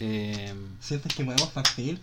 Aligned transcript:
Eh, 0.00 0.52
¿Sientes 0.80 1.14
que 1.14 1.24
podemos 1.24 1.50
partir? 1.50 2.00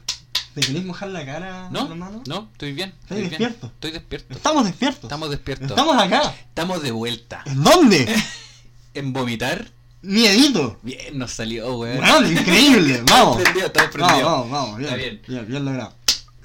¿Te 0.56 0.62
querés 0.62 0.86
mojar 0.86 1.10
la 1.10 1.26
cara, 1.26 1.68
no, 1.72 1.90
hermano? 1.92 2.24
no, 2.26 2.48
estoy 2.54 2.72
bien. 2.72 2.90
¿Estás 2.92 3.04
Estoy 3.04 3.18
bien. 3.18 3.30
despierto? 3.32 3.68
Estoy 3.68 3.92
despierto. 3.92 4.34
Estamos 4.34 4.64
despiertos. 4.66 5.04
Estamos 5.04 5.30
despiertos. 5.30 5.70
Estamos 5.72 6.02
acá. 6.02 6.34
Estamos 6.48 6.82
de 6.84 6.92
vuelta. 6.92 7.44
¿En 7.46 7.64
dónde? 7.64 8.16
En 8.94 9.12
vomitar. 9.14 9.70
Miedito. 10.02 10.80
Bien, 10.84 11.18
nos 11.18 11.32
salió, 11.32 11.78
weón. 11.78 12.00
Weón, 12.00 12.32
increíble. 12.32 13.02
Vamos. 13.10 13.42
Estamos 13.42 13.92
Vamos, 13.94 14.24
vamos, 14.24 14.52
vamos. 14.52 14.78
Bien, 14.78 14.90
Está 14.90 14.96
bien. 14.98 15.22
bien, 15.28 15.48
bien 15.48 15.66
logrado. 15.66 15.94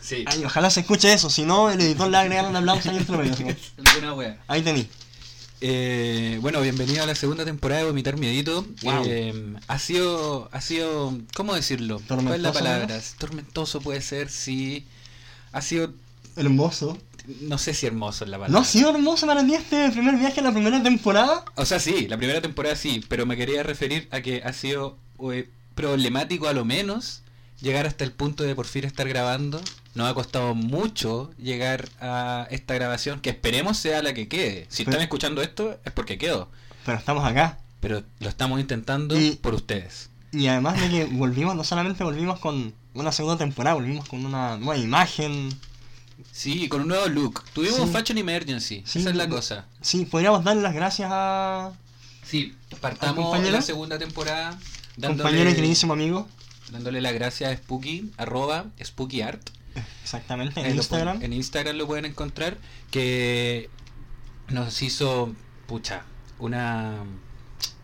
Sí. 0.00 0.24
Ay, 0.26 0.44
ojalá 0.44 0.70
se 0.70 0.80
escuche 0.80 1.12
eso, 1.12 1.30
si 1.30 1.42
no, 1.44 1.70
el 1.70 1.80
editor 1.80 2.06
le 2.06 2.12
va 2.12 2.18
a 2.18 2.22
agregar 2.22 2.46
un 2.46 2.54
aplauso 2.56 2.90
ahí 2.90 2.96
entre 2.98 3.16
medio. 3.16 4.36
Ahí 4.48 4.62
tení. 4.62 4.88
Eh, 5.60 6.38
bueno, 6.42 6.60
bienvenido 6.60 7.02
a 7.02 7.06
la 7.06 7.14
segunda 7.14 7.44
temporada 7.44 7.80
de 7.82 7.86
Vomitar 7.88 8.18
Miedito. 8.18 8.66
Wow. 8.82 9.02
Eh, 9.06 9.54
ha 9.68 9.78
sido, 9.78 10.48
ha 10.52 10.60
sido, 10.60 11.18
¿cómo 11.34 11.54
decirlo? 11.54 12.00
¿Cuál 12.06 12.20
es 12.20 12.24
la 12.42 12.52
Tormentoso, 12.52 12.52
palabra? 12.52 13.00
Tormentoso 13.18 13.80
puede 13.80 14.00
ser, 14.02 14.28
sí. 14.28 14.84
Ha 15.52 15.62
sido, 15.62 15.94
Hermoso. 16.36 16.98
no 17.40 17.56
sé 17.56 17.72
si 17.72 17.86
hermoso 17.86 18.24
es 18.24 18.30
la 18.30 18.36
palabra. 18.36 18.52
¿No 18.52 18.58
ha 18.58 18.64
sido 18.64 18.90
hermoso 18.90 19.26
para 19.26 19.44
ti 19.46 19.54
este 19.54 19.90
primer 19.90 20.16
viaje 20.16 20.42
la 20.42 20.52
primera 20.52 20.82
temporada? 20.82 21.44
O 21.54 21.64
sea, 21.64 21.80
sí, 21.80 22.06
la 22.08 22.18
primera 22.18 22.42
temporada 22.42 22.76
sí, 22.76 23.02
pero 23.08 23.24
me 23.24 23.36
quería 23.38 23.62
referir 23.62 24.08
a 24.10 24.20
que 24.20 24.42
ha 24.44 24.52
sido 24.52 24.98
eh, 25.32 25.48
problemático 25.74 26.48
a 26.48 26.52
lo 26.52 26.66
menos 26.66 27.22
llegar 27.62 27.86
hasta 27.86 28.04
el 28.04 28.12
punto 28.12 28.44
de 28.44 28.54
por 28.54 28.66
fin 28.66 28.84
estar 28.84 29.08
grabando. 29.08 29.62
Nos 29.96 30.10
ha 30.10 30.14
costado 30.14 30.54
mucho 30.54 31.30
llegar 31.38 31.88
a 32.00 32.46
esta 32.50 32.74
grabación, 32.74 33.20
que 33.20 33.30
esperemos 33.30 33.76
sea 33.78 34.02
la 34.02 34.14
que 34.14 34.28
quede. 34.28 34.66
Si 34.68 34.84
Pero- 34.84 34.92
están 34.92 35.02
escuchando 35.02 35.42
esto 35.42 35.78
es 35.84 35.92
porque 35.92 36.18
quedó, 36.18 36.48
Pero 36.84 36.98
estamos 36.98 37.24
acá. 37.24 37.58
pero 37.80 38.02
lo 38.20 38.28
estamos 38.28 38.60
intentando 38.60 39.18
Y- 39.18 39.32
por 39.36 39.54
ustedes. 39.54 40.10
Y 40.32 40.48
además 40.48 40.80
de 40.80 40.88
que 40.90 41.04
volvimos, 41.10 41.54
no 41.56 41.64
solamente 41.64 42.04
volvimos 42.04 42.38
con 42.40 42.74
una 42.94 43.10
segunda 43.12 43.38
temporada, 43.38 43.74
volvimos 43.74 44.06
con 44.08 44.24
una 44.24 44.56
nueva 44.58 44.76
imagen. 44.76 45.48
Sí, 46.32 46.68
con 46.68 46.82
un 46.82 46.88
nuevo 46.88 47.06
look. 47.08 47.42
Tuvimos 47.52 47.76
Sí. 47.80 47.86
Fashion 47.92 48.18
Emergency, 48.18 48.82
Sí, 48.86 48.98
esa 49.00 49.10
es 49.10 49.16
la 49.16 49.28
cosa. 49.28 49.66
Sí, 49.80 50.04
podríamos 50.06 50.44
darle 50.44 50.62
las 50.62 50.74
gracias 50.74 51.10
a 51.12 51.72
Sí, 52.22 52.54
partamos 52.80 53.24
compañero? 53.26 53.52
la 53.52 53.62
segunda 53.62 53.98
temporada 53.98 54.58
compañero 55.00 55.50
y 55.50 55.54
queridísimo 55.54 55.92
amigo. 55.92 56.28
dándole 56.70 57.00
las 57.00 57.12
gracias 57.14 57.52
a 57.52 57.56
Spooky, 57.56 58.10
arroba 58.16 58.66
Spooky 58.82 59.22
Art. 59.22 59.50
Exactamente, 60.02 60.60
en 60.60 60.76
Instagram. 60.76 61.22
en 61.22 61.32
Instagram 61.32 61.76
lo 61.76 61.86
pueden 61.86 62.04
encontrar. 62.04 62.56
Que 62.90 63.68
nos 64.48 64.82
hizo, 64.82 65.34
pucha, 65.66 66.02
una, 66.38 66.94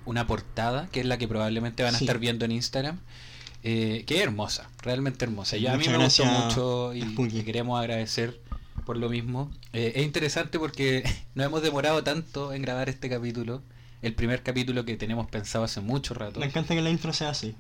una 0.05 0.27
portada, 0.27 0.89
que 0.93 1.01
es 1.01 1.07
la 1.07 1.19
que 1.19 1.27
probablemente 1.29 1.83
van 1.83 1.95
a 1.95 1.99
Sí. 1.99 2.05
estar 2.05 2.19
viendo 2.19 2.45
en 2.45 2.53
Instagram. 2.53 2.99
eh, 3.65 4.03
que 4.09 4.17
es 4.17 4.23
hermosa, 4.23 4.69
realmente 4.83 5.25
hermosa. 5.25 5.57
Yo, 5.57 5.71
a 5.71 5.77
mí 5.77 5.87
me 5.87 5.97
gustó 5.97 6.25
mucho 6.25 6.95
y 6.95 7.03
le 7.03 7.45
queremos 7.45 7.79
agradecer 7.79 8.41
por 8.85 8.97
lo 8.97 9.09
mismo. 9.09 9.53
Eh, 9.73 9.93
es 9.95 10.03
interesante 10.03 10.59
porque 10.59 11.05
no 11.37 11.45
hemos 11.45 11.63
demorado 11.63 12.03
tanto 12.03 12.53
en 12.53 12.63
grabar 12.63 12.89
este 12.89 13.09
capítulo. 13.09 13.63
El 14.03 14.15
primer 14.15 14.43
capítulo 14.43 14.85
que 14.85 14.97
tenemos 14.97 15.29
pensado 15.29 15.63
hace 15.65 15.81
mucho 15.81 16.13
rato. 16.13 16.41
Me 16.41 16.47
encanta 16.47 16.75
que 16.75 16.81
la 16.83 16.91
intro 16.91 17.13
sea 17.13 17.29
así. 17.31 17.55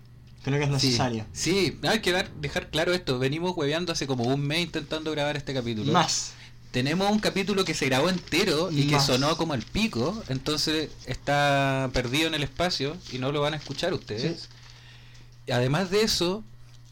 Creo 0.45 0.59
que 0.59 0.65
es 0.65 0.81
Sí, 0.81 0.87
necesaria. 0.89 1.27
Sí, 1.33 1.79
hay 1.83 2.01
que 2.01 2.13
dar- 2.13 2.31
dejar 2.41 2.69
claro 2.71 2.93
esto. 2.93 3.19
Venimos 3.19 3.57
hueveando 3.57 3.93
hace 3.93 4.07
como 4.07 4.25
un 4.25 4.41
mes 4.41 4.61
intentando 4.61 5.11
grabar 5.13 5.37
este 5.37 5.55
capítulo. 5.55 5.93
Más. 5.93 6.33
Tenemos 6.73 7.11
un 7.11 7.19
capítulo 7.19 7.65
que 7.67 7.75
se 7.75 7.85
grabó 7.87 8.09
entero 8.09 8.71
y 8.73 8.87
que 8.89 8.99
sonó 8.99 9.37
como 9.37 9.53
el 9.55 9.63
pico, 9.63 10.23
entonces 10.29 10.89
está 11.07 11.91
perdido 11.93 12.29
en 12.29 12.35
el 12.35 12.43
espacio 12.43 12.97
y 13.13 13.19
no 13.19 13.31
lo 13.31 13.43
van 13.43 13.53
a 13.53 13.59
escuchar 13.59 13.93
ustedes. 13.93 14.49
Además 15.53 15.91
de 15.91 16.03
eso, 16.03 16.43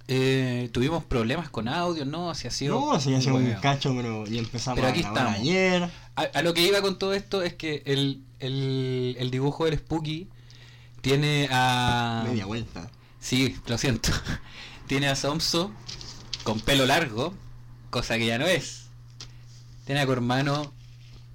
eh, 0.08 0.68
tuvimos 0.72 1.02
problemas 1.04 1.48
con 1.48 1.66
audio, 1.66 2.04
¿no? 2.04 2.34
Si 2.34 2.46
ha 2.46 2.50
sido 2.50 2.78
No, 2.78 3.00
sí, 3.00 3.14
ha 3.14 3.20
sido 3.22 3.36
un 3.36 3.50
cacho, 3.54 3.94
pero 3.96 4.26
y 4.26 4.38
empezamos 4.38 4.76
Pero 4.76 4.88
a 4.88 4.90
aquí 4.90 5.00
grabar 5.00 5.18
estamos. 5.22 5.40
ayer. 5.40 5.90
A, 6.16 6.22
a 6.22 6.42
lo 6.42 6.52
que 6.52 6.60
iba 6.66 6.82
con 6.82 6.98
todo 6.98 7.14
esto 7.14 7.42
es 7.42 7.54
que 7.54 7.82
el, 7.86 8.20
el, 8.38 9.16
el 9.18 9.30
dibujo 9.30 9.64
del 9.64 9.78
Spooky 9.78 10.28
tiene 11.00 11.48
a... 11.50 12.24
Media 12.28 12.44
vuelta. 12.44 12.90
Sí, 13.20 13.56
lo 13.66 13.78
siento. 13.78 14.10
Tiene 14.86 15.08
a 15.08 15.14
Somso 15.16 15.70
con 16.42 16.60
pelo 16.60 16.86
largo, 16.86 17.34
cosa 17.90 18.16
que 18.18 18.26
ya 18.26 18.38
no 18.38 18.46
es. 18.46 18.86
Tiene 19.84 20.00
a 20.00 20.06
Cormano 20.06 20.72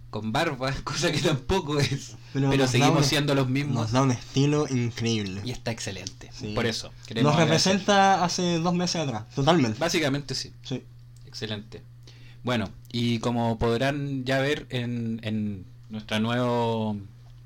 con 0.09 0.31
barba, 0.31 0.71
cosa 0.83 1.11
que 1.11 1.19
tampoco 1.19 1.79
es. 1.79 2.15
Pero 2.33 2.67
seguimos 2.67 2.97
un- 2.97 3.03
siendo 3.03 3.35
los 3.35 3.47
mismos. 3.49 3.75
Nos 3.75 3.91
da 3.91 4.01
un 4.01 4.11
estilo 4.11 4.67
increíble. 4.69 5.41
Y 5.45 5.51
está 5.51 5.71
excelente. 5.71 6.29
Sí. 6.37 6.53
Por 6.53 6.65
eso. 6.65 6.91
Nos 7.21 7.35
representa 7.35 8.23
hace 8.23 8.59
dos 8.59 8.73
meses 8.73 8.97
atrás. 9.01 9.29
Totalmente. 9.35 9.79
Básicamente 9.79 10.35
sí. 10.35 10.51
Sí. 10.63 10.83
Excelente. 11.25 11.81
Bueno, 12.43 12.69
y 12.91 13.19
como 13.19 13.57
podrán 13.57 14.23
ya 14.25 14.39
ver 14.39 14.67
en, 14.69 15.19
en 15.23 15.65
nuestra 15.89 16.19
nuevo... 16.19 16.97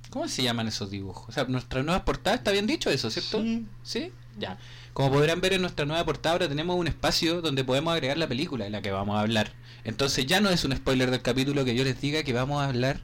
¿Cómo 0.09 0.27
se 0.27 0.41
llaman 0.43 0.67
esos 0.67 0.89
dibujos? 0.89 1.29
O 1.29 1.31
sea, 1.31 1.43
nuestra 1.45 1.83
nueva 1.83 2.03
portada, 2.03 2.35
¿está 2.35 2.51
bien 2.51 2.65
dicho 2.67 2.89
eso, 2.89 3.09
cierto? 3.11 3.41
Sí. 3.43 3.65
¿Sí? 3.83 4.11
Ya. 4.39 4.57
Como 4.93 5.11
podrán 5.11 5.39
ver 5.41 5.53
en 5.53 5.61
nuestra 5.61 5.85
nueva 5.85 6.03
portada, 6.05 6.33
ahora 6.33 6.47
tenemos 6.49 6.75
un 6.77 6.87
espacio 6.87 7.41
donde 7.41 7.63
podemos 7.63 7.93
agregar 7.93 8.17
la 8.17 8.27
película 8.27 8.65
de 8.65 8.71
la 8.71 8.81
que 8.81 8.91
vamos 8.91 9.15
a 9.17 9.21
hablar. 9.21 9.51
Entonces 9.83 10.25
ya 10.25 10.41
no 10.41 10.49
es 10.49 10.63
un 10.65 10.75
spoiler 10.75 11.11
del 11.11 11.21
capítulo 11.21 11.63
que 11.65 11.75
yo 11.75 11.83
les 11.83 11.99
diga 12.01 12.23
que 12.23 12.33
vamos 12.33 12.61
a 12.61 12.65
hablar 12.65 12.99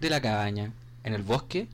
de 0.00 0.10
la 0.10 0.20
cabaña 0.20 0.72
en 1.04 1.14
el 1.14 1.22
bosque, 1.22 1.68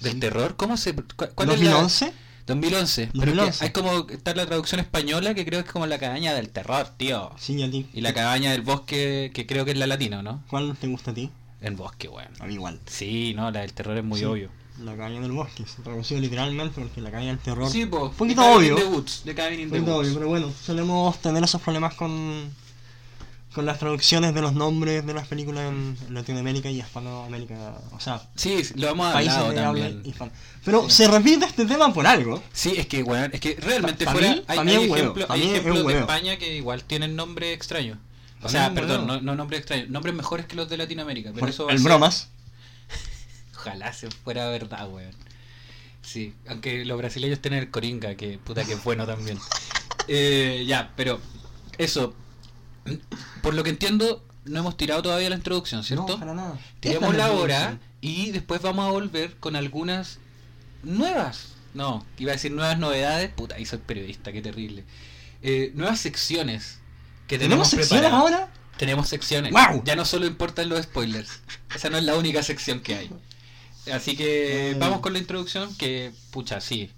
del 0.00 0.14
Sí. 0.14 0.20
terror. 0.20 0.56
¿Cómo 0.56 0.76
se...? 0.76 0.94
cu- 0.94 1.04
¿Cuál 1.34 1.50
es 1.50 1.60
la- 1.60 1.70
2011. 1.72 2.12
2011. 2.46 3.08
Pero 3.12 3.22
es 3.22 3.30
que 3.30 3.36
2011. 3.36 3.64
hay 3.64 3.70
como... 3.70 4.06
Está 4.10 4.34
la 4.34 4.44
traducción 4.46 4.80
española 4.80 5.32
que 5.34 5.44
creo 5.46 5.60
que 5.62 5.66
es 5.68 5.72
como 5.72 5.86
la 5.86 5.98
cabaña 5.98 6.34
del 6.34 6.50
terror, 6.50 6.88
tío. 6.96 7.30
Sí. 7.38 7.86
Y 7.94 8.00
la 8.00 8.12
cabaña 8.12 8.52
del 8.52 8.62
bosque, 8.62 9.30
que 9.32 9.46
creo 9.46 9.64
que 9.64 9.70
es 9.70 9.78
la 9.78 9.86
latina, 9.86 10.22
¿no? 10.22 10.42
¿Cuál 10.48 10.76
te 10.76 10.86
gusta 10.88 11.12
a 11.12 11.14
ti? 11.14 11.30
El 11.60 11.74
bosque, 11.76 12.08
weón. 12.08 12.28
A 12.40 12.46
mí 12.46 12.54
igual. 12.54 12.80
Sí, 12.86 13.32
no, 13.34 13.50
la 13.50 13.60
del 13.60 13.72
terror 13.72 13.96
es 13.96 14.04
muy 14.04 14.18
Sí. 14.18 14.24
obvio. 14.26 14.50
La 14.82 14.96
cabaña 14.96 15.20
del 15.20 15.32
bosque. 15.32 15.64
Se 15.66 15.82
traducido 15.82 16.20
literalmente 16.20 16.80
porque 16.80 17.00
la 17.00 17.10
cabaña 17.10 17.28
del 17.28 17.38
terror. 17.38 17.70
Sí, 17.70 17.86
pues. 17.86 18.02
Un 18.02 18.10
poquito 18.10 18.44
obvio. 18.44 18.74
Woods, 18.90 19.22
Un 19.24 19.70
poquito 19.70 19.96
obvio, 19.98 20.14
pero 20.14 20.28
bueno, 20.28 20.52
solemos 20.64 21.16
tener 21.22 21.44
esos 21.44 21.60
problemas 21.62 21.94
con, 21.94 22.50
con 23.54 23.66
las 23.66 23.78
traducciones 23.78 24.34
de 24.34 24.40
los 24.40 24.52
nombres 24.52 25.06
de 25.06 25.14
las 25.14 25.28
películas 25.28 25.68
en 25.68 25.96
Latinoamérica 26.10 26.68
y 26.70 26.80
Hispanoamérica. 26.80 27.76
O 27.92 28.00
sea, 28.00 28.20
Sí, 28.34 28.62
lo 28.74 28.88
hemos 28.88 29.12
países 29.12 29.34
hablado 29.34 29.52
de 29.54 29.84
también. 30.02 30.14
Pero 30.64 30.90
Sí. 30.90 30.96
se 30.96 31.08
repite 31.08 31.44
este 31.46 31.66
tema 31.66 31.92
por 31.94 32.06
algo. 32.08 32.42
Sí, 32.52 32.72
es 32.76 32.86
que, 32.88 33.04
weón, 33.04 33.30
es 33.32 33.40
que 33.40 33.54
realmente 33.60 34.04
Pa- 34.04 34.12
fuera. 34.12 34.30
mí- 34.34 34.42
hay 34.48 34.58
hay 34.58 34.68
ejemplos, 34.74 35.30
ejemplos 35.30 35.76
de 35.78 35.84
huevo. 35.84 36.00
España 36.00 36.36
que 36.36 36.56
igual 36.56 36.82
tienen 36.82 37.14
nombres 37.14 37.54
extraños. 37.54 37.98
O 38.42 38.48
sea, 38.48 38.74
perdón, 38.74 39.06
no, 39.06 39.20
no 39.20 39.36
nombres 39.36 39.60
extraños, 39.60 39.88
nombres 39.88 40.14
mejores 40.16 40.46
que 40.46 40.56
los 40.56 40.68
de 40.68 40.76
Latinoamérica. 40.76 41.30
Pero 41.30 41.40
Por- 41.40 41.48
eso 41.48 41.70
el 41.70 41.78
bromas. 41.78 42.28
Ojalá 43.64 43.92
se 43.92 44.10
fuera 44.10 44.48
verdad, 44.50 44.88
weón. 44.90 45.14
Sí, 46.02 46.34
aunque 46.48 46.84
los 46.84 46.98
brasileños 46.98 47.40
tienen 47.40 47.60
el 47.60 47.70
coringa, 47.70 48.14
que 48.14 48.38
puta 48.38 48.64
que 48.64 48.74
es 48.74 48.84
bueno 48.84 49.06
también. 49.06 49.38
Eh, 50.06 50.64
ya, 50.66 50.92
pero 50.96 51.18
eso. 51.78 52.14
Por 53.40 53.54
lo 53.54 53.64
que 53.64 53.70
entiendo, 53.70 54.22
no 54.44 54.58
hemos 54.60 54.76
tirado 54.76 55.00
todavía 55.00 55.30
la 55.30 55.36
introducción, 55.36 55.82
¿cierto? 55.82 56.08
No, 56.08 56.18
para 56.18 56.34
nada. 56.34 56.58
Es 56.82 57.00
la 57.00 57.32
hora 57.32 57.78
y 58.02 58.30
después 58.32 58.60
vamos 58.60 58.86
a 58.86 58.90
volver 58.90 59.36
con 59.36 59.56
algunas 59.56 60.18
nuevas. 60.82 61.54
No, 61.72 62.04
iba 62.18 62.32
a 62.32 62.34
decir 62.34 62.52
nuevas 62.52 62.78
novedades. 62.78 63.30
Puta, 63.30 63.54
ahí 63.54 63.64
soy 63.64 63.78
periodista, 63.78 64.30
qué 64.30 64.42
terrible. 64.42 64.84
Eh, 65.42 65.72
nuevas 65.74 66.00
secciones 66.00 66.80
que 67.26 67.38
¿Tenemos 67.38 67.70
tenemos, 67.70 67.88
secciones 67.88 68.12
ahora? 68.12 68.50
Tenemos 68.76 69.08
secciones. 69.08 69.52
¡Guau! 69.52 69.82
Ya 69.84 69.96
no 69.96 70.04
solo 70.04 70.26
importan 70.26 70.68
los 70.68 70.82
spoilers. 70.82 71.40
Esa 71.74 71.88
no 71.88 71.96
es 71.96 72.04
la 72.04 72.16
única 72.16 72.42
sección 72.42 72.80
que 72.80 72.94
hay. 72.94 73.10
Así 73.92 74.16
que 74.16 74.70
Eh. 74.70 74.76
vamos 74.78 75.00
con 75.00 75.12
la 75.12 75.18
introducción 75.18 75.74
que, 75.76 76.12
pucha, 76.30 76.60
sí, 76.60 76.90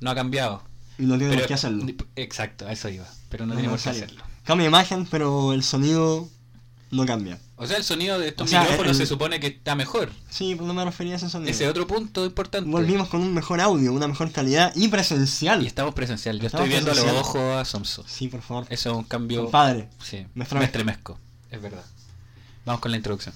no 0.00 0.10
ha 0.10 0.14
cambiado. 0.14 0.62
Y 0.98 1.02
no 1.02 1.14
tenemos 1.14 1.36
Pero- 1.36 1.48
que 1.48 1.54
hacerlo. 1.54 1.86
Exacto, 2.16 2.66
a 2.66 2.72
eso 2.72 2.88
iba. 2.88 3.06
Pero 3.28 3.46
no, 3.46 3.54
No 3.54 3.56
tenemos 3.60 3.82
que 3.82 3.90
hacerlo. 3.90 4.22
Cambia 4.44 4.66
imagen, 4.68 5.06
pero 5.06 5.52
el 5.52 5.62
sonido 5.64 6.28
no 6.90 7.04
cambia. 7.06 7.38
O 7.56 7.66
sea, 7.66 7.76
el 7.76 7.84
sonido 7.84 8.18
de 8.18 8.28
estos 8.28 8.46
O 8.46 8.50
sea, 8.50 8.60
micrófonos 8.62 8.92
el- 8.92 8.96
se 8.98 9.06
supone 9.06 9.40
que 9.40 9.46
está 9.48 9.74
mejor. 9.74 10.10
Sí, 10.28 10.54
pero 10.54 10.66
no 10.66 10.74
me 10.74 10.84
refería 10.84 11.14
a 11.14 11.16
ese 11.16 11.28
sonido. 11.30 11.50
Ese 11.50 11.68
otro 11.68 11.86
punto 11.86 12.24
importante. 12.24 12.68
Volvimos 12.68 13.08
con 13.08 13.20
un 13.22 13.32
mejor 13.34 13.60
audio, 13.60 13.92
una 13.92 14.06
mejor 14.08 14.30
calidad 14.32 14.72
y 14.76 14.88
presencial. 14.88 15.62
Y 15.62 15.66
estamos 15.66 15.94
presencial. 15.94 16.38
Yo 16.40 16.46
Estamos 16.46 16.68
estoy 16.68 16.82
viendo 16.84 16.94
los 17.02 17.12
ojos 17.20 17.36
a 17.56 17.64
Somso. 17.64 18.04
Sí, 18.06 18.28
por 18.28 18.42
favor. 18.42 18.66
Eso 18.70 18.90
es 18.90 18.96
un 18.96 19.04
cambio. 19.04 19.42
Compadre. 19.44 19.88
Sí, 20.02 20.18
Me 20.18 20.26
me 20.34 20.42
estremezco. 20.44 20.64
estremezco. 20.64 21.18
Es 21.50 21.62
verdad. 21.62 21.84
Vamos 22.66 22.80
con 22.80 22.90
la 22.90 22.96
introducción. 22.98 23.34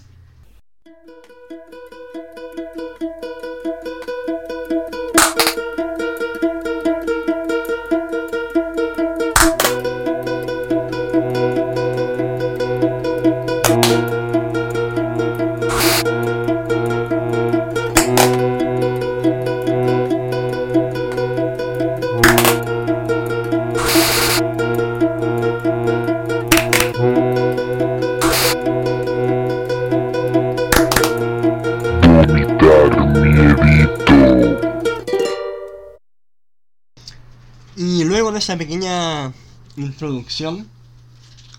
Introducción. 39.78 40.66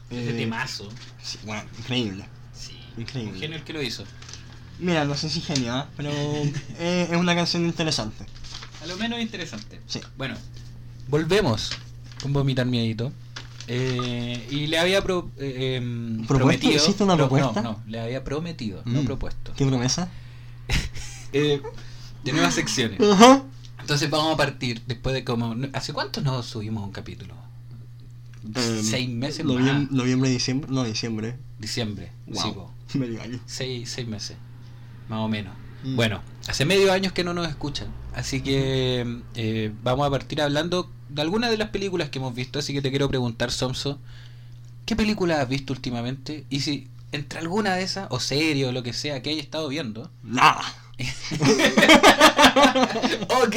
Ese 0.09 0.29
eh, 0.31 0.33
temazo. 0.33 0.89
sí, 1.21 1.37
bueno, 1.45 1.63
increíble. 1.77 2.25
Sí. 2.53 2.77
Increíble. 2.97 3.33
Un 3.33 3.39
genio 3.39 3.57
el 3.57 3.63
que 3.63 3.73
lo 3.73 3.81
hizo. 3.81 4.03
Mira, 4.79 5.05
no 5.05 5.15
sé 5.15 5.29
si 5.29 5.41
genio, 5.41 5.73
¿ah? 5.73 5.87
pero 5.97 6.09
eh, 6.79 7.07
es 7.11 7.17
una 7.17 7.35
canción 7.35 7.65
interesante. 7.65 8.25
A 8.81 8.85
lo 8.87 8.95
menos 8.97 9.19
interesante. 9.19 9.79
Sí. 9.87 9.99
Bueno, 10.17 10.35
volvemos 11.07 11.71
con 12.21 12.33
Vomitar 12.33 12.65
Miedito. 12.65 13.11
Eh, 13.71 14.47
y 14.49 14.65
le 14.67 14.79
había 14.79 15.03
pro- 15.03 15.29
eh, 15.37 15.75
em, 15.75 16.25
¿Propuesto? 16.25 16.35
prometido. 16.37 16.73
¿Hiciste 16.75 17.03
una 17.03 17.15
pro- 17.15 17.29
propuesta? 17.29 17.61
No, 17.61 17.73
no, 17.73 17.83
le 17.85 17.99
había 17.99 18.23
prometido, 18.23 18.81
no 18.85 19.03
Mm. 19.03 19.05
propuesto. 19.05 19.53
¿Qué 19.55 19.65
promesa? 19.65 20.09
Eh, 21.31 21.61
de 22.23 22.31
nuevas 22.33 22.55
secciones. 22.55 22.99
Ajá. 22.99 23.43
Entonces 23.79 24.09
vamos 24.09 24.33
a 24.33 24.37
partir 24.37 24.81
después 24.87 25.13
de 25.13 25.23
como. 25.23 25.55
¿Hace 25.73 25.93
cuánto 25.93 26.21
no 26.21 26.41
subimos 26.41 26.83
un 26.83 26.91
capítulo? 26.91 27.35
Em, 28.43 28.83
Seis 28.83 29.09
meses 29.09 29.45
noviem- 29.45 29.83
más. 29.83 29.91
Noviembre, 29.91 30.29
diciembre. 30.29 30.69
No, 30.71 30.83
diciembre. 30.83 31.35
Diciembre. 31.59 32.11
Sí. 32.33 32.51
Wow. 32.53 32.69
Medio 32.93 33.21
año. 33.21 33.39
seis, 33.45 33.89
seis 33.89 34.07
meses. 34.07 34.37
Más 35.09 35.19
o 35.19 35.27
menos. 35.27 35.53
Mm. 35.83 35.95
Bueno, 35.95 36.21
hace 36.47 36.65
medio 36.65 36.91
años 36.91 37.13
que 37.13 37.23
no 37.23 37.33
nos 37.33 37.47
escuchan. 37.47 37.87
Así 38.13 38.41
que 38.41 39.21
eh, 39.35 39.71
vamos 39.83 40.05
a 40.07 40.09
partir 40.09 40.41
hablando 40.41 40.89
de 41.09 41.21
algunas 41.21 41.49
de 41.51 41.57
las 41.57 41.69
películas 41.69 42.09
que 42.09 42.19
hemos 42.19 42.33
visto. 42.35 42.59
Así 42.59 42.73
que 42.73 42.81
te 42.81 42.89
quiero 42.89 43.07
preguntar, 43.07 43.51
Somso, 43.51 43.99
¿qué 44.85 44.95
película 44.95 45.41
has 45.41 45.47
visto 45.49 45.71
últimamente? 45.73 46.45
Y 46.49 46.59
si 46.61 46.87
entre 47.11 47.39
alguna 47.39 47.75
de 47.75 47.83
esas, 47.83 48.07
o 48.11 48.19
serie 48.19 48.65
o 48.67 48.71
lo 48.71 48.83
que 48.83 48.93
sea, 48.93 49.21
que 49.21 49.29
hayas 49.31 49.43
estado 49.43 49.67
viendo. 49.69 50.11
Nada. 50.23 50.61
ok. 53.43 53.55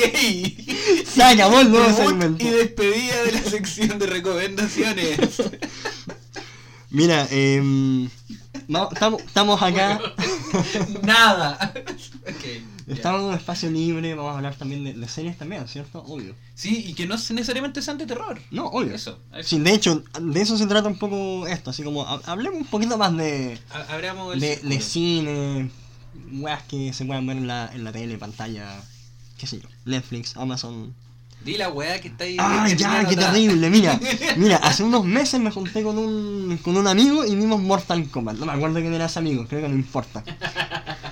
Se 1.06 1.22
acabó 1.22 1.60
el 1.60 1.70
nuevo 1.70 1.92
segmento. 1.94 2.44
y 2.44 2.50
despedida 2.50 3.22
de 3.24 3.32
la 3.32 3.42
sección 3.42 3.98
de 3.98 4.06
recomendaciones. 4.06 5.18
Mira, 6.90 7.26
eh, 7.30 8.08
estamos 9.26 9.62
acá. 9.62 9.98
Nada. 11.02 11.72
Estamos 12.86 13.20
en 13.22 13.26
un 13.28 13.34
espacio 13.34 13.70
libre. 13.70 14.14
Vamos 14.14 14.34
a 14.34 14.36
hablar 14.36 14.54
también 14.56 14.84
de, 14.84 14.92
de 14.92 15.08
series 15.08 15.38
también, 15.38 15.66
¿cierto? 15.68 16.04
Obvio. 16.06 16.34
Sí, 16.54 16.84
y 16.88 16.92
que 16.94 17.06
no 17.06 17.14
necesariamente 17.16 17.80
sean 17.80 17.96
de 17.96 18.04
terror. 18.06 18.38
No, 18.50 18.66
obvio. 18.66 18.94
Eso. 18.94 19.18
eso. 19.34 19.48
Sí, 19.48 19.58
de 19.58 19.72
hecho, 19.72 20.02
de 20.20 20.40
eso 20.42 20.58
se 20.58 20.66
trata 20.66 20.88
un 20.88 20.98
poco 20.98 21.46
esto. 21.46 21.70
Así 21.70 21.82
como, 21.82 22.06
ha- 22.06 22.20
hablemos 22.26 22.60
un 22.60 22.66
poquito 22.66 22.98
más 22.98 23.16
de, 23.16 23.58
de 24.62 24.80
cine, 24.82 25.70
weas 26.32 26.62
que 26.64 26.92
se 26.92 27.04
puedan 27.04 27.26
ver 27.26 27.36
en 27.36 27.46
la, 27.46 27.70
en 27.72 27.84
la 27.84 27.92
tele, 27.92 28.18
pantalla, 28.18 28.82
qué 29.38 29.46
sé 29.46 29.60
yo, 29.60 29.68
Netflix, 29.84 30.36
Amazon. 30.36 30.94
Di 31.44 31.56
la 31.56 31.70
weá 31.70 32.00
que 32.00 32.06
está 32.08 32.22
ahí. 32.22 32.36
¡Ah, 32.38 32.68
ya! 32.68 33.04
¡Qué 33.08 33.16
terrible! 33.16 33.68
Mira, 33.68 33.98
mira, 34.36 34.56
hace 34.58 34.84
unos 34.84 35.04
meses 35.04 35.40
me 35.40 35.50
junté 35.50 35.82
con 35.82 35.98
un, 35.98 36.56
con 36.62 36.76
un 36.76 36.86
amigo 36.86 37.24
y 37.24 37.34
vimos 37.34 37.60
Mortal 37.60 38.08
Kombat. 38.08 38.36
No 38.36 38.46
me 38.46 38.52
acuerdo 38.52 38.78
quién 38.80 38.94
era 38.94 39.06
ese 39.06 39.18
amigo, 39.18 39.46
creo 39.48 39.62
que 39.62 39.68
no 39.68 39.74
importa. 39.74 40.22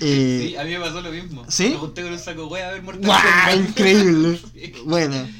Eh, 0.00 0.48
Sí, 0.48 0.56
a 0.56 0.64
mí 0.64 0.70
me 0.72 0.80
pasó 0.80 1.00
lo 1.00 1.10
mismo. 1.10 1.44
¿Sí? 1.48 1.70
Me 1.70 1.76
junté 1.76 2.02
con 2.02 2.12
un 2.12 2.18
saco 2.18 2.46
weá 2.48 2.68
a 2.68 2.72
ver 2.72 2.82
Mortal. 2.82 3.02
Kombat. 3.04 3.68
Increíble. 3.68 4.40
Sí. 4.52 4.72
Bueno. 4.84 5.14
Eh, 5.16 5.30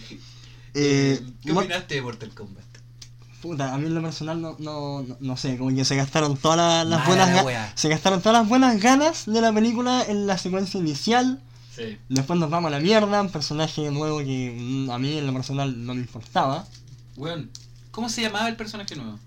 Eh, 0.75 1.21
¿Qué 1.43 1.53
opinaste 1.53 1.95
de 1.97 2.03
Mortal 2.03 2.31
Kombat? 2.31 2.64
Puta, 3.45 3.75
a 3.75 3.77
mí 3.77 3.89
en 3.89 3.95
lo 3.95 4.01
personal 4.01 4.41
no, 4.41 4.57
no, 4.59 5.03
no, 5.03 5.19
no 5.21 5.37
sé, 5.37 5.59
como 5.59 5.69
que 5.77 5.85
se 5.85 5.97
gastaron 5.97 6.35
todas 6.39 6.57
las, 6.57 6.87
las 6.87 7.07
Mala 7.07 7.27
buenas 7.27 7.45
la. 7.45 7.73
Se 7.77 7.91
gastaron 7.91 8.23
todas 8.23 8.39
las 8.39 8.49
buenas 8.49 8.81
ganas 8.81 9.27
de 9.27 9.39
la 9.43 9.53
película 9.53 10.03
en 10.09 10.27
la 10.27 10.39
secuencia 10.39 10.81
inicial. 10.81 11.43
Sí. 11.77 11.99
Después 12.09 12.41
nos 12.41 12.49
vamos 12.49 12.69
a 12.69 12.77
la 12.77 12.81
mierda, 12.81 13.21
un 13.21 13.29
personaje 13.29 13.91
nuevo 13.91 14.21
que 14.21 14.57
mm, 14.59 14.91
a 14.91 14.99
mí 14.99 15.19
en 15.19 15.27
lo 15.27 15.35
personal 15.35 15.85
no 15.85 15.93
me 15.93 16.01
importaba. 16.01 16.65
Weón, 17.19 17.51
¿cómo 17.91 18.09
se 18.09 18.23
llamaba 18.23 18.49
el 18.49 18.57
personaje 18.57 18.97
nuevo? 18.97 19.19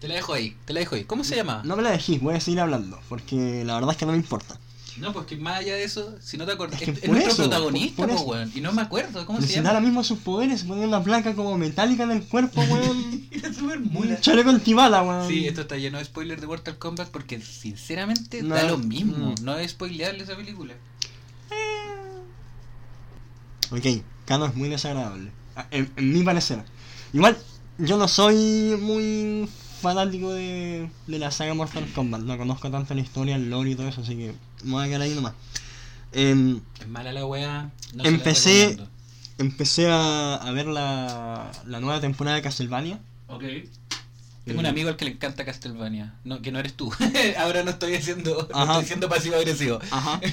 Te 0.00 0.08
la 0.08 0.14
dejo 0.14 0.32
ahí, 0.32 0.56
te 0.64 0.72
la 0.72 0.80
dejo 0.80 0.94
ahí. 0.94 1.04
¿Cómo 1.04 1.22
se 1.22 1.36
llamaba? 1.36 1.64
No 1.64 1.76
me 1.76 1.82
la 1.82 1.90
dejé, 1.90 2.18
voy 2.18 2.36
a 2.36 2.40
seguir 2.40 2.60
hablando, 2.60 2.98
porque 3.10 3.62
la 3.62 3.74
verdad 3.74 3.90
es 3.90 3.98
que 3.98 4.06
no 4.06 4.12
me 4.12 4.18
importa. 4.18 4.58
No, 4.98 5.12
pues 5.12 5.26
que 5.26 5.36
más 5.36 5.58
allá 5.58 5.74
de 5.74 5.84
eso, 5.84 6.16
si 6.20 6.36
no 6.38 6.46
te 6.46 6.52
acuerdas, 6.52 6.80
Es 6.80 6.84
que 6.86 6.90
es 6.92 7.08
nuestro 7.08 7.32
eso, 7.32 7.42
protagonista, 7.42 7.96
por- 7.96 8.06
por 8.06 8.16
po, 8.16 8.22
eso. 8.22 8.30
weón. 8.30 8.52
Y 8.54 8.60
no 8.60 8.72
me 8.72 8.80
acuerdo, 8.82 9.26
¿cómo 9.26 9.40
se 9.42 9.48
llama? 9.54 9.68
ahora 9.68 9.80
mismo 9.80 10.02
sus 10.02 10.18
poderes, 10.20 10.64
ponía 10.64 10.86
una 10.86 11.02
placa 11.04 11.34
como 11.34 11.58
metálica 11.58 12.04
en 12.04 12.12
el 12.12 12.22
cuerpo, 12.22 12.60
weón. 12.70 13.26
Era 13.30 13.52
súper 13.52 13.80
mula. 13.80 14.20
chaleco 14.20 14.50
antibala, 14.50 15.02
weón. 15.02 15.28
Sí, 15.28 15.46
esto 15.46 15.60
está 15.62 15.76
lleno 15.76 15.98
de 15.98 16.04
spoilers 16.06 16.40
de 16.40 16.46
Mortal 16.46 16.78
Kombat 16.78 17.08
porque 17.10 17.40
sinceramente 17.40 18.42
No, 18.42 18.54
da 18.54 18.64
lo 18.64 18.78
mismo. 18.78 19.32
mm. 19.38 19.44
No 19.44 19.58
es 19.58 19.72
spoilearle 19.72 20.22
esa 20.22 20.34
película. 20.36 20.74
Ok, 23.70 23.84
Kano 24.24 24.46
es 24.46 24.54
muy 24.54 24.68
desagradable. 24.68 25.30
a- 25.56 25.66
En, 25.70 25.90
en 25.96 26.12
mi 26.12 26.22
parecer. 26.22 26.62
Igual, 27.12 27.36
yo 27.78 27.96
no 27.96 28.08
soy 28.08 28.76
muy 28.80 29.48
fanático 29.80 30.32
de, 30.32 30.88
de 31.06 31.18
la 31.18 31.30
saga 31.30 31.54
Mortal 31.54 31.86
Kombat. 31.94 32.22
No 32.22 32.36
conozco 32.38 32.70
tanto 32.70 32.94
la 32.94 33.00
historia, 33.00 33.36
el 33.36 33.50
lore 33.50 33.70
y 33.70 33.74
todo 33.74 33.88
eso, 33.88 34.00
así 34.02 34.16
que 34.16 34.34
me 34.66 34.72
voy 34.72 34.84
a 34.84 34.88
quedar 34.88 35.02
ahí 35.02 35.14
nomás. 35.14 35.32
Em, 36.12 36.60
Es 36.80 36.88
mala 36.88 37.12
la 37.12 37.24
weá. 37.26 37.70
No 37.94 38.04
se 38.04 38.10
la 38.10 38.16
Empecé- 38.16 38.86
empecé 39.38 39.88
a, 39.90 40.34
a 40.36 40.50
ver 40.52 40.66
la, 40.66 41.50
la 41.66 41.80
nueva 41.80 42.00
temporada 42.00 42.36
de 42.36 42.42
Castlevania. 42.42 43.00
Ok. 43.28 43.42
Tengo 44.44 44.60
un 44.60 44.66
Eh, 44.66 44.68
amigo 44.68 44.88
al 44.88 44.96
que 44.96 45.04
le 45.04 45.10
encanta 45.12 45.44
Castlevania. 45.44 46.14
No, 46.24 46.40
que 46.40 46.52
no 46.52 46.58
eres 46.60 46.74
tú. 46.74 46.92
Ahora 47.38 47.64
no 47.64 47.70
estoy 47.72 47.94
haciendo, 47.96 48.48
no 48.52 48.62
estoy 48.64 48.84
siendo 48.84 49.08
pasivo 49.08 49.36
agresivo. 49.36 49.78
Ajá. 49.90 50.20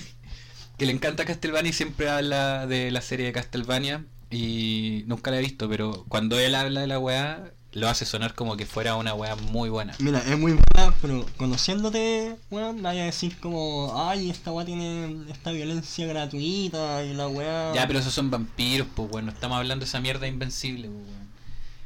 Que 0.77 0.87
le 0.87 0.91
encanta 0.91 1.23
Castlevania 1.23 1.69
y 1.69 1.73
siempre 1.73 2.09
habla 2.09 2.65
de 2.65 2.89
la 2.89 3.01
serie 3.01 3.27
de 3.27 3.31
Castlevania. 3.31 4.03
Y 4.31 5.03
nunca 5.05 5.29
la 5.29 5.37
he 5.37 5.41
visto, 5.41 5.69
pero 5.69 6.03
cuando 6.09 6.39
él 6.39 6.55
habla 6.55 6.81
de 6.81 6.87
la 6.87 6.97
weá, 6.97 7.51
lo 7.73 7.89
hace 7.89 8.05
sonar 8.05 8.35
como 8.35 8.55
que 8.55 8.65
fuera 8.65 8.95
una 8.95 9.13
weá 9.13 9.35
muy 9.35 9.69
buena. 9.69 9.93
Mira, 9.99 10.19
es 10.19 10.37
muy 10.37 10.53
buena, 10.53 10.93
pero 11.01 11.25
conociéndote, 11.37 12.35
weón, 12.51 12.81
vaya 12.81 13.03
a 13.03 13.05
decir 13.05 13.37
como, 13.39 13.93
ay, 14.07 14.29
esta 14.29 14.51
weá 14.51 14.65
tiene 14.65 15.17
esta 15.29 15.51
violencia 15.51 16.05
gratuita 16.05 17.03
y 17.03 17.13
la 17.13 17.27
weá. 17.27 17.73
Ya, 17.73 17.87
pero 17.87 17.99
esos 17.99 18.13
son 18.13 18.29
vampiros, 18.29 18.87
pues 18.95 19.09
bueno, 19.09 19.31
estamos 19.31 19.57
hablando 19.57 19.85
de 19.85 19.89
esa 19.89 19.99
mierda 19.99 20.27
invencible, 20.27 20.87
pues 20.87 21.05
bueno. 21.05 21.23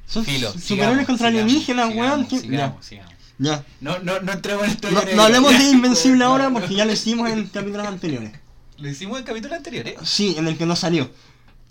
Son 0.08 0.24
Filo, 0.24 0.54
superhéroes 0.54 1.06
contra 1.06 1.28
alienígenas, 1.28 1.94
weón. 1.94 2.30
Sigamos, 2.30 2.86
sigamos. 2.86 3.14
Ya, 3.40 3.58
ya. 3.58 3.66
No, 3.82 4.00
no, 4.00 4.20
no 4.20 4.32
entremos 4.32 4.64
en 4.66 4.72
esto. 4.72 4.90
No, 4.90 5.02
no 5.16 5.24
hablemos 5.24 5.52
de 5.52 5.64
Invencible 5.70 6.24
ahora 6.24 6.50
porque 6.50 6.76
ya 6.76 6.86
lo 6.86 6.94
hicimos 6.94 7.30
en 7.30 7.48
capítulos 7.48 7.88
anteriores. 7.88 8.32
Lo 8.78 8.88
hicimos 8.88 9.18
en 9.18 9.26
capítulos 9.26 9.58
anteriores. 9.58 9.96
Sí, 10.04 10.36
en 10.38 10.48
el 10.48 10.56
que 10.56 10.68
no 10.68 10.76
salió. 10.76 11.10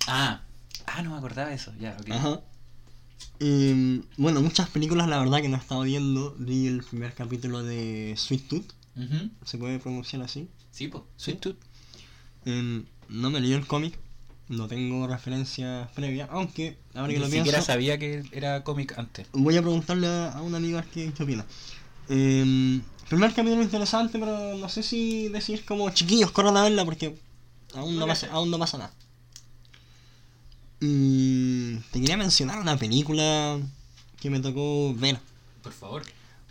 Ah, 0.09 0.41
ah, 0.87 1.03
no 1.03 1.13
me 1.13 1.19
acordaba 1.19 1.51
de 1.51 1.55
eso. 1.55 1.73
Ya, 1.79 1.97
ok. 2.01 2.11
Ajá. 2.11 2.41
Y, 3.39 4.03
bueno, 4.17 4.41
muchas 4.41 4.69
películas 4.71 5.09
la 5.09 5.19
verdad 5.19 5.41
que 5.43 5.49
no 5.49 5.57
he 5.57 5.61
estado 5.61 5.83
viendo. 5.83 6.35
Vi 6.39 6.67
el 6.67 6.83
primer 6.83 7.13
capítulo 7.15 7.63
de 7.63 8.15
Sweet 8.17 8.49
Tooth, 8.49 8.73
Ujú. 8.97 9.31
se 9.45 9.59
puede 9.59 9.79
pronunciar 9.79 10.23
así. 10.23 10.49
Sí, 10.71 10.89
pues, 10.89 11.03
Sweet 11.17 11.41
Tooth. 11.41 11.57
Em, 12.47 12.85
no 13.09 13.31
me 13.31 13.41
leí 13.41 13.53
el 13.53 13.67
cómic, 13.67 13.99
no 14.49 14.69
tengo 14.69 15.07
referencias 15.07 15.91
previas, 15.93 16.29
aunque 16.31 16.79
ahora 16.95 17.09
que 17.09 17.15
Ni 17.15 17.21
lo 17.21 17.27
siquiera 17.27 17.45
pienso, 17.59 17.67
sabía 17.67 17.99
que 17.99 18.23
era 18.33 18.63
cómic 18.65 18.97
antes. 18.97 19.27
voy 19.33 19.57
a 19.57 19.63
preguntarle 19.63 20.07
a, 20.07 20.33
a 20.33 20.43
un 20.43 20.55
amigo 20.55 20.79
a 20.79 20.83
ver 20.83 20.91
qué, 20.91 21.13
qué 21.13 21.23
opina. 21.23 21.45
Em, 22.09 22.81
primer 23.09 23.35
capítulo 23.35 23.63
interesante, 23.63 24.19
pero 24.19 24.57
no 24.57 24.69
sé 24.69 24.83
si 24.83 25.29
decir 25.29 25.65
como 25.65 25.91
chiquillos, 25.91 26.31
corran 26.31 26.57
a 26.57 26.63
verla 26.63 26.85
porque 26.85 27.19
aún 27.75 27.99
no, 27.99 28.07
pasa, 28.07 28.29
aún 28.31 28.51
no 28.51 28.59
pasa 28.59 28.79
nada. 28.79 28.93
Y 30.89 31.77
te 31.91 32.01
quería 32.01 32.17
mencionar 32.17 32.61
una 32.61 32.77
película 32.77 33.59
que 34.21 34.31
me 34.31 34.39
tocó 34.39 34.95
ver. 34.95 35.19
Por 35.63 35.73
favor. 35.73 36.05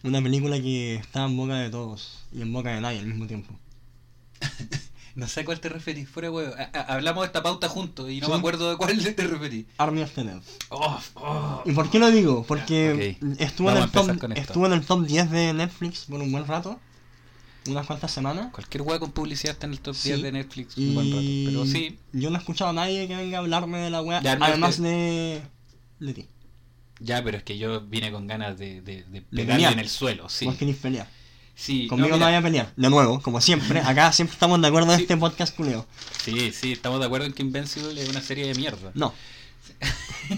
Una 0.04 0.22
película 0.22 0.60
que 0.60 0.96
está 0.96 1.24
en 1.26 1.38
boca 1.38 1.56
de 1.56 1.70
todos 1.70 2.20
y 2.34 2.42
en 2.42 2.52
boca 2.52 2.72
de 2.76 2.82
nadie 2.82 3.00
al 3.00 3.08
mismo 3.08 3.28
tiempo. 3.28 3.54
No 5.16 5.30
sé 5.30 5.40
a 5.40 5.46
cuál 5.46 5.62
te 5.62 5.70
referís, 5.70 6.10
fuera 6.10 6.30
huevo. 6.30 6.54
Hablamos 6.90 7.22
de 7.22 7.28
esta 7.28 7.42
pauta 7.42 7.70
juntos 7.70 8.12
y 8.12 8.20
no 8.20 8.26
Sí. 8.26 8.32
me 8.34 8.38
acuerdo 8.38 8.70
de 8.70 8.76
cuál 8.76 9.02
te 9.16 9.26
referís. 9.26 9.66
Army 9.78 10.02
of 10.02 10.12
the 10.12 10.26
Dead. 10.26 10.42
Oh, 10.68 11.00
oh. 11.14 11.62
¿Y 11.64 11.72
por 11.72 11.90
qué 11.90 12.00
lo 12.00 12.12
digo? 12.12 12.44
Porque 12.46 13.18
estuvo, 13.40 13.72
en 13.72 13.78
el 13.78 13.90
top, 13.90 14.10
estuvo 14.36 14.66
en 14.66 14.74
el 14.74 14.86
top 14.86 15.06
10 15.06 15.32
de 15.32 15.54
Netflix 15.54 16.04
por 16.10 16.20
un 16.20 16.34
buen 16.34 16.46
rato. 16.46 16.82
Unas 17.68 17.86
cuantas 17.88 18.12
semanas. 18.12 18.52
Cualquier 18.52 18.84
hueá 18.84 19.00
con 19.00 19.12
publicidad 19.12 19.54
está 19.54 19.66
en 19.66 19.74
el 19.74 19.80
top 19.80 19.96
Sí. 19.96 20.10
10 20.10 20.22
de 20.22 20.32
Netflix 20.32 20.78
un 20.78 20.94
buen 20.94 21.10
rato. 21.12 21.24
Pero 21.46 21.66
sí, 21.66 21.98
yo 22.14 22.30
no 22.30 22.36
he 22.38 22.40
escuchado 22.40 22.70
a 22.70 22.74
nadie 22.74 23.08
que 23.08 23.16
venga 23.16 23.38
a 23.38 23.42
hablarme 23.42 23.80
de 23.80 23.90
la 23.90 24.02
no, 24.02 24.12
Además 24.46 24.82
de. 24.82 25.42
de 26.00 26.14
ti. 26.14 26.28
ya, 27.00 27.24
pero 27.24 27.38
es 27.38 27.44
que 27.44 27.58
yo 27.58 27.82
vine 27.82 28.12
con 28.12 28.28
ganas 28.28 28.58
de, 28.58 28.82
de, 28.82 29.04
de 29.04 29.22
pegarle 29.22 29.68
en 29.68 29.80
el 29.80 29.90
suelo, 29.90 30.30
sí. 30.30 30.46
Vos 30.46 30.56
querés 30.56 30.78
pelear. 30.78 31.08
Sí, 31.58 31.88
Conmigo 31.88 32.10
no, 32.10 32.16
mira, 32.16 32.26
vaya 32.28 32.38
a 32.40 32.42
pelear. 32.42 32.74
De 32.76 32.90
nuevo, 32.90 33.22
como 33.22 33.40
siempre. 33.40 33.80
Acá 33.80 34.12
siempre 34.14 34.34
estamos 34.34 34.62
de 34.62 34.68
acuerdo 34.68 34.92
en 34.92 34.98
Sí. 34.98 35.04
este 35.04 35.16
podcast 35.18 35.56
culeo. 35.56 35.88
Sí, 36.24 36.52
sí, 36.52 36.74
estamos 36.74 37.00
de 37.00 37.06
acuerdo 37.06 37.26
en 37.28 37.34
que 37.34 37.44
Invincible 37.44 38.02
es 38.02 38.10
una 38.10 38.22
serie 38.22 38.46
de 38.46 38.56
mierda. 38.56 38.92
No. 38.94 39.14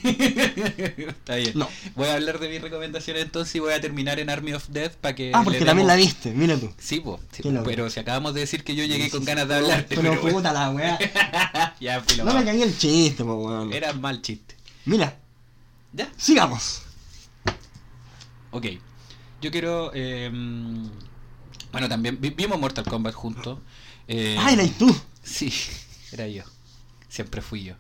Está 1.07 1.35
bien. 1.35 1.51
No. 1.55 1.69
Voy 1.95 2.07
a 2.07 2.15
hablar 2.15 2.39
de 2.39 2.49
mis 2.49 2.61
recomendaciones 2.61 3.23
entonces 3.23 3.55
y 3.55 3.59
voy 3.59 3.73
a 3.73 3.79
terminar 3.81 4.19
en 4.19 4.29
Army 4.29 4.53
of 4.53 4.67
Death 4.69 4.93
para 4.95 5.15
que. 5.15 5.31
Ah, 5.33 5.41
porque 5.43 5.59
le 5.59 5.65
también 5.65 5.87
la 5.87 5.95
viste, 5.95 6.31
mira 6.31 6.57
tú. 6.57 6.71
Sí, 6.77 6.99
po, 6.99 7.19
sí, 7.31 7.43
pero 7.65 7.89
si 7.89 7.99
acabamos 7.99 8.33
de 8.33 8.41
decir 8.41 8.63
que 8.63 8.75
yo 8.75 8.83
llegué 8.83 9.09
con 9.09 9.23
ganas 9.23 9.47
de 9.47 9.55
hablarte. 9.55 9.95
Pero 9.95 10.19
pero 10.21 10.33
puta 10.33 10.51
la 10.53 10.69
weá. 10.71 10.97
ya, 11.79 12.01
filo, 12.01 12.25
No 12.25 12.33
me 12.33 12.43
cagué 12.45 12.63
el 12.63 12.77
chiste, 12.77 13.23
po, 13.23 13.35
weón. 13.35 13.71
Era 13.73 13.93
mal 13.93 14.21
chiste. 14.21 14.55
Mira, 14.85 15.17
¿Ya? 15.93 16.09
sigamos. 16.17 16.81
Ok. 18.51 18.65
Yo 19.41 19.51
quiero. 19.51 19.91
eh, 19.93 20.29
bueno, 21.71 21.89
también 21.89 22.17
vi- 22.19 22.31
vimos 22.31 22.59
Mortal 22.59 22.85
Kombat 22.85 23.13
juntos. 23.13 23.59
Eh, 24.07 24.35
Ah, 24.39 24.51
eres 24.51 24.77
tú. 24.77 24.93
Sí, 25.23 25.53
era 26.11 26.27
yo. 26.27 26.43
Siempre 27.09 27.41
fui 27.41 27.63
yo. 27.63 27.75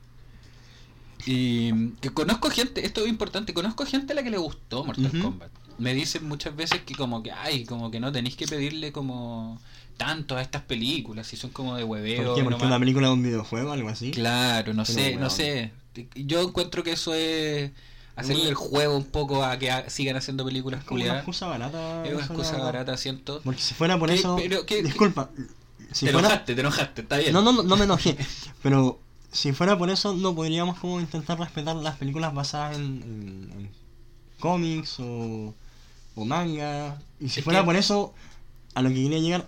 Y 1.27 1.89
que 1.99 2.09
conozco 2.11 2.49
gente, 2.49 2.85
esto 2.85 3.01
es 3.01 3.07
importante, 3.09 3.53
conozco 3.53 3.85
gente 3.85 4.13
a 4.13 4.15
la 4.15 4.23
que 4.23 4.29
le 4.31 4.37
gustó 4.37 4.85
Mortal. 4.85 5.11
Kombat. 5.21 5.51
Me 5.77 5.93
dicen 5.93 6.27
muchas 6.27 6.55
veces 6.55 6.81
que 6.83 6.95
como 6.95 7.21
que, 7.21 7.31
ay, 7.31 7.65
como 7.65 7.91
que 7.91 7.99
no 7.99 8.11
tenéis 8.11 8.35
que 8.37 8.47
pedirle 8.47 8.91
como 8.93 9.59
tanto 9.97 10.37
a 10.37 10.41
estas 10.41 10.61
películas, 10.61 11.27
si 11.27 11.35
son 11.35 11.49
como 11.49 11.75
de 11.75 11.83
hueveo. 11.83 12.23
¿Por 12.27 12.35
qué? 12.35 12.43
Porque 12.43 12.55
nomás. 12.55 12.67
una 12.67 12.79
película 12.79 13.07
de 13.07 13.13
un 13.13 13.23
videojuego 13.23 13.69
o 13.69 13.73
algo 13.73 13.89
así. 13.89 14.11
Claro, 14.11 14.73
no 14.73 14.83
Pero 14.85 14.99
sé, 14.99 15.15
no 15.17 15.29
sé. 15.29 15.71
Yo 16.15 16.41
encuentro 16.41 16.81
que 16.83 16.91
eso 16.93 17.13
es 17.13 17.71
hacerle 18.15 18.47
el 18.49 18.55
juego 18.55 18.95
un 18.95 19.03
poco 19.05 19.43
a 19.43 19.57
que 19.59 19.71
sigan 19.87 20.15
haciendo 20.15 20.45
películas 20.45 20.83
Como 20.83 20.95
una 20.95 21.01
culiadas. 21.03 21.19
excusa 21.23 21.47
barata. 21.47 22.05
Es 22.05 22.13
una 22.13 22.25
excusa 22.25 22.51
verdad. 22.51 22.65
barata, 22.65 22.97
siento. 22.97 23.41
Porque 23.43 23.61
si 23.61 23.73
fuera 23.73 23.99
por 23.99 24.09
¿Qué? 24.09 24.15
eso. 24.15 24.35
Pero, 24.37 24.65
¿qué? 24.65 24.81
Disculpa. 24.81 25.29
Si 25.91 26.05
te 26.05 26.11
fuera... 26.11 26.27
enojaste, 26.27 26.55
te 26.55 26.61
enojaste, 26.61 27.01
está 27.01 27.17
bien. 27.17 27.33
No, 27.33 27.41
no, 27.41 27.51
no, 27.51 27.63
no 27.63 27.75
me 27.75 27.83
enojé. 27.85 28.17
Pero 28.63 28.99
si 29.31 29.51
fuera 29.53 29.77
por 29.77 29.89
eso, 29.89 30.13
no 30.13 30.33
podríamos 30.35 30.79
como 30.79 30.99
intentar 30.99 31.37
respetar 31.39 31.75
las 31.75 31.97
películas 31.97 32.33
basadas 32.33 32.75
en, 32.77 32.83
en- 32.83 33.51
en 33.59 33.69
cómics 34.39 34.99
o, 34.99 35.53
o 36.15 36.25
manga. 36.25 36.99
Y 37.19 37.29
si 37.29 37.39
Es 37.39 37.43
fuera 37.43 37.59
que- 37.61 37.65
por 37.65 37.75
eso, 37.75 38.13
a 38.73 38.81
lo 38.81 38.89
que 38.89 38.95
quería 38.95 39.19
llegar, 39.19 39.47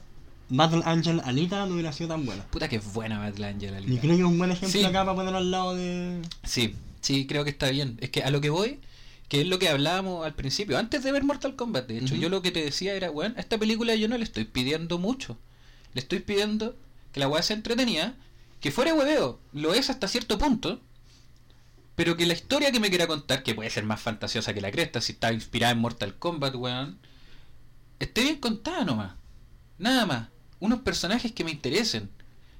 Battle 0.50 0.82
Angel 0.86 1.22
Alita 1.26 1.66
no 1.66 1.74
hubiera 1.74 1.92
sido 1.94 2.10
tan 2.10 2.26
buena. 2.26 2.44
Puta 2.46 2.68
que 2.68 2.78
es 2.78 2.94
buena 2.94 3.20
Battle 3.20 3.46
Angel, 3.46 3.74
Y 3.74 3.78
Alita. 3.78 4.02
creo 4.02 4.16
que 4.16 4.22
es 4.22 4.28
un 4.28 4.38
buen 4.38 4.52
ejemplo 4.52 4.80
Sí. 4.80 4.86
acá 4.86 5.06
para 5.06 5.16
poner 5.16 5.36
al 5.36 5.52
lado 5.52 5.76
de. 5.76 6.22
Sí, 6.44 6.76
sí, 7.02 7.28
creo 7.28 7.44
que 7.44 7.52
está 7.52 7.70
bien. 7.70 7.98
Es 8.02 8.10
que 8.10 8.24
a 8.24 8.32
lo 8.32 8.42
que 8.42 8.50
voy, 8.50 8.80
que 9.28 9.42
es 9.42 9.48
lo 9.48 9.60
que 9.60 9.70
hablábamos 9.70 10.26
al 10.26 10.34
principio, 10.34 10.78
antes 10.80 11.04
de 11.04 11.12
ver 11.12 11.24
Mortal 11.24 11.56
Kombat, 11.56 11.88
de 11.88 12.00
hecho, 12.00 12.16
yo 12.16 12.30
lo 12.30 12.42
que 12.42 12.50
te 12.52 12.64
decía 12.64 12.94
era, 12.96 13.12
bueno, 13.12 13.36
a 13.38 13.40
esta 13.42 13.60
película 13.60 13.94
yo 13.96 14.08
no 14.08 14.18
le 14.18 14.24
estoy 14.24 14.46
pidiendo 14.46 14.98
mucho. 14.98 15.38
Le 15.94 16.02
estoy 16.02 16.20
pidiendo 16.20 16.76
que 17.14 17.20
la 17.20 17.28
weá 17.28 17.44
sea 17.44 17.56
entretenida, 17.56 18.16
que 18.60 18.72
fuera 18.72 18.94
hueveo, 18.94 19.40
lo 19.54 19.74
es 19.74 19.90
hasta 19.90 20.08
cierto 20.08 20.38
punto, 20.38 20.82
pero 21.96 22.16
que 22.16 22.26
la 22.26 22.34
historia 22.34 22.72
que 22.72 22.80
me 22.80 22.90
quiera 22.90 23.08
contar, 23.08 23.44
que 23.44 23.54
puede 23.54 23.70
ser 23.70 23.84
más 23.84 24.02
fantasiosa 24.02 24.54
que 24.54 24.62
la 24.62 24.72
cresta, 24.72 25.02
si 25.02 25.14
está 25.14 25.34
inspirada 25.34 25.74
en 25.74 25.80
Mortal 25.80 26.16
Kombat, 26.18 26.56
weón, 26.56 27.00
esté 28.00 28.24
bien 28.24 28.38
contada 28.38 28.86
nomás. 28.86 29.14
Nada 29.78 30.06
más. 30.06 30.28
Unos 30.60 30.80
personajes 30.80 31.32
que 31.32 31.44
me 31.44 31.52
interesen. 31.52 32.10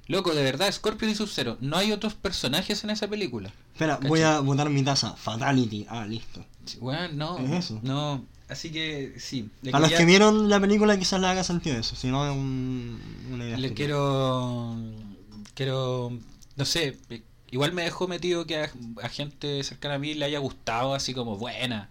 Loco, 0.06 0.34
de 0.34 0.42
verdad, 0.42 0.72
Scorpion 0.72 1.10
y 1.10 1.14
Sub-Zero. 1.14 1.56
No 1.60 1.76
hay 1.76 1.92
otros 1.92 2.14
personajes 2.14 2.82
en 2.82 2.90
esa 2.90 3.08
película. 3.08 3.52
Espera, 3.72 3.96
¿Cachai? 3.96 4.08
voy 4.08 4.22
a 4.22 4.40
botar 4.40 4.68
mi 4.68 4.82
taza. 4.82 5.14
Fatality. 5.14 5.86
Ah, 5.88 6.06
listo. 6.06 6.44
Weón, 6.80 7.16
no. 7.16 7.38
Es 7.38 7.66
eso. 7.66 7.80
No. 7.82 8.24
Así 8.48 8.72
que 8.72 9.14
sí. 9.18 9.48
Le 9.62 9.70
a 9.70 9.78
los 9.78 9.92
que 9.92 10.04
vieron 10.04 10.48
la 10.48 10.58
película 10.58 10.98
quizás 10.98 11.20
le 11.20 11.28
haga 11.28 11.44
sentido 11.44 11.76
eso, 11.78 11.94
si 11.94 12.08
no 12.08 12.26
es 12.28 12.32
un, 12.32 13.00
una 13.30 13.44
idea. 13.44 13.56
Le 13.56 13.72
quiero. 13.72 14.76
Quiero. 15.60 16.10
No 16.56 16.64
sé. 16.64 16.96
Igual 17.50 17.72
me 17.74 17.82
dejó 17.82 18.08
metido 18.08 18.46
que 18.46 18.56
a, 18.56 18.70
a 19.02 19.08
gente 19.10 19.62
cercana 19.62 19.96
a 19.96 19.98
mí 19.98 20.14
le 20.14 20.24
haya 20.24 20.38
gustado 20.38 20.94
así 20.94 21.12
como 21.12 21.36
buena. 21.36 21.90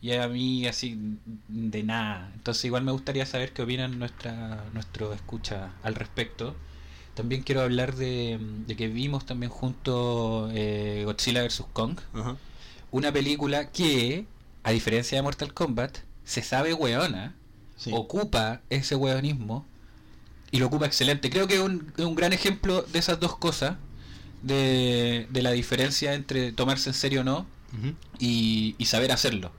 Y 0.00 0.12
a 0.12 0.28
mí 0.28 0.66
así 0.66 0.96
de 1.48 1.82
nada. 1.82 2.30
Entonces 2.34 2.64
igual 2.64 2.84
me 2.84 2.92
gustaría 2.92 3.26
saber 3.26 3.52
qué 3.52 3.60
opinan 3.62 3.98
nuestra, 3.98 4.64
nuestro 4.72 5.12
escucha 5.12 5.72
al 5.82 5.94
respecto. 5.94 6.54
También 7.12 7.42
quiero 7.42 7.60
hablar 7.60 7.96
de, 7.96 8.38
de 8.66 8.76
que 8.76 8.88
vimos 8.88 9.26
también 9.26 9.50
junto 9.52 10.48
eh, 10.54 11.02
Godzilla 11.04 11.42
vs. 11.42 11.64
Kong. 11.74 11.98
Ajá. 12.14 12.38
Una 12.92 13.12
película 13.12 13.70
que, 13.72 14.24
a 14.62 14.70
diferencia 14.70 15.18
de 15.18 15.22
Mortal 15.22 15.52
Kombat, 15.52 15.98
se 16.24 16.40
sabe 16.42 16.72
weona, 16.72 17.34
Sí. 17.76 17.90
ocupa 17.92 18.60
ese 18.70 18.94
weonismo 18.94 19.66
y 20.52 20.58
lo 20.60 20.66
ocupa 20.66 20.86
excelente. 20.86 21.28
Creo 21.30 21.48
que 21.48 21.54
es 21.54 21.60
un, 21.60 21.92
un 21.98 22.14
gran 22.14 22.32
ejemplo 22.32 22.82
de 22.82 22.98
esas 23.00 23.18
dos 23.18 23.36
cosas, 23.36 23.76
de, 24.42 25.26
de 25.30 25.42
la 25.42 25.50
diferencia 25.52 26.14
entre 26.14 26.52
tomarse 26.52 26.90
en 26.90 26.94
serio 26.94 27.20
o 27.22 27.24
no 27.24 27.46
y, 28.18 28.74
y 28.78 28.84
saber 28.86 29.10
hacerlo. 29.12 29.50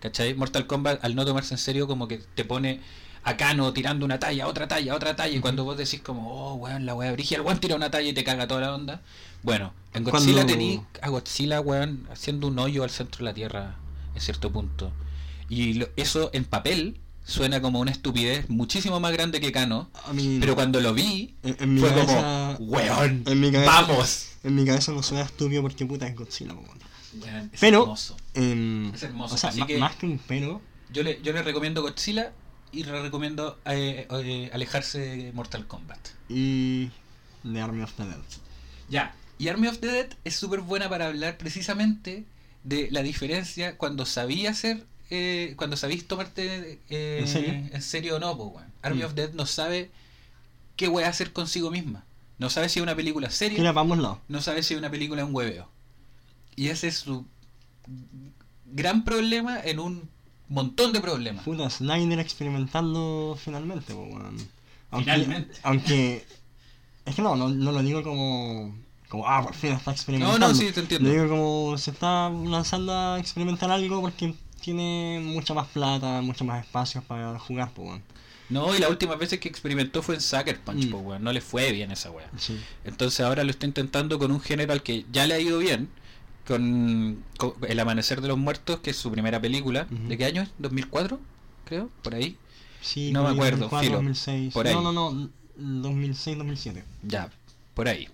¿Cachai? 0.00 0.34
Mortal 0.34 0.66
Kombat, 0.66 1.02
al 1.04 1.14
no 1.14 1.24
tomarse 1.24 1.54
en 1.54 1.58
serio, 1.58 1.86
como 1.86 2.06
que 2.08 2.18
te 2.34 2.44
pone 2.44 2.80
a 3.24 3.36
Kano 3.36 3.72
tirando 3.72 4.04
una 4.04 4.18
talla, 4.18 4.48
otra 4.48 4.66
talla, 4.66 4.96
otra 4.96 5.14
talla, 5.14 5.36
y 5.36 5.40
cuando 5.40 5.62
vos 5.64 5.76
decís 5.78 6.00
como, 6.02 6.28
oh, 6.34 6.54
weón, 6.54 6.86
la 6.86 6.94
weá 6.96 7.12
brigia, 7.12 7.36
el 7.38 7.44
weón 7.44 7.60
tira 7.60 7.76
una 7.76 7.88
talla 7.90 8.08
y 8.08 8.12
te 8.12 8.24
caga 8.24 8.48
toda 8.48 8.62
la 8.62 8.74
onda. 8.74 9.00
Bueno, 9.44 9.72
en 9.94 10.02
Godzilla 10.02 10.34
Cuando- 10.42 10.52
tení 10.52 10.82
a 11.00 11.08
Godzilla, 11.08 11.60
weón, 11.60 12.08
haciendo 12.10 12.48
un 12.48 12.58
hoyo 12.58 12.82
al 12.82 12.90
centro 12.90 13.18
de 13.18 13.24
la 13.24 13.32
Tierra, 13.34 13.76
en 14.14 14.20
cierto 14.20 14.50
punto. 14.52 14.90
Y 15.48 15.74
lo- 15.74 15.88
eso 15.94 16.30
en 16.32 16.44
papel 16.46 16.96
suena 17.24 17.60
como 17.62 17.80
una 17.80 17.90
estupidez 17.90 18.48
muchísimo 18.50 18.98
más 19.00 19.12
grande 19.12 19.40
que 19.40 19.52
Kano, 19.52 19.90
A 20.06 20.12
mí, 20.12 20.38
pero 20.40 20.54
cuando 20.54 20.80
lo 20.80 20.92
vi, 20.94 21.34
en, 21.42 21.56
en 21.60 21.74
mi 21.74 21.80
fue 21.80 21.90
cabeza, 21.90 22.54
como, 22.58 22.70
weón, 22.70 23.22
en 23.26 23.40
mi 23.40 23.52
cabeza- 23.52 23.70
vamos. 23.82 24.28
En 24.44 24.54
mi 24.56 24.64
cabeza 24.64 24.92
no 24.92 25.02
suena 25.02 25.24
estúpido 25.24 25.62
porque 25.62 25.86
puta 25.86 26.06
es 26.08 26.16
Godzilla, 26.16 26.52
weón. 26.54 26.78
Weón, 27.20 27.50
es 27.52 27.60
Pero- 27.60 27.82
hermoso. 27.82 28.16
Em, 28.34 28.92
Es 28.94 29.02
hermoso, 29.02 29.34
O 29.34 29.38
sea, 29.38 29.50
así 29.50 29.60
ma- 29.60 29.66
que- 29.66 29.78
más 29.78 29.96
que 29.96 30.06
un 30.06 30.18
pero, 30.26 30.60
Yo 30.92 31.02
le, 31.02 31.20
yo 31.22 31.32
le 31.32 31.42
recomiendo 31.42 31.80
Godzilla 31.82 32.32
y 32.72 32.84
le 32.84 33.00
recomiendo 33.02 33.58
eh, 33.66 34.06
eh, 34.10 34.50
alejarse 34.52 34.98
de 34.98 35.32
Mortal 35.32 35.66
Kombat. 35.66 35.98
y 36.28 36.90
The 37.44 37.60
Army 37.60 37.82
of 37.82 37.92
the 37.94 38.04
Dead. 38.04 38.16
Ya, 38.88 39.14
y 39.38 39.48
Army 39.48 39.68
of 39.68 39.78
the 39.78 39.86
Dead 39.88 40.08
es 40.24 40.36
súper 40.36 40.60
buena 40.60 40.88
para 40.88 41.06
hablar 41.06 41.38
precisamente 41.38 42.24
de 42.64 42.88
la 42.90 43.02
diferencia 43.02 43.76
cuando 43.76 44.06
sabía 44.06 44.50
hacer, 44.50 44.86
eh, 45.14 45.54
cuando 45.56 45.76
sabéis 45.76 46.06
tomarte 46.08 46.80
eh, 46.88 47.18
¿En 47.20 47.28
serio? 47.28 47.52
en 47.72 47.82
serio 47.82 48.16
o 48.16 48.18
no, 48.18 48.32
weón. 48.32 48.64
Army 48.82 49.02
Mm. 49.02 49.06
of 49.06 49.14
Dead 49.14 49.32
no 49.34 49.44
sabe 49.46 49.90
qué 50.76 50.88
voy 50.88 51.04
a 51.04 51.08
hacer 51.08 51.32
consigo 51.32 51.70
misma. 51.70 52.04
No 52.38 52.48
sabe 52.50 52.68
si 52.68 52.78
es 52.78 52.82
una 52.82 52.96
película 52.96 53.30
seria, 53.30 53.68
ambos 53.70 53.98
lados. 53.98 54.18
no 54.28 54.40
sabe 54.40 54.62
si 54.62 54.74
es 54.74 54.78
una 54.78 54.90
película 54.90 55.22
en 55.22 55.34
hueveo. 55.34 55.68
Y 56.56 56.68
ese 56.68 56.88
es 56.88 56.96
su 56.96 57.24
gran 58.66 59.04
problema 59.04 59.60
en 59.62 59.78
un 59.78 60.08
montón 60.48 60.92
de 60.92 61.00
problemas. 61.00 61.44
Puta, 61.44 61.68
Snyder 61.70 62.18
experimentando 62.18 63.38
finalmente, 63.42 63.94
po, 63.94 64.02
weón. 64.02 64.36
Aunque, 64.90 65.10
Finalmente. 65.12 65.54
aunque. 65.62 66.26
Es 67.04 67.14
que 67.14 67.22
no, 67.22 67.36
no, 67.36 67.48
no 67.48 67.72
lo 67.72 67.82
digo 67.82 68.02
como. 68.02 68.76
Como, 69.08 69.26
ah, 69.28 69.42
por 69.42 69.54
fin 69.54 69.72
está 69.72 69.92
experimentando. 69.92 70.38
No, 70.38 70.48
no, 70.48 70.54
sí, 70.54 70.70
te 70.72 70.80
entiendo. 70.80 71.06
Lo 71.08 71.14
digo 71.14 71.28
como 71.28 71.78
se 71.78 71.90
está 71.90 72.30
lanzando 72.30 72.92
a 72.94 73.18
experimentar 73.18 73.70
algo 73.70 74.00
porque 74.00 74.34
tiene 74.62 75.20
mucha 75.22 75.52
más 75.54 75.68
plata, 75.68 76.22
mucho 76.22 76.44
más 76.44 76.64
espacios 76.64 77.04
para 77.04 77.38
jugar, 77.38 77.70
pues. 77.74 78.00
No, 78.48 78.74
y 78.74 78.78
las 78.78 78.90
últimas 78.90 79.18
veces 79.18 79.38
que 79.40 79.48
experimentó 79.48 80.02
fue 80.02 80.14
en 80.16 80.20
Sucker 80.20 80.60
Punch, 80.60 80.86
Mm. 80.86 81.22
No 81.22 81.32
le 81.32 81.40
fue 81.40 81.72
bien 81.72 81.90
esa 81.90 82.10
weá. 82.10 82.28
Sí. 82.36 82.58
Entonces 82.84 83.20
ahora 83.20 83.44
lo 83.44 83.50
está 83.50 83.66
intentando 83.66 84.18
con 84.18 84.30
un 84.30 84.40
género 84.40 84.72
al 84.72 84.82
que 84.82 85.04
ya 85.12 85.26
le 85.26 85.34
ha 85.34 85.40
ido 85.40 85.58
bien. 85.58 85.88
Con, 86.46 87.22
con 87.38 87.54
El 87.68 87.78
Amanecer 87.78 88.20
de 88.20 88.28
los 88.28 88.36
Muertos, 88.36 88.80
que 88.80 88.90
es 88.90 88.96
su 88.96 89.10
primera 89.12 89.40
película. 89.40 89.86
¿De 89.90 90.18
qué 90.18 90.24
año 90.24 90.42
es? 90.42 90.50
¿2004? 90.60 91.18
Creo, 91.64 91.88
por 92.02 92.14
ahí. 92.14 92.36
Sí, 92.80 93.12
No 93.12 93.22
me 93.22 93.30
acuerdo, 93.30 93.68
2004, 93.68 93.80
filo, 93.80 93.96
2006. 93.98 94.52
por 94.52 94.66
ahí. 94.66 94.74
No, 94.74 94.82
no, 94.82 94.92
no. 95.12 95.30
2006, 95.56 96.36
2007. 96.38 96.84
Ya, 97.04 97.30
por 97.74 97.88
ahí. 97.88 98.08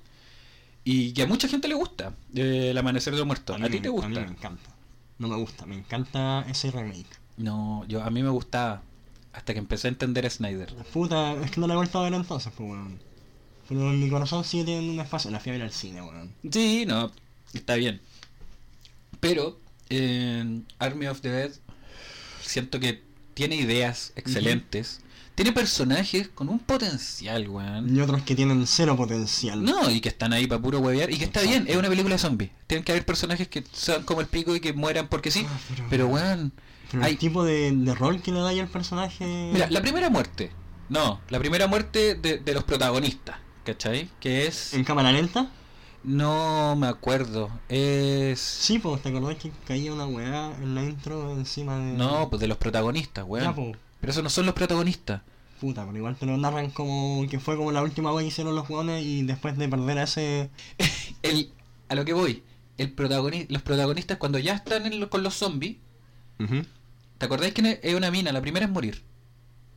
Y 0.85 1.13
que 1.13 1.23
a 1.23 1.27
mucha 1.27 1.49
gente 1.49 1.69
le 1.69 1.75
gusta 1.75 2.13
eh, 2.35 2.69
El 2.71 2.79
Amanecer 2.79 3.13
de 3.15 3.19
los 3.19 3.27
Muertos. 3.27 3.57
¿A, 3.57 3.59
mí 3.59 3.71
ti 3.71 3.81
te 3.81 3.89
A 3.89 3.93
gusta? 3.93 4.09
mí 4.09 4.15
me 4.15 4.23
encanta. 4.23 4.71
No 5.19 5.29
me 5.29 5.37
gusta, 5.37 5.67
me 5.67 5.77
encanta 5.77 6.45
ese 6.49 6.71
remake. 6.71 7.07
No, 7.37 7.85
yo 7.89 8.03
a 8.03 8.11
mí 8.11 8.23
me 8.23 8.31
gustaba. 8.31 8.83
Hasta 9.33 9.53
que 9.53 9.59
empecé 9.59 9.89
a 9.89 9.91
entender 9.91 10.27
a 10.27 10.31
Snyder. 10.31 10.75
Puta, 10.93 11.35
es 11.43 11.51
que 11.51 11.61
no 11.61 11.67
la 11.67 11.75
he 11.75 11.77
vuelto 11.77 11.99
a 11.99 12.05
ver 12.05 12.15
entonces, 12.15 12.53
pues, 12.57 12.71
weón. 12.71 12.99
Pero 13.69 13.91
en 13.91 14.01
mi 14.01 14.09
corazón 14.09 14.43
sigue 14.45 14.65
teniendo 14.65 14.93
un 14.93 15.01
espacio. 15.01 15.31
La 15.31 15.39
fui 15.39 15.51
a 15.51 15.53
ver 15.53 15.63
al 15.63 15.73
cine, 15.73 16.03
weón. 16.03 16.33
Sí, 16.51 16.85
no, 16.87 17.13
está 17.53 17.77
bien. 17.77 18.01
Pero 19.21 19.61
en 19.91 20.67
Army 20.79 21.07
of 21.07 21.21
the 21.21 21.31
Dead 21.31 21.53
siento 22.43 22.81
que 22.81 23.03
tiene 23.35 23.57
ideas 23.57 24.13
excelentes. 24.17 25.03
Tiene 25.39 25.53
personajes 25.53 26.29
con 26.35 26.49
un 26.49 26.59
potencial, 26.59 27.49
weón. 27.49 27.97
Y 27.97 28.01
otros 28.01 28.23
que 28.23 28.35
tienen 28.35 28.67
cero 28.67 28.97
potencial. 28.97 29.63
No, 29.63 29.89
y 29.89 30.01
que 30.01 30.09
están 30.09 30.33
ahí 30.33 30.49
para 30.49 30.61
puro 30.61 30.81
huevear. 30.81 31.13
Y 31.13 31.17
que 31.17 31.27
está 31.27 31.43
bien, 31.43 31.65
es 31.69 31.77
una 31.77 31.89
película 31.89 32.17
de 32.17 32.19
zombies. 32.19 32.51
Tienen 32.67 32.83
que 32.85 32.91
haber 32.91 33.07
personajes 33.07 33.47
que 33.47 33.63
sean 33.73 34.03
como 34.03 34.21
el 34.21 34.27
pico 34.27 34.57
y 34.57 34.61
que 34.61 34.73
mueran 34.73 35.07
porque 35.07 35.31
sí. 35.31 35.47
Ah, 35.49 35.57
pero- 35.69 35.87
Pero, 35.91 36.07
weón. 36.09 36.53
Pero 36.91 37.05
hay- 37.05 37.13
el 37.13 37.19
tipo 37.19 37.45
de, 37.45 37.71
de 37.71 37.95
rol 37.95 38.21
que 38.21 38.33
le 38.33 38.41
da 38.41 38.49
ahí 38.49 38.59
al 38.59 38.67
personaje. 38.67 39.25
Mira, 39.53 39.71
la 39.71 39.81
primera 39.81 40.11
muerte. 40.11 40.51
No, 40.89 41.21
la 41.29 41.39
primera 41.39 41.69
muerte 41.69 42.17
de, 42.17 42.39
de 42.39 42.53
los 42.55 42.65
protagonistas. 42.65 43.37
¿Cachai? 43.65 44.09
Que 44.19 44.49
es. 44.49 44.75
En 44.75 44.83
cámara 44.83 45.13
lenta. 45.13 45.51
No 46.03 46.75
me 46.77 46.89
acuerdo. 46.89 47.49
Es. 47.69 48.41
Sí, 48.41 48.79
pues, 48.81 49.03
¿te 49.03 49.11
acordás 49.11 49.37
que 49.37 49.53
caía 49.69 49.93
una 49.93 50.07
weá 50.07 50.53
en 50.61 50.75
la 50.75 50.83
intro 50.83 51.31
encima 51.33 51.77
de. 51.79 51.93
No, 51.93 52.29
pues 52.29 52.41
de 52.41 52.49
los 52.49 52.57
protagonistas, 52.59 53.25
Ya, 53.25 53.31
weón. 53.31 53.55
pues. 53.55 53.77
Pero 54.01 54.11
esos 54.13 54.23
no 54.23 54.31
son 54.31 54.47
los 54.47 54.55
protagonistas. 54.55 55.23
Puta, 55.61 55.85
pero 55.85 55.97
igual 55.99 56.15
te 56.17 56.25
lo 56.27 56.37
narran 56.37 56.71
como 56.71 57.27
que 57.29 57.41
fue 57.41 57.57
como 57.57 57.73
la 57.73 57.83
última 57.83 58.13
weá 58.13 58.23
que 58.23 58.29
hicieron 58.29 58.55
los 58.55 58.67
jugones 58.67 59.05
y 59.05 59.23
después 59.25 59.57
de 59.59 59.69
perder 59.69 59.99
a 59.99 60.03
ese. 60.05 60.51
El, 61.23 61.51
a 61.89 61.95
lo 61.97 62.05
que 62.05 62.13
voy, 62.13 62.45
el 62.77 62.95
protagoni- 62.95 63.47
los 63.49 63.63
protagonistas 63.63 64.19
cuando 64.19 64.39
ya 64.39 64.55
están 64.55 64.87
en 64.87 65.01
lo- 65.01 65.11
con 65.11 65.23
los 65.25 65.35
zombies, 65.35 65.79
¿te 67.19 67.27
acordáis 67.27 67.55
que 67.55 67.81
es 67.83 67.95
una 67.95 68.11
mina? 68.11 68.31
La 68.33 68.41
primera 68.41 68.67
es 68.67 68.71
morir. 68.73 69.03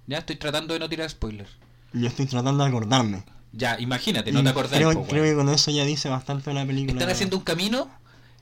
Ya 0.07 0.19
estoy 0.19 0.35
tratando 0.35 0.73
de 0.73 0.79
no 0.79 0.87
tirar 0.89 1.09
spoilers. 1.09 1.49
Yo 1.93 2.07
estoy 2.07 2.25
tratando 2.27 2.63
de 2.63 2.69
acordarme. 2.69 3.23
Ya, 3.53 3.79
imagínate, 3.79 4.31
no 4.31 4.41
Y 4.41 4.43
te 4.43 4.49
acordáis. 4.49 4.85
Creo, 4.85 4.93
po, 4.93 5.07
creo 5.07 5.23
que 5.23 5.35
con 5.35 5.49
eso 5.49 5.71
ya 5.71 5.83
dice 5.83 6.09
bastante 6.09 6.51
de 6.51 6.53
la 6.53 6.65
película. 6.65 6.93
Están 6.93 7.09
haciendo 7.09 7.37
un 7.37 7.43
camino 7.43 7.89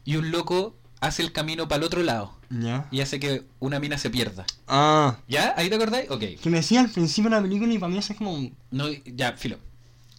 y 0.06 0.18
un 0.18 0.30
loco 0.32 0.76
hace 1.02 1.22
el 1.22 1.32
camino 1.32 1.68
para 1.68 1.78
el 1.80 1.84
otro 1.86 2.04
lado 2.04 2.34
Ya. 2.50 2.88
y 2.92 3.02
hace 3.02 3.20
que 3.20 3.44
una 3.60 3.80
mina 3.80 3.98
se 3.98 4.10
pierda. 4.10 4.46
Ah. 4.68 5.18
¿Ya? 5.28 5.54
¿Ahí 5.58 5.70
te 5.70 5.76
acordáis? 5.76 6.10
Ok. 6.10 6.20
Que 6.42 6.50
me 6.50 6.58
decía 6.58 6.82
al 6.82 6.90
principio 6.90 7.30
de 7.30 7.38
la 7.38 7.42
película 7.42 7.74
y 7.74 7.78
para 7.80 7.92
mí 7.92 7.98
eso 7.98 8.14
es 8.14 8.18
como. 8.18 8.50
No, 8.72 8.86
ya, 9.06 9.34
filo. 9.34 9.58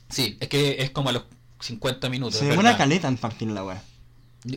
Sí, 0.09 0.37
es 0.41 0.49
que 0.49 0.83
es 0.83 0.91
como 0.91 1.11
a 1.11 1.13
los 1.13 1.25
50 1.61 2.09
minutos. 2.09 2.39
Se 2.39 2.47
demora 2.47 2.77
caleta 2.77 3.09
en 3.09 3.17
partir 3.17 3.49
la 3.49 3.65
weá. 3.65 3.83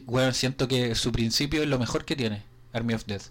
Bueno, 0.06 0.32
siento 0.34 0.68
que 0.68 0.96
su 0.96 1.12
principio 1.12 1.62
es 1.62 1.68
lo 1.68 1.78
mejor 1.78 2.06
que 2.06 2.16
tiene 2.16 2.42
Army 2.72 2.94
of 2.94 3.06
Death. 3.06 3.24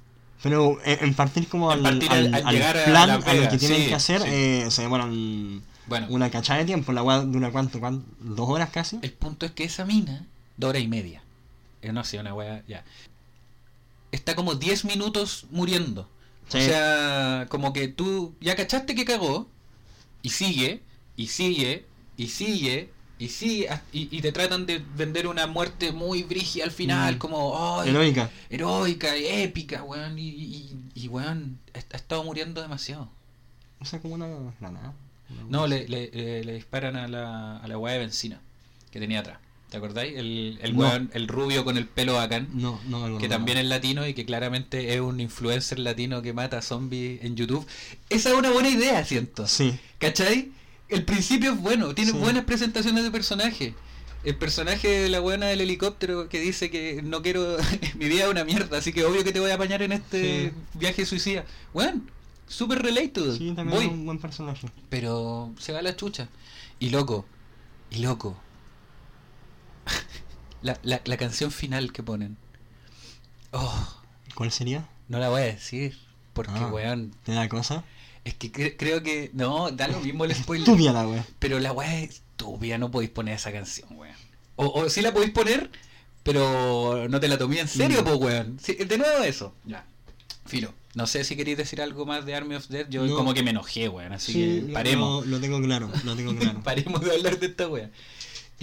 Pero 0.43 0.77
en, 0.85 1.05
en 1.07 1.15
partir 1.15 1.49
como 1.49 1.73
En 1.73 1.79
al, 1.79 1.99
partir 1.99 2.11
al, 2.13 2.27
al- 2.27 2.35
al 2.35 2.47
al 2.49 2.55
llegar 2.55 2.77
a 2.77 2.85
plan, 2.85 3.09
la 3.09 3.15
a 3.15 3.35
lo 3.35 3.49
que 3.49 3.59
tienen 3.59 3.79
sí, 3.83 3.87
que 3.89 3.95
hacer, 3.95 4.21
sí. 4.23 4.29
eh, 4.31 4.67
se 4.71 4.83
demoran 4.83 5.63
Bueno, 5.87 6.07
una 6.11 6.31
cachada 6.31 6.59
de 6.59 6.65
tiempo. 6.67 6.93
La 6.93 7.03
weá 7.03 7.21
dura 7.21 7.51
cuánto, 7.51 7.81
cuánto, 7.81 8.05
dos 8.21 8.49
horas 8.51 8.69
casi. 8.71 8.99
el 9.03 9.13
punto 9.13 9.47
es 9.47 9.53
que 9.53 9.65
esa 9.65 9.85
mina, 9.87 10.27
dos 10.57 10.71
horas 10.71 10.83
y 10.83 10.89
media, 10.89 11.22
eh, 11.83 11.93
no 11.93 12.05
sé, 12.05 12.19
una 12.19 12.35
wea, 12.35 12.63
ya, 12.67 12.85
está 14.11 14.35
como 14.35 14.55
10 14.55 14.85
minutos 14.85 15.47
muriendo. 15.51 16.09
Sí. 16.49 16.59
O 16.59 16.61
sea, 16.61 17.47
como 17.49 17.73
que 17.73 17.89
tú 17.89 18.35
ya 18.41 18.57
cachaste 18.57 18.95
que 18.95 19.05
cagó, 19.05 19.49
y 20.23 20.31
sigue, 20.31 20.83
y 21.17 21.29
sigue, 21.29 21.87
y 22.17 22.29
sigue, 22.29 22.91
y 23.19 23.29
sigue, 23.29 23.69
y, 23.93 24.17
y 24.17 24.21
te 24.21 24.33
tratan 24.33 24.67
de 24.67 24.79
vender 24.97 25.27
una 25.29 25.47
muerte 25.47 25.93
muy 25.93 26.23
brígida 26.25 26.65
al 26.65 26.71
final, 26.73 27.17
Mm. 27.17 27.19
como, 27.19 27.81
¡ay! 27.81 27.91
Heroica. 27.91 28.31
heroica 28.51 29.17
y 29.17 29.27
épica, 29.27 29.83
weón. 29.85 30.19
Y, 30.19 30.29
y, 30.29 30.77
y, 30.95 31.09
weón, 31.09 31.59
ha, 31.75 31.79
ha 31.79 31.97
estado 31.97 32.23
muriendo 32.25 32.61
demasiado. 32.61 33.09
O 33.81 33.85
sea, 33.85 34.01
como 34.01 34.15
una 34.15 34.29
granada. 34.61 34.93
No, 35.49 35.67
le, 35.67 35.89
le, 35.89 36.11
le- 36.13 36.45
le 36.45 36.53
disparan 36.55 36.95
a 36.97 37.09
la, 37.09 37.57
a 37.57 37.67
la 37.67 37.79
weá 37.79 37.95
de 37.95 38.01
benzina 38.01 38.41
que 38.91 39.01
tenía 39.01 39.21
atrás. 39.21 39.39
¿Te 39.73 39.79
acordáis? 39.79 40.15
El, 40.19 40.59
el 40.63 40.77
No. 40.77 40.83
weón, 40.83 41.11
el 41.15 41.27
rubio 41.29 41.65
con 41.65 41.79
el 41.79 41.87
pelo 41.87 42.13
bacán, 42.13 42.47
No, 42.53 42.79
no 42.87 42.99
acuerdo. 42.99 43.19
que 43.19 43.29
también 43.29 43.57
es 43.57 43.65
latino 43.65 44.07
y 44.07 44.13
que 44.13 44.27
claramente 44.27 44.95
es 44.95 45.01
un 45.01 45.19
influencer 45.19 45.79
latino 45.79 46.21
que 46.21 46.35
mata 46.35 46.61
zombies 46.61 47.25
en 47.25 47.37
YouTube. 47.37 47.67
Esa 48.11 48.29
es 48.31 48.35
una 48.37 48.51
buena 48.51 48.69
idea, 48.69 49.03
siento. 49.05 49.49
Sí. 49.49 49.73
¿Cachai? 49.99 50.53
El 50.91 51.05
principio 51.07 51.53
es 51.53 51.59
bueno, 51.61 51.95
tiene 51.95 52.13
Sí. 52.13 52.19
buenas 52.19 52.45
presentaciones 52.45 53.03
de 53.03 53.11
personaje. 53.11 53.75
El 54.25 54.37
personaje 54.37 54.87
de 54.89 55.09
la 55.09 55.21
buena 55.21 55.47
del 55.47 55.63
helicóptero 55.63 56.29
que 56.29 56.39
dice 56.39 56.71
que 56.71 57.01
no 57.03 57.23
quiero. 57.23 57.57
mi 57.97 58.09
vida 58.11 58.25
es 58.25 58.31
una 58.31 58.45
mierda, 58.45 58.77
así 58.77 58.93
que 58.93 59.05
obvio 59.07 59.25
que 59.25 59.33
te 59.33 59.41
voy 59.41 59.51
a 59.51 59.55
apañar 59.55 59.81
en 59.83 59.93
este 59.93 60.51
Sí. 60.51 60.79
viaje 60.79 61.07
suicida. 61.07 61.47
Bueno, 61.73 62.03
super 62.47 62.83
relatable. 62.83 63.33
Sí, 63.39 63.53
también 63.57 63.71
Voy. 63.71 63.87
es 63.87 63.91
un 63.91 64.05
buen 64.05 64.19
personaje. 64.19 64.69
Pero 64.91 65.51
se 65.59 65.73
va 65.73 65.79
a 65.79 65.83
la 65.83 65.97
chucha. 65.97 66.29
Y 66.79 66.91
loco, 66.91 67.25
y 67.91 68.01
loco. 68.01 68.37
la, 70.63 70.79
la, 70.83 71.01
la 71.05 71.17
canción 71.17 71.51
final 71.51 71.93
que 71.93 72.03
ponen. 72.03 72.37
Oh, 73.53 73.89
¿Cuál 74.35 74.51
sería? 74.51 74.89
no 75.09 75.19
la 75.19 75.29
voy 75.29 75.43
a 75.43 75.45
decir. 75.47 75.99
Porque, 76.33 76.53
Ah. 76.57 76.69
weón, 76.73 77.15
¿Te 77.25 77.33
da 77.33 77.49
cosa? 77.49 77.85
es 78.25 78.35
que 78.35 78.51
cre- 78.51 78.77
creo 78.79 79.03
que. 79.03 79.31
No, 79.35 79.71
da 79.71 79.89
lo 79.89 80.01
mismo 80.01 80.25
el 80.25 80.35
spoiler. 80.35 80.67
Estúpida 80.67 80.93
la 80.93 81.07
wea. 81.07 81.27
Pero 81.39 81.59
la 81.61 81.73
weá 81.73 82.01
es 82.01 82.11
estúpida, 82.11 82.79
no 82.79 82.91
podéis 82.91 83.11
poner 83.11 83.35
esa 83.35 83.53
canción, 83.53 83.89
weón. 83.97 84.17
O, 84.57 84.67
o 84.69 84.89
sí 84.89 85.03
la 85.03 85.13
podéis 85.13 85.33
poner, 85.33 85.71
pero 86.23 87.09
no 87.11 87.21
te 87.21 87.29
la 87.29 87.37
tomé 87.37 87.61
en 87.61 87.69
serio, 87.69 88.01
Mm. 88.01 88.05
po, 88.05 88.15
weón. 88.17 88.59
Sí, 88.63 88.75
de 88.75 88.97
nuevo 88.97 89.23
eso. 89.25 89.55
Ya. 89.67 89.85
Filo. 90.47 90.73
No 90.95 91.07
sé 91.07 91.25
si 91.25 91.37
queréis 91.37 91.57
decir 91.59 91.81
algo 91.83 92.05
más 92.07 92.25
de 92.27 92.35
Army 92.35 92.55
of 92.55 92.69
Death. 92.69 92.89
Yo 92.91 93.05
No. 93.07 93.15
como 93.17 93.35
que 93.35 93.43
me 93.43 93.51
enojé, 93.51 93.89
weón. 93.89 94.13
Así 94.13 94.33
Sí, 94.33 94.65
que 94.67 94.73
paremos. 94.73 95.27
Lo, 95.27 95.33
lo 95.37 95.41
tengo 95.41 95.61
claro, 95.61 95.91
lo 96.05 96.17
tengo 96.17 96.35
claro. 96.39 96.63
paremos 96.63 97.01
de 97.03 97.13
hablar 97.13 97.39
de 97.39 97.47
esta 97.47 97.69
weá. 97.69 97.91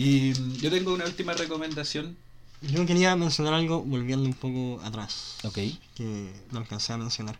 Y 0.02 0.32
yo 0.62 0.70
tengo 0.70 0.94
una 0.94 1.04
última 1.04 1.34
recomendación. 1.34 2.16
Yo 2.62 2.86
quería 2.86 3.18
mencionar 3.18 3.54
algo 3.54 3.82
volviendo 3.84 4.30
un 4.30 4.34
poco 4.34 4.82
atrás. 4.82 5.36
Ok. 5.44 5.58
Que 5.94 6.32
no 6.52 6.60
alcancé 6.60 6.94
a 6.94 6.98
mencionar. 6.98 7.38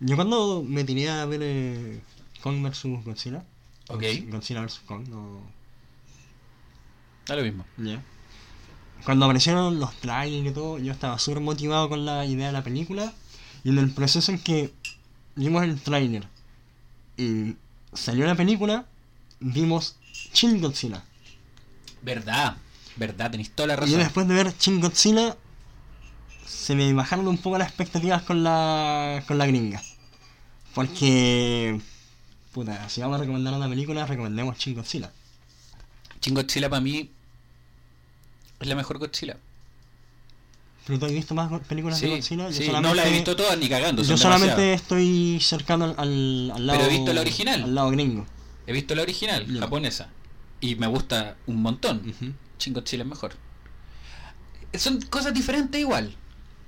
Yo 0.00 0.16
cuando 0.16 0.64
me 0.66 0.82
tiré 0.82 1.08
a 1.08 1.24
ver 1.26 1.38
eh, 1.40 2.00
Kong 2.42 2.68
vs 2.68 3.04
Godzilla. 3.04 3.44
Ok. 3.86 4.02
Godzilla 4.26 4.60
vs 4.60 4.80
Kong, 4.86 5.06
no. 5.06 5.40
Da 7.28 7.36
lo 7.36 7.44
mismo. 7.44 7.64
Ya. 7.76 8.02
Cuando 9.04 9.26
aparecieron 9.26 9.78
los 9.78 9.94
trailers 10.00 10.50
y 10.50 10.52
todo, 10.52 10.78
yo 10.80 10.90
estaba 10.90 11.16
súper 11.16 11.40
motivado 11.40 11.88
con 11.88 12.04
la 12.04 12.26
idea 12.26 12.48
de 12.48 12.52
la 12.52 12.64
película. 12.64 13.12
Y 13.62 13.68
en 13.68 13.78
el 13.78 13.92
proceso 13.92 14.32
en 14.32 14.40
que 14.40 14.74
vimos 15.36 15.62
el 15.62 15.80
trailer 15.80 16.26
y 17.16 17.54
salió 17.92 18.26
la 18.26 18.34
película, 18.34 18.84
vimos 19.38 19.94
Shin 20.34 20.60
Godzilla. 20.60 21.04
Verdad. 22.02 22.56
Verdad, 22.96 23.30
tenéis 23.30 23.50
toda 23.50 23.68
la 23.68 23.74
Y 23.74 23.76
yo 23.76 23.82
razón. 23.82 23.98
después 24.00 24.28
de 24.28 24.34
ver 24.34 24.54
Shin 24.58 24.80
Godzilla, 24.80 25.36
se 26.46 26.74
me 26.74 26.92
bajaron 26.92 27.28
un 27.28 27.38
poco 27.38 27.56
las 27.58 27.68
expectativas 27.68 28.22
con 28.22 28.42
la, 28.42 29.22
con 29.26 29.38
la 29.38 29.46
gringa. 29.46 29.82
Porque, 30.74 31.80
puta, 32.52 32.88
si 32.88 33.00
vamos 33.00 33.16
a 33.16 33.20
recomendar 33.20 33.54
una 33.54 33.68
película, 33.68 34.06
recomendemos 34.06 34.56
Shin 34.58 34.74
Godzilla. 34.74 35.10
Shin 36.20 36.34
Godzilla 36.34 36.68
para 36.68 36.80
mí 36.80 37.10
es 38.60 38.68
la 38.68 38.74
mejor 38.74 38.98
Godzilla. 38.98 39.36
¿Pero 40.86 40.98
tú 40.98 41.06
has 41.06 41.12
visto 41.12 41.34
más 41.34 41.50
películas 41.62 42.00
de 42.00 42.06
Sí, 42.06 42.12
Godzilla? 42.16 42.48
Yo 42.50 42.52
sí, 42.52 42.60
no 42.60 42.66
solamente- 42.66 42.96
la 42.96 43.08
he 43.08 43.12
visto 43.12 43.36
todas 43.36 43.58
ni 43.58 43.68
cagando. 43.68 44.02
Yo 44.02 44.16
solamente 44.16 44.74
estoy 44.74 45.38
cercano 45.40 45.94
al, 45.96 46.50
al, 46.54 46.66
lado. 46.66 46.78
Pero 46.80 46.90
he 46.90 46.96
visto 46.96 47.12
la 47.12 47.20
original. 47.20 47.62
Al 47.62 47.74
lado 47.74 47.90
gringo. 47.90 48.26
He 48.66 48.72
visto 48.72 48.94
la 48.94 49.02
original, 49.02 49.46
japonesa. 49.58 50.08
Y 50.60 50.74
me 50.76 50.86
gusta 50.86 51.36
un 51.46 51.62
montón. 51.62 51.98
Ujú. 52.08 52.32
Shin 52.58 52.74
Godzilla 52.74 53.02
es 53.04 53.08
mejor. 53.08 53.32
Son 54.78 55.00
cosas 55.02 55.34
diferentes 55.34 55.80
igual. 55.80 56.14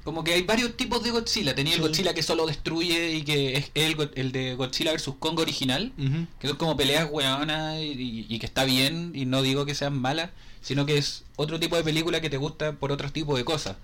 Como 0.04 0.24
que 0.24 0.32
hay 0.34 0.42
varios 0.42 0.76
tipos 0.76 1.04
de 1.04 1.10
Godzilla. 1.12 1.54
Tenía 1.54 1.74
el. 1.76 1.80
Godzilla 1.80 2.12
que 2.14 2.22
solo 2.24 2.46
destruye 2.46 3.12
y 3.12 3.22
que 3.22 3.56
es 3.56 3.70
el, 3.74 4.10
el 4.16 4.32
de 4.32 4.54
Godzilla 4.56 4.92
vs. 4.92 5.10
Kong 5.20 5.38
original. 5.38 5.92
Que 6.40 6.48
son 6.48 6.56
como 6.56 6.76
peleas 6.76 7.08
weonas 7.10 7.78
y, 7.78 7.92
y- 7.92 8.26
y 8.28 8.38
que 8.40 8.46
está 8.46 8.64
bien. 8.64 9.12
Y 9.14 9.26
no 9.26 9.42
digo 9.42 9.64
que 9.66 9.74
sean 9.76 9.96
malas. 9.96 10.30
Sino 10.60 10.86
que 10.86 10.96
es 10.98 11.24
otro 11.36 11.60
tipo 11.60 11.76
de 11.76 11.84
película 11.84 12.20
que 12.20 12.30
te 12.30 12.36
gusta 12.36 12.72
por 12.72 12.90
otro 12.92 13.10
tipo 13.12 13.36
de 13.36 13.44
cosas. 13.44 13.76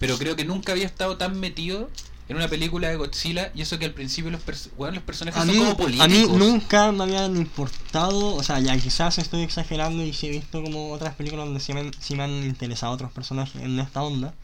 Pero 0.00 0.18
creo 0.18 0.34
que 0.34 0.44
nunca 0.44 0.72
había 0.72 0.86
estado 0.86 1.16
tan 1.16 1.38
metido 1.38 1.88
en 2.28 2.36
una 2.36 2.48
película 2.48 2.88
de 2.88 2.96
Godzilla. 2.96 3.50
Y 3.54 3.62
eso 3.62 3.78
que 3.78 3.84
al 3.86 3.92
principio 3.92 4.30
los, 4.30 4.40
pers- 4.44 4.70
weón, 4.76 4.94
los 4.94 5.02
personajes 5.04 5.40
A 5.40 5.44
son 5.44 5.54
mí, 5.54 5.58
como 5.58 5.76
políticos. 5.76 6.04
a 6.06 6.08
mí 6.08 6.26
nunca 6.38 6.92
me 6.92 7.04
habían 7.04 7.36
importado, 7.36 8.34
o 8.34 8.42
sea, 8.42 8.60
ya 8.60 8.76
quizás 8.78 9.18
estoy 9.18 9.42
exagerando 9.42 10.02
y 10.04 10.12
sí 10.12 10.28
he 10.28 10.30
visto 10.30 10.62
como 10.62 10.90
otras 10.92 11.14
películas 11.14 11.44
donde 11.46 11.60
sí 11.60 11.72
me, 11.74 11.80
han- 11.80 11.94
sí 12.00 12.14
me 12.14 12.22
han 12.24 12.30
interesado 12.44 12.92
otros 12.92 13.12
personajes 13.12 13.60
en 13.60 13.78
esta 13.80 14.02
onda, 14.02 14.34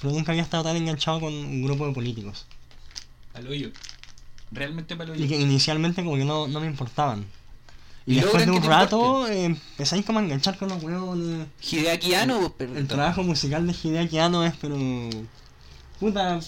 pero 0.00 0.12
nunca 0.14 0.32
había 0.32 0.42
estado 0.42 0.64
tan 0.64 0.76
enganchado 0.76 1.20
con 1.20 1.32
un 1.32 1.62
grupo 1.62 1.86
de 1.86 1.92
políticos. 1.92 2.46
Al 3.34 3.46
hoyo. 3.48 3.70
Realmente 4.52 4.94
para 4.94 5.16
Y 5.16 5.26
que 5.26 5.40
inicialmente 5.40 6.04
como 6.04 6.16
que 6.16 6.24
no, 6.24 6.46
no 6.46 6.60
me 6.60 6.66
importaban. 6.66 7.26
Y, 8.06 8.12
Y 8.12 8.20
después 8.20 8.46
de 8.46 8.52
un 8.52 8.62
rato 8.62 9.26
eh, 9.26 9.46
empezáis 9.46 10.06
como 10.06 10.20
a 10.20 10.22
enganchar 10.22 10.56
con 10.56 10.68
los 10.68 10.80
huevos. 10.80 11.18
Hideaki 11.60 12.14
Anno, 12.14 12.54
pues, 12.56 12.70
El 12.76 12.86
trabajo 12.86 13.24
musical 13.24 13.66
de 13.66 13.72
Hideaki 13.74 14.18
Anno 14.18 14.44
es 14.44 14.54
pero... 14.60 14.76
Puta... 15.98 16.38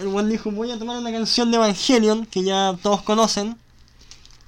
El 0.00 0.08
buen 0.08 0.28
dijo, 0.28 0.50
voy 0.50 0.70
a 0.70 0.78
tomar 0.78 0.96
una 0.98 1.12
canción 1.12 1.50
de 1.50 1.56
Evangelion 1.58 2.26
que 2.26 2.42
ya 2.42 2.76
todos 2.82 3.02
conocen 3.02 3.56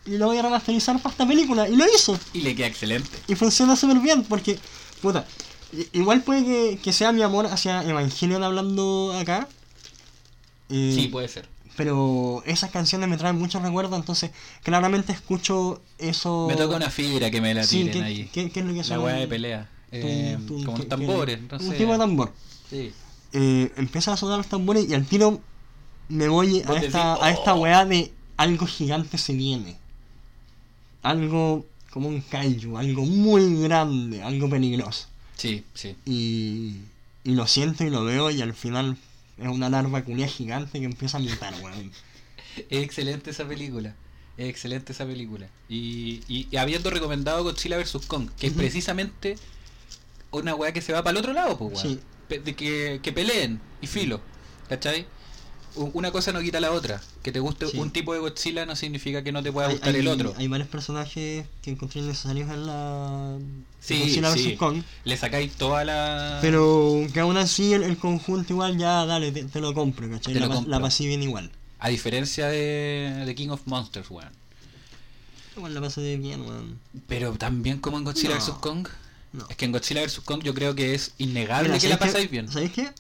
y 0.07 0.13
lo 0.17 0.27
voy 0.27 0.39
a 0.39 0.43
remasterizar 0.43 0.99
para 1.01 1.13
esta 1.13 1.27
película. 1.27 1.69
Y 1.69 1.77
lo 1.77 1.85
hizo. 1.95 2.19
Y 2.33 2.41
le 2.41 2.55
queda 2.57 2.67
excelente. 2.69 3.11
Y 3.29 3.35
funciona 3.35 3.77
súper 3.77 3.99
bien 4.01 4.25
porque, 4.25 4.59
puta, 5.03 5.27
igual 5.93 6.23
puede 6.23 6.45
que, 6.45 6.79
que 6.83 6.93
sea 6.93 7.13
mi 7.13 7.23
amor 7.23 7.47
hacia 7.47 7.83
Evangelion 7.85 8.43
hablando 8.43 9.15
acá. 9.19 9.47
eh, 10.71 10.93
Sí, 10.95 11.09
puede 11.09 11.29
ser. 11.29 11.49
pero 11.77 12.43
esas 12.47 12.71
canciones 12.71 13.09
me 13.09 13.17
traen 13.17 13.39
muchos 13.39 13.63
recuerdos, 13.63 13.99
entonces 13.99 14.31
claramente 14.63 15.13
escucho 15.13 15.81
eso. 15.99 16.47
Me 16.49 16.57
toca 16.57 16.77
una 16.77 16.91
fibra 16.91 17.31
que 17.31 17.41
me 17.41 17.55
la 17.55 17.65
Sí, 17.65 17.79
tiren 17.85 17.93
¿qué, 17.93 18.03
ahí. 18.03 18.31
qué- 18.33 18.51
qué 18.51 18.61
es 18.61 18.67
lo 18.67 18.73
que 18.75 18.89
la 18.89 19.01
weá 19.01 19.15
de 19.17 19.27
pelea. 19.29 19.69
Eh, 19.91 20.37
Tum, 20.39 20.47
tum, 20.47 20.65
como 20.65 20.77
¿qué- 20.79 21.35
un 21.35 21.49
no 21.49 21.59
Un 21.59 21.77
tipo 21.77 21.93
de 21.93 21.99
tambor. 21.99 22.33
Sí. 22.71 22.93
Eh, 23.33 23.73
empiezan 23.77 24.15
a 24.15 24.17
sonar 24.17 24.39
los 24.39 24.47
tambores 24.49 24.89
y 24.89 24.95
al 24.95 25.07
tiro 25.07 25.41
me 26.09 26.29
voy 26.29 26.61
a 26.67 26.75
esta, 26.75 27.25
a 27.25 27.31
esta 27.31 27.55
"Oh". 27.55 27.61
weá 27.61 27.85
de 27.87 28.13
algo 28.37 28.67
gigante 28.67 29.17
se 29.19 29.33
viene. 29.33 29.79
Algo 31.03 31.67
como 31.91 32.09
un 32.09 32.21
kaiju, 32.21 32.77
algo 32.79 33.05
muy 33.05 33.63
grande, 33.63 34.23
algo 34.23 34.49
peligroso. 34.49 35.07
Sí, 35.37 35.65
sí. 35.75 35.97
Y, 36.07 36.77
y 37.25 37.35
lo 37.35 37.47
siento 37.47 37.85
y 37.85 37.91
lo 37.91 38.05
veo 38.05 38.31
y 38.31 38.41
al 38.41 38.55
final 38.55 38.97
es 39.39 39.49
una 39.49 39.69
larva 39.69 40.03
culia 40.03 40.29
gigante 40.29 40.79
que 40.79 40.85
empieza 40.87 41.17
a 41.19 41.21
mutar, 41.21 41.55
weón. 41.63 41.91
Es 42.69 42.83
excelente 42.83 43.31
esa 43.31 43.47
película. 43.49 43.95
Es 44.37 44.49
excelente 44.51 44.93
esa 44.93 45.07
película. 45.07 45.49
Y, 45.71 46.21
y, 46.29 46.49
y 46.51 46.57
habiendo 46.59 46.91
recomendado 46.91 47.43
Godzilla 47.43 47.79
vs. 47.79 48.05
Kong, 48.07 48.29
que 48.39 48.49
es 48.49 48.53
precisamente 48.53 49.37
una 50.31 50.55
weá 50.55 50.73
que 50.73 50.83
se 50.83 50.93
va 50.93 51.03
para 51.03 51.13
el 51.13 51.17
otro 51.17 51.33
lado, 51.33 51.57
pues 51.57 51.83
weón. 51.83 51.97
Sí. 51.97 52.01
De 52.39 52.55
que, 52.55 53.01
que 53.03 53.13
peleen 53.13 53.61
y 53.81 53.87
filo. 53.87 54.21
¿Cachai? 54.69 55.07
Una 55.75 56.11
cosa 56.11 56.33
no 56.33 56.41
quita 56.43 56.61
la 56.61 56.71
otra. 56.73 57.01
Que 57.23 57.33
te 57.33 57.41
guste 57.41 57.67
Sí. 57.67 57.79
un 57.79 57.91
tipo 57.91 58.13
de 58.13 58.21
Godzilla 58.21 58.67
no 58.67 58.77
significa 58.77 59.25
que 59.25 59.33
no 59.33 59.43
te 59.43 59.51
pueda 59.51 59.69
Hay, 59.69 59.75
gustar 59.75 59.97
el 59.97 60.07
otro. 60.07 60.35
hay 60.37 60.47
varios 60.47 60.69
personajes 60.69 61.47
que 61.63 61.71
encontré 61.71 62.03
necesarios 62.03 62.51
en 62.51 62.67
la 62.67 63.39
Sí, 63.81 63.99
Godzilla 64.21 64.35
vs. 64.35 64.59
Kong. 64.59 64.83
Le 65.05 65.17
sacáis 65.17 65.53
toda 65.55 65.83
la. 65.87 66.39
Pero 66.43 67.07
que 67.15 67.21
aún 67.21 67.39
así 67.39 67.73
el, 67.73 67.85
el 67.85 67.97
conjunto 67.97 68.53
igual 68.53 68.77
ya, 68.77 69.07
dale, 69.07 69.33
te, 69.33 69.45
te 69.45 69.61
lo 69.61 69.73
compro, 69.73 70.11
¿cachai? 70.11 70.35
Te 70.35 70.41
La, 70.41 70.47
lo 70.47 70.53
pas- 70.53 70.57
compro. 70.57 70.71
la 70.73 70.81
pasé 70.81 71.07
bien 71.07 71.23
igual. 71.23 71.51
A 71.79 71.89
diferencia 71.89 72.49
de, 72.49 73.23
de 73.25 73.35
King 73.35 73.49
of 73.49 73.63
Monsters, 73.65 74.11
weón. 74.11 74.29
Igual 75.57 75.75
la 75.75 75.81
pasé 75.81 76.17
bien, 76.19 76.43
weón. 76.43 76.79
Pero 77.09 77.33
también 77.33 77.79
como 77.79 77.97
en 77.99 78.05
Godzilla 78.05 78.35
No. 78.35 78.41
vs. 78.41 78.51
Kong. 78.61 78.89
No. 79.33 79.47
Es 79.49 79.57
que 79.57 79.65
en 79.65 79.73
Godzilla 79.73 80.03
vs. 80.03 80.21
Kong 80.21 80.43
yo 80.43 80.55
creo 80.55 80.75
que 80.75 80.95
es 80.95 81.15
innegable 81.19 81.69
Mira, 81.69 81.81
que 81.81 81.89
la 81.89 81.97
¿sabéis 81.97 82.13
pasáis 82.13 82.31
bien. 82.31 82.49
¿Sabéis 82.51 82.73
qué? 82.73 82.91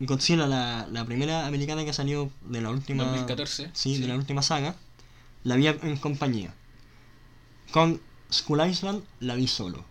Godzilla, 0.00 0.46
la, 0.46 0.88
la 0.90 1.04
primera 1.04 1.46
americana 1.46 1.84
que 1.84 1.92
salió 1.92 2.30
de 2.42 2.60
la 2.60 2.70
última... 2.70 3.04
2014. 3.04 3.70
Sí, 3.72 3.98
de 3.98 4.08
la 4.08 4.16
última 4.16 4.42
saga, 4.42 4.74
la 5.44 5.54
vi 5.56 5.68
en 5.68 5.96
compañía. 5.98 6.52
Con 7.70 8.00
Skull 8.32 8.68
Island 8.68 9.04
la 9.20 9.36
vi 9.36 9.46
solo. 9.46 9.84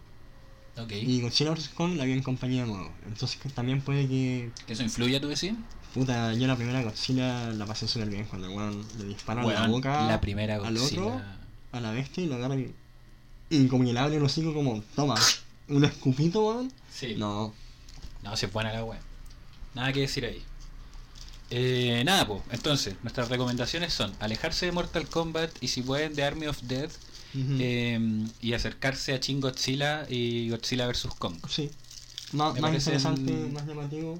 Ok. 0.77 0.91
Y 0.91 1.21
Godzilla 1.21 1.51
vs. 1.51 1.69
Kong 1.69 1.95
la 1.95 2.03
vi 2.03 2.11
en 2.11 2.23
compañía 2.23 2.63
de 2.63 2.67
nuevo. 2.67 2.91
Entonces 3.07 3.39
que 3.39 3.49
también 3.49 3.81
puede 3.81 4.07
que... 4.07 4.51
¿Eso 4.67 4.83
influye 4.83 5.17
a 5.17 5.21
tu 5.21 5.29
decir? 5.29 5.55
Puta, 5.93 6.33
yo 6.33 6.47
la 6.47 6.55
primera 6.55 6.81
Godzilla 6.81 7.49
la 7.49 7.65
pasé 7.65 7.87
súper 7.87 8.09
bien 8.09 8.25
cuando 8.25 8.47
el 8.47 8.81
le 8.97 9.05
disparan 9.05 9.45
la 9.47 9.53
Weón, 9.53 9.71
boca 9.71 10.07
la 10.07 10.19
primera 10.19 10.55
al 10.55 10.77
Godzilla. 10.77 11.01
otro, 11.01 11.21
a 11.71 11.79
la 11.79 11.91
bestia 11.91 12.23
y 12.23 12.27
lo 12.27 12.35
agarran 12.35 12.59
y, 12.59 12.73
y 13.49 13.67
como 13.67 13.83
que 13.85 13.93
le 13.93 13.99
abre 13.99 14.17
el 14.17 14.23
hocico 14.23 14.53
como, 14.53 14.81
toma, 14.95 15.15
un 15.69 15.83
escupito, 15.85 16.45
weón. 16.47 16.71
Sí. 16.91 17.15
No, 17.17 17.53
No, 18.23 18.35
si 18.37 18.45
es 18.45 18.53
buena 18.53 18.71
la 18.73 18.83
wea. 18.83 18.99
Nada 19.75 19.91
que 19.91 20.01
decir 20.01 20.25
ahí. 20.25 20.41
Eh, 21.49 22.01
nada, 22.05 22.27
pues. 22.27 22.41
Entonces, 22.51 22.95
nuestras 23.03 23.29
recomendaciones 23.29 23.93
son 23.93 24.11
alejarse 24.19 24.65
de 24.65 24.71
Mortal 24.71 25.07
Kombat 25.07 25.51
y 25.61 25.67
si 25.67 25.81
pueden 25.81 26.15
de 26.15 26.23
Army 26.23 26.47
of 26.47 26.57
Ujú. 26.63 27.57
eh, 27.59 28.25
y 28.41 28.53
acercarse 28.53 29.13
a 29.13 29.17
Shin 29.17 29.39
Godzilla 29.41 30.05
y 30.09 30.49
Godzilla 30.49 30.87
vs. 30.87 31.07
Kong. 31.19 31.35
sí. 31.49 31.69
Más, 32.31 32.57
interesante, 32.57 33.31
más 33.53 33.67
llamativo. 33.67 34.19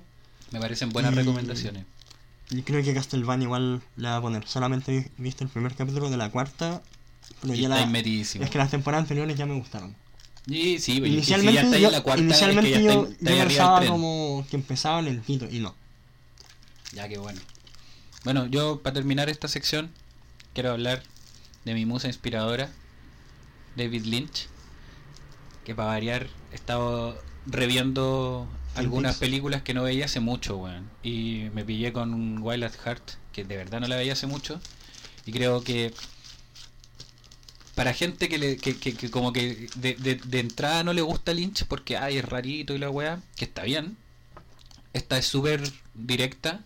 Me 0.51 0.59
parecen 0.59 0.89
buenas 0.91 1.13
Y- 1.13 1.15
recomendaciones. 1.15 1.85
Y 2.51 2.61
creo 2.61 2.83
que 2.83 2.93
Castlevania 2.93 3.45
igual 3.45 3.81
la 3.95 4.11
va 4.11 4.17
a 4.17 4.21
poner. 4.21 4.47
Solamente 4.47 4.91
vi- 4.91 5.07
viste 5.17 5.43
el 5.43 5.49
primer 5.49 5.73
capítulo 5.73 6.11
de 6.11 6.17
la 6.17 6.29
cuarta. 6.29 6.83
Pero 7.43 7.53
ya 7.61 7.69
la, 7.69 7.75
es 8.43 8.49
que 8.49 8.57
las 8.57 8.71
temporadas 8.71 9.03
anteriores 9.03 9.37
ya 9.37 9.45
me 9.45 9.53
gustaron. 9.55 9.95
Y 10.47 10.79
sí, 10.79 10.93
y- 10.93 11.05
y 11.05 11.13
Inicialmente, 11.13 11.51
si 11.51 11.53
ya 11.55 11.61
estáis 11.61 11.81
yo, 11.81 11.87
en 11.89 11.93
la 11.93 12.01
cuarta, 12.03 12.23
inicialmente 12.23 12.71
es 12.71 12.77
que 12.77 12.83
yo, 12.83 13.07
yo 13.09 13.15
pensaba 13.47 13.79
como 13.91 14.45
que 14.49 14.55
empezaba 14.55 15.01
lentito 15.01 15.47
y 15.49 15.59
no. 15.59 15.75
Ya 16.93 17.07
que 17.07 17.17
bueno. 17.17 17.39
Bueno, 18.23 18.45
yo 18.47 18.81
para 18.81 18.93
terminar 18.93 19.29
esta 19.29 19.47
sección 19.47 19.91
quiero 20.53 20.71
hablar 20.71 21.03
de 21.65 21.73
mi 21.73 21.85
musa 21.85 22.07
inspiradora, 22.07 22.69
David 23.75 24.03
Lynch, 24.05 24.47
que 25.65 25.75
para 25.75 25.89
variar 25.89 26.27
he 26.51 26.55
estado 26.55 27.17
reviendo 27.45 28.47
algunas 28.75 29.15
películas 29.17 29.61
que 29.61 29.73
no 29.73 29.83
veía 29.83 30.05
hace 30.05 30.19
mucho, 30.19 30.57
weón. 30.57 30.89
Y 31.03 31.45
me 31.53 31.63
pillé 31.63 31.93
con 31.93 32.41
Wild 32.41 32.63
at 32.65 32.73
Heart, 32.85 33.11
que 33.31 33.43
de 33.45 33.57
verdad 33.57 33.79
no 33.79 33.87
la 33.87 33.95
veía 33.95 34.13
hace 34.13 34.27
mucho. 34.27 34.59
Y 35.25 35.31
creo 35.31 35.63
que 35.63 35.93
para 37.75 37.93
gente 37.93 38.29
que, 38.29 38.37
le, 38.37 38.57
que, 38.57 38.77
que- 38.77 38.93
que 38.93 39.09
como 39.09 39.33
que 39.33 39.67
de, 39.75 39.95
de- 39.95 40.15
de 40.15 40.39
entrada 40.39 40.83
no 40.83 40.93
le 40.93 41.01
gusta 41.01 41.33
Lynch 41.33 41.65
porque 41.65 41.97
ay, 41.97 42.17
es 42.17 42.25
rarito 42.25 42.73
y 42.75 42.77
la 42.79 42.89
weá, 42.89 43.19
que 43.35 43.45
está 43.45 43.63
bien. 43.63 43.97
Esta 44.93 45.17
es 45.17 45.25
súper 45.25 45.61
directa, 45.95 46.59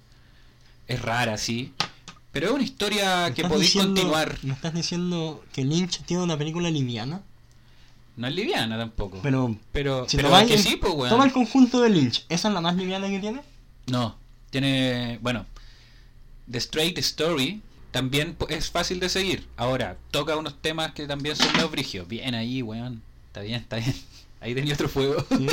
es 0.88 1.02
rara, 1.02 1.38
sí. 1.38 1.74
Pero 2.34 2.48
es 2.48 2.54
una 2.54 2.64
historia 2.64 3.28
¿Me 3.30 3.34
que 3.34 3.44
podéis 3.44 3.74
diciendo- 3.74 3.94
continuar. 4.02 4.38
¿Me 4.44 4.54
estás 4.54 4.74
diciendo 4.74 5.44
que 5.54 5.64
Lynch 5.64 6.02
tiene 6.04 6.24
una 6.24 6.38
película 6.38 6.70
liviana? 6.70 7.22
No 8.18 8.28
es 8.28 8.34
liviana 8.36 8.78
tampoco. 8.78 9.20
Pero 9.24 9.56
pero, 9.72 10.10
si 10.10 10.18
pero 10.18 10.36
es 10.38 10.48
que 10.48 10.54
el- 10.56 10.60
sí, 10.64 10.76
pues 10.76 10.94
weón. 10.94 11.10
toma 11.10 11.24
el 11.26 11.32
conjunto 11.32 11.80
de 11.82 11.90
Lynch, 11.90 12.26
¿esa 12.30 12.48
es 12.50 12.54
la 12.54 12.62
más 12.62 12.76
liviana 12.76 13.08
que 13.08 13.20
tiene? 13.20 13.42
No, 13.88 14.16
tiene, 14.50 15.20
bueno, 15.22 15.46
The 16.52 16.58
Straight 16.58 16.98
Story 16.98 17.62
también 17.98 18.38
es 18.50 18.70
fácil 18.70 19.00
de 19.00 19.10
seguir. 19.10 19.48
Ahora, 19.58 19.98
toca 20.12 20.38
unos 20.38 20.62
temas 20.62 20.92
que 20.94 21.08
también 21.08 21.36
son 21.36 21.52
medio 21.54 21.68
brígidos. 21.70 22.08
Bien 22.08 22.36
ahí, 22.36 22.62
weón. 22.62 23.02
Está 23.28 23.42
bien, 23.42 23.62
está 23.62 23.78
bien. 23.78 23.96
Ahí 24.40 24.54
tenía 24.54 24.76
otro 24.76 24.88
fuego. 24.88 25.26
Sí, 25.36 25.48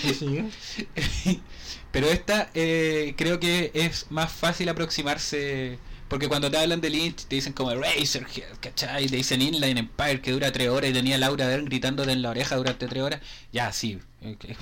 sí, 0.00 0.14
sí. 0.14 1.42
Pero 1.90 2.06
esta 2.08 2.50
eh, 2.54 3.14
creo 3.18 3.38
que 3.38 3.70
es 3.74 4.06
más 4.10 4.32
fácil 4.32 4.66
aproximarse. 4.70 5.78
Porque 6.08 6.26
cuando 6.28 6.50
te 6.50 6.56
hablan 6.56 6.80
de 6.80 6.88
Lynch 6.88 7.26
te 7.26 7.34
dicen 7.36 7.52
como 7.52 7.74
Razorhead, 7.74 8.56
¿cachai? 8.60 9.08
Te 9.08 9.16
dicen 9.16 9.42
Inline 9.42 9.78
Empire 9.78 10.22
que 10.22 10.32
dura 10.32 10.52
tres 10.52 10.68
horas 10.70 10.90
y 10.90 10.94
tenía 10.94 11.18
Laura 11.18 11.46
Dern 11.48 11.66
gritándote 11.66 12.12
en 12.12 12.22
la 12.22 12.30
oreja 12.30 12.56
durante 12.56 12.86
tres 12.88 13.02
horas. 13.02 13.20
Ya, 13.52 13.72
sí. 13.72 13.98
eh, 14.22 14.36
eh, 14.44 14.56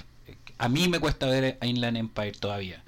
A 0.58 0.68
mí 0.68 0.88
me 0.88 0.98
cuesta 0.98 1.26
ver 1.26 1.56
a 1.60 1.66
Inland 1.66 1.96
Empire 1.98 2.32
todavía. 2.32 2.82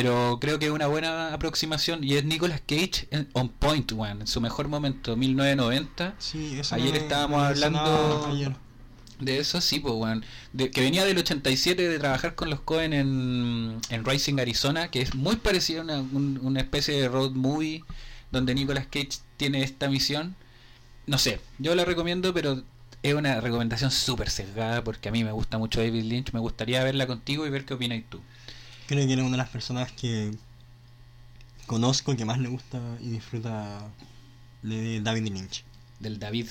Pero 0.00 0.38
creo 0.40 0.58
que 0.60 0.66
es 0.66 0.70
una 0.70 0.86
buena 0.86 1.32
aproximación. 1.34 2.04
Y 2.04 2.14
es 2.14 2.24
Nicolas 2.24 2.60
Cage 2.66 3.08
en- 3.10 3.28
on 3.32 3.48
point, 3.48 3.90
weón. 3.92 4.20
En 4.20 4.26
su 4.28 4.40
mejor 4.40 4.68
momento, 4.68 5.16
1990. 5.16 6.14
Sí, 6.18 6.56
eso 6.58 6.74
Ayer 6.76 6.92
me- 6.92 6.98
estábamos 6.98 7.40
me 7.40 7.46
hablando- 7.48 8.26
ayer. 8.30 8.54
De 9.18 9.38
eso 9.40 9.60
sí, 9.60 9.80
pues. 9.80 10.20
De, 10.52 10.70
que 10.70 10.80
venía 10.80 11.04
del 11.04 11.18
87 11.18 11.88
de 11.88 11.98
trabajar 11.98 12.36
con 12.36 12.48
los 12.50 12.60
Cohen 12.60 12.92
en, 12.92 13.80
en 13.90 14.04
Rising 14.04 14.38
Arizona, 14.38 14.88
que 14.92 15.00
es 15.02 15.16
muy 15.16 15.34
parecido 15.36 15.80
a 15.80 15.84
una, 15.84 15.98
un- 15.98 16.38
una 16.42 16.60
especie 16.60 17.00
de 17.00 17.08
road 17.08 17.32
movie 17.32 17.82
donde 18.30 18.54
Nicolas 18.54 18.86
Cage 18.86 19.18
tiene 19.36 19.64
esta 19.64 19.88
misión. 19.88 20.36
No 21.06 21.18
sé, 21.18 21.40
yo 21.58 21.74
la 21.74 21.84
recomiendo, 21.84 22.32
pero 22.32 22.62
es 23.02 23.14
una 23.14 23.40
recomendación 23.40 23.90
súper 23.90 24.30
sesgada 24.30 24.84
porque 24.84 25.08
a 25.08 25.12
mí 25.12 25.24
me 25.24 25.32
gusta 25.32 25.58
mucho 25.58 25.80
David 25.80 26.04
Lynch. 26.04 26.32
Me 26.32 26.38
gustaría 26.40 26.84
verla 26.84 27.08
contigo 27.08 27.44
y 27.46 27.50
ver 27.50 27.64
qué 27.64 27.74
opinas 27.74 28.00
tú. 28.08 28.20
Creo 28.88 29.06
que 29.06 29.12
era 29.12 29.22
una 29.22 29.32
de 29.32 29.36
las 29.36 29.48
personas 29.50 29.92
que 29.92 30.32
conozco 31.66 32.16
que 32.16 32.24
más 32.24 32.38
le 32.38 32.48
gusta 32.48 32.80
y 33.00 33.10
disfruta 33.10 33.80
de 34.62 35.00
David 35.00 35.28
Lynch. 35.28 35.62
Del 36.00 36.18
David. 36.18 36.48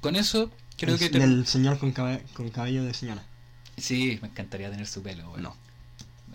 Con 0.00 0.16
eso, 0.16 0.50
creo 0.76 0.94
El- 0.94 1.00
que... 1.00 1.08
te- 1.10 1.18
Del 1.20 1.46
señor 1.46 1.78
con, 1.78 1.92
cabe- 1.92 2.22
con 2.34 2.48
cabello 2.50 2.84
de 2.84 2.92
señora. 2.94 3.24
Sí, 3.76 4.18
me 4.20 4.28
encantaría 4.28 4.70
tener 4.70 4.86
su 4.86 5.02
pelo, 5.02 5.30
weón. 5.30 5.42
No. 5.44 5.56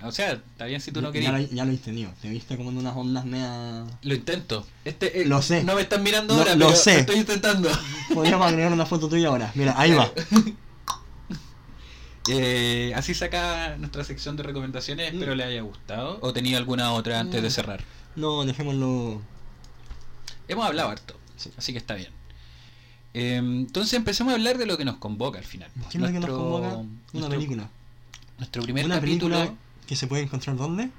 O 0.02 0.12
sea, 0.12 0.34
está 0.34 0.66
bien 0.66 0.82
si 0.82 0.92
tú 0.92 1.02
no 1.02 1.10
ya, 1.10 1.14
querías. 1.14 1.32
lo, 1.34 1.40
ya 1.56 1.66
lo 1.66 1.72
he 1.72 1.78
tenido. 1.78 2.12
Te 2.22 2.28
viste 2.30 2.58
como 2.58 2.72
en 2.72 2.78
unas 2.78 2.96
ondas 2.96 3.24
mea... 3.26 3.86
Lo 4.02 4.14
intento. 4.16 4.66
Este, 4.84 5.22
eh, 5.22 5.26
Lo 5.26 5.42
sé. 5.42 5.64
No 5.64 5.76
me 5.76 5.82
están 5.82 6.04
mirando 6.04 6.34
ahora, 6.34 6.56
lo 6.56 6.68
pero 6.68 6.78
sé. 6.78 6.94
lo 6.96 7.00
estoy 7.02 7.18
intentando. 7.18 7.70
Podríamos 8.14 8.48
agregar 8.48 8.74
una 8.74 8.86
foto 8.86 9.08
tuya 9.08 9.28
ahora. 9.30 9.52
Mira, 9.56 9.76
ahí 9.78 9.92
va. 9.92 10.12
Eh, 12.30 12.94
así 12.96 13.14
saca 13.14 13.76
nuestra 13.78 14.04
sección 14.04 14.36
de 14.38 14.44
recomendaciones. 14.44 15.12
Mm. 15.12 15.16
Espero 15.16 15.36
le 15.36 15.44
haya 15.44 15.62
gustado. 15.62 16.20
¿O 16.22 16.32
tenía 16.34 16.58
alguna 16.58 16.94
otra 16.94 17.20
antes 17.20 17.42
de 17.42 17.48
Mm. 17.50 17.52
cerrar? 17.52 17.84
No, 18.16 18.46
dejémoslo. 18.46 19.22
Hemos 20.48 20.66
hablado 20.66 20.90
harto. 20.90 21.16
Sí. 21.36 21.52
Así 21.58 21.72
que 21.74 21.80
está 21.80 21.96
bien. 21.96 22.12
Eh, 23.14 23.36
entonces 23.38 23.94
empecemos 23.94 24.32
a 24.32 24.36
hablar 24.36 24.58
de 24.58 24.66
lo 24.66 24.78
que 24.78 24.86
nos 24.86 24.98
convoca 24.98 25.38
al 25.40 25.46
final. 25.46 25.70
¿Qué 25.92 25.98
es 25.98 26.02
lo 26.02 26.08
que 26.08 26.20
nos 26.20 26.30
convoca? 26.30 26.68
Una 26.78 26.88
nuestro- 27.14 27.30
película. 27.30 27.70
Nuestro 28.38 28.64
primer 28.64 28.86
Una 28.86 28.96
capítulo. 28.96 29.36
película 29.38 29.58
que 29.88 29.96
se 29.96 30.08
puede 30.08 30.24
encontrar 30.24 30.56
¿dónde? 30.56 30.90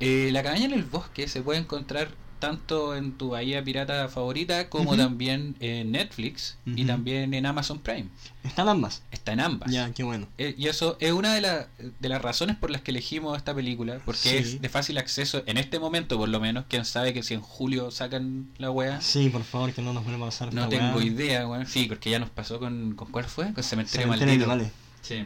Eh, 0.00 0.30
la 0.32 0.42
cabaña 0.42 0.64
en 0.66 0.72
el 0.72 0.84
bosque 0.84 1.28
se 1.28 1.42
puede 1.42 1.60
encontrar 1.60 2.10
tanto 2.42 2.96
en 2.96 3.12
tu 3.12 3.30
bahía 3.30 3.62
pirata 3.62 4.08
favorita 4.08 4.68
como 4.68 4.96
también 4.96 5.54
en 5.60 5.92
Netflix 5.92 6.56
y 6.66 6.84
también 6.84 7.32
en 7.34 7.46
Amazon 7.46 7.78
Prime. 7.78 8.08
Están 8.42 8.68
ambas. 8.68 9.02
Está 9.12 9.32
en 9.32 9.38
ambas. 9.40 9.70
Ya, 9.70 9.92
qué 9.92 10.02
bueno. 10.02 10.26
Eh, 10.38 10.54
y 10.58 10.66
eso 10.66 10.96
es 10.98 11.12
una 11.12 11.32
de, 11.34 11.40
la- 11.40 11.68
de 12.00 12.08
las 12.08 12.20
razones 12.20 12.56
por 12.56 12.70
las 12.70 12.82
que 12.82 12.90
elegimos 12.90 13.36
esta 13.36 13.54
película, 13.54 14.00
porque 14.04 14.18
Sí. 14.18 14.36
es 14.36 14.60
de 14.60 14.68
fácil 14.68 14.98
acceso 14.98 15.44
en 15.46 15.56
este 15.56 15.78
momento, 15.78 16.18
por 16.18 16.28
lo 16.28 16.40
menos. 16.40 16.64
Quién 16.68 16.84
sabe 16.84 17.14
que 17.14 17.22
si 17.22 17.34
en 17.34 17.40
julio 17.42 17.92
sacan 17.92 18.48
la 18.58 18.70
wea. 18.72 19.00
Sí, 19.00 19.28
por 19.30 19.44
favor, 19.44 19.72
que 19.72 19.80
no 19.80 19.92
nos 19.92 20.02
vuelva 20.04 20.26
a 20.26 20.30
pasar 20.30 20.52
No 20.52 20.68
tengo 20.68 21.00
idea, 21.00 21.46
weón. 21.46 21.66
Sí, 21.68 21.84
porque 21.88 22.10
ya 22.10 22.18
nos 22.18 22.28
pasó 22.30 22.58
con. 22.58 22.94
¿Con 22.96 23.08
cuál 23.12 23.24
fue? 23.26 23.54
Con 23.54 23.62
Cementerio, 23.62 24.02
Cementerio 24.06 24.46
Maldito. 24.48 24.50
Animales. 24.50 24.72
Sí. 25.02 25.24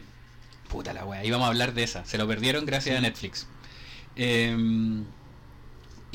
Puta 0.69 0.93
la 0.93 1.03
wea. 1.03 1.25
Íbamos 1.25 1.45
a 1.45 1.49
hablar 1.49 1.73
de 1.73 1.81
esa. 1.83 2.05
Se 2.05 2.17
lo 2.19 2.27
perdieron 2.27 2.65
gracias 2.65 2.95
a 2.95 3.01
Netflix. 3.01 3.47
Eh, 4.15 4.55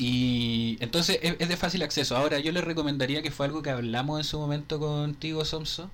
Y 0.05 0.77
entonces 0.81 1.19
es, 1.21 1.35
es 1.39 1.47
de 1.49 1.55
fácil 1.57 1.81
acceso. 1.81 2.17
Ahora 2.17 2.39
yo 2.39 2.51
les 2.51 2.63
recomendaría 2.63 3.21
que 3.21 3.31
fue 3.31 3.45
algo 3.45 3.61
que 3.61 3.69
hablamos 3.69 4.19
en 4.19 4.23
su 4.25 4.37
momento 4.37 4.79
contigo, 4.79 5.45
Somso, 5.45 5.89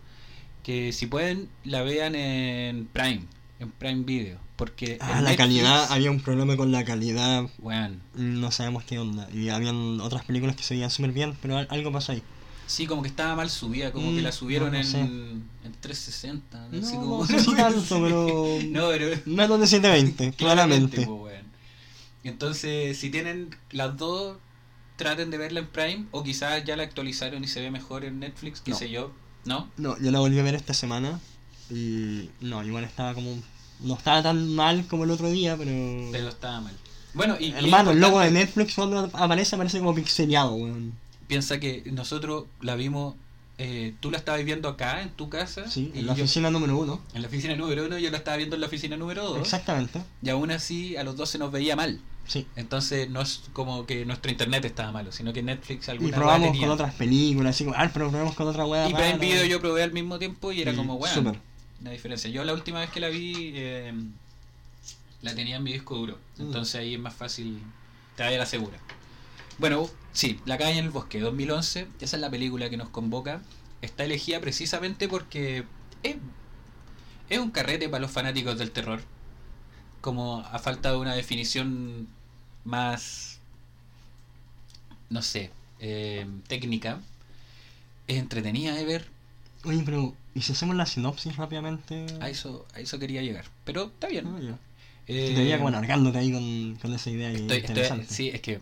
que 0.64 0.92
si 0.94 1.06
pueden 1.06 1.48
la 1.64 1.84
vean 1.84 2.16
en 2.16 2.88
Prime, 2.92 3.22
en 3.60 3.72
Prime 3.72 4.04
Video. 4.04 4.40
Porque 4.56 4.98
Ah, 5.00 5.08
la 5.22 5.30
Netflix, 5.30 5.38
calidad, 5.38 5.92
había 5.92 6.12
un 6.12 6.20
problema 6.20 6.58
con 6.58 6.72
la 6.72 6.84
calidad, 6.84 7.46
weón, 7.60 8.02
no 8.16 8.52
sabemos 8.52 8.84
qué 8.84 9.00
onda. 9.00 9.30
Y 9.34 9.50
habían 9.50 10.02
otras 10.02 10.26
películas 10.26 10.56
que 10.56 10.64
se 10.64 10.74
veían 10.74 10.90
súper 10.90 11.12
bien, 11.14 11.38
pero 11.42 11.58
al- 11.58 11.68
algo 11.70 11.92
pasó 11.92 12.12
ahí. 12.12 12.22
Sí, 12.68 12.86
como 12.86 13.02
que 13.02 13.08
estaba 13.08 13.36
mal 13.36 13.50
subida, 13.50 13.92
como 13.92 14.12
que 14.12 14.20
Mm, 14.22 14.24
la 14.24 14.32
subieron 14.32 14.68
no, 14.68 14.74
no 14.74 14.80
en, 14.80 14.86
sé. 14.86 15.00
en 15.00 15.44
360. 15.80 16.68
No, 16.72 16.82
no 16.82 17.00
como- 17.00 17.26
sé 17.28 17.40
si 17.40 17.56
tanto, 17.56 18.02
pero... 18.04 18.46
no, 18.68 18.88
pero 18.90 19.18
Menos 19.26 19.60
de 19.62 19.68
720, 19.68 20.34
claramente. 20.34 21.06
po, 21.06 21.16
weón. 21.24 21.49
Entonces, 22.24 22.98
si 22.98 23.10
tienen 23.10 23.56
las 23.72 23.98
dos, 23.98 24.38
traten 24.98 25.32
de 25.32 25.38
verla 25.38 25.62
en 25.62 25.68
Prime, 25.68 26.06
o 26.12 26.24
quizás 26.24 26.64
ya 26.66 26.76
la 26.76 26.84
actualizaron 26.84 27.44
y 27.44 27.48
se 27.48 27.62
ve 27.62 27.72
mejor 27.72 28.04
en 28.06 28.20
Netflix, 28.20 28.60
qué 28.62 28.72
No. 28.72 28.78
sé 28.78 28.90
yo. 28.90 29.12
¿No? 29.46 29.70
No, 29.78 29.98
yo 30.00 30.12
la 30.12 30.20
volví 30.20 30.38
a 30.38 30.44
ver 30.44 30.56
esta 30.56 30.74
semana 30.74 31.20
y 31.70 32.30
no, 32.42 32.64
igual 32.64 32.84
estaba 32.84 33.14
como... 33.14 33.38
No 33.80 33.94
estaba 33.96 34.22
tan 34.22 34.54
mal 34.56 34.86
como 34.88 35.06
el 35.06 35.12
otro 35.12 35.30
día, 35.32 35.56
pero... 35.56 35.72
Pero 36.12 36.28
estaba 36.28 36.60
mal. 36.60 36.76
Bueno, 37.14 37.38
y, 37.40 37.52
Hermano, 37.52 37.92
el 37.92 38.00
logo 38.02 38.20
de 38.20 38.30
Netflix 38.32 38.76
cuando 38.76 39.10
aparece 39.14 39.56
aparece 39.56 39.80
como 39.80 39.96
pixeleado, 39.96 40.54
weón. 40.56 40.94
Piensa 41.28 41.60
que 41.60 41.84
nosotros 41.92 42.46
la 42.60 42.76
vimos, 42.76 43.16
eh, 43.58 43.96
tú 44.02 44.12
la 44.12 44.18
estabas 44.18 44.44
viendo 44.44 44.68
acá, 44.68 45.02
en 45.02 45.10
tu 45.12 45.30
casa. 45.30 45.70
Sí, 45.70 45.92
en 45.96 46.06
la 46.06 46.14
yo- 46.16 46.24
oficina 46.24 46.50
número 46.52 46.78
uno. 46.78 47.02
en 47.14 47.22
la 47.22 47.30
oficina 47.30 47.56
número 47.56 47.86
uno, 47.86 47.98
yo 47.98 48.12
la 48.12 48.18
estaba 48.18 48.36
viendo 48.36 48.56
en 48.58 48.62
la 48.62 48.68
oficina 48.68 48.98
número 48.98 49.24
dos. 49.24 49.40
Exactamente. 49.40 50.02
Y 50.22 50.30
aún 50.30 50.52
así, 50.52 50.98
a 50.98 51.04
los 51.04 51.16
dos 51.16 51.30
se 51.30 51.38
nos 51.38 51.52
veía 51.52 51.76
mal. 51.78 52.02
Sí. 52.30 52.46
Entonces, 52.56 53.10
no 53.10 53.22
es 53.22 53.42
como 53.54 53.86
que 53.88 54.06
nuestro 54.06 54.30
internet 54.32 54.64
estaba 54.64 54.92
malo, 54.92 55.12
sino 55.12 55.34
que 55.34 55.42
Netflix 55.42 55.88
Y 55.88 55.92
alguna 55.92 56.16
probamos 56.16 56.42
weá 56.44 56.52
tenía. 56.52 56.68
con 56.68 56.74
otras 56.76 56.94
películas, 56.94 57.56
así 57.56 57.66
como, 57.66 57.76
ah, 57.76 57.90
pero 57.92 58.10
probamos 58.10 58.36
con 58.36 58.48
otra 58.48 58.66
weá. 58.66 58.88
Y 58.88 58.94
Prime. 58.94 59.18
Video 59.18 59.46
yo 59.46 59.60
probé 59.60 59.82
al 59.82 59.92
mismo 59.92 60.20
tiempo 60.20 60.52
y 60.52 60.62
era 60.62 60.72
Y 60.72 60.76
como, 60.76 60.94
weón, 60.96 61.14
súper. 61.16 61.40
una 61.82 61.90
diferencia. 61.92 62.30
Yo 62.30 62.44
la 62.44 62.54
última 62.54 62.80
vez 62.82 62.92
que 62.92 63.00
la 63.00 63.10
vi, 63.10 63.52
eh, 63.56 63.94
la 65.24 65.34
tenía 65.34 65.56
en 65.58 65.64
mi 65.64 65.74
disco 65.74 65.96
duro. 65.96 66.20
Mm. 66.38 66.42
Entonces 66.44 66.76
ahí 66.76 66.94
es 66.94 67.00
más 67.00 67.16
fácil, 67.16 67.60
te 68.16 68.22
vaya 68.24 68.38
la 68.38 68.46
segura. 68.46 68.78
Bueno, 69.58 69.90
sí, 70.14 70.40
La 70.46 70.58
cabaña 70.60 70.78
en 70.80 70.86
el 70.86 70.92
bosque, 70.92 71.20
2011, 71.20 71.88
esa 72.00 72.16
es 72.16 72.22
la 72.22 72.30
película 72.30 72.70
que 72.70 72.78
nos 72.78 72.90
convoca. 72.90 73.42
Está 73.82 74.06
elegida 74.06 74.40
precisamente 74.40 75.08
porque 75.10 75.64
es, 76.04 76.16
es 77.30 77.40
un 77.40 77.50
carrete 77.52 77.90
para 77.90 78.02
los 78.02 78.12
fanáticos 78.12 78.58
del 78.60 78.70
terror. 78.72 79.02
Como 80.02 80.40
a 80.40 80.60
falta 80.60 80.92
de 80.92 80.98
una 80.98 81.14
definición 81.16 82.08
más, 82.70 83.40
no 85.10 85.22
sé, 85.22 85.50
eh, 85.80 86.26
técnica. 86.48 87.00
Es 88.08 88.18
entretenida 88.18 88.74
de 88.74 88.86
ver, 88.86 89.08
Oye, 89.66 89.82
pero, 89.84 90.16
¿y 90.34 90.42
si 90.42 90.54
hacemos 90.54 90.76
la 90.78 90.86
sinopsis 90.86 91.36
rápidamente? 91.36 92.06
A 92.22 92.30
eso, 92.30 92.66
a 92.74 92.80
eso 92.80 92.98
quería 92.98 93.22
llegar. 93.22 93.46
Pero 93.66 93.86
está 93.88 94.08
bien. 94.08 94.26
Ah, 94.28 94.40
ya. 94.42 94.58
Eh, 95.08 95.34
Te 95.36 95.42
veía 95.42 95.58
como 95.58 95.68
alargándote 95.68 96.18
ahí 96.18 96.32
con, 96.32 96.76
con 96.82 96.94
esa 96.94 97.10
idea 97.10 97.30
estoy, 97.30 97.58
estoy- 97.58 97.60
interesante. 97.72 98.14
sí, 98.14 98.30
es 98.30 98.40
que 98.42 98.62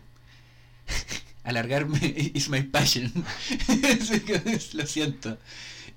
alargarme 1.44 1.98
is 2.34 2.48
my 2.48 2.62
passion. 2.62 3.12
Lo 4.74 4.86
siento. 4.86 5.38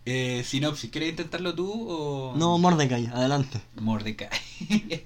Eh, 0.05 0.43
sinopsis, 0.45 0.89
¿quieres 0.89 1.11
intentarlo 1.11 1.53
tú 1.53 1.71
o...? 1.87 2.33
No, 2.35 2.57
Mordecai, 2.57 3.05
adelante. 3.07 3.61
Mordecai. 3.79 4.29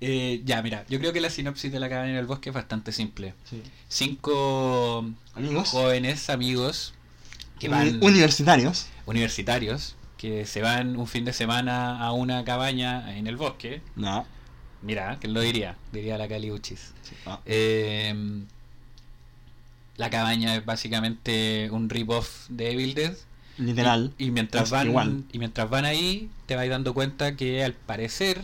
Eh, 0.00 0.42
ya, 0.44 0.60
mira, 0.60 0.84
yo 0.88 0.98
creo 0.98 1.12
que 1.12 1.20
la 1.20 1.30
sinopsis 1.30 1.70
de 1.70 1.78
la 1.78 1.88
cabaña 1.88 2.10
en 2.10 2.16
el 2.16 2.26
bosque 2.26 2.48
es 2.48 2.54
bastante 2.54 2.90
simple. 2.90 3.34
Sí. 3.48 3.62
Cinco 3.88 5.04
Amigos. 5.34 5.68
jóvenes 5.68 6.28
amigos 6.30 6.94
que 7.60 7.68
van 7.68 8.02
Universitarios. 8.02 8.88
universitarios 9.06 9.94
que 10.16 10.46
se 10.46 10.62
van 10.62 10.96
un 10.96 11.06
fin 11.06 11.24
de 11.24 11.32
semana 11.32 12.00
a 12.04 12.10
una 12.10 12.42
cabaña 12.44 13.16
en 13.16 13.28
el 13.28 13.36
bosque 13.36 13.80
No. 13.94 14.26
Mira, 14.82 15.18
que 15.20 15.28
lo 15.28 15.40
diría, 15.42 15.76
diría 15.92 16.18
la 16.18 16.26
Caliuchis. 16.26 16.92
Sí. 17.02 17.14
Ah. 17.24 17.38
Eh, 17.46 18.42
la 19.96 20.10
cabaña 20.10 20.56
es 20.56 20.64
básicamente 20.64 21.68
un 21.70 21.88
rip-off 21.88 22.48
de 22.48 22.72
Evil 22.72 22.94
Dead. 22.94 23.14
Literal. 23.58 24.14
Y, 24.18 24.26
y 24.26 24.30
mientras 24.30 24.70
van 24.70 24.88
igual. 24.88 25.24
y 25.32 25.38
mientras 25.38 25.68
van 25.68 25.84
ahí, 25.84 26.30
te 26.46 26.56
vas 26.56 26.68
dando 26.68 26.94
cuenta 26.94 27.36
que 27.36 27.62
al 27.64 27.74
parecer 27.74 28.42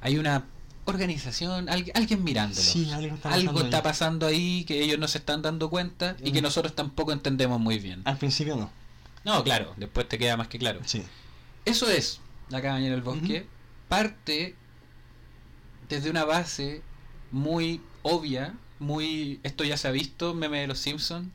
hay 0.00 0.18
una 0.18 0.44
organización, 0.84 1.68
alguien, 1.68 1.96
alguien 1.96 2.22
mirándolo. 2.24 2.62
Sí, 2.62 2.90
algo 2.92 3.16
está 3.16 3.30
Algo 3.32 3.46
pasando 3.52 3.64
está 3.64 3.76
ahí. 3.78 3.82
pasando 3.82 4.26
ahí 4.26 4.64
que 4.64 4.82
ellos 4.82 4.98
no 4.98 5.08
se 5.08 5.18
están 5.18 5.42
dando 5.42 5.68
cuenta 5.68 6.16
y 6.22 6.30
que 6.32 6.40
Mm. 6.40 6.44
nosotros 6.44 6.74
tampoco 6.74 7.12
entendemos 7.12 7.58
muy 7.60 7.78
bien. 7.78 8.02
Al 8.04 8.16
principio 8.18 8.56
no. 8.56 8.70
No, 9.24 9.42
claro, 9.42 9.74
después 9.76 10.08
te 10.08 10.16
queda 10.18 10.36
más 10.36 10.46
que 10.48 10.58
claro. 10.58 10.80
Sí. 10.84 11.02
Eso 11.64 11.90
es 11.90 12.20
la 12.48 12.62
cabaña 12.62 12.86
en 12.86 12.92
el 12.92 13.02
bosque. 13.02 13.46
Parte 13.88 14.54
desde 15.88 16.08
una 16.10 16.24
base 16.24 16.82
muy 17.32 17.80
obvia, 18.02 18.54
muy 18.78 19.40
esto 19.42 19.64
ya 19.64 19.76
se 19.76 19.88
ha 19.88 19.90
visto, 19.90 20.34
meme 20.34 20.60
de 20.60 20.66
los 20.68 20.78
Simpsons. 20.78 21.28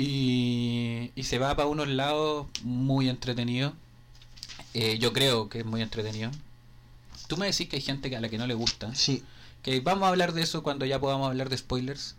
Y, 0.00 1.12
y 1.14 1.24
se 1.24 1.38
va 1.38 1.54
para 1.56 1.68
unos 1.68 1.88
lados 1.88 2.46
muy 2.62 3.08
entretenido. 3.10 3.74
Eh, 4.72 4.98
yo 4.98 5.12
creo 5.12 5.50
que 5.50 5.58
es 5.58 5.66
muy 5.66 5.82
entretenido. 5.82 6.30
Tú 7.26 7.36
me 7.36 7.46
decís 7.46 7.68
que 7.68 7.76
hay 7.76 7.82
gente 7.82 8.14
a 8.16 8.20
la 8.20 8.30
que 8.30 8.38
no 8.38 8.46
le 8.46 8.54
gusta. 8.54 8.94
Sí. 8.94 9.22
Que 9.62 9.80
vamos 9.80 10.04
a 10.04 10.08
hablar 10.08 10.32
de 10.32 10.42
eso 10.42 10.62
cuando 10.62 10.86
ya 10.86 10.98
podamos 10.98 11.28
hablar 11.28 11.50
de 11.50 11.58
spoilers. 11.58 12.14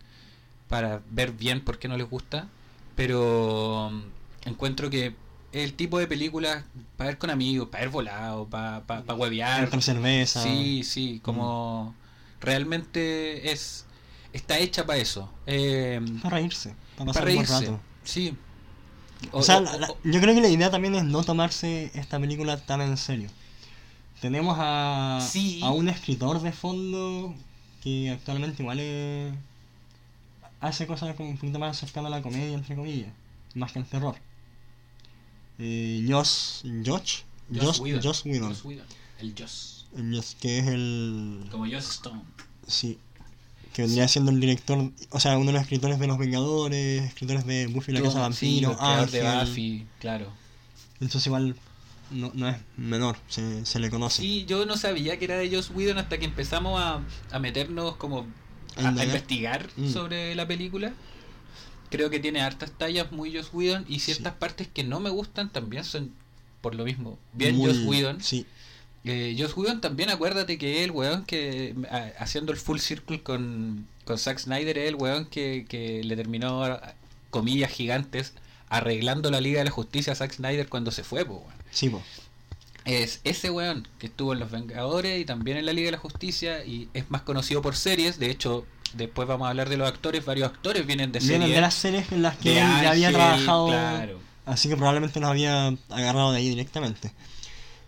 Para 0.68 1.02
ver 1.10 1.32
bien 1.32 1.60
por 1.60 1.80
qué 1.80 1.88
no 1.88 1.96
les 1.96 2.08
gusta. 2.08 2.46
Pero 2.94 3.90
mm, 3.92 4.48
encuentro 4.48 4.88
que 4.88 5.16
el 5.52 5.74
tipo 5.74 5.98
de 5.98 6.06
película 6.06 6.64
para 6.96 7.08
ver 7.10 7.18
con 7.18 7.30
amigos, 7.30 7.68
para 7.68 7.82
ver 7.82 7.90
volado, 7.90 8.46
para 8.46 8.82
pa, 8.82 9.02
pa 9.02 9.14
huevear. 9.14 9.64
Entre 9.64 9.82
cerveza. 9.82 10.40
Sí, 10.40 10.84
sí, 10.84 11.20
como 11.22 11.96
realmente 12.40 13.50
es 13.50 13.86
está 14.32 14.58
hecha 14.58 14.86
para 14.86 14.98
eso. 15.00 15.28
Eh, 15.46 16.00
Para 16.22 16.36
reírse. 16.36 16.74
Para 16.96 17.12
pasar 17.12 17.28
un 17.28 17.46
rato. 17.46 17.80
Sí. 18.04 18.36
O, 19.30 19.42
sea, 19.42 19.60
la- 19.60 19.76
la- 19.78 19.88
yo 20.04 20.20
creo 20.20 20.34
que 20.34 20.40
la 20.40 20.48
idea 20.48 20.70
también 20.70 20.94
es 20.96 21.04
no 21.04 21.22
tomarse 21.22 21.90
esta 21.94 22.18
película 22.18 22.56
tan 22.56 22.80
en 22.80 22.96
serio. 22.96 23.30
Tenemos 24.20 24.56
a, 24.60 25.20
Sí. 25.26 25.60
a 25.62 25.70
un 25.70 25.88
escritor 25.88 26.40
de 26.42 26.52
fondo 26.52 27.34
que 27.82 28.10
actualmente 28.10 28.62
igual 28.62 28.80
es- 28.80 29.32
hace 30.60 30.86
cosas 30.86 31.14
como 31.16 31.30
un 31.30 31.36
poquito 31.38 31.58
más 31.58 31.76
cercano 31.78 32.06
a 32.08 32.10
la 32.10 32.22
comedia, 32.22 32.54
entre 32.54 32.74
comillas, 32.76 33.12
más 33.54 33.72
que 33.72 33.78
al 33.80 33.86
terror. 33.86 34.14
Eh, 35.58 36.04
Josh, 36.08 36.62
Josh, 36.84 37.22
Josh. 37.54 37.78
Josh 38.02 38.24
Whedon. 38.24 38.56
El 39.20 39.34
Joss. 39.38 39.86
El 39.96 40.14
Josh, 40.14 40.34
que 40.40 40.58
es 40.58 40.66
el, 40.66 41.46
Como 41.50 41.64
Joss 41.66 41.90
Stone. 41.90 42.22
sí, 42.66 42.98
que 43.72 43.82
vendría 43.82 44.06
siendo 44.08 44.30
el 44.30 44.40
director, 44.40 44.90
o 45.10 45.20
sea, 45.20 45.36
uno 45.38 45.46
de 45.46 45.52
los 45.54 45.62
escritores 45.62 45.98
de 45.98 46.06
Los 46.06 46.18
Vengadores, 46.18 47.02
escritores 47.04 47.46
de 47.46 47.66
Buffy 47.68 47.92
la 47.92 48.02
Casa 48.02 48.32
Sí, 48.32 48.60
Vampiro, 48.62 48.76
creador 48.78 49.10
de. 49.10 49.44
Buffy, 49.50 49.86
claro. 50.00 50.32
Entonces 51.00 51.26
igual 51.26 51.56
no, 52.10 52.30
no 52.34 52.48
es 52.48 52.56
menor, 52.76 53.16
se, 53.28 53.64
se 53.64 53.78
le 53.80 53.88
conoce. 53.90 54.20
Sí, 54.22 54.44
yo 54.46 54.66
no 54.66 54.76
sabía 54.76 55.18
que 55.18 55.24
era 55.24 55.36
de 55.36 55.54
Joss 55.54 55.70
Whedon 55.74 55.98
hasta 55.98 56.18
que 56.18 56.24
empezamos 56.26 56.80
a, 56.80 57.00
a 57.30 57.38
meternos 57.38 57.96
como 57.96 58.26
A 58.76 58.82
investigar 58.90 59.68
Mm. 59.76 59.88
sobre 59.90 60.34
la 60.34 60.46
película. 60.46 60.92
Creo 61.90 62.08
que 62.08 62.18
tiene 62.20 62.40
hartas 62.40 62.70
tallas 62.72 63.12
muy 63.12 63.34
Joss 63.36 63.50
Whedon 63.52 63.84
y 63.88 63.98
ciertas 64.00 64.32
Sí. 64.32 64.38
partes 64.38 64.68
que 64.68 64.82
no 64.84 64.98
me 65.00 65.10
gustan 65.10 65.50
también 65.50 65.84
son 65.84 66.10
por 66.62 66.74
lo 66.74 66.84
mismo. 66.84 67.18
Bien 67.34 67.56
Muy- 67.56 67.66
Joss 67.68 67.78
Whedon. 67.86 68.22
Sí, 68.22 68.46
Eh, 69.04 69.34
Joss 69.38 69.56
Whedon 69.56 69.80
también 69.80 70.10
acuérdate 70.10 70.58
que 70.58 70.78
es 70.78 70.84
el 70.84 70.92
weón 70.92 71.24
que 71.24 71.74
a- 71.90 72.12
haciendo 72.22 72.52
el 72.52 72.58
full 72.58 72.78
circle 72.78 73.20
con, 73.22 73.86
con 74.04 74.16
Zack 74.18 74.38
Snyder 74.38 74.78
es 74.78 74.88
el 74.88 74.94
weón 74.94 75.26
que, 75.26 75.66
que 75.68 76.04
le 76.04 76.14
terminó 76.14 76.78
comillas 77.30 77.70
gigantes 77.72 78.32
arreglando 78.68 79.30
la 79.30 79.40
Liga 79.40 79.58
de 79.58 79.64
la 79.64 79.70
Justicia 79.72 80.12
a 80.12 80.16
Zack 80.16 80.32
Snyder 80.34 80.68
cuando 80.68 80.90
se 80.92 81.02
fue, 81.02 81.24
po, 81.24 81.34
weón. 81.34 81.54
sí, 81.70 81.88
po. 81.88 82.00
Es 82.84 83.20
ese 83.24 83.50
weón 83.50 83.86
que 83.98 84.06
estuvo 84.08 84.32
en 84.32 84.40
Los 84.40 84.50
Vengadores 84.50 85.20
y 85.20 85.24
también 85.24 85.56
en 85.56 85.66
la 85.66 85.72
Liga 85.72 85.86
de 85.86 85.92
la 85.92 85.98
Justicia 85.98 86.64
y 86.64 86.88
es 86.94 87.08
más 87.12 87.22
conocido 87.22 87.62
por 87.62 87.76
series. 87.76 88.18
De 88.18 88.28
hecho, 88.28 88.66
después 88.94 89.28
vamos 89.28 89.46
a 89.46 89.50
hablar 89.50 89.68
de 89.68 89.76
los 89.76 89.86
actores. 89.88 90.24
Varios 90.24 90.48
actores 90.48 90.84
vienen 90.84 91.12
de 91.12 91.20
Vienen 91.20 91.42
series. 91.42 91.54
de 91.54 91.60
las 91.60 91.74
series 91.74 92.10
en 92.10 92.22
las 92.22 92.36
que 92.38 92.50
de 92.50 92.60
él 92.60 92.66
ya 92.82 92.90
había 92.90 93.10
trabajado, 93.12 93.68
Claro. 93.68 94.18
así 94.46 94.68
que 94.68 94.76
probablemente 94.76 95.20
los 95.20 95.30
había 95.30 95.68
agarrado 95.90 96.32
de 96.32 96.38
ahí 96.38 96.48
directamente. 96.48 97.12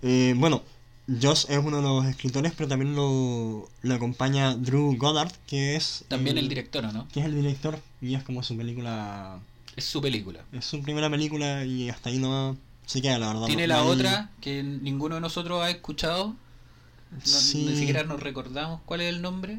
Eh, 0.03 0.35
bueno, 0.37 0.63
Josh 1.07 1.45
es 1.51 1.59
uno 1.59 1.77
de 1.79 1.83
los 1.83 2.07
escritores, 2.07 2.53
pero 2.57 2.69
también 2.69 2.95
lo, 2.97 3.69
lo 3.83 3.95
acompaña 3.95 4.55
Drew 4.55 4.97
Goddard, 4.97 5.33
que 5.47 5.77
es 5.77 6.05
También 6.09 6.39
el 6.39 6.49
director, 6.49 6.85
¿o 6.87 6.93
no? 6.93 7.07
que 7.13 7.21
es 7.21 7.27
el 7.27 7.35
director 7.35 7.79
y 8.01 8.15
es 8.15 8.23
como 8.23 8.43
su 8.43 8.57
película, 8.57 9.39
Es 9.77 9.85
su 9.85 10.01
película. 10.01 10.41
es 10.53 10.65
su 10.65 10.81
primera 10.83 11.11
película 11.11 11.65
y 11.67 11.91
hasta 11.91 12.09
ahí 12.09 12.19
no 12.19 12.57
se 12.87 13.03
queda 13.03 13.19
la 13.19 13.29
verdad. 13.35 13.47
Tiene 13.47 13.67
no- 13.67 13.75
la 13.75 13.81
no 13.83 13.87
hay- 13.93 13.99
otra 13.99 14.31
que 14.41 14.63
ninguno 14.63 15.17
de 15.17 15.21
nosotros 15.21 15.63
ha 15.63 15.71
escuchado. 15.71 16.29
No, 16.29 17.21
Sí, 17.23 17.65
Ni 17.67 17.77
siquiera 17.77 18.03
nos 18.05 18.21
recordamos 18.21 18.81
cuál 18.87 19.03
es 19.03 19.15
el 19.15 19.21
nombre. 19.23 19.59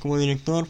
como 0.00 0.18
director 0.18 0.68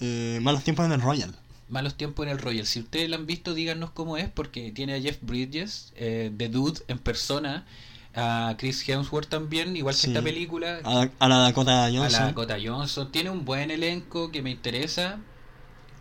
Eh, 0.00 0.40
Malos 0.42 0.64
tiempos 0.64 0.84
en 0.86 0.92
el 0.92 1.00
Royal. 1.00 1.34
Malos 1.68 1.94
tiempos 1.96 2.26
en 2.26 2.32
el 2.32 2.38
Royal. 2.40 2.66
Si 2.66 2.80
ustedes 2.80 3.08
la 3.08 3.16
han 3.16 3.26
visto, 3.26 3.54
díganos 3.54 3.90
cómo 3.90 4.16
es, 4.16 4.28
porque 4.28 4.72
tiene 4.72 4.94
a 4.94 5.00
Jeff 5.00 5.18
Bridges, 5.22 5.92
eh, 5.96 6.32
The 6.36 6.48
Dude 6.48 6.80
en 6.88 6.98
persona, 6.98 7.64
a 8.16 8.54
Chris 8.58 8.88
Hemsworth 8.88 9.28
también, 9.28 9.76
igual 9.76 9.94
que 9.98 10.06
esta 10.06 10.22
película, 10.22 10.80
A, 10.84 11.08
a 11.18 11.28
la 11.28 11.38
Dakota 11.38 11.86
a 11.86 11.90
Johnson. 11.90 12.12
la 12.12 12.26
Dakota 12.26 12.56
Johnson. 12.64 13.10
Tiene 13.10 13.30
un 13.30 13.44
buen 13.44 13.70
elenco 13.70 14.30
que 14.30 14.42
me 14.42 14.50
interesa, 14.50 15.18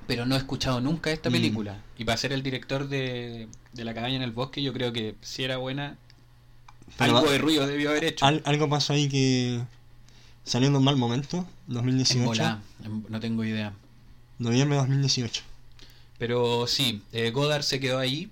pero 0.08 0.26
no 0.26 0.36
he 0.36 0.38
escuchado 0.38 0.80
nunca 0.82 1.12
esta 1.12 1.30
Mm. 1.30 1.34
película. 1.34 1.82
Y 1.98 2.04
para 2.06 2.18
ser 2.18 2.34
el 2.34 2.44
director 2.44 2.88
de, 2.88 3.48
de 3.74 3.84
La 3.86 3.94
cabaña 3.94 4.16
en 4.18 4.22
el 4.22 4.32
bosque, 4.32 4.62
yo 4.62 4.74
creo 4.74 4.94
que 4.94 5.16
si 5.22 5.44
era 5.44 5.58
buena, 5.58 5.98
Pero 6.98 7.18
algo 7.18 7.26
va- 7.26 7.32
de 7.32 7.38
ruido 7.40 7.66
debió 7.68 7.90
haber 7.90 8.04
hecho. 8.04 8.26
Al- 8.26 8.42
algo 8.46 8.70
pasó 8.70 8.94
ahí 8.94 9.10
que 9.10 9.62
salió 10.44 10.68
en 10.68 10.76
un 10.76 10.84
mal 10.84 10.98
momento, 10.98 11.48
En 11.68 11.74
2018. 11.76 12.26
volá, 12.26 12.62
en- 12.84 13.06
no 13.10 13.20
tengo 13.20 13.44
idea. 13.44 13.74
Noviembre 14.40 14.76
de 14.76 14.82
2018. 14.82 15.42
Pero 16.20 16.68
sí, 16.68 17.02
eh, 17.12 17.32
Godard 17.32 17.64
se 17.64 17.80
quedó 17.80 17.98
ahí, 18.00 18.30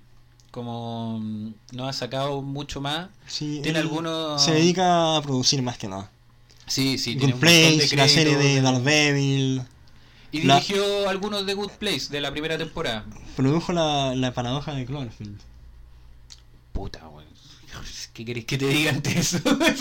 como 0.52 1.18
mm, 1.18 1.54
no 1.72 1.88
ha 1.88 1.92
sacado 1.92 2.40
mucho 2.42 2.80
más. 2.80 3.08
Sí, 3.26 3.58
Tiene 3.64 3.80
algunos... 3.80 4.40
Se 4.40 4.52
dedica 4.52 5.16
a 5.16 5.22
producir 5.22 5.60
más 5.62 5.76
que 5.78 5.88
nada. 5.88 6.08
Sí, 6.68 6.96
sí, 6.98 7.14
Good 7.14 7.18
tiene 7.18 7.34
un 7.34 7.40
montón 7.40 7.50
de 7.50 7.76
Place, 7.78 7.96
la 7.96 8.08
serie 8.08 8.36
de. 8.36 8.60
Daredevil. 8.62 9.62
Y 10.30 10.42
la- 10.42 10.54
dirigió 10.60 11.08
algunos 11.08 11.44
de 11.44 11.54
Good 11.54 11.72
Place 11.72 12.08
de 12.10 12.20
la 12.20 12.30
primera 12.30 12.56
temporada. 12.56 13.04
Produjo 13.36 13.72
la, 13.72 14.14
la 14.14 14.32
paradoja 14.32 14.72
de 14.72 14.86
Cloverfield. 14.86 15.38
Puta, 16.72 17.06
weón. 17.08 17.32
¿Qué 18.12 18.24
querés 18.26 18.44
que 18.44 18.58
te 18.58 18.66
diga 18.68 18.90
ante 18.90 19.18
eso? 19.18 19.38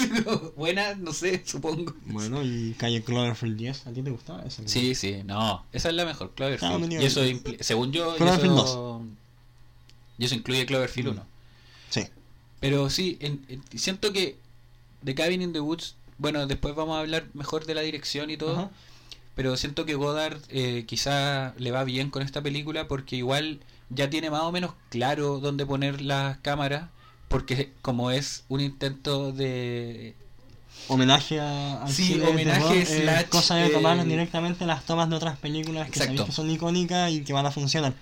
Buena, 0.55 0.95
no 0.95 1.11
sé, 1.11 1.43
supongo. 1.45 1.93
Bueno, 2.05 2.41
y 2.43 2.73
Calle 2.77 3.03
Cloverfield 3.03 3.57
10. 3.57 3.87
¿A 3.87 3.91
ti 3.91 4.01
te 4.01 4.09
gustaba 4.09 4.41
esa? 4.43 4.63
Sí, 4.65 4.95
sí, 4.95 5.21
no. 5.25 5.65
Esa 5.73 5.89
es 5.89 5.95
la 5.95 6.05
mejor, 6.05 6.31
Cloverfield. 6.33 6.91
y 6.93 7.05
eso, 7.05 7.21
según 7.59 7.91
yo, 7.91 8.15
Cloverfield 8.15 8.53
eso, 8.57 9.03
y 10.21 10.25
eso 10.25 10.35
incluye 10.35 10.65
Cloverfield 10.65 11.09
Mm. 11.09 11.11
1. 11.13 11.25
Sí. 11.89 12.03
Pero 12.59 12.89
sí, 12.89 13.17
en- 13.21 13.43
en- 13.49 13.63
siento 13.79 14.13
que 14.13 14.37
The 15.03 15.15
Cabin 15.15 15.41
in 15.41 15.51
the 15.53 15.59
Woods, 15.59 15.95
bueno, 16.19 16.45
después 16.45 16.75
vamos 16.75 16.95
a 16.95 16.99
hablar 16.99 17.25
mejor 17.33 17.65
de 17.65 17.73
la 17.73 17.81
dirección 17.81 18.29
y 18.29 18.37
todo, 18.37 18.69
pero 19.35 19.57
siento 19.57 19.85
que 19.85 19.95
Godard 19.95 20.37
eh, 20.49 20.83
quizá 20.87 21.53
le 21.57 21.71
va 21.71 21.83
bien 21.83 22.11
con 22.11 22.21
esta 22.21 22.41
película 22.43 22.87
porque 22.87 23.15
igual 23.15 23.59
ya 23.89 24.09
tiene 24.09 24.29
más 24.29 24.41
o 24.43 24.51
menos 24.51 24.73
claro 24.89 25.39
dónde 25.39 25.65
poner 25.65 26.01
las 26.01 26.37
cámaras, 26.37 26.89
porque 27.27 27.71
como 27.81 28.11
es 28.11 28.43
un 28.47 28.61
intento 28.61 29.31
de... 29.31 30.13
Homenaje 30.87 31.39
a, 31.39 31.83
al 31.83 31.91
Sí, 31.91 32.19
homenaje 32.21 32.59
terror, 32.59 32.75
es 32.77 32.89
slash, 32.89 33.25
cosa 33.29 33.55
de 33.55 33.69
tomar 33.69 33.97
eh, 33.99 34.03
directamente 34.05 34.65
las 34.65 34.85
tomas 34.85 35.09
de 35.09 35.15
otras 35.15 35.37
películas 35.37 35.89
que 35.89 35.99
que 36.15 36.31
son 36.31 36.49
icónicas 36.49 37.11
y 37.11 37.23
que 37.23 37.33
van 37.33 37.45
a 37.45 37.51
funcionar. 37.51 37.93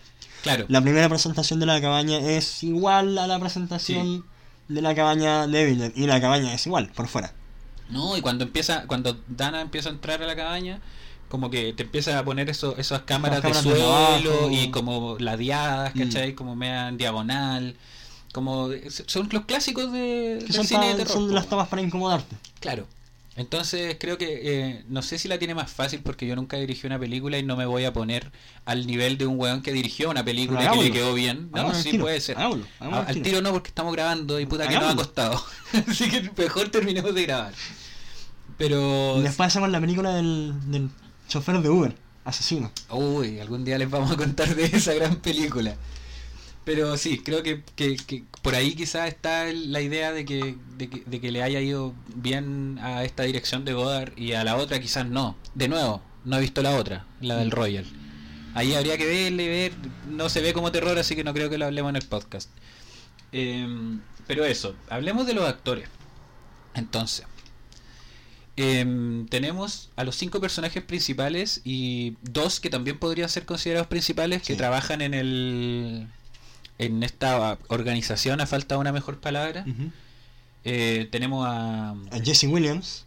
Claro, 0.44 0.66
La 0.70 0.82
primera 0.82 1.10
presentación 1.10 1.60
de 1.60 1.66
la 1.66 1.82
cabaña 1.82 2.18
es 2.20 2.64
igual 2.64 3.18
a 3.18 3.28
la 3.28 3.40
presentación 3.40 4.26
de 4.68 4.82
la 4.82 4.96
cabaña 4.96 5.48
de 5.48 5.66
Villeneuve. 5.66 5.94
Y 5.96 6.08
la 6.08 6.22
cabaña 6.22 6.54
es 6.54 6.66
igual, 6.66 6.92
por 6.96 7.08
fuera. 7.08 7.34
No, 7.90 8.16
y 8.16 8.22
cuando 8.22 8.44
empieza, 8.46 8.86
cuando 8.88 9.18
Dana 9.28 9.62
empieza 9.62 9.90
a 9.90 9.92
entrar 9.94 10.22
a 10.22 10.28
la 10.28 10.36
cabaña, 10.36 10.80
como 11.28 11.50
que 11.50 11.74
te 11.74 11.84
empieza 11.84 12.18
a 12.18 12.24
poner 12.24 12.50
eso, 12.50 12.76
esas 12.78 13.02
cámaras, 13.02 13.42
cámaras 13.42 13.64
de 13.64 13.74
de 13.74 13.80
suelo 13.82 14.50
y 14.52 14.72
como 14.72 15.18
ladeadas, 15.20 15.94
Mm. 15.96 16.00
¿cachai? 16.00 16.34
Como 16.36 16.56
media 16.56 16.88
en 16.90 16.98
diagonal. 16.98 17.76
Como 18.32 18.70
son 19.08 19.28
los 19.32 19.46
clásicos 19.46 19.92
de, 19.92 20.38
Que 20.40 20.46
del 20.46 20.54
son, 20.54 20.68
cine 20.68 20.86
de 20.86 20.92
pa- 20.92 20.98
terror. 21.00 21.14
son 21.14 21.34
las 21.34 21.48
tomas 21.48 21.68
para 21.68 21.82
incomodarte. 21.82 22.36
Claro. 22.60 22.86
Entonces 23.40 23.96
creo 24.00 24.18
que 24.18 24.42
eh, 24.44 24.84
no 24.90 25.02
sé 25.02 25.18
si 25.18 25.28
la 25.30 25.40
tiene 25.40 25.56
más 25.56 25.72
fácil 25.72 26.02
porque 26.04 26.28
yo 26.28 26.36
nunca 26.36 26.58
dirigí 26.58 26.86
una 26.86 27.00
película 27.00 27.38
y 27.38 27.44
no 27.44 27.56
me 27.56 27.66
voy 27.66 27.86
a 27.86 27.94
poner 27.94 28.32
al 28.66 28.86
nivel 28.86 29.18
de 29.18 29.26
un 29.26 29.40
weón 29.40 29.62
que 29.62 29.72
dirigió 29.72 30.10
una 30.10 30.26
película 30.26 30.60
y 30.60 30.64
que 30.64 30.64
le 30.64 30.70
hagámoslo. 30.72 30.94
quedó 30.94 31.14
bien. 31.14 31.50
No, 31.52 31.58
Hagámoslo 31.58 31.78
al 31.78 31.84
sí 31.84 31.92
tiro, 31.92 32.04
puede 32.04 32.20
ser. 32.22 32.38
hagámoslo, 32.38 32.66
hagámoslo 32.80 33.08
al 33.08 33.22
tiro. 33.22 33.42
no 33.42 33.52
porque 33.54 33.70
estamos 33.70 33.94
grabando 33.94 34.40
y 34.40 34.46
puta 34.46 34.68
que 34.68 34.74
nos 34.76 34.84
ha 34.84 34.86
Hagámoslo. 34.90 35.04
costado. 35.06 35.44
Así 35.88 36.10
que 36.10 36.30
mejor 36.38 36.70
terminemos 36.70 37.16
de 37.16 37.24
grabar. 37.26 37.54
Pero 38.58 39.22
después 39.22 39.48
hacemos 39.48 39.70
la 39.70 39.80
película 39.80 40.16
del, 40.16 40.54
del 40.70 40.90
chofer 41.30 41.62
de 41.62 41.70
Uber, 41.70 41.96
asesino. 42.26 42.72
Uy, 42.90 43.40
algún 43.40 43.64
día 43.64 43.78
les 43.78 43.90
vamos 43.90 44.12
a 44.12 44.18
contar 44.18 44.54
de 44.54 44.66
esa 44.66 44.94
gran 44.94 45.16
película. 45.16 45.76
Pero 46.70 46.98
sí, 46.98 47.18
creo 47.18 47.42
que, 47.42 47.64
que, 47.76 47.98
que 47.98 48.26
por 48.44 48.54
ahí 48.54 48.76
quizás 48.76 49.08
está 49.08 49.52
la 49.52 49.82
idea 49.82 50.12
de 50.12 50.24
que, 50.24 50.56
de, 50.78 50.88
que, 50.88 51.02
de 51.04 51.20
que 51.20 51.32
le 51.32 51.42
haya 51.42 51.60
ido 51.62 51.96
bien 52.14 52.78
a 52.80 53.04
esta 53.04 53.24
dirección 53.24 53.66
de 53.66 53.74
Godard 53.74 54.16
y 54.16 54.34
a 54.34 54.44
la 54.44 54.56
otra 54.56 54.80
quizás 54.80 55.08
no. 55.08 55.36
De 55.56 55.68
nuevo, 55.68 56.04
no 56.26 56.38
he 56.38 56.42
visto 56.42 56.62
la 56.62 56.76
otra, 56.76 57.08
la 57.22 57.38
del 57.38 57.50
Royal. 57.50 57.86
Ahí 58.54 58.76
habría 58.76 59.00
que 59.00 59.08
verle, 59.08 59.48
ver. 59.48 59.72
No 60.10 60.30
se 60.30 60.42
ve 60.42 60.54
como 60.54 60.72
terror, 60.72 60.96
así 61.00 61.16
que 61.16 61.24
no 61.24 61.34
creo 61.34 61.50
que 61.50 61.58
lo 61.58 61.66
hablemos 61.66 61.90
en 61.90 61.96
el 61.96 62.06
podcast. 62.06 62.52
Em, 63.32 64.02
pero 64.28 64.46
eso, 64.46 64.76
hablemos 64.90 65.26
de 65.26 65.34
los 65.34 65.50
actores. 65.50 65.90
Entonces, 66.76 67.26
em, 68.58 69.26
tenemos 69.26 69.90
a 69.96 70.04
los 70.04 70.16
cinco 70.16 70.40
personajes 70.40 70.84
principales 70.84 71.62
y 71.64 72.16
dos 72.22 72.60
que 72.60 72.70
también 72.70 73.00
podrían 73.00 73.28
ser 73.28 73.48
considerados 73.48 73.88
principales 73.88 74.44
que 74.44 74.56
trabajan 74.56 75.02
en 75.02 75.16
el 75.16 76.08
en 76.80 77.04
esta 77.04 77.58
organización 77.68 78.42
a 78.42 78.48
falta 78.48 78.76
de 78.76 78.82
una 78.82 78.92
mejor 78.92 79.20
palabra. 79.20 79.66
Eh, 80.64 81.08
tenemos 81.12 81.46
a 81.48 81.92
A 81.92 82.20
Jesse 82.24 82.44
Williams, 82.46 83.06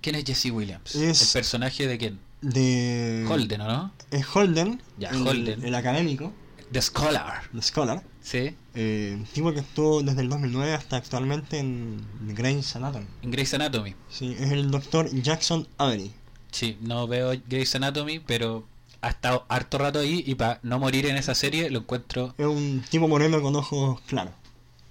¿quién 0.00 0.16
es 0.16 0.24
Jesse 0.24 0.50
Williams? 0.50 0.94
Es- 0.94 1.22
El 1.22 1.40
personaje 1.40 1.86
de 1.86 1.98
quién? 1.98 2.18
de. 2.40 3.26
Holden, 3.28 3.60
¿o 3.62 3.66
no? 3.68 3.92
Es 4.10 4.24
Holden, 4.34 4.80
Ya, 4.98 5.10
el, 5.10 5.26
Holden. 5.26 5.64
el 5.64 5.74
académico, 5.74 6.32
The 6.72 6.80
Scholar. 6.82 7.42
el 7.52 7.62
Scholar. 7.62 8.02
Sí. 8.22 8.54
Eh, 8.74 9.24
tipo 9.32 9.52
que 9.52 9.60
estuvo 9.60 10.02
desde 10.02 10.20
el 10.20 10.28
2009 10.28 10.74
hasta 10.74 10.96
actualmente 10.98 11.58
en 11.58 12.04
Grey's 12.34 12.76
Anatomy. 12.76 13.06
En 13.22 13.30
Grey's 13.30 13.54
Anatomy. 13.54 13.94
Sí, 14.10 14.36
es 14.38 14.50
el 14.52 14.70
doctor 14.70 15.08
Jackson 15.22 15.66
Avery. 15.78 16.12
Sí, 16.52 16.76
no 16.80 17.06
veo 17.06 17.32
Grey's 17.48 17.74
Anatomy, 17.74 18.18
pero 18.20 18.66
ha 19.00 19.08
estado 19.10 19.44
harto 19.48 19.78
rato 19.78 20.00
ahí 20.00 20.24
y 20.26 20.34
para 20.34 20.58
no 20.62 20.78
morir 20.78 21.06
en 21.06 21.16
esa 21.16 21.34
serie 21.34 21.70
lo 21.70 21.80
encuentro 21.80 22.34
Es 22.36 22.46
un 22.46 22.82
tipo 22.90 23.06
moreno 23.08 23.40
con 23.40 23.54
ojos 23.56 24.00
claros. 24.06 24.34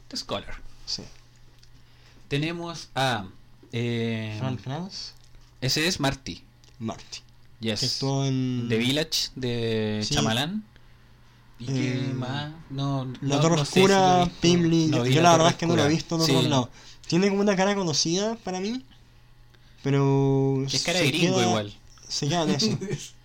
The 0.08 0.18
Scholar. 0.18 0.56
Sí. 0.86 1.04
Tenemos 2.28 2.90
a... 2.96 3.26
eh, 3.72 4.40
ese 5.62 5.88
es 5.88 6.00
Marty. 6.00 6.42
Marty. 6.80 7.20
Yes. 7.60 7.80
Que 7.80 7.86
actuó 7.88 8.26
en. 8.26 8.68
The 8.70 8.78
Village 8.78 9.30
de 9.36 10.02
Sí. 10.04 10.14
Chamalán. 10.14 10.64
¿Y 11.60 11.66
qué 11.66 11.94
Eh, 11.98 12.14
más? 12.14 12.54
No, 12.70 13.06
La 13.22 13.36
no- 13.38 13.42
Torre 13.42 13.56
no 13.58 13.66
si 13.66 13.80
Oscura. 13.82 14.30
No 14.44 15.06
yo 15.08 15.22
la 15.24 15.32
verdad 15.32 15.50
es 15.50 15.56
que 15.56 15.66
no 15.66 15.76
lo 15.76 15.84
he 15.84 15.90
visto 15.90 16.20
Sí. 16.20 16.32
otros 16.32 16.46
lados. 16.50 16.70
Tiene 17.08 17.30
como 17.30 17.42
una 17.42 17.56
cara 17.56 17.74
conocida 17.76 18.36
para 18.44 18.60
mí. 18.60 18.84
Pero. 19.84 20.64
Es 20.72 20.84
cara 20.84 21.00
de 21.00 21.08
gringo 21.08 21.38
queda- 21.38 21.48
igual. 21.48 21.74
Se 22.08 22.28
queda 22.30 22.44
en 22.44 22.50
eso. 22.52 22.78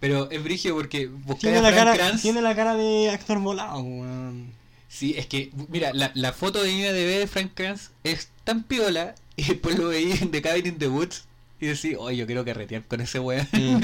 Pero 0.00 0.30
es 0.30 0.42
brigio 0.44 0.74
porque 0.74 1.10
tiene, 1.40 1.58
a 1.58 1.62
la 1.62 1.70
Frank 1.72 1.84
cara, 1.84 1.96
Kranz- 1.96 2.22
tiene 2.22 2.42
la 2.42 2.54
cara 2.54 2.74
de 2.74 3.10
actor 3.10 3.38
volado, 3.40 3.78
weón. 3.80 4.52
Sí, 4.88 5.14
es 5.16 5.26
que, 5.26 5.50
mira, 5.68 5.92
la, 5.92 6.10
la 6.14 6.32
foto 6.32 6.62
de 6.62 6.70
IMDB 6.70 7.18
de 7.20 7.26
Frank 7.26 7.52
Kranz 7.54 7.90
es 8.04 8.28
tan 8.44 8.62
piola 8.62 9.14
y 9.36 9.44
después 9.44 9.78
lo 9.78 9.88
veí 9.88 10.12
en 10.12 10.30
The 10.30 10.42
Cabin 10.42 10.66
in 10.66 10.78
the 10.78 10.88
Woods 10.88 11.24
y 11.60 11.66
decís, 11.66 11.96
oye, 11.98 12.16
yo 12.18 12.26
quiero 12.26 12.44
carretear 12.44 12.84
con 12.84 13.00
ese 13.00 13.18
weón. 13.18 13.46
Mm. 13.52 13.80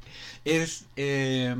es, 0.44 0.84
eh, 0.96 1.54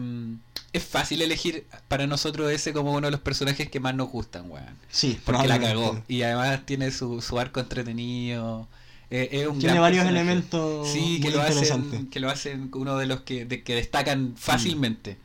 es 0.73 0.85
fácil 0.85 1.23
elegir 1.23 1.67
para 1.89 2.07
nosotros 2.07 2.51
ese 2.51 2.73
como 2.73 2.93
uno 2.93 3.07
de 3.09 3.11
los 3.13 3.21
personajes 3.21 3.69
que 3.69 3.81
más 3.81 3.95
nos 3.95 4.11
gustan, 4.11 4.51
weón. 4.51 4.77
Sí, 4.91 5.19
Porque 5.25 5.49
la 5.49 5.61
cagó. 5.61 6.03
Y 6.09 6.23
además 6.23 6.65
tiene 6.65 6.91
su, 6.91 7.21
su 7.21 7.39
arco 7.39 7.61
entretenido. 7.61 8.69
Eh, 9.11 9.29
es 9.33 9.47
un 9.49 9.59
Tiene 9.59 9.79
varios 9.79 10.05
personaje. 10.05 10.23
elementos 10.23 10.89
Sí, 10.89 11.17
que 11.21 11.29
muy 11.29 11.33
lo, 11.37 11.43
hacen, 11.43 12.07
que 12.11 12.21
lo 12.21 12.29
hacen 12.31 12.71
uno 12.75 12.97
de 12.99 13.07
los 13.07 13.23
que, 13.23 13.45
de- 13.47 13.63
que 13.63 13.75
destacan 13.75 14.35
fácilmente. 14.37 15.17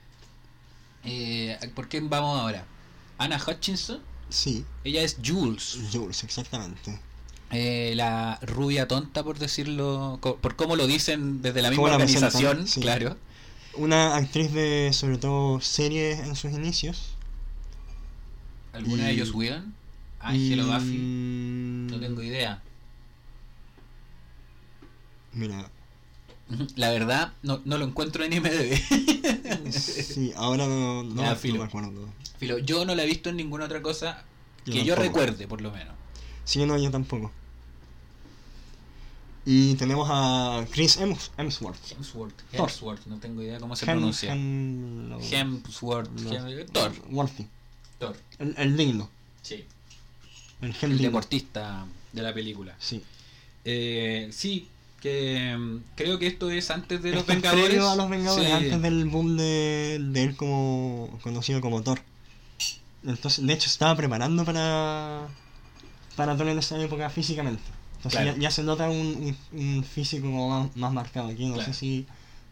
Eh, 1.04 1.58
¿Por 1.76 1.90
quién 1.90 2.10
vamos 2.10 2.40
ahora? 2.40 2.66
Anna 3.18 3.42
Hutchinson. 3.46 4.00
Sí, 4.30 4.64
Ella 4.84 5.02
es 5.04 5.18
Jules, 5.24 5.78
Jules, 5.92 6.24
exactamente. 6.24 6.98
eh, 7.52 7.94
la 7.96 8.40
rubia 8.42 8.88
tonta, 8.88 9.22
por 9.24 9.38
decirlo, 9.38 10.18
por 10.22 10.56
cómo 10.56 10.76
lo 10.76 10.88
dicen 10.88 11.42
desde 11.42 11.62
la 11.62 11.70
misma 11.70 11.90
la 11.90 11.96
organización, 11.96 12.68
sí. 12.68 12.80
claro. 12.82 13.18
Una 13.76 14.16
actriz 14.16 14.52
de, 14.54 14.92
sobre 14.94 15.18
todo, 15.18 15.60
series 15.60 16.20
en 16.20 16.36
sus 16.36 16.52
inicios. 16.54 17.16
¿Alguna 18.72 19.04
Y- 19.04 19.06
de 19.08 19.12
ellos 19.12 19.32
Whedon? 19.34 19.74
Ángelo 20.20 20.66
Buffy, 20.68 20.98
Mm, 20.98 21.88
no 21.88 22.00
tengo 22.00 22.24
idea. 22.24 22.62
Mira, 25.34 25.70
La 26.76 26.90
verdad, 26.92 27.34
no, 27.42 27.62
no 27.66 27.78
lo 27.78 27.86
encuentro 27.86 28.24
en 28.24 28.34
IMDb. 28.34 29.72
sí, 29.72 30.32
ahora 30.36 30.68
no, 30.68 31.04
no, 31.04 31.36
filo. 31.36 31.60
me 31.60 31.66
acuerdo. 31.66 32.08
Filo, 32.38 32.58
yo 32.60 32.86
no 32.86 32.94
la 32.96 33.04
he 33.04 33.06
visto 33.08 33.30
en 33.30 33.38
ninguna 33.38 33.66
otra 33.66 33.82
cosa 33.82 34.24
Yo 34.66 34.74
que 34.74 34.84
yo 34.84 34.96
recuerde, 34.96 35.48
por 35.48 35.62
lo 35.62 35.72
menos. 35.72 35.94
Sí, 36.46 36.66
no, 36.66 36.78
yo 36.78 36.92
tampoco. 36.92 37.32
Y 39.46 39.76
tenemos 39.76 40.08
a 40.12 40.66
Chris 40.72 40.98
Hems- 41.00 41.32
Hemsworth. 41.38 41.92
Hemsworth. 41.92 42.34
Hemsworth, 42.54 43.06
no 43.08 43.18
tengo 43.18 43.42
idea 43.42 43.60
cómo 43.60 43.76
se 43.76 43.86
Hem- 43.86 43.92
pronuncia. 43.92 44.34
Hem- 44.34 45.20
Hemsworth. 45.32 46.10
Hem- 46.18 46.66
Thor. 46.72 46.94
Worthy. 47.10 47.48
Thor. 48.00 48.16
El, 48.40 48.56
el 48.58 48.78
digno. 48.78 49.10
Sí. 49.42 49.66
El 50.62 50.74
El 50.82 50.98
deportista 50.98 51.86
de 52.14 52.22
la 52.22 52.34
película. 52.34 52.74
Sí. 52.80 53.04
Eh, 53.66 54.30
sí, 54.32 54.68
que 55.04 55.56
mm, 55.58 55.78
creo 55.96 56.18
que 56.18 56.28
esto 56.28 56.50
es 56.50 56.72
antes 56.72 57.04
de 57.04 57.12
los 57.12 57.26
Vengadores. 57.28 57.66
previo 57.66 57.90
a 57.90 57.96
los 57.98 58.10
Vengadores, 58.10 58.48
Sí. 58.48 58.52
antes 58.54 58.82
del 58.82 59.06
boom 59.06 59.36
de, 59.38 60.00
de 60.02 60.24
él 60.24 60.36
como 60.38 61.20
conocido 61.22 61.60
como 61.62 61.84
Thor. 61.84 62.00
Entonces, 63.06 63.46
de 63.46 63.52
hecho, 63.54 63.68
estaba 63.70 63.96
preparando 63.96 64.46
para 64.46 65.28
para 66.16 66.38
Thor 66.38 66.48
en 66.48 66.60
esa 66.60 66.80
época 66.82 67.10
físicamente. 67.10 67.62
Entonces 67.98 68.22
Claro. 68.22 68.38
ya, 68.38 68.44
ya 68.44 68.52
se 68.52 68.64
nota 68.64 68.90
un, 68.90 69.36
un- 69.52 69.60
un 69.60 69.84
físico 69.84 70.26
como 70.28 70.50
más, 70.50 70.76
más 70.78 70.94
marcado 70.94 71.28
aquí. 71.30 71.46
No 71.48 71.56
Claro. 71.56 71.74
sé 71.74 71.78
si 71.78 72.06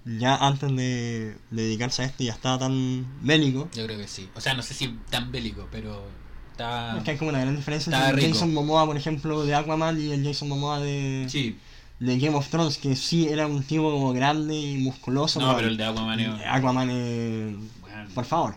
ya 0.06 0.36
antes 0.36 0.70
de, 0.76 1.36
de 1.52 1.62
dedicarse 1.64 2.02
a 2.02 2.06
esto 2.06 2.24
ya 2.24 2.34
estaba 2.34 2.58
tan 2.60 3.06
bélico. 3.22 3.70
Yo 3.74 3.86
creo 3.86 3.98
que 3.98 4.08
sí. 4.08 4.28
O 4.36 4.42
sea, 4.42 4.56
no 4.56 4.62
sé 4.64 4.74
si 4.74 4.90
tan 5.10 5.32
bélico, 5.32 5.68
pero 5.72 6.04
está. 6.52 6.98
Es 6.98 7.04
que 7.04 7.12
hay 7.12 7.18
como 7.18 7.30
una 7.30 7.40
gran 7.40 7.56
diferencia 7.56 7.92
Estaba 7.92 8.10
entre 8.10 8.26
el. 8.26 8.34
Jason 8.34 8.54
Momoa, 8.54 8.86
por 8.86 8.98
ejemplo, 8.98 9.46
de 9.46 9.56
Aquaman 9.56 10.02
y 10.02 10.12
el 10.12 10.26
Jason 10.26 10.50
Momoa 10.50 10.80
de, 10.80 11.28
Sí. 11.30 11.58
De 12.02 12.18
Game 12.20 12.36
of 12.36 12.48
Thrones, 12.50 12.78
que 12.78 12.96
sí 12.96 13.28
era 13.30 13.48
un 13.48 13.64
tipo 13.64 13.92
como 13.92 14.12
grande 14.14 14.56
y 14.58 14.78
musculoso. 14.78 15.40
No, 15.40 15.56
pero 15.56 15.68
el 15.68 15.78
de 15.78 15.86
Aquaman 15.86 16.20
es. 16.20 16.42
Aquaman 16.48 16.90
es... 16.90 17.56
Bueno, 17.82 18.10
Por 18.14 18.26
favor. 18.26 18.56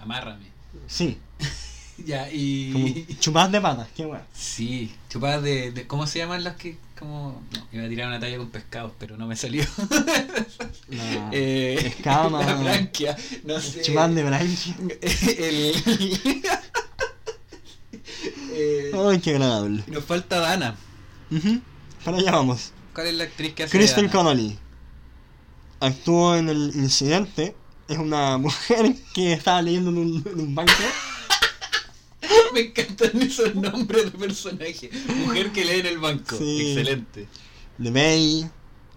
amárrame. 0.00 0.46
Sí, 0.86 1.18
Ya, 2.06 2.24
como 2.24 2.34
y. 2.86 3.06
chupadas 3.20 3.52
de 3.52 3.60
patas, 3.60 3.88
qué 3.94 4.06
bueno. 4.06 4.24
Sí, 4.32 4.90
chupadas 5.10 5.42
de, 5.42 5.70
de- 5.72 5.86
¿Cómo 5.86 6.06
se 6.06 6.18
llaman 6.20 6.42
las 6.44 6.56
que.? 6.56 6.78
Como. 6.98 7.42
No, 7.54 7.66
iba 7.72 7.84
a 7.84 7.88
tirar 7.88 8.08
una 8.08 8.18
talla 8.20 8.38
con 8.38 8.48
pescados, 8.50 8.92
pero 8.98 9.16
no 9.18 9.26
me 9.26 9.36
salió. 9.36 9.64
La 10.88 11.28
eh, 11.32 11.74
escama. 11.94 12.42
La 12.44 12.54
branquia. 12.54 13.16
No 13.44 13.60
sé. 13.60 13.82
Chupadas 13.82 14.14
de 14.14 14.24
branquia. 14.24 14.74
el. 15.38 15.74
Ay, 18.94 19.18
qué 19.20 19.30
agradable. 19.30 19.82
nos 19.88 20.04
falta 20.04 20.40
Dana. 20.40 20.76
Ujú, 21.30 21.60
Para 22.04 22.16
allá 22.18 22.32
vamos. 22.32 22.72
¿Cuál 22.94 23.08
es 23.08 23.14
la 23.14 23.24
actriz 23.24 23.54
que 23.54 23.62
hace 23.64 23.76
Kristen? 23.76 24.08
Connolly. 24.08 24.58
Actuó 25.80 26.36
en 26.36 26.48
el 26.48 26.72
incidente. 26.74 27.54
Es 27.88 27.98
una 27.98 28.38
mujer 28.38 28.94
que 29.14 29.32
estaba 29.32 29.62
leyendo 29.62 29.90
en 29.90 29.98
un, 29.98 30.24
en 30.26 30.40
un 30.40 30.54
banco. 30.54 30.72
Me 32.54 32.60
encantan 32.60 33.22
esos 33.22 33.54
nombres 33.54 34.12
de 34.12 34.18
personajes. 34.18 34.90
Mujer 35.08 35.52
que 35.52 35.64
lee 35.64 35.80
en 35.80 35.86
el 35.86 35.98
banco. 35.98 36.36
Sí. 36.36 36.72
Excelente. 36.72 37.28
De 37.78 37.90
Bay. 37.90 38.50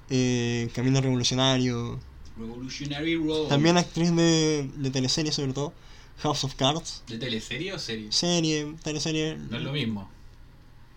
Eh, 0.10 0.70
Camino 0.74 1.01
Revolucionario. 1.01 1.99
Revolutionary 2.38 3.16
Road. 3.16 3.47
También 3.47 3.78
actriz 3.78 4.16
de, 4.16 4.70
de 4.76 4.89
teleserie, 4.89 5.32
sobre 5.32 5.54
todo. 5.54 5.74
House 6.20 6.43
of 6.43 6.56
Cards. 6.56 7.04
¿De 7.08 7.18
teleserie 7.18 7.74
o 7.74 7.80
serie? 7.80 8.12
Serie, 8.12 8.76
teleserie. 8.84 9.38
No 9.49 9.58
es 9.58 9.64
lo 9.64 9.72
mismo. 9.72 10.10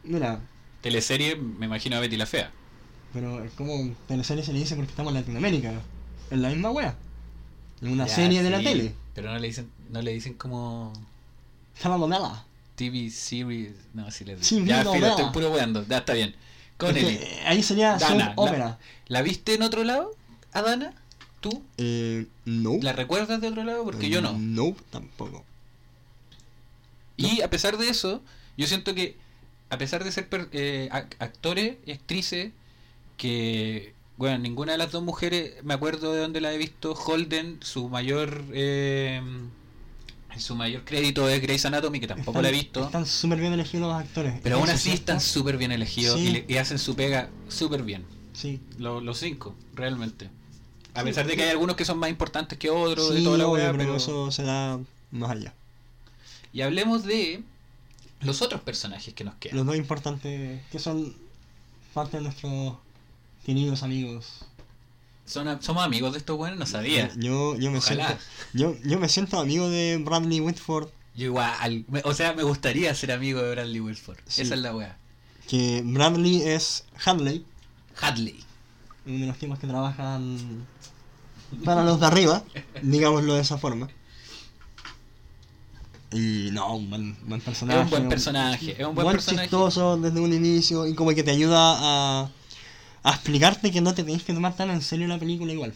Mira, 0.05 0.41
Teleserie, 0.91 1.35
me 1.37 1.67
imagino 1.67 1.97
a 1.97 2.01
Betty 2.01 2.17
la 2.17 2.27
Fea. 2.27 2.51
pero 3.13 3.43
es 3.43 3.51
como 3.55 3.93
teleserie 4.07 4.45
se 4.45 4.53
le 4.53 4.61
dice 4.61 4.77
porque 4.77 4.91
estamos 4.91 5.11
en 5.13 5.19
Latinoamérica. 5.21 5.73
Es 6.31 6.39
la 6.39 6.49
misma 6.51 6.71
wea. 6.71 6.97
Es 7.83 7.89
una 7.89 8.07
Ya, 8.07 8.15
serie 8.15 8.43
de 8.43 8.51
la 8.51 8.59
tele. 8.63 8.95
Pero 9.15 9.33
no 9.33 9.39
le 9.39 9.49
dicen, 9.49 9.69
no 9.91 10.01
le 10.01 10.13
dicen 10.13 10.35
como 10.35 10.93
Telenovela. 11.83 12.45
TV 12.77 13.11
series. 13.11 13.73
No, 13.95 14.09
sí 14.13 14.25
les 14.25 14.47
Sí, 14.47 14.57
digo. 14.57 14.67
ya, 14.69 14.85
filo, 14.93 15.07
estoy 15.09 15.31
puro 15.33 15.51
weando. 15.51 15.85
Ya 15.89 15.99
está 15.99 16.13
bien. 16.15 16.35
Connelly. 16.77 17.15
eh, 17.21 17.43
ahí 17.47 17.63
sería 17.65 17.97
Dana. 17.97 18.35
¿La 19.09 19.23
viste 19.23 19.55
en 19.55 19.63
otro 19.63 19.83
lado, 19.83 20.15
Adana? 20.53 20.93
¿Tú? 21.41 21.63
Eh, 21.79 22.27
no. 22.45 22.75
¿La 22.83 22.93
recuerdas 22.93 23.41
de 23.41 23.49
otro 23.49 23.65
lado? 23.65 23.83
Porque 23.83 24.09
yo 24.09 24.21
no. 24.21 24.35
No, 24.39 24.77
tampoco. 24.91 25.45
Y 27.17 27.41
a 27.41 27.49
pesar 27.51 27.77
de 27.79 27.89
eso, 27.89 28.23
yo 28.57 28.67
siento 28.67 28.95
que, 28.95 29.17
a 29.71 29.79
pesar 29.79 30.05
de 30.05 30.13
ser 30.13 30.29
eh, 30.53 30.89
ac- 30.93 31.17
actores 31.19 31.77
y 31.87 31.93
actrices, 31.93 32.53
que, 33.17 33.95
bueno, 34.17 34.39
ninguna 34.39 34.73
de 34.73 34.79
las 34.79 34.93
dos 34.93 35.03
mujeres, 35.03 35.55
me 35.65 35.75
acuerdo 35.75 36.13
de 36.13 36.21
dónde 36.21 36.41
la 36.41 36.53
he 36.53 36.59
visto, 36.59 36.93
Holden, 36.95 37.59
su 37.63 37.89
mayor, 37.89 38.43
eh, 38.53 39.21
su 40.39 40.55
mayor 40.55 40.85
crédito 40.85 41.29
es 41.31 41.41
Grey's 41.41 41.65
Anatomy, 41.65 41.99
que 41.99 42.07
tampoco 42.07 42.39
Están- 42.39 42.43
la 42.43 42.49
he 42.51 42.53
visto. 42.53 42.85
Están 42.85 43.07
súper 43.07 43.41
bien 43.41 43.53
elegidos 43.55 43.89
los 43.91 43.99
actores. 44.03 44.35
Pero 44.43 44.57
aún 44.59 44.69
así 44.69 44.91
están 44.91 45.21
súper 45.21 45.57
bien 45.57 45.73
elegidos 45.73 46.21
Sí. 46.21 46.27
y, 46.27 46.31
le- 46.31 46.45
y 46.47 46.57
hacen 46.59 46.79
su 46.79 46.95
pega 46.95 47.31
súper 47.49 47.83
bien. 47.83 48.05
Sí. 48.35 48.61
Lo- 48.79 49.01
Los, 49.01 49.19
cinco, 49.19 49.55
realmente. 49.75 50.29
A 50.93 51.01
Sí, 51.01 51.07
pesar 51.07 51.27
de 51.27 51.37
que 51.37 51.43
hay 51.45 51.51
algunos 51.51 51.75
que 51.77 51.85
son 51.87 51.99
más 51.99 52.11
importantes 52.11 52.59
que 52.59 52.69
otros, 52.71 53.15
de 53.15 53.23
toda 53.23 53.39
la 53.39 53.47
obvio, 53.49 53.75
pero... 53.77 53.97
eso 53.97 54.31
se 54.31 54.43
da 54.43 54.79
más 55.11 55.31
allá. 55.31 55.55
Y 56.53 56.61
hablemos 56.63 57.05
de 57.05 57.43
los 58.27 58.43
otros 58.43 58.61
personajes 58.61 59.15
que 59.15 59.25
nos 59.25 59.35
quedan. 59.37 59.57
Los 59.57 59.67
dos 59.67 59.77
importantes 59.77 60.63
que 60.71 60.79
son 60.79 61.15
parte 61.95 62.19
de 62.19 62.25
nuestros 62.25 62.75
queridos 63.45 63.83
amigos. 63.83 64.45
Son 65.25 65.61
¿Somos 65.63 65.85
amigos 65.85 66.13
de 66.13 66.19
estos 66.19 66.37
buenos? 66.37 66.59
No 66.59 66.67
sabía. 66.67 67.11
Yo, 67.17 67.57
yo 67.57 67.71
me 67.71 67.79
Ojalá. 67.79 68.07
siento. 68.07 68.25
Yo, 68.53 68.77
yo 68.89 68.99
me 69.01 69.09
siento 69.09 69.41
amigo 69.41 69.69
de 69.69 69.99
Bradley 69.99 70.41
Whitford. 70.41 70.89
Yo 71.17 71.27
igual. 71.27 71.87
o 72.05 72.15
sea, 72.15 72.35
me 72.35 72.43
gustaría 72.43 72.95
ser 72.95 73.11
amigo 73.11 73.41
de 73.41 73.51
Bradley 73.53 73.81
Wilford. 73.81 74.19
Sí. 74.27 74.43
Esa 74.43 74.55
es 74.55 74.61
la 74.61 74.77
weá. 74.77 74.99
Que 75.49 75.83
Bradley 75.85 76.43
es 76.43 76.85
Hadley, 77.05 77.47
Hadley. 78.01 78.45
uno 79.07 79.21
de 79.21 79.27
los 79.27 79.39
tipos 79.39 79.59
que 79.59 79.67
trabajan 79.67 80.67
para 81.65 81.85
los 81.85 82.01
de 82.01 82.07
arriba, 82.07 82.45
digámoslo 82.83 83.35
de 83.35 83.41
esa 83.41 83.57
forma. 83.57 83.89
Y 86.17 86.51
no, 86.53 86.77
un 86.77 86.89
buen, 86.91 87.17
buen 87.27 87.41
personaje. 87.41 87.79
Es 87.81 87.85
un 87.85 87.91
buen 87.91 88.09
personaje, 88.09 88.73
es 88.81 88.87
un 88.87 88.95
buen 88.95 89.07
personaje. 89.09 89.45
chistoso 89.47 89.97
desde 89.97 90.21
un 90.21 90.33
inicio 90.33 90.87
y 90.87 90.95
como 90.95 91.11
que 91.15 91.23
te 91.23 91.31
ayuda 91.31 91.59
a, 91.61 92.31
a 93.03 93.11
explicarte 93.13 93.71
que 93.71 93.81
no 93.81 93.95
te 93.95 94.03
tenés 94.05 94.23
que 94.23 94.33
tomar 94.33 94.57
tan 94.57 94.71
en 94.71 94.83
serio 94.83 95.07
la 95.09 95.19
película 95.19 95.53
igual. 95.53 95.73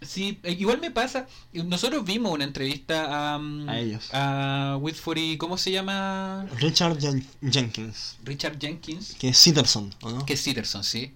Sí, 0.00 0.38
igual 0.44 0.80
me 0.80 0.90
pasa. 0.90 1.28
Nosotros 1.52 2.04
vimos 2.04 2.32
una 2.32 2.42
entrevista 2.44 3.34
a, 3.34 3.38
mm, 3.38 3.68
A 3.68 3.78
ellos. 3.78 4.08
A 4.12 4.76
Whitford 4.80 5.18
y. 5.18 5.36
¿Cómo 5.36 5.56
se 5.56 5.70
llama? 5.70 6.44
Richard 6.58 6.98
Jen- 6.98 7.24
Jenkins, 7.40 8.16
Richard 8.24 8.58
Jenkins. 8.58 9.14
que 9.18 9.28
es 9.28 9.38
Sitterson, 9.38 9.94
¿o 10.02 10.10
no? 10.10 10.26
Que 10.26 10.32
es 10.34 10.40
Sitterson, 10.40 10.82
sí. 10.82 11.12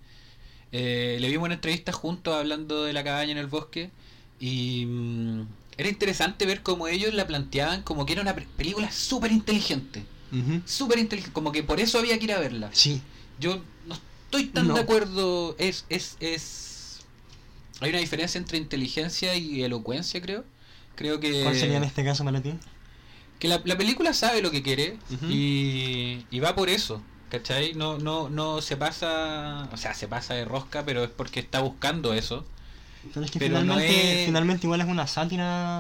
Eh, 0.72 1.18
le 1.20 1.28
vimos 1.28 1.46
una 1.46 1.54
entrevista 1.54 1.92
juntos 1.92 2.34
hablando 2.36 2.84
de 2.84 2.92
la 2.92 3.02
cabaña 3.02 3.32
en 3.32 3.38
el 3.38 3.46
bosque. 3.48 3.90
Y 4.38 4.84
mm, 4.86 5.46
era 5.78 5.88
interesante 5.88 6.46
ver 6.46 6.62
cómo 6.62 6.88
ellos 6.88 7.12
la 7.14 7.26
planteaban 7.26 7.82
como 7.82 8.06
que 8.06 8.12
era 8.14 8.22
una 8.22 8.34
pe- 8.34 8.46
película 8.56 8.90
súper 8.92 9.30
inteligente. 9.32 10.04
Ujú. 10.32 10.60
Súper 10.64 10.98
inteligente. 10.98 11.32
Como 11.32 11.52
que 11.52 11.62
por 11.62 11.80
eso 11.80 11.98
había 11.98 12.18
que 12.18 12.24
ir 12.24 12.32
a 12.32 12.40
verla. 12.40 12.70
Sí, 12.72 13.00
Yo 13.38 13.60
no 13.86 13.94
estoy 13.94 14.46
tan 14.46 14.68
No. 14.68 14.74
de 14.74 14.80
acuerdo. 14.80 15.54
Es, 15.58 15.84
es, 15.88 16.16
es. 16.20 17.00
Hay 17.80 17.90
una 17.90 17.98
diferencia 17.98 18.38
entre 18.38 18.58
inteligencia 18.58 19.34
y 19.36 19.62
elocuencia, 19.62 20.20
creo. 20.22 20.44
Creo 20.94 21.20
que. 21.20 21.42
¿cuál 21.42 21.54
sería 21.56 21.76
en 21.76 21.84
este 21.84 22.04
caso 22.04 22.24
para 22.24 22.40
ti? 22.42 22.54
Que 23.38 23.48
la, 23.48 23.60
la 23.64 23.76
película 23.76 24.14
sabe 24.14 24.40
lo 24.40 24.50
que 24.50 24.62
quiere 24.62 24.96
y, 25.28 26.24
y 26.30 26.40
va 26.40 26.54
por 26.56 26.70
eso. 26.70 27.02
¿Cachai? 27.30 27.74
No, 27.74 27.98
no, 27.98 28.30
no 28.30 28.62
se 28.62 28.76
pasa. 28.78 29.68
O 29.72 29.76
sea, 29.76 29.92
se 29.94 30.08
pasa 30.08 30.32
de 30.34 30.44
rosca, 30.46 30.84
pero 30.86 31.04
es 31.04 31.10
porque 31.10 31.40
está 31.40 31.60
buscando 31.60 32.14
eso. 32.14 32.46
Pero 33.12 33.24
es 33.24 33.30
que 33.30 33.38
Pero 33.38 33.54
no 33.54 33.60
finalmente, 33.62 34.20
es- 34.22 34.26
finalmente 34.26 34.66
igual 34.66 34.80
es 34.80 34.86
una 34.86 35.06
sátira. 35.06 35.78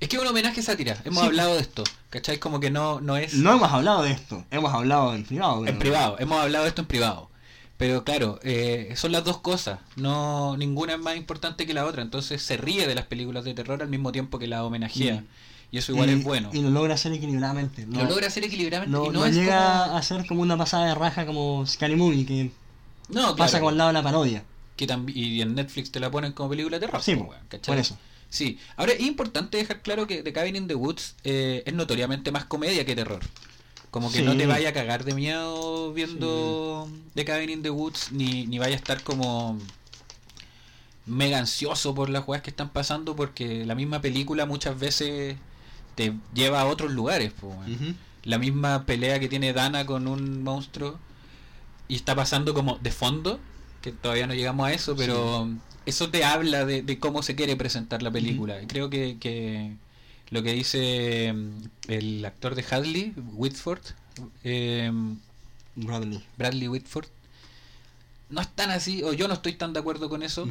Es 0.00 0.08
que 0.08 0.16
es 0.16 0.22
un 0.22 0.28
homenaje 0.28 0.62
sátira. 0.62 0.96
Hemos 1.04 1.20
Sí. 1.20 1.26
hablado 1.26 1.54
de 1.54 1.60
esto. 1.60 1.84
¿Cachai? 2.10 2.38
Como 2.38 2.58
que 2.60 2.70
no, 2.70 3.00
no 3.00 3.16
es. 3.16 3.34
No 3.34 3.52
hemos 3.52 3.70
hablado 3.70 4.02
de 4.02 4.12
esto, 4.12 4.44
hemos 4.50 4.72
hablado 4.72 5.14
en 5.14 5.24
privado. 5.24 5.58
En 5.60 5.64
pero- 5.66 5.78
privado, 5.78 6.16
hemos 6.18 6.40
hablado 6.40 6.64
de 6.64 6.68
esto 6.70 6.82
en 6.82 6.88
privado. 6.88 7.30
Pero 7.76 8.04
claro, 8.04 8.38
eh, 8.42 8.92
son 8.96 9.12
las 9.12 9.24
dos 9.24 9.38
cosas. 9.38 9.78
No, 9.96 10.56
ninguna 10.56 10.94
es 10.94 10.98
más 11.00 11.16
importante 11.16 11.66
que 11.66 11.72
la 11.74 11.86
otra. 11.86 12.02
Entonces 12.02 12.42
se 12.42 12.56
ríe 12.58 12.86
de 12.86 12.94
las 12.94 13.06
películas 13.06 13.44
de 13.44 13.54
terror 13.54 13.80
al 13.82 13.88
mismo 13.88 14.12
tiempo 14.12 14.38
que 14.38 14.46
las 14.46 14.60
homenajea. 14.60 15.20
Mm. 15.20 15.26
Y 15.72 15.78
eso 15.78 15.92
igual 15.92 16.10
y, 16.10 16.14
es 16.14 16.24
bueno. 16.24 16.50
Y 16.52 16.60
lo 16.62 16.68
logra 16.70 16.94
hacer 16.94 17.12
equilibradamente. 17.12 17.86
No, 17.86 18.02
Lo 18.02 18.08
logra 18.10 18.26
hacer 18.26 18.44
equilibradamente. 18.44 18.90
no, 18.92 19.04
y 19.04 19.08
no, 19.08 19.20
no 19.20 19.24
es 19.26 19.34
llega 19.34 19.84
como- 19.84 19.96
a 19.96 20.02
ser 20.02 20.26
como 20.26 20.42
una 20.42 20.56
pasada 20.58 20.86
de 20.86 20.94
raja 20.94 21.24
como 21.24 21.64
Scary 21.66 21.94
Movie, 21.96 22.26
que 22.26 22.50
No, 23.08 23.36
pasa 23.36 23.52
claro. 23.52 23.64
con 23.66 23.74
el 23.74 23.78
lado 23.78 23.88
de 23.88 23.94
la 23.94 24.02
parodia. 24.02 24.44
Que 24.86 25.12
y 25.14 25.40
en 25.42 25.54
Netflix 25.54 25.90
te 25.90 26.00
la 26.00 26.10
ponen 26.10 26.32
como 26.32 26.50
película 26.50 26.78
de 26.78 26.86
terror. 26.86 27.02
Sí, 27.02 27.14
po, 27.16 27.24
weón, 27.24 27.78
eso. 27.78 27.96
Sí, 28.28 28.58
ahora 28.76 28.92
es 28.92 29.00
importante 29.00 29.56
dejar 29.58 29.82
claro 29.82 30.06
que 30.06 30.22
The 30.22 30.32
Cabin 30.32 30.54
in 30.56 30.68
the 30.68 30.74
Woods 30.76 31.16
eh, 31.24 31.62
es 31.66 31.74
notoriamente 31.74 32.30
más 32.30 32.44
comedia 32.44 32.84
que 32.86 32.94
terror. 32.94 33.20
Como 33.90 34.10
que 34.12 34.18
Sí. 34.18 34.22
no 34.24 34.36
te 34.36 34.46
vaya 34.46 34.68
a 34.68 34.72
cagar 34.72 35.02
de 35.04 35.14
miedo 35.14 35.92
viendo 35.92 36.88
The 37.14 37.24
Cabin 37.24 37.50
in 37.50 37.62
the 37.62 37.70
Woods, 37.70 38.12
ni, 38.12 38.46
ni 38.46 38.58
vaya 38.60 38.74
a 38.74 38.76
estar 38.76 39.02
como 39.02 39.58
mega 41.06 41.38
ansioso 41.38 41.94
por 41.94 42.08
las 42.08 42.22
jugadas 42.24 42.42
que 42.44 42.50
están 42.50 42.68
pasando, 42.70 43.16
porque 43.16 43.64
la 43.66 43.74
misma 43.74 44.00
película 44.00 44.46
muchas 44.46 44.78
veces 44.78 45.36
te 45.96 46.12
lleva 46.34 46.60
a 46.60 46.66
otros 46.66 46.92
lugares. 46.92 47.32
Ujú. 47.42 47.94
La 48.22 48.38
misma 48.38 48.84
pelea 48.86 49.18
que 49.18 49.28
tiene 49.28 49.52
Dana 49.52 49.86
con 49.86 50.06
un 50.06 50.44
monstruo 50.44 50.98
y 51.88 51.96
está 51.96 52.14
pasando 52.14 52.54
como 52.54 52.78
de 52.78 52.92
fondo, 52.92 53.40
que 53.80 53.92
todavía 53.92 54.26
no 54.26 54.34
llegamos 54.34 54.66
a 54.66 54.72
eso, 54.72 54.96
pero 54.96 55.48
eso 55.86 56.10
te 56.10 56.24
habla 56.24 56.64
de, 56.64 56.82
de 56.82 56.98
cómo 56.98 57.22
se 57.22 57.34
quiere 57.34 57.56
presentar 57.56 58.02
la 58.02 58.10
película. 58.10 58.58
Creo 58.66 58.90
que, 58.90 59.16
que 59.18 59.72
lo 60.30 60.42
que 60.42 60.52
dice 60.52 61.32
mm, 61.32 61.90
el 61.90 62.24
actor 62.24 62.54
de 62.54 62.64
Hadley, 62.68 63.14
Whitford, 63.34 63.80
eh, 64.44 64.92
Bradley. 65.74 66.22
Bradley 66.36 66.68
Whitford, 66.68 67.06
no 68.28 68.40
es 68.40 68.48
tan 68.48 68.70
así, 68.70 69.02
o 69.02 69.12
yo 69.12 69.28
no 69.28 69.34
estoy 69.34 69.54
tan 69.54 69.72
de 69.72 69.80
acuerdo 69.80 70.08
con 70.08 70.22
eso. 70.22 70.48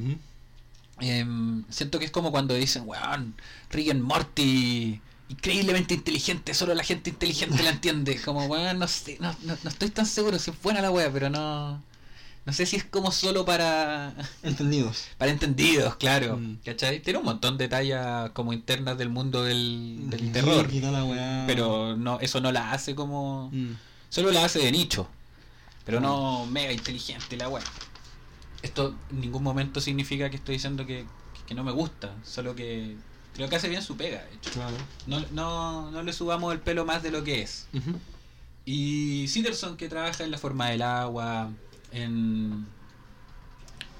Em, 1.00 1.64
siento 1.70 1.98
que 1.98 2.06
es 2.06 2.12
como 2.12 2.32
cuando 2.32 2.54
dicen, 2.54 2.84
weón, 2.86 3.36
Rick 3.70 3.92
and 3.92 4.02
Morty, 4.02 5.00
increíblemente 5.30 5.94
inteligente, 5.94 6.54
solo 6.54 6.74
la 6.74 6.84
gente 6.84 7.12
inteligente 7.12 7.64
la 7.64 7.70
entiende. 7.70 8.20
Como, 8.22 8.46
weón, 8.48 8.80
no 8.80 8.88
sé, 8.88 9.18
no, 9.20 9.34
no, 9.44 9.58
no 9.64 9.70
estoy 9.70 9.90
tan 9.90 10.06
seguro 10.06 10.38
si 10.40 10.52
es 10.52 10.62
buena 10.62 10.82
la 10.82 10.92
wea, 10.92 11.12
pero 11.12 11.30
no. 11.30 11.82
No 12.46 12.54
sé 12.54 12.66
si 12.66 12.78
es 12.78 12.84
como 12.84 13.12
solo 13.12 13.46
para. 13.46 14.14
Entendidos. 14.44 15.08
Para 15.18 15.32
entendidos, 15.32 15.96
claro. 15.98 16.38
Mm. 16.38 16.58
¿Cachai? 16.66 17.02
Tiene 17.02 17.20
un 17.20 17.26
montón 17.26 17.58
de 17.58 17.68
tallas 17.68 18.32
como 18.32 18.54
internas 18.54 18.98
del 18.98 19.10
mundo 19.10 19.44
del, 19.44 20.10
del 20.10 20.22
Geek 20.22 20.34
terror. 20.34 20.74
la 20.74 21.06
weá. 21.06 21.44
Pero 21.46 21.96
no, 21.96 22.20
eso 22.20 22.42
no 22.42 22.52
la 22.52 22.72
hace 22.72 22.96
como. 22.96 23.50
Mm. 23.54 23.74
Solo 24.10 24.32
la 24.32 24.46
hace 24.46 24.60
de 24.60 24.72
nicho. 24.72 25.08
Pero 25.86 26.00
no 26.00 26.46
mega 26.46 26.72
inteligente 26.72 27.38
la 27.38 27.50
wea. 27.50 27.64
Esto 28.62 28.96
en 29.12 29.22
ningún 29.22 29.44
momento 29.44 29.80
significa 29.80 30.30
que 30.30 30.36
estoy 30.36 30.56
diciendo 30.56 30.86
que, 30.86 31.06
que 31.48 31.56
no 31.56 31.64
me 31.64 31.72
gusta. 31.72 32.14
Solo 32.24 32.56
que 32.56 32.96
creo 33.34 33.50
que 33.50 33.56
hace 33.56 33.70
bien 33.70 33.82
su 33.82 33.96
pega, 33.96 34.24
de 34.24 34.36
hecho. 34.36 34.52
Claro. 34.52 34.76
No, 35.08 35.24
no, 35.32 35.92
no 35.92 36.04
le 36.04 36.14
subamos 36.14 36.54
el 36.54 36.60
pelo 36.60 36.86
más 36.86 37.02
de 37.04 37.12
lo 37.12 37.24
que 37.24 37.42
es. 37.42 37.68
Y 38.66 39.28
Sitterson 39.30 39.78
que 39.78 39.88
trabaja 39.88 40.24
en 40.24 40.32
la 40.32 40.38
forma 40.38 40.70
del 40.70 40.82
agua, 40.82 41.52
en, 41.92 42.66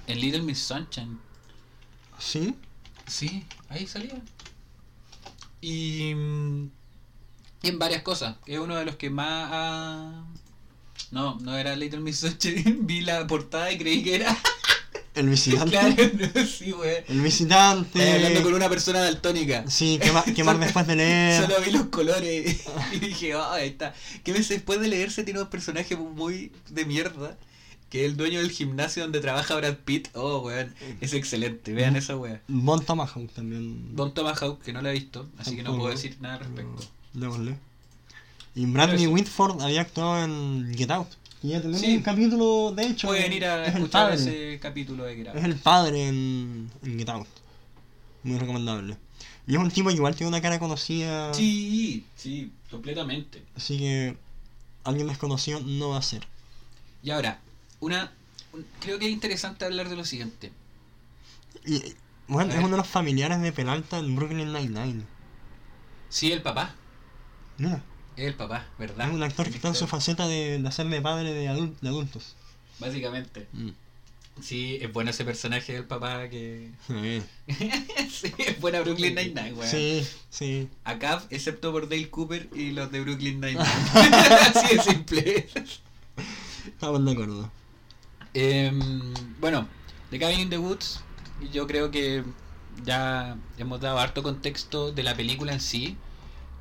en 0.06 0.20
Little 0.20 0.42
Miss 0.42 0.58
Sunshine. 0.58 1.18
¿Sí? 2.18 2.54
Sí, 3.06 3.44
ahí 3.68 3.86
salía. 3.86 4.20
Y, 5.60 6.14
mm, 6.14 6.70
y 7.62 7.68
en 7.68 7.78
varias 7.78 8.02
cosas. 8.02 8.36
Es 8.46 8.58
uno 8.58 8.76
de 8.76 8.84
los 8.84 8.96
que 8.96 9.10
más 9.10 9.48
ha... 9.52 10.24
No, 11.10 11.38
no 11.40 11.56
era 11.56 11.74
Little 11.76 12.00
Miss 12.00 12.18
Sunshine. 12.18 12.78
Vi 12.86 13.00
la 13.00 13.26
portada 13.26 13.72
y 13.72 13.78
creí 13.78 14.02
que 14.02 14.16
era... 14.16 14.36
El 15.14 15.28
visitante. 15.28 15.72
claro, 15.72 15.94
sí, 16.46 16.72
wey. 16.72 16.98
El 17.08 17.20
visitante. 17.20 17.98
Estaba 17.98 18.14
hablando 18.14 18.42
con 18.42 18.54
una 18.54 18.68
persona 18.68 19.00
daltónica. 19.00 19.64
Sí, 19.68 19.98
quemar, 20.00 20.24
quemar 20.32 20.58
después 20.60 20.86
de 20.86 20.96
leer. 20.96 21.42
Solo 21.42 21.60
vi 21.64 21.72
los 21.72 21.86
colores 21.86 22.64
y 22.92 22.98
dije, 23.00 23.34
oh, 23.34 23.50
ahí 23.50 23.68
está. 23.68 23.92
Que 24.22 24.32
ves, 24.32 24.48
después 24.48 24.80
de 24.80 24.86
leerse 24.86 25.24
tiene 25.24 25.42
un 25.42 25.50
personaje 25.50 25.96
muy 25.96 26.52
de 26.70 26.84
mierda. 26.84 27.36
Que 27.90 28.04
es 28.04 28.10
el 28.12 28.16
dueño 28.16 28.38
del 28.40 28.50
gimnasio 28.52 29.02
donde 29.02 29.20
trabaja 29.20 29.56
Brad 29.56 29.74
Pitt. 29.84 30.08
Oh, 30.14 30.38
weón. 30.38 30.72
Es 31.00 31.12
excelente. 31.12 31.72
Vean 31.74 31.96
esa 31.96 32.16
weá. 32.16 32.40
Bon 32.48 32.84
Tomahawk 32.84 33.30
también. 33.32 33.96
Don 33.96 34.14
Tomahawk, 34.14 34.62
que 34.62 34.72
no 34.72 34.80
la 34.80 34.90
he 34.90 34.94
visto. 34.94 35.28
Así 35.38 35.56
que 35.56 35.62
no 35.64 35.76
puedo 35.76 35.90
decir 35.90 36.16
nada 36.20 36.34
al 36.36 36.40
respecto. 36.40 36.84
Démosle. 37.12 37.56
Y 38.54 38.66
Bradley. 38.66 39.06
Whitford 39.08 39.60
había 39.62 39.80
actuado 39.82 40.24
en 40.24 40.72
Get 40.76 40.90
Out. 40.90 41.08
Y 41.42 41.48
ya 41.48 41.60
tenemos 41.60 41.80
Sí. 41.80 41.96
un 41.96 42.02
capítulo, 42.02 42.72
de 42.76 42.86
hecho. 42.86 43.08
Pueden 43.08 43.32
ir 43.32 43.44
a 43.44 43.62
es 43.64 43.74
el 43.74 43.82
escuchar 43.82 44.10
padre. 44.10 44.14
ese 44.22 44.60
capítulo 44.60 45.04
de 45.04 45.16
Grab. 45.16 45.36
Es 45.36 45.44
el 45.44 45.54
padre 45.56 46.08
en, 46.08 46.70
en 46.84 46.98
Get 46.98 47.08
Out. 47.08 47.26
Muy 48.22 48.38
recomendable. 48.38 48.96
Y 49.46 49.54
es 49.54 49.58
un 49.58 49.70
tipo 49.70 49.88
que 49.88 49.94
igual 49.96 50.14
tiene 50.14 50.28
una 50.28 50.40
cara 50.42 50.58
conocida. 50.60 51.32
Sí, 51.34 52.04
sí, 52.14 52.52
completamente. 52.70 53.42
Así 53.56 53.78
que 53.78 54.16
alguien 54.84 55.08
desconocido 55.08 55.58
no 55.60 55.88
va 55.90 55.98
a 55.98 56.02
ser. 56.02 56.26
Y 57.02 57.10
ahora, 57.10 57.40
una. 57.80 58.12
un- 58.52 58.64
creo 58.80 58.98
que 58.98 59.06
es 59.06 59.12
interesante 59.12 59.64
hablar 59.64 59.88
de 59.88 59.96
lo 59.96 60.04
siguiente. 60.04 60.52
Y 61.66 61.82
bueno, 62.28 62.52
A 62.52 62.56
es 62.56 62.60
uno 62.60 62.70
de 62.72 62.76
los 62.78 62.86
familiares 62.88 63.40
de 63.40 63.52
Peralta 63.52 63.98
en 63.98 64.14
Brooklyn 64.16 64.52
Nine-Nine. 64.52 65.02
Sí, 66.08 66.32
el 66.32 66.42
papá. 66.42 66.74
Mira, 67.58 67.82
Es 68.16 68.26
el 68.26 68.34
papá, 68.34 68.66
¿verdad? 68.78 69.08
es 69.08 69.14
un 69.14 69.22
actor 69.22 69.48
que 69.48 69.56
está 69.56 69.68
en 69.68 69.74
su 69.74 69.86
faceta 69.86 70.26
de, 70.26 70.58
de 70.60 70.68
hacer 70.68 70.86
de 70.88 71.00
padre 71.02 71.32
de, 71.32 71.48
adul- 71.48 71.76
de 71.80 71.88
adultos. 71.88 72.34
Básicamente. 72.78 73.46
Sí, 74.42 74.78
es 74.80 74.90
bueno 74.92 75.10
ese 75.10 75.24
personaje 75.24 75.74
del 75.74 75.84
papá 75.84 76.28
que. 76.30 76.70
Sí, 76.86 77.22
sí, 78.10 78.32
es 78.38 78.58
buena 78.60 78.80
Brooklyn 78.80 79.14
Nine-Nine, 79.14 79.52
weón. 79.52 79.70
sí, 79.70 80.06
sí. 80.30 80.68
Acá, 80.84 81.22
excepto 81.30 81.72
por 81.72 81.88
Dale 81.90 82.08
Cooper 82.08 82.48
y 82.54 82.70
los 82.70 82.90
de 82.90 83.00
Brooklyn 83.02 83.40
Nine-Nine. 83.40 83.60
Así 84.54 84.76
de 84.76 84.82
simple. 84.82 85.48
Estamos 86.66 87.04
de 87.04 87.12
acuerdo. 87.12 87.50
Em, 88.34 89.12
bueno, 89.40 89.66
The 90.10 90.18
Cabin 90.18 90.40
in 90.40 90.50
the 90.50 90.58
Woods, 90.58 91.00
yo 91.52 91.66
creo 91.66 91.90
que 91.90 92.24
ya 92.84 93.36
hemos 93.58 93.80
dado 93.80 93.98
harto 93.98 94.22
contexto 94.22 94.92
de 94.92 95.02
la 95.02 95.14
película 95.14 95.52
en 95.52 95.60
sí, 95.60 95.96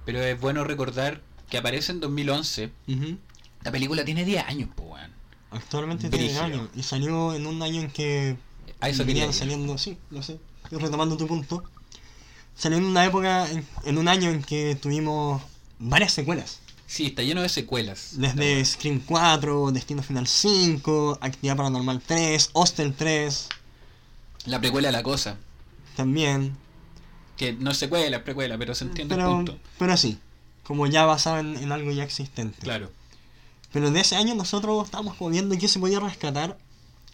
pero 0.05 0.21
es 0.21 0.39
bueno 0.39 0.63
recordar 0.63 1.21
que 1.49 1.57
aparece 1.57 1.91
en 1.91 1.99
2011. 1.99 2.71
Ujú. 2.87 3.17
La 3.63 3.71
película 3.71 4.05
tiene 4.05 4.25
10 4.25 4.45
años, 4.45 4.69
pues, 4.75 4.89
weón. 4.89 5.11
Actualmente 5.51 6.09
tiene 6.09 6.25
Brígido. 6.25 6.43
años 6.43 6.69
y 6.75 6.83
salió 6.83 7.33
en 7.33 7.47
un 7.47 7.61
año 7.61 7.81
en 7.81 7.89
que 7.89 8.37
A 8.79 8.89
eso 8.89 9.03
quería 9.03 9.23
venían 9.23 9.33
saliendo, 9.33 9.77
sí, 9.77 9.97
lo 10.11 10.21
sé, 10.21 10.39
retomando 10.71 11.17
tu 11.17 11.27
punto. 11.27 11.63
Salió 12.55 12.77
en 12.77 12.85
una 12.85 13.05
época, 13.05 13.49
en, 13.49 13.65
en 13.85 13.97
un 13.97 14.07
año 14.07 14.29
en 14.29 14.43
que 14.43 14.75
tuvimos 14.75 15.41
varias 15.79 16.11
secuelas. 16.11 16.59
Sí, 16.91 17.05
está 17.05 17.21
lleno 17.21 17.43
de 17.43 17.49
secuelas. 17.49 18.13
Desde 18.13 18.65
Scream 18.65 18.99
4, 19.05 19.71
Destino 19.71 20.01
Final 20.01 20.25
5, 20.25 21.19
Actividad 21.21 21.55
Paranormal 21.55 22.01
3, 22.01 22.49
Hostel 22.53 22.95
3, 22.95 23.47
La 24.45 24.59
precuela 24.59 24.87
de 24.87 24.93
la 24.93 25.03
cosa. 25.03 25.37
también. 25.95 26.57
Que 27.37 27.53
no 27.53 27.69
es 27.71 27.77
secuela, 27.77 28.17
es 28.17 28.23
precuela, 28.23 28.57
pero 28.57 28.73
se 28.73 28.85
entiende 28.85 29.13
el 29.13 29.19
Pero, 29.21 29.31
punto. 29.35 29.59
pero 29.77 29.95
sí, 29.97 30.17
como 30.63 30.87
ya 30.87 31.05
basado 31.05 31.37
en, 31.39 31.57
en 31.57 31.71
algo 31.71 31.91
ya 31.91 32.03
existente. 32.03 32.57
Claro. 32.61 32.91
Pero 33.71 33.91
de 33.91 33.99
ese 33.99 34.15
año 34.15 34.33
nosotros 34.33 34.83
estábamos 34.85 35.15
como 35.15 35.29
viendo 35.29 35.55
qué 35.57 35.67
se 35.67 35.79
podía 35.79 35.99
rescatar. 35.99 36.57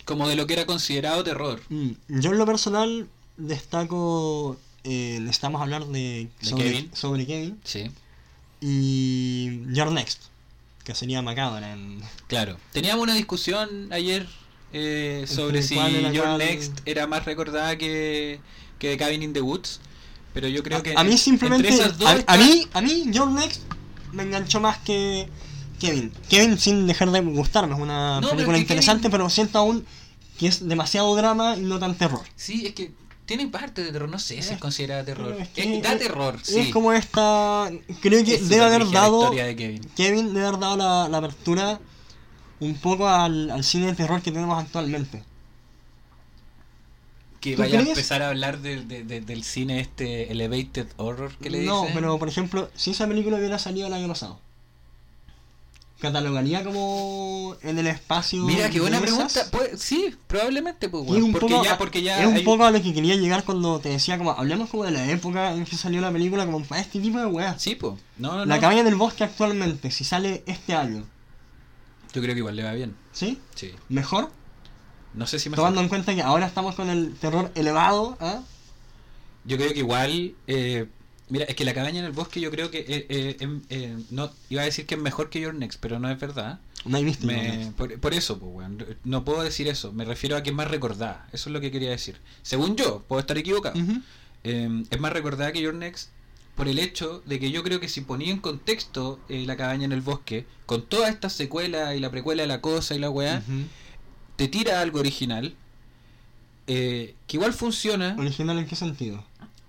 Como 0.05 0.28
de 0.30 0.36
lo 0.38 0.47
que 0.47 0.53
era 0.53 0.65
considerado 0.65 1.21
terror. 1.23 1.61
Mm, 1.69 1.91
Yo 2.07 2.32
en 2.32 2.38
lo 2.38 2.45
personal 2.45 3.09
destaco, 3.38 4.55
eh, 4.86 5.17
necesitamos 5.21 5.61
hablar 5.61 5.86
de, 5.88 6.30
¿De 6.39 6.47
sobre, 6.49 6.63
Kevin? 6.63 6.91
sobre 6.93 7.26
Kevin 7.28 7.59
Sí, 7.63 7.91
y 8.68 9.61
Your 9.74 9.91
Next, 9.91 10.24
que 10.84 10.95
sería 10.95 11.22
macabra 11.22 11.72
en... 11.74 12.01
claro. 12.28 12.57
Teníamos 12.72 13.03
una 13.03 13.13
discusión 13.13 13.91
ayer 13.93 14.28
eh, 14.74 15.26
sobre 15.28 15.61
si 15.61 15.76
Your. 16.11 16.38
Next 16.39 16.80
era 16.86 17.05
más 17.05 17.26
recordada 17.26 17.78
que, 17.78 18.39
que 18.80 18.89
The 18.91 18.97
Cabin 18.97 19.22
in 19.24 19.34
the 19.34 19.41
Woods. 19.41 19.80
Pero 20.34 20.47
yo 20.47 20.63
creo 20.63 20.80
a, 20.80 20.84
que 20.84 20.93
a 20.97 21.03
mí 21.03 21.11
en- 21.11 21.18
simplemente, 21.18 21.70
a, 22.28 22.38
mí, 22.38 22.68
a 22.74 22.82
mí 22.82 23.03
Your 23.11 23.28
Next 23.30 23.61
me 24.11 24.24
enganchó 24.24 24.59
más 24.59 24.80
que 24.80 25.30
Kevin. 25.80 26.11
Kevin 26.28 26.57
sin 26.57 26.88
dejar 26.88 27.11
de 27.11 27.22
gustarme, 27.22 27.76
es 27.76 27.80
una 27.80 28.20
No, 28.20 28.32
película 28.32 28.57
interesante, 28.57 29.03
Kevin- 29.03 29.11
pero 29.11 29.30
siento 29.30 29.59
aún 29.59 29.86
que 30.39 30.47
es 30.47 30.68
demasiado 30.68 31.16
drama 31.16 31.55
y 31.55 31.61
no 31.61 31.78
tan 31.80 31.95
terror. 31.95 32.24
Sí, 32.36 32.66
es 32.66 32.74
que 32.74 32.91
tiene 33.26 33.47
parte 33.47 33.84
de 33.84 33.91
terror, 33.91 34.09
no 34.09 34.19
sé 34.19 34.41
si 34.41 34.53
es 34.53 34.59
considerada 34.59 35.03
terror. 35.03 35.30
Pero 35.32 35.43
es 35.43 35.49
que- 35.49 35.78
Eh, 35.78 35.82
da 35.82 35.97
terror, 35.97 36.39
sí. 36.43 36.59
Es 36.59 36.69
como 36.73 36.93
esta... 36.93 37.69
Creo 38.01 38.23
que 38.23 38.36
Es 38.36 38.49
debe 38.49 38.63
haber 38.65 38.89
dado... 38.91 39.21
historia 39.23 39.45
de 39.45 39.55
Kevin. 39.55 39.82
Kevin 39.95 40.34
debe 40.34 40.47
haber 40.47 40.59
dado 40.59 40.78
la, 40.78 41.09
la 41.09 41.17
apertura 41.17 41.80
un 42.59 42.76
poco 42.76 43.07
al, 43.07 43.49
al 43.51 43.63
cine 43.63 43.88
de 43.88 43.93
terror 43.95 44.21
que 44.21 44.32
tenemos 44.32 44.57
actualmente. 44.61 45.23
Que 47.41 47.55
¿Tú 47.55 47.61
vaya 47.61 47.80
a 47.80 47.82
empezar 47.84 48.21
a 48.23 48.30
hablar 48.30 48.59
de- 48.59 48.84
de- 48.86 49.03
de- 49.03 49.21
del 49.21 49.43
cine 49.43 49.80
este 49.80 50.32
elevated 50.32 50.88
horror 50.97 51.36
que 51.38 51.49
le 51.49 51.63
no, 51.63 51.82
dicen. 51.82 51.93
pero 51.93 52.17
por 52.17 52.28
ejemplo, 52.28 52.69
si 52.76 52.91
esa 52.91 53.07
película 53.07 53.38
hubiera 53.38 53.59
salido 53.59 53.86
el 53.88 53.93
año 53.93 54.07
pasado, 54.07 54.39
¿catalogaría 55.99 56.63
como 56.63 57.55
en 57.61 57.77
el 57.79 57.87
espacio? 57.87 58.43
Mira, 58.43 58.69
qué 58.69 58.79
buena 58.79 58.99
pregunta. 58.99 59.41
Pues, 59.51 59.79
sí, 59.81 60.13
probablemente, 60.27 60.89
pues, 60.89 61.03
porque, 61.05 61.31
poco, 61.39 61.63
ya, 61.63 61.77
porque 61.77 62.01
ya 62.03 62.21
es 62.21 62.27
un 62.27 62.35
hay- 62.35 62.43
poco 62.43 62.65
a 62.65 62.71
lo 62.71 62.81
que 62.81 62.93
quería 62.93 63.15
llegar 63.15 63.43
cuando 63.43 63.79
te 63.79 63.89
decía 63.89 64.17
como 64.17 64.31
hablemos 64.31 64.69
como 64.69 64.83
de 64.83 64.91
la 64.91 65.09
época 65.09 65.53
en 65.53 65.65
que 65.65 65.75
salió 65.77 66.01
la 66.01 66.11
película 66.11 66.45
como 66.45 66.61
para 66.63 66.81
este 66.81 66.99
tipo 66.99 67.17
de 67.19 67.25
weas. 67.27 67.61
Sí, 67.61 67.75
pues. 67.75 67.93
No, 68.17 68.33
no, 68.37 68.45
La 68.45 68.55
no. 68.55 68.61
cabaña 68.61 68.83
del 68.83 68.95
bosque 68.95 69.23
actualmente, 69.23 69.89
si 69.91 70.03
sale 70.03 70.43
este 70.47 70.73
año, 70.75 71.05
Yo 72.13 72.21
creo 72.21 72.33
que 72.33 72.39
igual 72.39 72.55
le 72.55 72.63
va 72.63 72.73
bien. 72.73 72.95
¿sí? 73.11 73.39
Sí. 73.55 73.71
¿Mejor? 73.89 74.31
No 75.13 75.27
sé 75.27 75.39
si 75.39 75.49
mejor. 75.49 75.63
Tomando 75.63 75.81
en 75.81 75.89
cuenta 75.89 76.13
que 76.15 76.21
ahora 76.21 76.45
estamos 76.45 76.75
con 76.75 76.89
el 76.89 77.13
terror 77.15 77.51
elevado, 77.55 78.17
¿ah? 78.21 78.41
Yo 79.45 79.57
creo 79.57 79.71
que 79.73 79.79
igual. 79.79 80.33
eh, 80.47 80.87
mira, 81.30 81.45
es 81.45 81.55
que 81.55 81.65
la 81.65 81.73
cabaña 81.73 81.99
en 81.99 82.05
el 82.05 82.11
bosque, 82.11 82.39
yo 82.41 82.51
creo 82.51 82.71
que. 82.71 82.80
eh, 82.80 83.05
eh, 83.09 83.38
em, 83.39 83.61
eh, 83.69 83.97
no 84.11 84.32
Iba 84.49 84.61
a 84.61 84.65
decir 84.65 84.86
que 84.86 84.95
es 84.95 85.01
mejor 85.01 85.30
que 85.30 85.39
Your 85.41 85.53
Next, 85.53 85.80
pero 85.80 85.99
no 85.99 86.09
es 86.09 86.19
verdad. 86.19 86.59
No 86.86 86.97
hay 86.97 87.03
visto. 87.03 87.26
Me- 87.26 87.71
por, 87.78 87.99
por 87.99 88.13
eso, 88.13 88.38
pues. 88.39 88.67
No 89.03 89.26
puedo 89.26 89.41
decir 89.43 89.67
eso. 89.67 89.91
Me 89.91 90.05
refiero 90.05 90.36
a 90.38 90.43
que 90.43 90.51
es 90.51 90.55
más 90.55 90.69
recordada. 90.69 91.28
Eso 91.34 91.49
es 91.49 91.53
lo 91.53 91.59
que 91.61 91.71
quería 91.71 91.89
decir. 91.89 92.17
Según 92.43 92.76
yo, 92.76 93.03
puedo 93.07 93.19
estar 93.19 93.38
equivocado. 93.38 93.76
Eh, 94.43 94.84
es 94.91 94.99
más 94.99 95.11
recordada 95.13 95.51
que 95.51 95.61
Your 95.61 95.73
Next 95.73 96.09
por 96.55 96.67
el 96.69 96.78
hecho 96.80 97.21
de 97.26 97.39
que 97.39 97.51
yo 97.51 97.63
creo 97.63 97.80
que 97.82 97.89
si 97.89 98.01
ponía 98.01 98.32
en 98.32 98.39
contexto 98.39 99.19
eh, 99.28 99.43
la 99.45 99.57
cabaña 99.57 99.86
en 99.86 99.91
el 99.91 100.01
bosque, 100.01 100.45
con 100.67 100.84
todas 100.84 101.09
estas 101.09 101.34
secuelas 101.34 101.95
y 101.95 101.99
la 101.99 102.11
precuela 102.11 102.43
de 102.43 102.47
la 102.47 102.61
cosa 102.61 102.95
y 102.95 102.99
la 102.99 103.09
weá, 103.09 103.41
te 104.38 104.47
tira 104.47 104.80
algo 104.80 104.99
original, 104.99 105.53
eh, 106.67 107.15
que 107.28 107.38
igual 107.38 107.53
funciona. 107.53 108.15
¿Original 108.17 108.57
en 108.57 108.67
qué 108.67 108.76
sentido? 108.76 109.23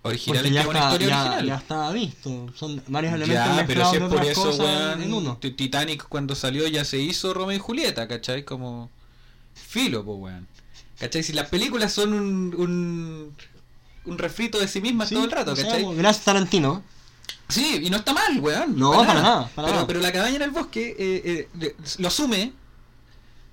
Original 0.06 0.36
Porque 0.42 0.48
es 0.48 0.54
ya 0.54 0.60
es 0.62 0.66
una 0.66 0.78
está, 0.78 0.92
historia 0.92 1.08
ya, 1.08 1.20
original. 1.22 1.46
ya 1.46 1.54
estaba 1.56 1.92
visto. 1.92 2.46
Son 2.54 2.82
varios 2.88 3.12
elementos 3.14 3.46
Ya, 3.46 3.66
pero 3.66 3.80
mezclados 3.90 3.90
si 3.90 3.96
es 4.02 4.08
por 4.08 4.24
eso, 4.24 4.62
weón, 4.64 5.02
en 5.02 5.12
uno. 5.12 5.36
Ti- 5.38 5.50
Titanic 5.52 6.06
cuando 6.08 6.34
salió 6.34 6.66
ya 6.68 6.84
se 6.84 6.98
hizo 6.98 7.32
Romeo 7.34 7.56
y 7.56 7.60
Julieta, 7.60 8.06
¿cachai? 8.08 8.44
Como 8.44 8.90
filo, 9.54 10.04
pues, 10.04 10.18
weón. 10.18 10.46
¿Cachai? 10.98 11.22
Si 11.22 11.32
las 11.32 11.48
películas 11.48 11.92
son 11.92 12.12
un, 12.14 12.54
un, 12.56 13.36
un 14.06 14.18
refrito 14.18 14.58
de 14.58 14.68
sí 14.68 14.80
mismas 14.80 15.08
Sí, 15.10 15.14
todo 15.14 15.24
el 15.24 15.30
rato, 15.30 15.52
o 15.52 15.56
sea, 15.56 15.66
¿cachai? 15.66 15.84
pues, 15.84 15.98
gracias 15.98 16.24
Tarantino. 16.24 16.82
Sí, 17.48 17.80
y 17.84 17.90
no 17.90 17.98
está 17.98 18.12
mal, 18.12 18.40
weón. 18.40 18.76
No, 18.78 18.92
para 18.92 19.14
nada, 19.14 19.50
para 19.54 19.66
pero, 19.66 19.74
nada. 19.76 19.86
pero 19.86 20.00
la 20.00 20.12
cabaña 20.12 20.36
en 20.36 20.42
el 20.42 20.50
bosque 20.50 20.96
eh, 20.98 21.48
eh, 21.60 21.76
lo 21.98 22.08
asume 22.08 22.52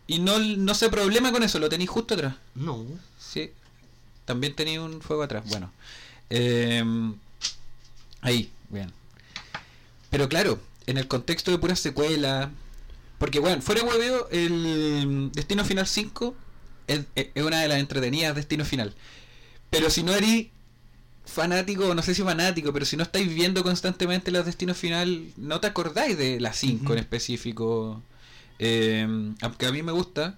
y 0.07 0.19
no, 0.19 0.39
no 0.39 0.73
se 0.73 0.89
problema 0.89 1.31
con 1.31 1.43
eso, 1.43 1.59
lo 1.59 1.69
tenéis 1.69 1.89
justo 1.89 2.13
atrás. 2.15 2.35
No. 2.55 2.85
Sí. 3.19 3.51
También 4.25 4.55
tenía 4.55 4.81
un 4.81 5.01
fuego 5.01 5.23
atrás. 5.23 5.43
Bueno. 5.47 5.71
Eh, 6.29 6.83
ahí, 8.21 8.51
bien. 8.69 8.91
Pero 10.09 10.29
claro, 10.29 10.59
en 10.87 10.97
el 10.97 11.07
contexto 11.07 11.51
de 11.51 11.57
pura 11.57 11.75
secuela. 11.75 12.51
Porque, 13.17 13.39
bueno, 13.39 13.61
fuera 13.61 13.81
de 13.81 13.87
hueveo, 13.87 14.27
el 14.31 15.31
Destino 15.33 15.63
Final 15.63 15.87
5 15.87 16.35
es, 16.87 17.05
una 17.35 17.61
de 17.61 17.67
las 17.67 17.79
entretenidas 17.79 18.35
Destino 18.35 18.65
Final. 18.65 18.93
Pero 19.69 19.89
si 19.89 20.03
no 20.03 20.13
eres 20.13 20.47
fanático, 21.25 21.95
no 21.95 22.01
sé 22.01 22.13
si 22.13 22.21
fanático, 22.21 22.73
pero 22.73 22.85
si 22.85 22.97
no 22.97 23.03
estáis 23.03 23.33
viendo 23.33 23.63
constantemente 23.63 24.29
los 24.31 24.45
Destinos 24.45 24.77
Final, 24.77 25.25
no 25.37 25.61
te 25.61 25.67
acordáis 25.67 26.17
de 26.17 26.39
la 26.39 26.53
5 26.53 26.83
Ujú. 26.83 26.93
en 26.93 26.99
específico. 26.99 28.03
Eh, 28.59 29.07
aunque 29.41 29.65
a 29.65 29.71
mí 29.71 29.81
me 29.83 29.91
gusta. 29.93 30.37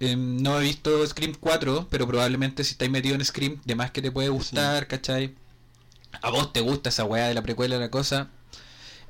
Eh, 0.00 0.16
no 0.16 0.58
he 0.60 0.64
visto 0.64 1.06
Scream 1.06 1.34
4, 1.38 1.88
pero 1.90 2.06
probablemente 2.06 2.64
si 2.64 2.72
estáis 2.72 2.90
metido 2.90 3.14
en 3.14 3.24
Scream, 3.24 3.60
de 3.64 3.74
más 3.74 3.90
que 3.90 4.00
te 4.02 4.10
puede 4.10 4.28
gustar, 4.30 4.86
¿cachai? 4.86 5.34
A 6.22 6.30
vos 6.30 6.52
te 6.52 6.60
gusta 6.60 6.88
esa 6.88 7.04
weá 7.04 7.28
de 7.28 7.34
la 7.34 7.42
precuela 7.42 7.74
de 7.76 7.80
la 7.82 7.90
cosa. 7.90 8.28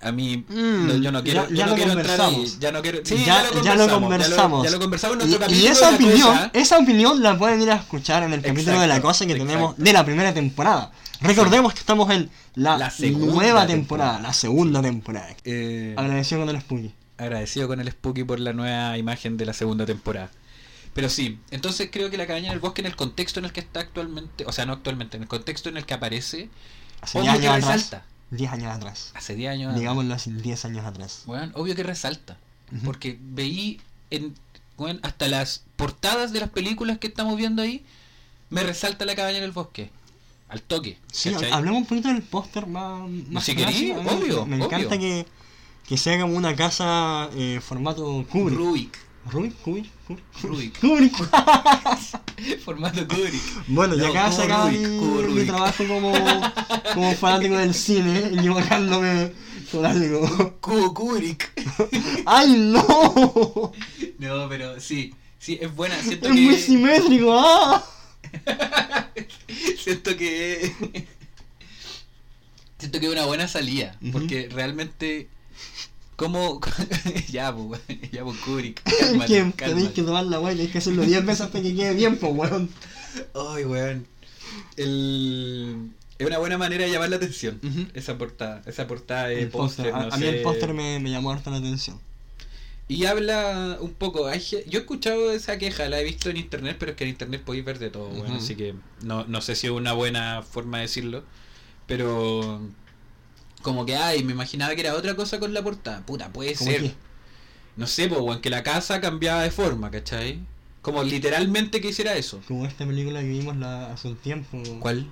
A 0.02 0.12
mí, 0.12 0.38
Mm, 0.48 0.86
no, 0.88 0.96
yo 0.96 1.12
no 1.12 1.22
quiero, 1.22 1.46
ya- 1.50 1.54
yo 1.56 1.66
no 1.66 1.74
quiero 1.74 1.92
entrar 1.92 2.20
ahí. 2.22 2.44
Ya 2.58 2.72
no 2.72 2.80
quiero. 2.82 3.00
Sí, 3.04 3.22
Ya- 3.24 3.42
lo 3.44 3.50
conversamos. 3.50 3.64
Ya 3.64 3.76
lo, 3.76 4.00
conversamos. 4.00 4.64
ya 4.64 4.70
lo 4.70 4.80
conversamos 4.80 5.16
en 5.16 5.22
Y, 5.22 5.24
nuestro 5.26 5.46
y 5.46 5.48
capítulo 5.48 5.72
esa 5.72 5.94
opinión, 5.94 6.28
cosa. 6.28 6.50
esa 6.54 6.78
opinión 6.78 7.22
la 7.22 7.38
pueden 7.38 7.60
ir 7.62 7.70
a 7.70 7.76
escuchar 7.76 8.22
en 8.22 8.32
el 8.32 8.40
capítulo 8.42 8.80
de 8.80 8.86
la 8.86 9.00
cosa 9.02 9.26
que 9.26 9.34
tenemos 9.34 9.62
exacto. 9.72 9.82
de 9.82 9.92
la 9.92 10.04
primera 10.04 10.32
temporada. 10.34 10.90
Recordemos 11.20 11.74
que 11.74 11.80
estamos 11.80 12.10
en 12.10 12.30
la, 12.54 12.78
nueva 12.78 12.90
temporada, 12.90 13.66
temporada. 13.66 14.20
la 14.20 14.32
segunda 14.32 14.80
temporada. 14.82 15.28
Eh, 15.44 15.94
Agradecido 15.98 16.40
con 16.40 16.48
el 16.56 16.60
Spooky. 16.62 16.94
agradecido 17.18 17.68
con 17.68 17.80
el 17.80 17.90
Spooky 17.90 18.24
por 18.24 18.40
la 18.40 18.54
nueva 18.54 18.96
imagen 18.96 19.36
de 19.36 19.44
la 19.46 19.52
segunda 19.52 19.84
temporada. 19.84 20.30
Pero 20.94 21.08
sí, 21.08 21.38
entonces 21.50 21.88
creo 21.92 22.10
que 22.10 22.16
la 22.16 22.26
cabaña 22.26 22.46
en 22.48 22.52
el 22.52 22.58
bosque 22.60 22.80
en 22.80 22.86
el 22.86 22.96
contexto 22.96 23.38
en 23.38 23.46
el 23.46 23.52
que 23.52 23.60
está 23.60 23.80
actualmente, 23.80 24.44
o 24.46 24.52
sea, 24.52 24.66
no 24.66 24.72
actualmente, 24.72 25.16
en 25.16 25.22
el 25.22 25.28
contexto 25.28 25.68
en 25.68 25.76
el 25.76 25.86
que 25.86 25.94
aparece, 25.94 26.48
Hace 27.00 27.18
obvio 27.20 27.30
10 27.32 27.42
que 27.42 27.48
años 27.48 27.64
atrás. 27.64 27.80
resalta. 27.82 28.06
10 28.32 28.52
años 28.52 28.74
atrás. 28.76 29.10
Hace 29.14 29.34
10 29.34 29.50
años. 29.52 29.74
Digámoslo 29.76 30.14
así, 30.14 30.30
10 30.32 30.64
años 30.64 30.84
atrás. 30.84 31.22
Weón, 31.26 31.52
obvio 31.54 31.74
que 31.74 31.82
resalta. 31.82 32.36
Porque 32.84 33.18
veí 33.20 33.80
en, 34.10 34.34
weón, 34.78 35.00
hasta 35.02 35.28
las 35.28 35.64
portadas 35.76 36.32
de 36.32 36.40
las 36.40 36.50
películas 36.50 36.98
que 36.98 37.06
estamos 37.08 37.36
viendo 37.36 37.62
ahí, 37.62 37.84
me 38.50 38.62
resalta 38.62 39.04
la 39.04 39.14
cabaña 39.14 39.38
en 39.38 39.44
el 39.44 39.52
bosque. 39.52 39.90
Al 40.48 40.62
toque. 40.62 40.98
Sí, 41.12 41.30
¿cachai? 41.30 41.52
hablemos 41.52 41.82
un 41.82 41.86
poquito 41.86 42.08
del 42.08 42.22
póster 42.22 42.66
más, 42.66 43.08
más 43.28 43.44
Si 43.44 43.54
mí 43.54 43.92
obvio, 43.92 44.44
Me 44.46 44.56
encanta 44.56 44.88
obvio. 44.88 44.98
que, 44.98 45.26
que 45.88 45.96
sea 45.96 46.20
como 46.20 46.36
una 46.36 46.56
casa 46.56 47.30
eh, 47.34 47.60
formato 47.62 48.26
Kubrick. 48.28 48.58
Rubik. 48.58 48.98
Rubik, 49.30 49.54
Kubrick, 49.62 49.90
Kubrick. 50.06 50.24
Rubik. 50.42 50.78
Kubrick. 50.80 51.16
Formato 52.64 53.06
Kubrick. 53.06 53.42
Bueno, 53.68 53.94
y 53.94 53.98
No, 53.98 54.06
acá 54.08 54.32
se 54.32 54.42
acaba 54.42 54.70
mi, 54.70 54.84
Rubik, 54.84 55.00
mi 55.00 55.22
Rubik. 55.22 55.46
trabajo 55.46 55.84
como, 55.86 56.12
como 56.94 57.14
fanático 57.14 57.56
del 57.56 57.74
cine, 57.74 58.18
equivocándome 58.34 59.32
con 59.70 59.86
algo. 59.86 60.56
Cubo 60.60 60.94
Kubrick. 60.94 61.50
¡Ay, 62.26 62.54
no! 62.56 63.72
No, 64.18 64.48
pero 64.48 64.80
sí. 64.80 65.14
Sí, 65.38 65.58
es 65.60 65.74
buena. 65.74 65.96
Siento 66.02 66.28
Es 66.28 66.34
muy 66.34 66.54
que. 66.54 66.60
simétrico, 66.60 67.38
¡ah! 67.38 67.84
siento 69.82 70.16
que. 70.16 70.72
siento 72.78 73.00
que 73.00 73.06
es 73.06 73.12
una 73.12 73.24
buena 73.26 73.48
salida. 73.48 73.96
Ujú. 74.02 74.12
Porque 74.12 74.48
realmente. 74.52 75.28
¿Cómo.? 76.20 76.60
ya, 77.30 77.50
pues, 77.54 77.66
weón, 77.66 78.00
ya, 78.12 78.22
pues, 78.24 78.38
Kubrick. 78.40 78.82
Cálmate, 79.00 79.52
tenéis 79.56 79.88
que 79.88 80.02
tomar 80.02 80.26
la 80.26 80.38
weá 80.38 80.52
y 80.52 80.56
tenéis 80.56 80.72
que 80.72 80.78
hacerlo 80.78 81.02
10 81.02 81.24
veces 81.24 81.40
hasta 81.40 81.62
que 81.62 81.74
quede 81.74 81.94
bien, 81.94 82.18
pues 82.18 82.34
weón. 82.34 82.68
Ay, 83.34 83.64
weón. 83.64 84.06
El... 84.76 85.92
Es 86.18 86.26
una 86.26 86.36
buena 86.36 86.58
manera 86.58 86.84
de 86.84 86.90
llamar 86.90 87.08
la 87.08 87.16
atención. 87.16 87.58
Esa 87.94 88.18
portada. 88.18 88.60
Esa 88.66 88.86
portada 88.86 89.28
de 89.28 89.46
póster, 89.46 89.94
a, 89.94 90.14
mí 90.18 90.26
el 90.26 90.42
póster 90.42 90.74
me, 90.74 91.00
me 91.00 91.10
llamó 91.10 91.32
harto 91.32 91.50
la 91.50 91.56
atención. 91.56 91.98
Y 92.86 93.06
habla 93.06 93.78
un 93.80 93.94
poco. 93.94 94.26
hay 94.26 94.40
yo 94.40 94.78
he 94.78 94.82
escuchado 94.82 95.32
esa 95.32 95.56
queja, 95.56 95.88
la 95.88 96.00
he 96.00 96.04
visto 96.04 96.28
en 96.28 96.36
internet, 96.36 96.76
pero 96.78 96.90
es 96.90 96.98
que 96.98 97.04
en 97.04 97.10
internet 97.10 97.40
podéis 97.42 97.64
ver 97.64 97.78
de 97.78 97.88
todo, 97.88 98.10
weón, 98.10 98.26
Ujú. 98.26 98.34
Así 98.34 98.56
que 98.56 98.74
no, 99.00 99.24
no 99.24 99.40
sé 99.40 99.54
si 99.54 99.68
es 99.68 99.72
una 99.72 99.94
buena 99.94 100.42
forma 100.42 100.76
de 100.76 100.82
decirlo. 100.82 101.24
Pero. 101.86 102.60
Como 103.62 103.84
que, 103.84 103.96
ay, 103.96 104.24
me 104.24 104.32
imaginaba 104.32 104.74
que 104.74 104.80
era 104.80 104.94
otra 104.94 105.14
cosa 105.14 105.38
con 105.38 105.52
la 105.52 105.62
portada. 105.62 106.04
Puta, 106.06 106.32
puede 106.32 106.54
¿Cómo 106.54 106.70
ser. 106.70 106.80
qué? 106.82 106.94
No 107.76 107.86
sé, 107.86 108.08
pues, 108.08 108.20
weón, 108.20 108.40
que 108.40 108.50
la 108.50 108.62
casa 108.62 109.00
cambiaba 109.00 109.42
de 109.42 109.50
forma, 109.50 109.90
¿cachai? 109.90 110.40
Como 110.82 111.02
literalmente 111.02 111.80
que 111.80 111.88
hiciera 111.88 112.14
eso. 112.14 112.40
Como 112.48 112.66
esta 112.66 112.86
película 112.86 113.20
que 113.20 113.28
vimos 113.28 113.56
la, 113.56 113.92
hace 113.92 114.08
un 114.08 114.16
tiempo. 114.16 114.62
¿Cuál? 114.80 115.06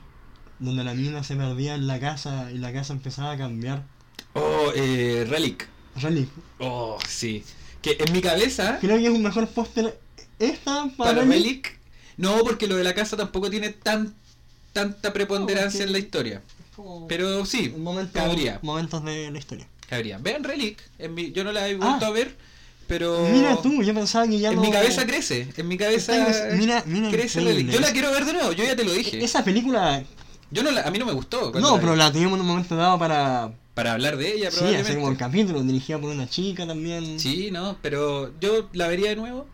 Donde 0.58 0.82
la 0.82 0.94
mina 0.94 1.22
se 1.22 1.36
perdía 1.36 1.74
en 1.74 1.86
la 1.86 2.00
casa 2.00 2.50
y 2.52 2.58
la 2.58 2.72
casa 2.72 2.92
empezaba 2.92 3.32
a 3.32 3.38
cambiar. 3.38 3.84
Oh, 4.32 4.72
eh, 4.74 5.26
Relic. 5.28 5.68
Relic. 5.96 6.28
Oh, 6.58 6.98
sí. 7.06 7.44
Que 7.82 7.96
en 8.00 8.12
mi 8.12 8.20
cabeza, 8.20 8.78
Creo 8.80 8.96
que 8.96 9.06
es 9.06 9.10
un 9.10 9.22
mejor 9.22 9.46
póster 9.48 9.98
esta 10.38 10.90
para, 10.96 11.12
para 11.12 11.12
Relic. 11.22 11.32
Relic, 11.32 11.78
no, 12.16 12.38
porque 12.38 12.66
lo 12.66 12.76
de 12.76 12.84
la 12.84 12.94
casa 12.94 13.16
tampoco 13.16 13.50
tiene 13.50 13.70
tan 13.70 14.14
tanta 14.72 15.12
preponderancia 15.12 15.80
No, 15.80 15.86
en 15.86 15.92
la 15.92 15.98
historia. 15.98 16.42
Como 16.78 17.08
Pero 17.08 17.44
sí, 17.44 17.72
un 17.74 17.82
momento- 17.82 18.12
cabría. 18.12 18.60
momentos 18.62 19.04
de 19.04 19.30
la 19.32 19.38
historia. 19.38 19.66
cabría. 19.88 20.18
Vean 20.18 20.44
Relic, 20.44 20.78
en 21.00 21.12
mi, 21.14 21.32
yo 21.32 21.42
no 21.42 21.50
la 21.50 21.68
he 21.68 21.74
vuelto 21.74 22.04
Ah. 22.04 22.08
a 22.08 22.10
ver, 22.12 22.36
pero 22.86 23.26
Mira 23.32 23.60
tú, 23.60 23.82
yo 23.82 23.92
pensaba 23.92 24.28
que 24.28 24.38
ya 24.38 24.50
en 24.50 24.54
no... 24.56 24.60
mi 24.62 24.70
cabeza 24.70 25.04
crece, 25.06 25.48
en 25.56 25.66
mi 25.66 25.76
cabeza 25.76 26.16
Está- 26.30 26.54
Mira, 26.56 26.84
mira. 26.86 27.10
crece. 27.10 27.40
Relic. 27.40 27.68
Yo 27.70 27.80
la 27.80 27.90
quiero 27.90 28.12
ver 28.12 28.24
de 28.24 28.32
nuevo, 28.32 28.52
yo 28.52 28.62
ya 28.64 28.76
te 28.76 28.84
lo 28.84 28.92
dije. 28.92 29.22
Esa 29.24 29.42
película... 29.42 30.04
Yo 30.52 30.62
no 30.62 30.70
la- 30.70 30.82
a 30.82 30.90
mí 30.92 30.98
no 30.98 31.04
me 31.06 31.12
gustó. 31.12 31.50
No, 31.58 31.74
la 31.74 31.80
pero 31.80 31.92
vi. 31.92 31.98
la 31.98 32.12
tuvimos 32.12 32.34
en 32.34 32.40
un 32.42 32.46
momento 32.46 32.76
dado 32.76 32.96
para... 32.98 33.52
Para 33.74 33.92
hablar 33.92 34.16
de 34.16 34.34
ella, 34.34 34.50
Sí, 34.50 34.58
hacer 34.58 34.68
como 34.68 34.78
el 34.78 34.84
probablemente. 35.16 35.18
capítulo, 35.24 35.62
dirigida 35.62 35.98
por 36.00 36.10
una 36.10 36.28
chica 36.28 36.66
también. 36.66 37.18
Sí, 37.20 37.50
no, 37.50 37.76
pero 37.82 38.32
yo 38.40 38.68
la 38.72 38.88
vería 38.88 39.10
de 39.10 39.16
nuevo. 39.16 39.46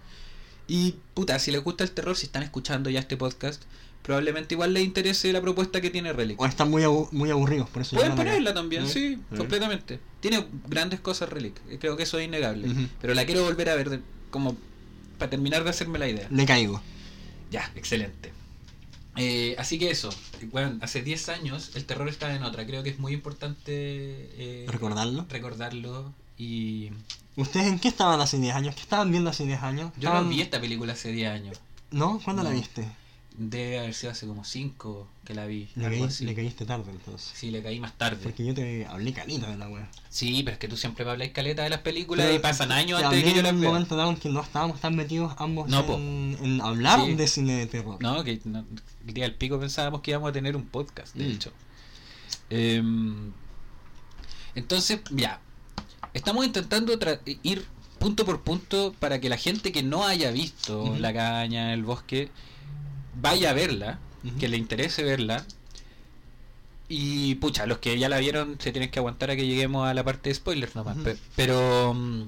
Y 0.66 0.94
puta, 1.14 1.38
si 1.38 1.50
les 1.52 1.62
gusta 1.62 1.84
el 1.84 1.90
terror, 1.90 2.16
si 2.16 2.26
están 2.26 2.42
escuchando 2.42 2.88
ya 2.90 3.00
este 3.00 3.16
podcast, 3.18 3.62
probablemente 4.04 4.54
igual 4.54 4.72
les 4.72 4.84
interese 4.84 5.32
la 5.32 5.40
propuesta 5.40 5.80
que 5.80 5.90
tiene 5.90 6.12
Relic. 6.12 6.40
O 6.40 6.46
están 6.46 6.70
muy, 6.70 6.84
abu- 6.84 7.08
muy 7.10 7.30
aburridos, 7.30 7.68
por 7.70 7.82
eso 7.82 7.96
Pueden 7.96 8.12
acá. 8.12 8.22
ponerla 8.22 8.54
también, 8.54 8.86
Sí, 8.86 9.18
completamente. 9.36 9.98
Tiene 10.20 10.46
grandes 10.68 11.00
cosas 11.00 11.28
Relic, 11.30 11.60
eh, 11.68 11.78
creo 11.80 11.96
que 11.96 12.04
eso 12.04 12.18
es 12.18 12.26
innegable. 12.26 12.68
Pero 13.00 13.14
la 13.14 13.24
quiero 13.26 13.42
volver 13.44 13.70
a 13.70 13.74
ver 13.74 13.90
de- 13.90 14.00
como 14.30 14.56
para 15.18 15.30
terminar 15.30 15.64
de 15.64 15.70
hacerme 15.70 15.98
la 15.98 16.08
idea. 16.08 16.28
Le 16.30 16.44
caigo. 16.46 16.80
Ya, 17.50 17.72
excelente. 17.74 18.32
Eh, 19.16 19.54
así 19.58 19.78
que 19.78 19.90
eso, 19.90 20.10
bueno, 20.50 20.76
hace 20.82 21.02
10 21.02 21.28
años 21.28 21.70
el 21.76 21.84
terror 21.84 22.08
estaba 22.08 22.34
en 22.34 22.42
otra. 22.42 22.66
Creo 22.66 22.82
que 22.82 22.90
es 22.90 22.98
muy 22.98 23.12
importante 23.12 23.70
eh, 23.72 24.66
¿Recordarlo? 24.68 25.24
recordarlo. 25.30 26.12
Y 26.36 26.90
¿Ustedes 27.36 27.66
en 27.68 27.78
qué 27.78 27.88
estaban 27.88 28.20
hace 28.20 28.38
10 28.38 28.54
años? 28.56 28.74
¿Qué 28.74 28.80
estaban 28.82 29.10
viendo 29.12 29.30
hace 29.30 29.44
10 29.46 29.62
años? 29.62 29.92
yo 29.94 30.08
¿Estaban- 30.08 30.24
no 30.24 30.30
vi 30.30 30.40
esta 30.40 30.60
película 30.60 30.92
hace 30.94 31.12
10 31.12 31.30
años. 31.30 31.60
¿No? 31.92 32.20
¿Cuándo 32.24 32.42
la 32.42 32.50
viste? 32.50 32.84
Debe 33.36 33.80
haber 33.80 33.94
sido 33.94 34.12
hace 34.12 34.28
como 34.28 34.44
5 34.44 35.08
que 35.24 35.34
la 35.34 35.44
vi. 35.46 35.68
Le, 35.74 35.88
caí- 35.90 36.34
caíste 36.36 36.64
tarde 36.66 36.88
entonces. 36.92 37.32
Sí, 37.34 37.50
le 37.50 37.64
caí 37.64 37.80
más 37.80 37.92
tarde. 37.98 38.20
Porque 38.22 38.44
yo 38.46 38.54
te 38.54 38.86
hablé 38.86 39.12
calita 39.12 39.50
de 39.50 39.56
la 39.56 39.68
wea. 39.68 39.90
Sí, 40.08 40.42
pero 40.44 40.54
es 40.54 40.58
que 40.60 40.68
tú 40.68 40.76
siempre 40.76 41.04
me 41.04 41.10
hablas 41.10 41.30
caleta 41.30 41.64
de 41.64 41.70
las 41.70 41.80
películas 41.80 42.24
Pero 42.26 42.36
y 42.36 42.38
pasan 42.38 42.70
años 42.70 43.00
te 43.00 43.06
antes 43.06 43.24
de 43.24 43.30
que 43.30 43.36
yo 43.36 43.42
las 43.42 43.52
un 43.52 43.60
vea. 43.60 43.70
momento 43.70 43.96
dado 43.96 44.10
en 44.10 44.16
que 44.18 44.28
no 44.28 44.40
estábamos 44.40 44.80
tan 44.80 44.94
metidos 44.94 45.34
ambos 45.38 45.68
No, 45.68 45.84
en, 45.96 46.38
en 46.42 46.60
hablar 46.60 47.00
Sí. 47.04 47.14
de 47.16 47.26
cine 47.26 47.54
de 47.54 47.66
terror. 47.66 48.00
No, 48.00 48.22
que 48.22 48.40
no- 48.44 48.64
el 49.08 49.14
día 49.14 49.24
del 49.24 49.34
pico 49.34 49.58
pensábamos 49.58 50.00
que 50.00 50.12
íbamos 50.12 50.30
a 50.30 50.32
tener 50.32 50.54
un 50.54 50.66
podcast, 50.66 51.16
de 51.16 51.24
Mm. 51.24 51.30
hecho. 51.32 51.52
Em, 52.50 53.32
entonces, 54.54 55.00
ya. 55.10 55.40
Estamos 56.12 56.46
intentando 56.46 56.96
tra- 56.98 57.18
ir 57.42 57.66
punto 57.98 58.24
por 58.24 58.42
punto 58.42 58.94
para 59.00 59.20
que 59.20 59.28
la 59.28 59.36
gente 59.38 59.72
que 59.72 59.82
no 59.82 60.04
haya 60.06 60.30
visto 60.30 60.94
la 60.98 61.12
caña, 61.12 61.72
el 61.74 61.82
bosque, 61.82 62.30
vaya 63.20 63.50
a 63.50 63.52
verla, 63.52 63.98
que 64.38 64.48
le 64.48 64.56
interese 64.56 65.02
verla. 65.02 65.44
Y 66.88 67.36
pucha, 67.36 67.66
los 67.66 67.78
que 67.78 67.98
ya 67.98 68.08
la 68.08 68.18
vieron 68.18 68.56
se 68.60 68.70
tienen 68.72 68.90
que 68.90 68.98
aguantar 68.98 69.30
a 69.30 69.36
que 69.36 69.46
lleguemos 69.46 69.86
a 69.88 69.94
la 69.94 70.04
parte 70.04 70.28
de 70.28 70.34
spoilers 70.34 70.74
nomás. 70.74 70.96
Pero 71.34 71.94
mm, 71.94 72.24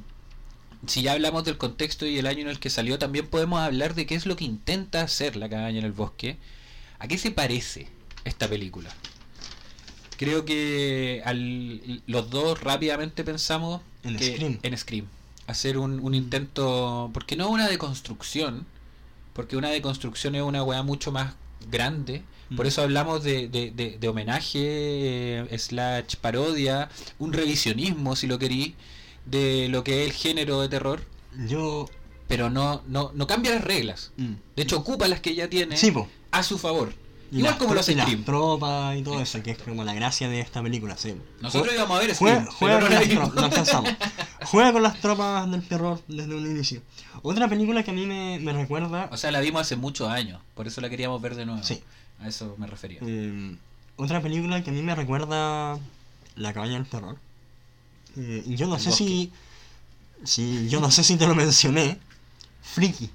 si 0.87 1.03
ya 1.03 1.13
hablamos 1.13 1.45
del 1.45 1.59
contexto 1.59 2.07
y 2.07 2.19
el 2.19 2.27
año 2.27 2.41
en 2.41 2.49
el 2.49 2.59
que 2.59 2.71
salió, 2.71 2.99
también 2.99 3.27
podemos 3.27 3.61
hablar 3.61 3.95
de 3.95 4.07
qué 4.07 4.15
es 4.15 4.25
lo 4.27 4.37
que 4.37 4.45
intenta 4.45 5.03
hacer 5.03 5.37
la 5.37 5.49
cabaña 5.49 5.79
en 5.79 5.85
el 5.85 5.93
bosque. 5.93 6.39
¿A 6.99 7.07
qué 7.07 7.19
se 7.19 7.31
parece 7.31 7.89
esta 8.25 8.49
película? 8.49 8.91
Creo 10.17 10.47
que 10.47 11.21
al- 11.27 12.03
los 12.07 12.31
dos 12.31 12.59
rápidamente 12.63 13.23
pensamos 13.25 13.83
En 14.03 14.17
que- 14.17 14.33
Scream. 14.35 14.59
en 14.63 14.79
Scream. 14.79 15.07
Hacer 15.47 15.77
un, 15.77 16.01
un 16.01 16.15
intento, 16.15 17.11
porque 17.13 17.37
no 17.37 17.51
una 17.51 17.69
deconstrucción, 17.69 18.67
porque 19.37 19.57
una 19.57 19.69
deconstrucción 19.71 20.35
es 20.35 20.43
una 20.43 20.65
weá 20.65 20.83
mucho 20.83 21.13
más 21.13 21.35
grande. 21.71 22.23
Por 22.57 22.65
Mm. 22.65 22.69
eso 22.69 22.83
hablamos 22.83 23.23
de, 23.23 23.49
de, 23.49 23.71
de- 23.71 23.99
de 23.99 24.09
homenaje, 24.09 24.61
eh, 24.63 25.59
slash 25.59 26.15
parodia, 26.21 26.89
un 27.19 27.33
revisionismo, 27.33 28.17
si 28.17 28.27
lo 28.27 28.39
querí, 28.39 28.75
de 29.27 29.69
lo 29.69 29.85
que 29.85 30.03
es 30.05 30.11
el 30.11 30.17
género 30.17 30.61
de 30.61 30.69
terror, 30.69 31.03
Yo. 31.49 31.89
pero 32.29 32.49
no, 32.49 32.83
no, 32.87 33.11
no 33.15 33.27
cambia 33.27 33.51
las 33.53 33.65
reglas. 33.65 34.13
mm. 34.17 34.35
De 34.57 34.63
hecho, 34.63 34.79
ocupa 34.79 35.07
las 35.09 35.21
que 35.21 35.35
ya 35.35 35.49
tiene 35.51 35.77
Sí, 35.77 35.93
a 36.31 36.43
su 36.43 36.57
favor. 36.59 36.95
Igual 37.33 37.45
las 37.51 37.55
como 37.57 37.71
tro- 37.71 37.75
lo 37.75 37.81
hace 37.81 37.93
y 37.93 37.95
las 37.97 38.07
Scream. 38.07 38.25
tropas 38.25 38.97
y 38.97 39.03
todo 39.03 39.21
eso, 39.21 39.43
que 39.43 39.51
es 39.53 39.59
como 39.59 39.83
la 39.85 39.95
gracia 39.95 40.29
de 40.29 40.41
esta 40.41 40.63
película, 40.63 40.97
sí. 40.97 41.15
Nosotros 41.41 41.73
Jue- 41.73 41.77
íbamos 41.77 41.97
a 41.97 42.01
ver 42.01 42.17
Juega, 42.17 42.37
Scream, 42.43 42.57
juega 42.57 42.79
pero 42.89 43.27
no 43.29 43.35
la 43.35 43.43
alcanzamos. 43.47 43.91
Juega 44.47 44.73
con 44.73 44.83
las 44.83 45.01
tropas 45.01 45.51
del 45.51 45.67
terror 45.67 46.01
desde 46.07 46.35
un 46.35 46.47
inicio. 46.47 46.83
Otra 47.23 47.49
película 47.49 47.83
que 47.83 47.91
a 47.91 47.95
mí 47.95 48.07
me, 48.07 48.39
me 48.39 48.53
recuerda. 48.53 49.09
O 49.11 49.17
sea, 49.17 49.33
la 49.33 49.41
vimos 49.41 49.63
hace 49.63 49.75
muchos 49.77 50.09
años, 50.09 50.41
por 50.55 50.67
eso 50.69 50.81
la 50.81 50.89
queríamos 50.89 51.21
ver 51.21 51.35
de 51.35 51.47
nuevo. 51.47 51.63
Sí. 51.65 51.83
A 52.21 52.29
eso 52.29 52.55
me 52.59 52.67
refería. 52.67 53.01
eh, 53.03 53.57
otra 53.97 54.21
película 54.23 54.63
que 54.63 54.71
a 54.71 54.73
mí 54.73 54.83
me 54.83 54.95
recuerda 54.95 55.79
La 56.37 56.53
cabaña 56.53 56.75
del 56.75 56.87
terror. 56.87 57.17
Eh, 58.17 58.45
yo 58.47 58.67
no 58.69 58.77
El 58.77 58.81
sé 58.83 58.91
bosque. 58.91 59.05
si. 59.05 59.33
si. 60.25 60.69
Yo 60.69 60.81
no 60.81 60.91
sé 60.91 61.03
si 61.03 61.17
te 61.17 61.27
lo 61.27 61.35
mencioné. 61.35 61.99
Friki. 62.63 63.11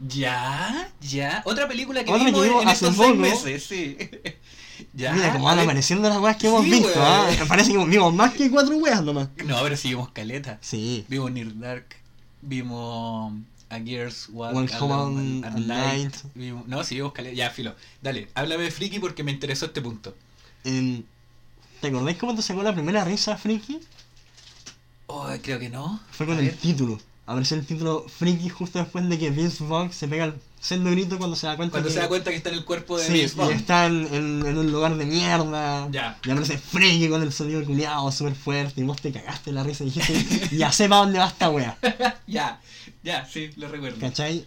Ya, 0.00 0.90
ya. 1.00 1.42
Otra 1.44 1.66
película 1.66 2.04
que 2.04 2.12
vimos 2.12 2.46
en 2.46 2.68
hace 2.68 2.86
estos 2.86 2.96
seis 2.96 3.16
meses, 3.16 3.64
sí. 3.64 3.96
ya. 4.92 5.12
Mira 5.14 5.32
cómo 5.32 5.44
van 5.46 5.56
ver. 5.56 5.64
apareciendo 5.64 6.08
las 6.08 6.18
weas 6.18 6.36
que 6.36 6.48
hemos 6.48 6.64
Sí, 6.64 6.70
visto. 6.70 6.88
Me 7.38 7.46
parece 7.46 7.72
que 7.72 7.78
vimos 7.84 8.12
más 8.14 8.32
que 8.34 8.50
cuatro 8.50 8.76
weas 8.76 9.02
nomás. 9.02 9.28
No, 9.44 9.62
pero 9.62 9.76
sí 9.76 9.88
vimos 9.88 10.10
Caleta. 10.10 10.58
Sí. 10.60 11.04
Vimos 11.08 11.30
Near 11.32 11.58
Dark. 11.58 11.86
Vimos 12.42 13.32
A 13.70 13.80
Gears 13.80 14.28
Walk 14.30 14.54
Walk 14.54 14.70
Home 14.80 15.46
at 15.46 15.54
Night. 15.54 16.14
Vimos- 16.34 16.66
no, 16.66 16.84
sí 16.84 16.96
vimos 16.96 17.12
Caleta. 17.12 17.34
Ya, 17.34 17.50
filo. 17.50 17.74
Dale, 18.02 18.28
háblame 18.34 18.64
de 18.64 18.70
Friki 18.70 18.98
porque 18.98 19.24
me 19.24 19.32
interesó 19.32 19.66
este 19.66 19.80
punto. 19.80 20.14
¿Te 20.62 21.88
acordáis 21.88 22.18
cómo 22.18 22.34
te 22.34 22.42
sacó 22.42 22.62
la 22.62 22.74
primera 22.74 23.02
risa, 23.04 23.36
Friki? 23.36 23.80
Oh, 25.06 25.28
creo 25.42 25.58
que 25.58 25.68
no. 25.70 26.00
Fue 26.10 26.26
con 26.26 26.38
el 26.38 26.54
título. 26.54 26.98
Apareció 27.26 27.56
el 27.56 27.66
título 27.66 28.06
Friki 28.08 28.48
justo 28.48 28.78
después 28.78 29.08
de 29.08 29.18
que 29.18 29.30
Vince 29.30 29.64
Vaughn 29.64 29.92
se 29.92 30.06
pega 30.06 30.26
el 30.26 30.34
sendo 30.60 30.90
grito 30.92 31.18
cuando 31.18 31.34
se 31.36 31.46
da 31.48 31.56
cuenta 31.56 31.72
Cuando 31.72 31.88
que... 31.88 31.94
se 31.94 32.00
da 32.00 32.08
cuenta 32.08 32.30
que 32.30 32.36
está 32.36 32.50
en 32.50 32.54
el 32.56 32.64
cuerpo 32.64 32.96
de 32.98 33.04
Sí, 33.06 33.12
Vince 33.14 33.34
y 33.34 33.38
Vaughn. 33.38 33.52
está 33.52 33.86
en, 33.86 34.06
en- 34.14 34.46
en 34.46 34.58
un 34.58 34.70
lugar 34.70 34.96
de 34.96 35.06
mierda. 35.06 35.88
Ya. 35.90 36.18
Y 36.24 36.30
aparece 36.30 36.56
Friki 36.58 37.08
con 37.08 37.22
el 37.22 37.32
sonido 37.32 37.64
culiado 37.64 38.10
súper 38.12 38.34
fuerte. 38.36 38.80
Y 38.80 38.84
vos 38.84 39.00
te 39.00 39.10
cagaste 39.12 39.50
la 39.52 39.64
risa 39.64 39.82
y 39.84 39.90
dijiste, 39.90 40.56
ya 40.56 40.70
sé 40.70 40.88
para 40.88 41.00
dónde 41.02 41.18
va 41.18 41.26
esta 41.26 41.50
wea. 41.50 41.76
ya, 42.28 42.60
ya, 43.02 43.24
sí, 43.26 43.50
lo 43.56 43.68
recuerdo. 43.68 43.98
¿Cachai? 44.00 44.46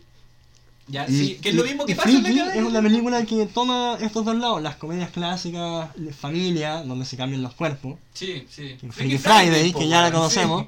Ya, 0.88 1.06
Y- 1.08 1.12
sí, 1.18 1.36
que 1.42 1.50
es 1.50 1.56
y- 1.56 1.58
lo 1.58 1.64
mismo 1.66 1.86
que 1.86 1.92
y 1.92 1.96
pasa 1.96 2.10
en 2.10 2.24
la 2.24 2.30
cadena. 2.30 2.56
es 2.56 2.64
una 2.64 2.82
película 2.82 3.26
que 3.26 3.46
toma 3.48 3.98
estos 4.00 4.24
dos 4.26 4.36
lados, 4.38 4.62
las 4.62 4.78
comedias 4.78 5.12
clásicas, 5.12 5.90
de 5.98 6.14
familia, 6.14 6.82
donde 6.84 7.04
se 7.06 7.18
cambian 7.18 7.42
los 7.44 7.54
cuerpos, 7.54 7.98
Sí, 8.14 8.48
sí. 8.50 8.78
Freaky 8.90 9.18
Friday, 9.18 9.74
que 9.74 9.88
ya 9.88 10.02
la 10.02 10.12
conocemos, 10.12 10.66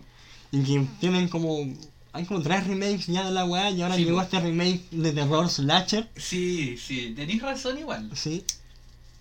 sí. 0.52 0.58
y 0.60 0.64
que 0.64 0.86
tienen 1.00 1.28
como... 1.30 1.58
Hay 2.14 2.26
como 2.26 2.42
tres 2.42 2.68
remakes 2.68 3.08
ya 3.08 3.24
de 3.24 3.32
la 3.32 3.46
weá, 3.46 3.70
y 3.72 3.82
ahora 3.82 3.96
Sí, 3.96 4.04
llegó 4.04 4.22
este 4.22 4.40
remake 4.40 4.82
de 4.92 5.14
terror 5.14 5.50
slasher, 5.50 6.10
Sí, 6.18 6.78
sí, 6.78 7.14
tenéis 7.16 7.42
razón 7.42 7.78
igual. 7.78 8.10
sí. 8.16 8.44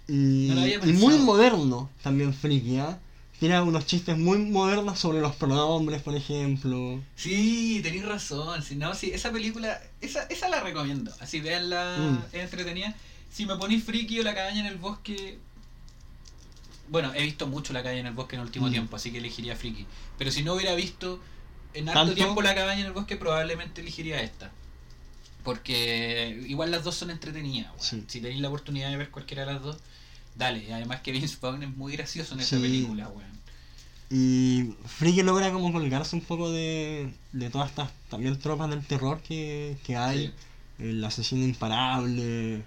Y, 0.08 0.48
No 0.48 0.66
y 0.66 0.92
muy 0.94 1.18
moderno 1.18 1.88
también 2.02 2.34
Freaky, 2.34 2.78
¿ah? 2.78 2.98
Tiene 3.38 3.58
unos 3.60 3.86
chistes 3.86 4.18
muy 4.18 4.38
modernos 4.38 4.98
sobre 4.98 5.20
los 5.20 5.34
pronombres, 5.36 6.02
por 6.02 6.14
ejemplo. 6.16 7.00
Sí, 7.16 7.80
tenéis 7.82 8.04
razón. 8.04 8.62
Si 8.62 8.74
no, 8.74 8.92
sí, 8.94 9.12
esa 9.14 9.30
película, 9.30 9.80
esa, 10.00 10.24
esa 10.24 10.48
la 10.48 10.60
recomiendo. 10.60 11.12
Así, 11.20 11.40
veanla, 11.40 11.96
Mm. 11.98 12.36
es 12.36 12.42
entretenida. 12.42 12.94
Si 13.32 13.46
me 13.46 13.56
ponéis 13.56 13.84
friki 13.84 14.18
o 14.18 14.24
la 14.24 14.34
cabaña 14.34 14.60
en 14.60 14.66
el 14.66 14.76
bosque. 14.76 15.38
Bueno, 16.88 17.14
he 17.14 17.22
visto 17.22 17.46
mucho 17.46 17.72
la 17.72 17.82
cabaña 17.82 18.00
en 18.00 18.06
el 18.08 18.14
bosque 18.14 18.34
en 18.34 18.40
el 18.40 18.46
último 18.48 18.66
Mm. 18.68 18.72
tiempo, 18.72 18.96
así 18.96 19.12
que 19.12 19.18
elegiría 19.18 19.54
friki. 19.56 19.86
Pero 20.18 20.30
si 20.32 20.42
no 20.42 20.54
hubiera 20.54 20.74
visto 20.74 21.20
en 21.74 21.88
harto 21.88 22.00
¿Tanto? 22.00 22.14
tiempo 22.14 22.42
la 22.42 22.54
cabaña 22.54 22.80
en 22.80 22.86
el 22.86 22.92
bosque, 22.92 23.16
probablemente 23.16 23.80
elegiría 23.80 24.20
esta. 24.22 24.50
Porque 25.44 26.42
igual 26.48 26.70
las 26.70 26.84
dos 26.84 26.94
son 26.96 27.10
entretenidas. 27.10 27.70
weón. 27.70 27.80
Sí. 27.82 28.04
Si 28.08 28.20
tenéis 28.20 28.40
la 28.40 28.48
oportunidad 28.48 28.90
de 28.90 28.96
ver 28.96 29.10
cualquiera 29.10 29.46
de 29.46 29.52
las 29.54 29.62
dos, 29.62 29.78
dale. 30.36 30.72
Además 30.72 31.00
que 31.00 31.12
Vince 31.12 31.36
Vaughn 31.40 31.62
es 31.62 31.74
muy 31.76 31.92
gracioso 31.94 32.34
en 32.34 32.40
esa 32.40 32.56
Sí. 32.56 32.62
película, 32.62 33.08
weón. 33.08 33.30
Y 34.12 34.74
Freaky 34.98 35.22
logra 35.22 35.52
como 35.52 35.72
colgarse 35.72 36.16
un 36.16 36.22
poco 36.22 36.50
de, 36.50 37.10
de 37.32 37.48
todas 37.48 37.70
estas 37.70 37.90
también 38.10 38.38
tropas 38.38 38.68
del 38.68 38.84
terror 38.84 39.20
que, 39.22 39.76
que 39.86 39.96
hay. 39.96 40.26
Sí. 40.78 40.84
El 40.84 41.04
asesino 41.04 41.44
imparable, 41.44 42.56
el, 42.56 42.64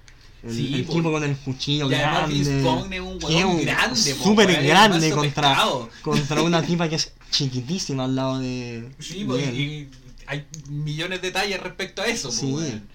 Sí, 0.56 0.74
el 0.74 0.84
po. 0.86 0.94
tipo 0.94 1.12
con 1.12 1.24
el 1.24 1.36
cuchillo 1.38 1.86
además 1.88 2.30
Vince 2.30 2.62
grande. 2.62 2.64
Vaughn 2.70 2.94
es 2.94 3.44
un 3.44 3.60
es 3.60 3.66
grande, 3.66 3.96
súper 4.16 4.48
weón, 4.48 4.66
grande 4.68 5.12
contra, 5.12 5.50
pescado. 5.50 5.90
contra 6.02 6.42
una 6.44 6.62
tipa 6.64 6.88
que 6.90 6.96
es 6.96 7.12
chiquitísima 7.34 8.06
al 8.06 8.16
lado 8.16 8.40
de. 8.40 8.90
Sí, 9.00 9.20
de 9.20 9.26
pues, 9.26 9.48
él. 9.48 9.60
y 9.60 9.90
hay 10.28 10.46
millones 10.70 11.22
de 11.22 11.28
detalles 11.28 11.60
respecto 11.60 12.02
a 12.02 12.06
eso, 12.06 12.30
pues, 12.30 12.40
Sí. 12.40 12.54
weón. 12.54 12.88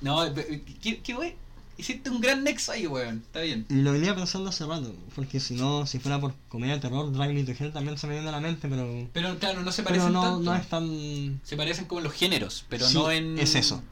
No, 0.00 0.22
¿qué, 0.82 1.00
qué 1.00 1.14
wey? 1.14 1.36
Hiciste 1.76 2.08
un 2.08 2.20
gran 2.20 2.44
nexo 2.44 2.72
ahí, 2.72 2.86
weón. 2.86 3.18
Está 3.26 3.40
bien. 3.40 3.66
Lo 3.68 3.92
venía 3.92 4.14
pensando 4.14 4.48
hace 4.50 4.64
rato, 4.64 4.94
porque 5.14 5.40
si 5.40 5.54
no, 5.54 5.86
si 5.86 5.98
fuera 5.98 6.20
por 6.20 6.34
comedia 6.48 6.74
de 6.74 6.80
terror, 6.80 7.10
Drag 7.12 7.32
Me 7.34 7.42
to 7.44 7.52
Hell 7.52 7.72
también 7.72 7.98
se 7.98 8.06
me 8.06 8.14
viene 8.14 8.28
a 8.28 8.32
la 8.32 8.40
mente, 8.40 8.68
pero. 8.68 9.08
Pero 9.12 9.38
claro, 9.38 9.62
no 9.62 9.72
se 9.72 9.82
Pero 9.82 9.94
parecen 9.96 10.12
no, 10.12 10.22
tanto. 10.22 10.40
no 10.40 10.54
es 10.56 10.68
tan. 10.68 11.40
Se 11.44 11.56
parecen 11.56 11.84
como 11.86 12.00
en 12.00 12.04
los 12.04 12.12
géneros, 12.14 12.64
pero 12.68 12.86
Sí, 12.88 12.94
no 12.94 13.10
en... 13.10 13.38
Es 13.38 13.54
eso. 13.54 13.82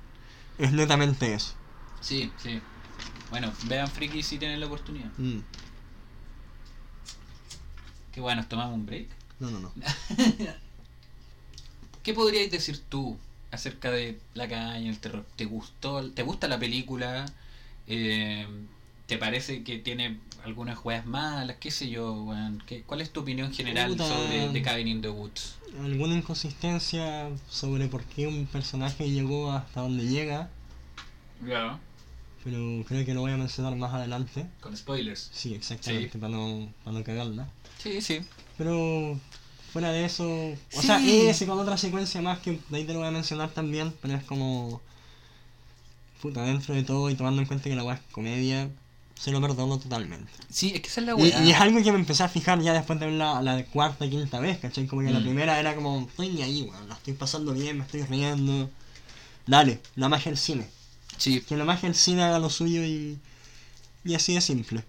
Es 0.59 0.73
netamente 0.73 1.35
eso. 1.35 1.55
Sí, 2.01 2.31
sí. 2.43 2.61
Bueno, 3.31 3.53
vean 3.67 3.89
Friki 3.89 4.23
si 4.23 4.39
tienen 4.39 4.61
la 4.61 4.67
oportunidad. 4.67 5.11
Mm. 5.19 5.39
Qué 8.13 8.21
bueno, 8.21 8.43
¿nos 8.43 8.49
tomamos 8.49 8.75
un 8.75 8.85
break? 8.87 9.09
No, 9.43 9.51
no, 9.51 9.59
no. 9.61 9.73
¿Qué 12.03 12.15
podríais 12.15 12.51
decir 12.51 12.81
tú 12.89 13.17
acerca 13.51 13.91
de 13.91 14.19
La 14.35 14.49
cabaña 14.49 14.87
del 14.87 14.99
terror? 14.99 15.27
¿Te 15.37 15.45
gustó? 15.45 16.09
¿Te 16.13 16.23
gusta 16.23 16.47
la 16.49 16.59
película? 16.59 17.27
Eh, 17.87 18.47
¿Te 19.07 19.19
parece 19.19 19.63
que 19.65 19.79
tiene 19.79 20.19
algunas 20.45 20.79
juegas 20.79 21.07
malas? 21.07 21.57
¿Qué 21.61 21.71
sé 21.71 21.89
yo, 21.91 22.13
weón? 22.23 22.63
¿Qué- 22.67 22.83
¿Cuál 22.83 23.01
es 23.01 23.11
tu 23.13 23.21
opinión 23.21 23.53
general 23.53 23.91
Puta. 23.91 24.09
sobre 24.09 24.49
The 24.53 24.63
Cabin 24.63 24.89
in 24.89 25.03
the 25.03 25.09
Woods? 25.11 25.57
alguna 25.81 26.15
inconsistencia 26.15 27.31
sobre 27.49 27.89
por 27.89 28.05
qué 28.05 28.27
un 28.27 28.45
personaje 28.47 29.11
llegó 29.11 29.51
hasta 29.53 29.81
donde 29.81 30.05
llega, 30.07 30.51
Ya. 31.47 31.79
pero 32.45 32.85
creo 32.87 33.07
que 33.07 33.15
lo 33.15 33.23
voy 33.23 33.33
a 33.33 33.39
mencionar 33.39 33.75
más 33.77 33.93
adelante. 33.95 34.47
Con 34.61 34.77
spoilers. 34.77 35.31
Sí, 35.33 35.55
exactamente, 35.55 36.13
Sí. 36.13 36.19
Para, 36.19 36.31
no, 36.33 36.71
para 36.85 36.99
no 36.99 37.03
cagarla. 37.05 37.49
Sí, 37.79 38.03
sí. 38.03 38.21
Pero 38.59 39.19
fuera 39.73 39.91
de 39.91 40.05
eso, 40.05 40.25
o 40.29 40.57
Sí. 40.71 40.87
sea, 40.87 41.03
ese 41.31 41.47
con 41.47 41.59
otra 41.59 41.77
secuencia 41.79 42.21
más 42.23 42.39
que 42.41 42.59
de 42.69 42.77
ahí 42.77 42.85
te 42.85 42.93
lo 42.93 43.01
voy 43.01 43.09
a 43.09 43.13
mencionar 43.13 43.51
también, 43.51 43.95
pero 44.03 44.15
es 44.15 44.25
como. 44.25 44.81
Puta, 46.21 46.43
dentro 46.45 46.75
de 46.75 46.85
todo 46.85 47.11
y 47.11 47.15
tomando 47.17 47.41
en 47.43 47.49
cuenta 47.49 47.65
que 47.69 47.75
la 47.75 47.83
weá 47.83 47.97
es 47.97 48.01
comedia, 48.13 48.71
se 49.19 49.33
lo 49.33 49.41
perdono 49.41 49.79
totalmente. 49.79 50.31
Sí, 50.51 50.73
es 50.75 50.81
que 50.81 50.87
esa 50.89 51.01
es 51.01 51.07
la 51.07 51.15
Y, 51.15 51.23
weá. 51.23 51.45
y 51.45 51.51
es 51.51 51.61
algo 51.61 51.83
que 51.83 51.91
me 51.91 51.99
empecé 51.99 52.23
a 52.23 52.29
fijar 52.29 52.61
ya 52.61 52.73
después 52.73 53.01
de 53.01 53.07
ver 53.07 53.15
la, 53.17 53.43
la 53.43 53.65
cuarta, 53.65 54.09
quinta 54.09 54.39
vez, 54.39 54.59
¿cachai? 54.59 54.87
Como 54.87 55.03
que 55.03 55.11
la 55.11 55.19
Mm. 55.19 55.25
primera 55.25 55.59
era 55.59 55.75
como, 55.75 56.07
estoy 56.09 56.29
ni 56.29 56.43
ahí, 56.43 56.63
weón, 56.63 56.89
la 56.89 56.95
estoy 56.95 57.15
pasando 57.15 57.53
bien, 57.53 57.79
me 57.79 57.85
estoy 57.85 58.03
riendo. 58.05 58.71
Dale, 59.47 59.81
la 59.97 60.09
magia 60.09 60.31
del 60.31 60.39
cine. 60.39 60.69
Sí, 61.19 61.41
Que 61.41 61.57
la 61.57 61.65
magia 61.65 61.89
del 61.89 61.97
cine 61.97 62.23
haga 62.23 62.39
lo 62.39 62.51
suyo 62.51 62.85
y. 62.85 63.19
Y 64.05 64.15
así 64.15 64.35
de 64.35 64.41
simple. 64.41 64.85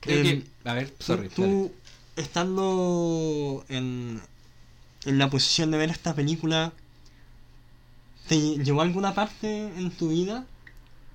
creo 0.00 0.20
Em, 0.20 0.42
que... 0.42 0.68
A 0.68 0.74
ver, 0.74 0.92
sorry. 0.98 1.28
tú, 1.28 1.72
estando 2.16 3.64
en, 3.68 4.20
en 5.04 5.18
la 5.18 5.30
posición 5.30 5.70
de 5.70 5.78
ver 5.78 5.90
esta 5.90 6.14
película, 6.14 6.72
¿te 8.28 8.38
llevó 8.58 8.80
a 8.80 8.84
alguna 8.84 9.14
parte 9.14 9.72
en 9.76 9.90
tu 9.90 10.08
vida? 10.08 10.46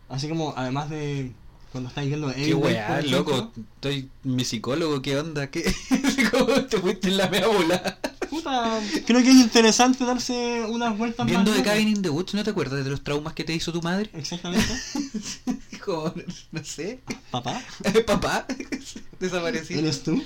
Así 0.09 0.27
como, 0.27 0.53
además 0.57 0.89
de 0.89 1.31
cuando 1.71 1.89
estás 1.89 2.05
viendo 2.05 2.33
Qué 2.33 2.53
weá, 2.53 3.01
loco. 3.03 3.51
Estoy 3.75 4.09
mi 4.23 4.43
psicólogo, 4.43 5.01
¿qué 5.01 5.17
onda? 5.17 5.47
¿Qué? 5.47 5.63
¿Cómo 6.31 6.63
te 6.63 6.79
fuiste 6.79 7.09
en 7.09 7.17
la 7.17 7.29
mea 7.29 7.47
bola? 7.47 7.99
Puta, 8.29 8.79
creo 9.05 9.21
que 9.21 9.29
es 9.29 9.35
interesante 9.35 10.05
darse 10.05 10.63
unas 10.67 10.97
vueltas 10.97 11.25
Viendo 11.25 11.51
más 11.51 11.59
locas. 11.59 11.73
Cabin 11.73 11.87
in 11.87 12.01
the 12.01 12.09
Woods, 12.09 12.33
¿no 12.33 12.43
te 12.43 12.51
acuerdas 12.51 12.83
de 12.83 12.89
los 12.89 13.03
traumas 13.03 13.33
que 13.33 13.43
te 13.43 13.53
hizo 13.53 13.71
tu 13.71 13.81
madre? 13.81 14.09
Exactamente. 14.13 14.67
no 16.51 16.63
sé, 16.63 16.99
¿Papá? 17.31 17.61
papá, 18.07 18.45
desaparecido. 19.19 19.79
¿Eres 19.81 20.03
tú? 20.03 20.21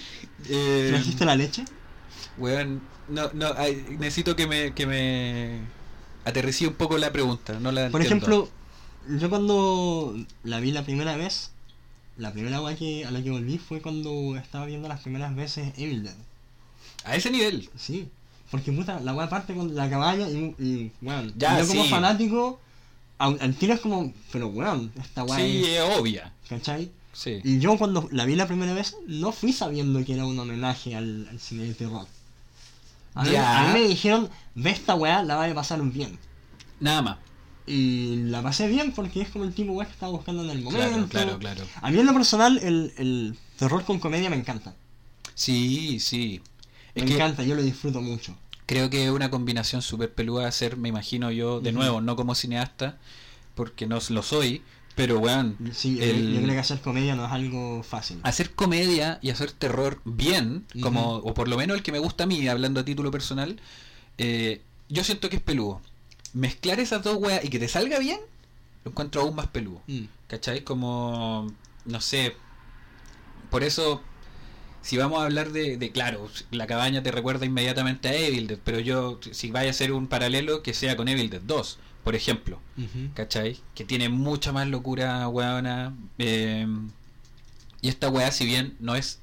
Eh, 0.49 0.87
¿Trajiste 0.91 1.25
la 1.25 1.35
leche? 1.35 1.65
Weón, 2.37 2.81
no, 3.09 3.29
no, 3.33 3.53
ay, 3.57 3.85
necesito 3.99 4.35
que 4.35 4.47
me, 4.47 4.73
que 4.73 4.85
me 4.85 5.59
aterricí 6.25 6.65
un 6.65 6.73
poco 6.73 6.97
la 6.97 7.11
pregunta, 7.11 7.59
no 7.59 7.71
la 7.71 7.89
Por 7.89 8.01
entiendo. 8.01 8.25
ejemplo, 8.25 8.49
yo 9.19 9.29
cuando 9.29 10.15
la 10.43 10.59
vi 10.59 10.71
la 10.71 10.83
primera 10.83 11.15
vez, 11.17 11.51
la 12.17 12.31
primera 12.31 12.61
weá 12.61 12.75
que, 12.75 13.05
a 13.05 13.11
la 13.11 13.21
que 13.21 13.29
volví 13.31 13.57
fue 13.57 13.81
cuando 13.81 14.35
estaba 14.37 14.65
viendo 14.65 14.87
las 14.87 15.01
primeras 15.01 15.35
veces 15.35 15.73
Evil 15.77 16.03
Dead. 16.03 16.15
A 17.05 17.15
ese 17.15 17.29
nivel. 17.31 17.69
Sí. 17.77 18.07
Porque 18.51 18.71
puta, 18.71 18.99
la 18.99 19.13
weá 19.13 19.29
parte 19.29 19.53
con 19.55 19.75
la 19.75 19.89
cabaña 19.89 20.29
y, 20.29 20.55
y 20.59 20.91
weón, 21.01 21.33
Ya, 21.37 21.59
yo 21.59 21.67
como 21.67 21.83
sí. 21.83 21.89
fanático, 21.89 22.59
al, 23.17 23.55
tiro 23.55 23.73
es 23.73 23.79
como, 23.79 24.13
pero 24.31 24.47
weón, 24.47 24.91
esta 24.99 25.23
weá 25.23 25.37
Sí, 25.37 25.63
es, 25.65 25.81
obvia. 25.97 26.33
¿cachai? 26.49 26.91
Sí. 27.13 27.39
Y 27.43 27.59
yo 27.59 27.77
cuando 27.77 28.07
la 28.11 28.25
vi 28.25 28.35
la 28.35 28.47
primera 28.47 28.73
vez, 28.73 28.97
no 29.07 29.31
fui 29.31 29.53
sabiendo 29.53 30.03
que 30.03 30.13
era 30.13 30.25
un 30.25 30.37
homenaje 30.39 30.95
al, 30.95 31.27
al 31.29 31.39
cine 31.39 31.65
de 31.65 31.73
terror. 31.73 32.07
A 33.13 33.23
mí, 33.23 33.35
a 33.35 33.67
mí 33.67 33.79
me 33.79 33.87
dijeron, 33.87 34.29
ve 34.55 34.71
esta 34.71 34.95
weá, 34.95 35.21
la 35.21 35.35
va 35.35 35.45
a 35.45 35.53
pasar 35.53 35.81
bien. 35.83 36.17
Nada 36.79 37.01
más. 37.01 37.17
Y 37.65 38.17
la 38.23 38.41
pasé 38.41 38.67
bien 38.67 38.91
porque 38.91 39.21
es 39.21 39.29
como 39.29 39.45
el 39.45 39.53
tipo 39.53 39.71
weá 39.73 39.85
que 39.87 39.93
estaba 39.93 40.11
buscando 40.11 40.43
en 40.43 40.49
el 40.49 40.61
momento. 40.61 41.07
Claro, 41.09 41.37
claro, 41.39 41.39
claro. 41.39 41.63
A 41.81 41.91
mí 41.91 41.99
en 41.99 42.05
lo 42.05 42.13
personal 42.13 42.57
el, 42.57 42.93
el 42.97 43.37
terror 43.57 43.85
con 43.85 43.99
comedia 43.99 44.29
me 44.29 44.35
encanta. 44.35 44.75
Sí, 45.35 45.99
sí. 45.99 46.41
Me 46.95 47.03
Es 47.03 47.07
que 47.07 47.15
encanta, 47.15 47.43
yo 47.43 47.55
lo 47.55 47.61
disfruto 47.61 48.01
mucho. 48.01 48.35
Creo 48.73 48.89
que 48.89 49.05
es 49.05 49.11
una 49.11 49.29
combinación 49.29 49.81
súper 49.81 50.11
peluda 50.13 50.47
hacer, 50.47 50.77
me 50.77 50.89
imagino 50.89 51.29
yo, 51.31 51.59
de 51.61 51.71
nuevo, 51.71 52.01
no 52.01 52.15
como 52.15 52.33
cineasta, 52.33 52.97
porque 53.55 53.85
no 53.85 53.99
lo 54.09 54.23
soy, 54.23 54.63
pero 54.95 55.19
weón, 55.19 55.57
Sí, 55.73 56.01
el- 56.01 56.33
yo 56.33 56.41
creo 56.41 56.53
que 56.53 56.59
hacer 56.59 56.81
comedia 56.81 57.15
no 57.15 57.25
es 57.25 57.31
algo 57.31 57.83
fácil. 57.83 58.19
hacer 58.23 58.51
comedia 58.51 59.19
y 59.21 59.29
hacer 59.29 59.51
terror 59.51 60.01
bien, 60.05 60.65
como 60.81 61.15
o 61.17 61.33
por 61.35 61.47
lo 61.47 61.57
menos 61.57 61.77
el 61.77 61.83
que 61.83 61.91
me 61.91 61.99
gusta 61.99 62.23
a 62.23 62.27
mí, 62.27 62.47
hablando 62.47 62.79
a 62.79 62.85
título 62.85 63.11
personal, 63.11 63.59
eh, 64.17 64.61
yo 64.89 65.03
siento 65.03 65.29
que 65.29 65.35
es 65.37 65.41
peludo. 65.41 65.81
Mezclar 66.33 66.79
esas 66.79 67.03
dos 67.03 67.17
weas 67.17 67.43
y 67.45 67.49
que 67.49 67.59
te 67.59 67.67
salga 67.67 67.99
bien, 67.99 68.19
lo 68.83 68.89
encuentro 68.91 69.21
aún 69.21 69.35
más 69.35 69.47
peludo. 69.47 69.81
Mm. 69.87 70.05
¿Cachai? 70.27 70.63
Como, 70.63 71.47
no 71.85 72.01
sé, 72.01 72.35
por 73.51 73.63
eso, 73.63 74.01
si 74.83 74.97
vamos 74.97 75.19
a 75.21 75.25
hablar 75.25 75.51
de, 75.51 75.77
de, 75.77 75.91
claro, 75.91 76.29
la 76.51 76.67
cabaña 76.67 77.01
te 77.01 77.09
recuerda 77.11 77.45
inmediatamente 77.47 78.09
a 78.09 78.13
Evil 78.15 78.45
Dead, 78.47 78.59
pero 78.63 78.79
yo, 78.79 79.19
si 79.31 79.49
vaya 79.49 79.69
a 79.69 79.71
hacer 79.71 79.91
un 79.91 80.05
paralelo, 80.07 80.61
que 80.61 80.73
sea 80.75 80.95
con 80.95 81.07
Evil 81.07 81.29
Dead 81.31 81.41
2, 81.41 81.79
por 82.03 82.15
ejemplo. 82.15 82.59
¿cachai? 83.15 83.59
Que 83.75 83.83
tiene 83.85 84.09
mucha 84.09 84.51
más 84.51 84.67
locura, 84.67 85.27
weona. 85.29 85.95
eh, 86.19 86.67
y 87.81 87.89
esta 87.89 88.09
weá, 88.09 88.31
si 88.31 88.45
bien 88.45 88.75
no 88.79 88.95
es 88.95 89.19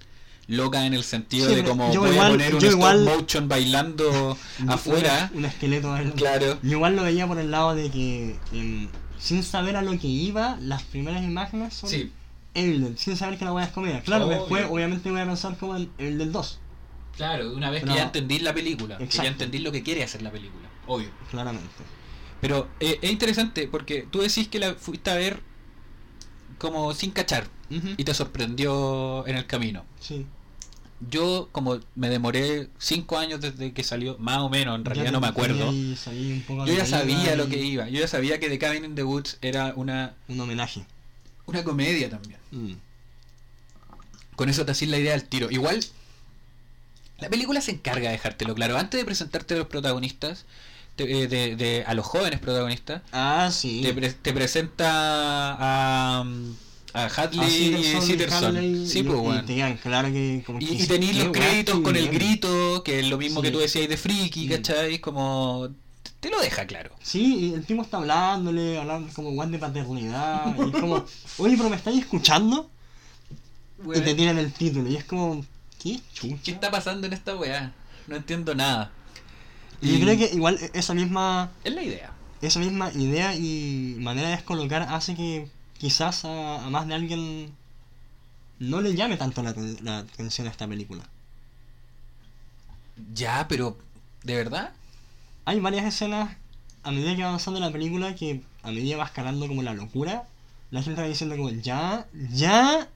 loca 0.46 0.84
en 0.84 0.94
el 0.94 1.04
sentido 1.04 1.48
Sí, 1.48 1.54
de 1.56 1.64
como 1.64 1.92
yo 1.92 2.00
voy 2.00 2.10
igual- 2.10 2.26
a 2.26 2.30
poner 2.30 2.54
un 2.54 2.60
yo 2.60 2.66
stop 2.68 2.78
igual- 2.80 3.04
motion 3.04 3.48
bailando 3.48 4.36
afuera, 4.68 5.30
Un, 5.32 5.38
un 5.40 5.44
esqueleto 5.44 5.90
bailando. 5.90 6.16
claro. 6.16 6.58
Yo 6.62 6.70
igual 6.72 6.96
lo 6.96 7.02
veía 7.04 7.26
por 7.26 7.38
el 7.38 7.50
lado 7.50 7.74
de 7.74 7.90
que, 7.90 8.36
em, 8.52 8.88
sin 9.18 9.42
saber 9.42 9.76
a 9.76 9.82
lo 9.82 9.92
que 9.98 10.08
iba, 10.08 10.56
las 10.60 10.82
primeras 10.82 11.22
imágenes 11.22 11.74
son 11.74 11.88
Sí, 11.90 12.10
Evil 12.54 12.82
Dead, 12.84 12.96
sin 12.96 13.16
saber 13.16 13.38
que 13.38 13.44
la 13.44 13.52
weá 13.52 13.64
es 13.66 13.72
comedia. 13.72 14.02
Claro, 14.02 14.26
Obvio. 14.26 14.38
después 14.40 14.66
obviamente 14.70 15.10
voy 15.10 15.20
a 15.20 15.26
pensar 15.26 15.56
como 15.56 15.76
Evil 15.76 16.18
Dead 16.18 16.28
2, 16.28 16.60
claro, 17.16 17.52
una 17.52 17.70
vez 17.70 17.80
Pero- 17.82 17.92
que 17.92 17.98
ya 17.98 18.04
entendí 18.04 18.38
la 18.40 18.52
película, 18.54 18.98
que 18.98 19.06
ya 19.06 19.26
entendí 19.26 19.58
lo 19.58 19.70
que 19.72 19.82
quiere 19.82 20.02
hacer 20.02 20.22
la 20.22 20.30
película, 20.30 20.68
obvio. 20.86 21.08
claramente. 21.30 21.68
Pero 22.40 22.68
eh, 22.80 22.98
es 23.02 23.10
interesante 23.10 23.68
porque 23.68 24.06
tú 24.10 24.20
decís 24.20 24.48
que 24.48 24.58
la 24.58 24.74
fuiste 24.74 25.10
a 25.10 25.14
ver 25.14 25.42
como 26.58 26.92
sin 26.94 27.10
cachar 27.10 27.46
Ujú. 27.70 27.88
y 27.96 28.04
te 28.04 28.14
sorprendió 28.14 29.26
en 29.26 29.36
el 29.36 29.46
camino. 29.46 29.84
Sí. 30.00 30.26
Yo, 31.08 31.48
como 31.52 31.80
me 31.94 32.10
demoré 32.10 32.68
cinco 32.78 33.16
años 33.18 33.40
desde 33.40 33.72
que 33.72 33.82
salió, 33.82 34.18
más 34.18 34.38
o 34.38 34.50
menos, 34.50 34.74
en 34.78 34.84
realidad 34.84 35.12
no 35.12 35.20
me 35.20 35.28
acuerdo. 35.28 35.72
Yo 35.72 36.66
ya 36.74 36.84
sabía 36.84 37.36
lo 37.36 37.48
que 37.48 37.58
iba. 37.62 37.88
Yo 37.88 38.00
ya 38.00 38.08
sabía 38.08 38.38
que 38.38 38.50
The 38.50 38.58
Cabin 38.58 38.84
in 38.84 38.94
the 38.94 39.04
Woods 39.04 39.38
era 39.40 39.72
una, 39.76 40.14
Un 40.28 40.38
homenaje. 40.40 40.84
Una 41.50 41.64
comedia 41.64 42.08
también. 42.10 42.38
Mm. 42.52 42.72
Con 44.36 44.48
eso 44.48 44.64
te 44.64 44.72
hacís 44.72 44.88
la 44.88 44.98
idea 44.98 45.14
al 45.14 45.24
tiro. 45.24 45.50
Igual, 45.50 45.84
la 47.18 47.28
película 47.28 47.60
se 47.60 47.72
encarga 47.72 48.06
de 48.08 48.12
dejártelo 48.12 48.54
claro. 48.54 48.78
Antes 48.78 48.98
de 49.00 49.04
presentarte 49.04 49.54
a 49.54 49.58
los 49.58 49.66
protagonistas, 49.66 50.46
te- 50.96 51.22
eh, 51.24 51.28
de, 51.28 51.56
de- 51.56 51.84
a 51.86 51.94
los 51.94 52.06
jóvenes 52.06 52.40
protagonistas, 52.40 53.02
Ah, 53.12 53.50
sí. 53.52 53.80
te, 53.82 53.92
pre- 53.92 54.12
te 54.14 54.32
presenta 54.32 54.86
a, 54.90 56.24
a 56.94 57.04
Hadley 57.06 57.74
A 57.74 57.78
y 57.98 58.00
Sitterson. 58.00 58.56
Hadley, 58.56 58.86
Sí, 58.88 59.00
y- 59.00 59.02
pues, 59.02 59.42
y 59.42 59.46
te 59.46 59.52
digan, 59.52 59.76
claro 59.76 60.08
que 60.10 60.42
como 60.46 60.58
Y, 60.60 60.66
que 60.66 60.74
y 60.74 60.86
tenéis 60.86 61.16
qué 61.18 61.24
los 61.24 61.32
créditos 61.32 61.80
con 61.80 61.96
el 61.96 62.08
grito, 62.08 62.82
que 62.82 63.00
es 63.00 63.06
lo 63.08 63.18
mismo 63.18 63.42
que 63.42 63.50
tú 63.50 63.58
decías 63.58 63.88
de 63.88 63.96
Friki, 63.98 64.46
Mm. 64.46 64.50
¿cachai? 64.50 64.98
Como. 65.00 65.68
Te 66.20 66.28
lo 66.30 66.40
deja 66.40 66.66
claro. 66.66 66.90
Sí, 67.02 67.36
y 67.50 67.54
el 67.54 67.64
tipo 67.64 67.80
está 67.82 67.96
hablándole, 67.96 68.78
hablando 68.78 69.12
como 69.14 69.30
guan 69.32 69.50
de 69.52 69.58
paternidad, 69.58 70.54
y 70.66 70.70
como, 70.72 71.04
oye, 71.38 71.56
pero 71.56 71.70
me 71.70 71.76
estáis 71.76 72.00
escuchando, 72.00 72.70
y 73.84 74.00
te 74.00 74.14
tiran 74.14 74.38
el 74.38 74.52
título, 74.52 74.88
y 74.90 74.96
es 74.96 75.04
como, 75.04 75.44
¿qué 75.82 75.94
¿Qué 75.96 76.00
chucha? 76.12 76.52
está 76.52 76.70
pasando 76.70 77.06
en 77.06 77.14
esta 77.14 77.34
weá? 77.36 77.72
No 78.06 78.16
entiendo 78.16 78.54
nada. 78.54 78.90
Y 79.80 79.92
yo 79.98 80.04
creo 80.04 80.18
que 80.18 80.34
igual 80.34 80.58
e- 80.60 80.70
esa 80.74 80.92
misma, 80.92 81.50
Es 81.64 81.74
la 81.74 81.82
idea. 81.82 82.12
esa 82.42 82.58
misma 82.60 82.90
idea 82.92 83.34
y 83.34 83.96
manera 83.98 84.28
de 84.28 84.36
descolocar 84.36 84.82
hace 84.82 85.14
que 85.14 85.48
quizás 85.78 86.26
a, 86.26 86.66
a 86.66 86.68
más 86.68 86.86
de 86.86 86.94
alguien 86.94 87.50
no 88.58 88.82
le 88.82 88.94
llame 88.94 89.16
tanto 89.16 89.42
la 89.42 89.50
atención 90.00 90.46
a 90.46 90.50
esta 90.50 90.68
película. 90.68 91.02
Ya, 93.14 93.46
pero. 93.48 93.78
¿De 94.22 94.34
verdad? 94.36 94.72
Hay 95.50 95.58
varias 95.58 95.84
escenas 95.84 96.36
a 96.84 96.92
medida 96.92 97.16
que 97.16 97.22
va 97.22 97.28
avanzando 97.30 97.58
la 97.58 97.72
película 97.72 98.14
que 98.14 98.40
a 98.62 98.70
medida 98.70 98.96
va 98.98 99.04
escalando 99.06 99.48
como 99.48 99.64
la 99.64 99.74
locura, 99.74 100.22
la 100.70 100.80
gente 100.80 101.00
va 101.02 101.08
diciendo 101.08 101.36
como, 101.36 101.50
ya, 101.50 102.06
ya... 102.30 102.88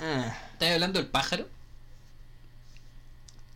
ah". 0.00 0.38
¿Estás 0.52 0.72
hablando 0.74 0.98
del 1.00 1.08
pájaro? 1.08 1.48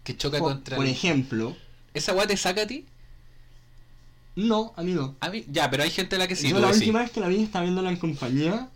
Que 0.04 0.16
choca 0.16 0.38
Por, 0.38 0.52
contra. 0.54 0.76
por 0.78 0.86
el- 0.86 0.92
ejemplo, 0.92 1.54
¿Esa 1.92 2.14
weá 2.14 2.26
te 2.26 2.36
saca 2.38 2.62
a 2.62 2.66
ti? 2.66 2.86
no, 4.36 4.72
a 4.74 4.82
mí 4.82 4.92
no. 4.94 5.16
A 5.20 5.28
mí, 5.28 5.44
ya, 5.50 5.68
pero 5.70 5.82
hay 5.82 5.90
gente 5.90 6.16
a 6.16 6.18
la 6.20 6.26
que 6.26 6.34
sí. 6.34 6.48
Yo 6.48 6.58
la 6.60 6.68
decís. 6.68 6.80
última 6.80 7.00
vez 7.00 7.10
que 7.10 7.20
la 7.20 7.28
vi 7.28 7.42
estaba 7.42 7.64
viéndola 7.64 7.90
en 7.90 7.96
compañía 7.98 8.70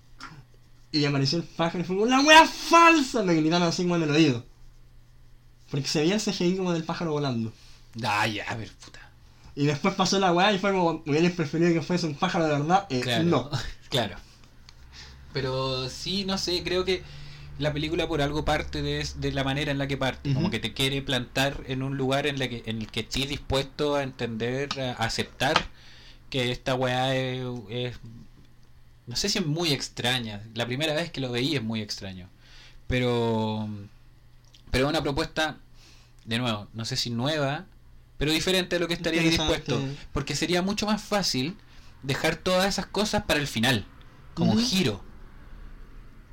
y 0.93 1.07
apareció 1.07 1.39
el 1.39 1.45
pájaro 1.45 1.81
y 1.81 1.85
fue 1.87 1.97
como, 1.97 2.07
¡La 2.07 2.21
wea 2.21 2.47
falsa! 2.47 3.23
Me 3.23 3.33
gritaron 3.33 3.67
así 3.67 3.83
como 3.85 3.97
en 3.97 4.03
el 4.03 4.11
oído. 4.11 4.45
Porque 5.71 5.89
se 5.89 6.01
veía 6.01 6.17
el 6.17 6.21
CGI 6.21 6.59
como 6.59 6.73
del 6.75 6.85
pájaro 6.85 7.13
volando. 7.13 7.51
Ah, 8.05 8.27
ya, 8.27 8.45
a 8.45 8.57
ver, 8.57 8.71
puta. 8.73 9.01
Y 9.57 9.67
después 9.67 9.95
pasó 9.95 10.19
la 10.19 10.33
weá 10.33 10.53
y 10.53 10.59
fue 10.59 10.73
como, 10.73 11.03
me 11.07 11.31
preferido 11.31 11.73
que 11.73 11.83
fuese 11.83 12.07
un 12.07 12.15
pájaro 12.17 12.47
de 12.47 12.51
verdad. 12.53 12.87
Eh, 12.91 13.01
Claro. 13.01 13.25
No. 13.25 13.51
claro. 13.89 14.17
Pero 15.33 15.89
sí, 15.89 16.25
no 16.25 16.39
sé, 16.39 16.63
creo 16.63 16.85
que 16.85 17.03
la 17.59 17.73
película 17.73 18.09
por 18.09 18.21
algo 18.21 18.45
parte 18.45 18.83
de, 18.83 19.07
de 19.17 19.33
la 19.33 19.45
manera 19.45 19.71
en 19.71 19.79
la 19.79 19.87
que 19.87 19.97
parte. 19.97 20.33
Como 20.33 20.51
que 20.51 20.59
te 20.61 20.73
quiere 20.73 21.03
plantar 21.03 21.63
en 21.67 21.83
un 21.83 21.97
lugar 21.97 22.27
en, 22.27 22.39
la 22.39 22.49
que, 22.49 22.63
en 22.67 22.81
el 22.81 22.91
que 22.91 23.01
estés 23.01 23.29
dispuesto 23.29 23.95
a 23.97 24.03
entender, 24.03 24.69
a 24.81 24.93
aceptar 25.05 25.55
que 26.31 26.51
esta 26.51 26.75
weá 26.75 27.15
es, 27.15 27.45
es- 27.71 27.99
No 29.07 29.17
sé 29.17 29.29
si 29.29 29.39
es 29.39 29.47
muy 29.47 29.73
extraña. 29.73 30.43
La 30.55 30.67
primera 30.67 30.95
vez 30.95 31.11
que 31.11 31.21
lo 31.21 31.31
veí 31.31 31.55
es 31.57 31.63
muy 31.63 31.81
extraño. 31.81 32.29
Pero. 32.87 33.69
Pero 34.71 34.87
es 34.87 34.91
una 34.91 35.03
propuesta, 35.03 35.59
de 36.25 36.39
nuevo, 36.39 36.67
no 36.75 36.85
sé 36.85 36.97
si 36.97 37.11
nueva, 37.11 37.67
pero 38.19 38.33
diferente 38.33 38.77
a 38.77 38.79
lo 38.79 38.89
que 38.89 38.95
estaría 38.95 39.23
dispuesto. 39.23 39.81
Porque 40.13 40.37
sería 40.37 40.63
mucho 40.63 40.87
más 40.87 41.03
fácil 41.03 41.57
dejar 42.03 42.37
todas 42.37 42.67
esas 42.69 42.87
cosas 42.87 43.25
para 43.25 43.41
el 43.41 43.47
final, 43.47 43.87
como 44.35 44.53
un 44.53 44.59
Ujú. 44.59 44.67
giro. 44.67 45.05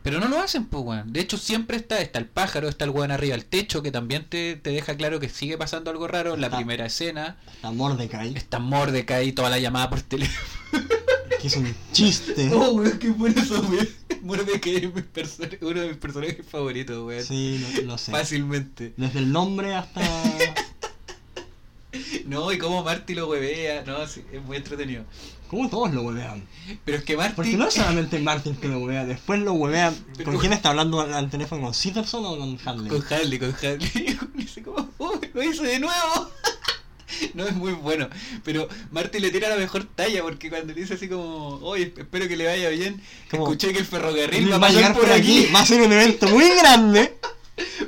Pero 0.04 0.20
no 0.20 0.28
lo 0.28 0.42
hacen, 0.42 0.66
pues, 0.66 0.84
weón. 0.84 1.14
De 1.14 1.20
hecho, 1.20 1.38
siempre 1.38 1.78
está, 1.78 2.00
está 2.02 2.18
el 2.18 2.26
pájaro, 2.26 2.68
está 2.68 2.86
el 2.86 2.90
weón 2.90 3.12
arriba 3.12 3.36
del 3.36 3.46
techo, 3.46 3.84
que 3.84 3.92
también 3.92 4.26
te, 4.28 4.56
te 4.56 4.72
deja 4.72 4.98
claro 4.98 5.20
que 5.20 5.30
sigue 5.30 5.60
pasando 5.60 5.92
algo 5.92 6.08
raro 6.08 6.34
en 6.34 6.42
la 6.42 6.50
primera 6.50 6.88
escena. 6.88 7.38
Está 7.54 7.70
Mordecai, 7.72 8.34
Está 8.36 8.58
Mordecai, 8.58 9.32
toda 9.32 9.52
la 9.52 9.60
llamada 9.60 9.92
por 9.92 10.02
teléfono. 10.02 10.48
que 11.40 11.48
es 11.48 11.56
un 11.56 11.72
chiste. 11.92 12.50
Oh, 12.52 12.72
weón, 12.72 12.98
qué 12.98 13.10
bueno 13.12 13.40
eso, 13.40 13.62
weón. 13.62 13.88
Mordecai 14.24 14.76
es 14.78 14.94
mi 14.94 15.04
uno 15.62 15.82
de 15.82 15.88
mis 15.90 15.98
personajes 15.98 16.46
favoritos, 16.48 17.06
weón. 17.06 17.24
Sí, 17.24 17.64
lo, 17.78 17.82
lo 17.84 17.98
sé. 18.00 18.12
Fácilmente. 18.12 18.94
Desde 18.98 19.20
el 19.20 19.32
nombre 19.32 19.76
hasta... 19.76 20.02
No, 22.28 22.52
y 22.52 22.58
cómo 22.58 22.84
Marty 22.84 23.14
lo 23.16 23.28
huevea, 23.28 23.84
no, 23.86 24.08
sí, 24.08 24.24
es 24.32 24.42
muy 24.44 24.58
entretenido. 24.58 25.04
¿Cómo 25.50 25.70
todos 25.70 25.94
lo 25.94 26.04
huevean? 26.04 26.48
Pero 26.86 26.98
es 26.98 27.04
que 27.04 27.18
Marty. 27.18 27.36
Porque 27.36 27.58
no 27.58 27.68
es 27.68 27.74
solamente 27.74 28.20
Martin 28.20 28.56
que 28.56 28.68
lo 28.70 28.80
huevea, 28.80 29.04
después 29.06 29.40
lo 29.42 29.54
huevea... 29.54 29.94
Pero- 30.18 30.26
¿Con 30.32 30.40
quién 30.40 30.54
está 30.54 30.70
hablando 30.70 31.02
al, 31.02 31.14
al 31.14 31.30
teléfono? 31.30 31.64
¿Con 31.64 31.74
Sitterson 31.74 32.26
o 32.26 32.38
con 32.38 32.58
Hadley? 32.64 32.88
Con 32.90 33.04
Harley, 33.14 33.38
con 33.40 33.54
Harley. 33.56 34.18
Dice 34.36 34.62
como, 34.64 34.90
oh, 34.98 35.20
lo 35.34 35.44
hice 35.44 35.64
de 35.64 35.80
nuevo. 35.80 36.30
No 37.36 37.46
es 37.46 37.54
muy 37.54 37.74
bueno. 37.74 38.08
Pero 38.44 38.68
Marty 38.90 39.20
le 39.20 39.30
tira 39.32 39.50
la 39.50 39.58
mejor 39.58 39.84
talla 39.84 40.24
porque 40.24 40.50
cuando 40.50 40.74
dice 40.74 40.94
así 40.96 41.08
como, 41.10 41.58
oye, 41.62 41.94
espero 41.96 42.28
que 42.28 42.36
le 42.38 42.46
vaya 42.46 42.70
bien, 42.70 43.00
Como, 43.30 43.44
escuché 43.44 43.74
que 43.74 43.80
el 43.80 43.86
ferrocarril 43.86 44.50
va 44.52 44.56
a 44.56 44.60
Va 44.60 44.68
a 44.68 44.70
pasar 44.70 44.76
llegar 44.82 44.98
por 44.98 45.12
aquí. 45.12 45.48
Va 45.54 45.60
a 45.60 45.66
ser 45.66 45.82
un 45.82 45.92
evento 45.92 46.28
muy 46.30 46.50
grande. 46.56 47.18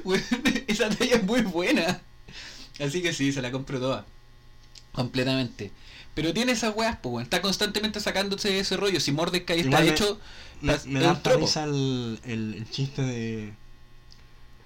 Esa 0.67 0.89
talla 0.89 1.15
es 1.15 1.23
muy 1.23 1.41
buena. 1.41 2.01
Así 2.79 3.01
que 3.01 3.13
sí, 3.13 3.31
se 3.31 3.41
la 3.41 3.49
compro 3.51 3.79
toda. 3.79 4.05
Completamente. 4.93 5.71
Pero 6.13 6.33
tiene 6.33 6.51
esas 6.51 6.75
weas, 6.75 6.97
pues, 7.01 7.11
weón. 7.13 7.23
Está 7.23 7.41
constantemente 7.41 7.99
sacándose 7.99 8.59
ese 8.59 8.77
rollo. 8.77 8.99
Si 8.99 9.11
Mordecai 9.11 9.59
está 9.61 9.79
me- 9.81 9.89
hecho. 9.89 10.19
Me, 10.61 10.99
da 11.01 11.19
risa 11.37 11.65
el, 11.65 12.19
el, 12.23 12.53
el 12.53 12.69
chiste 12.69 13.01
de. 13.01 13.53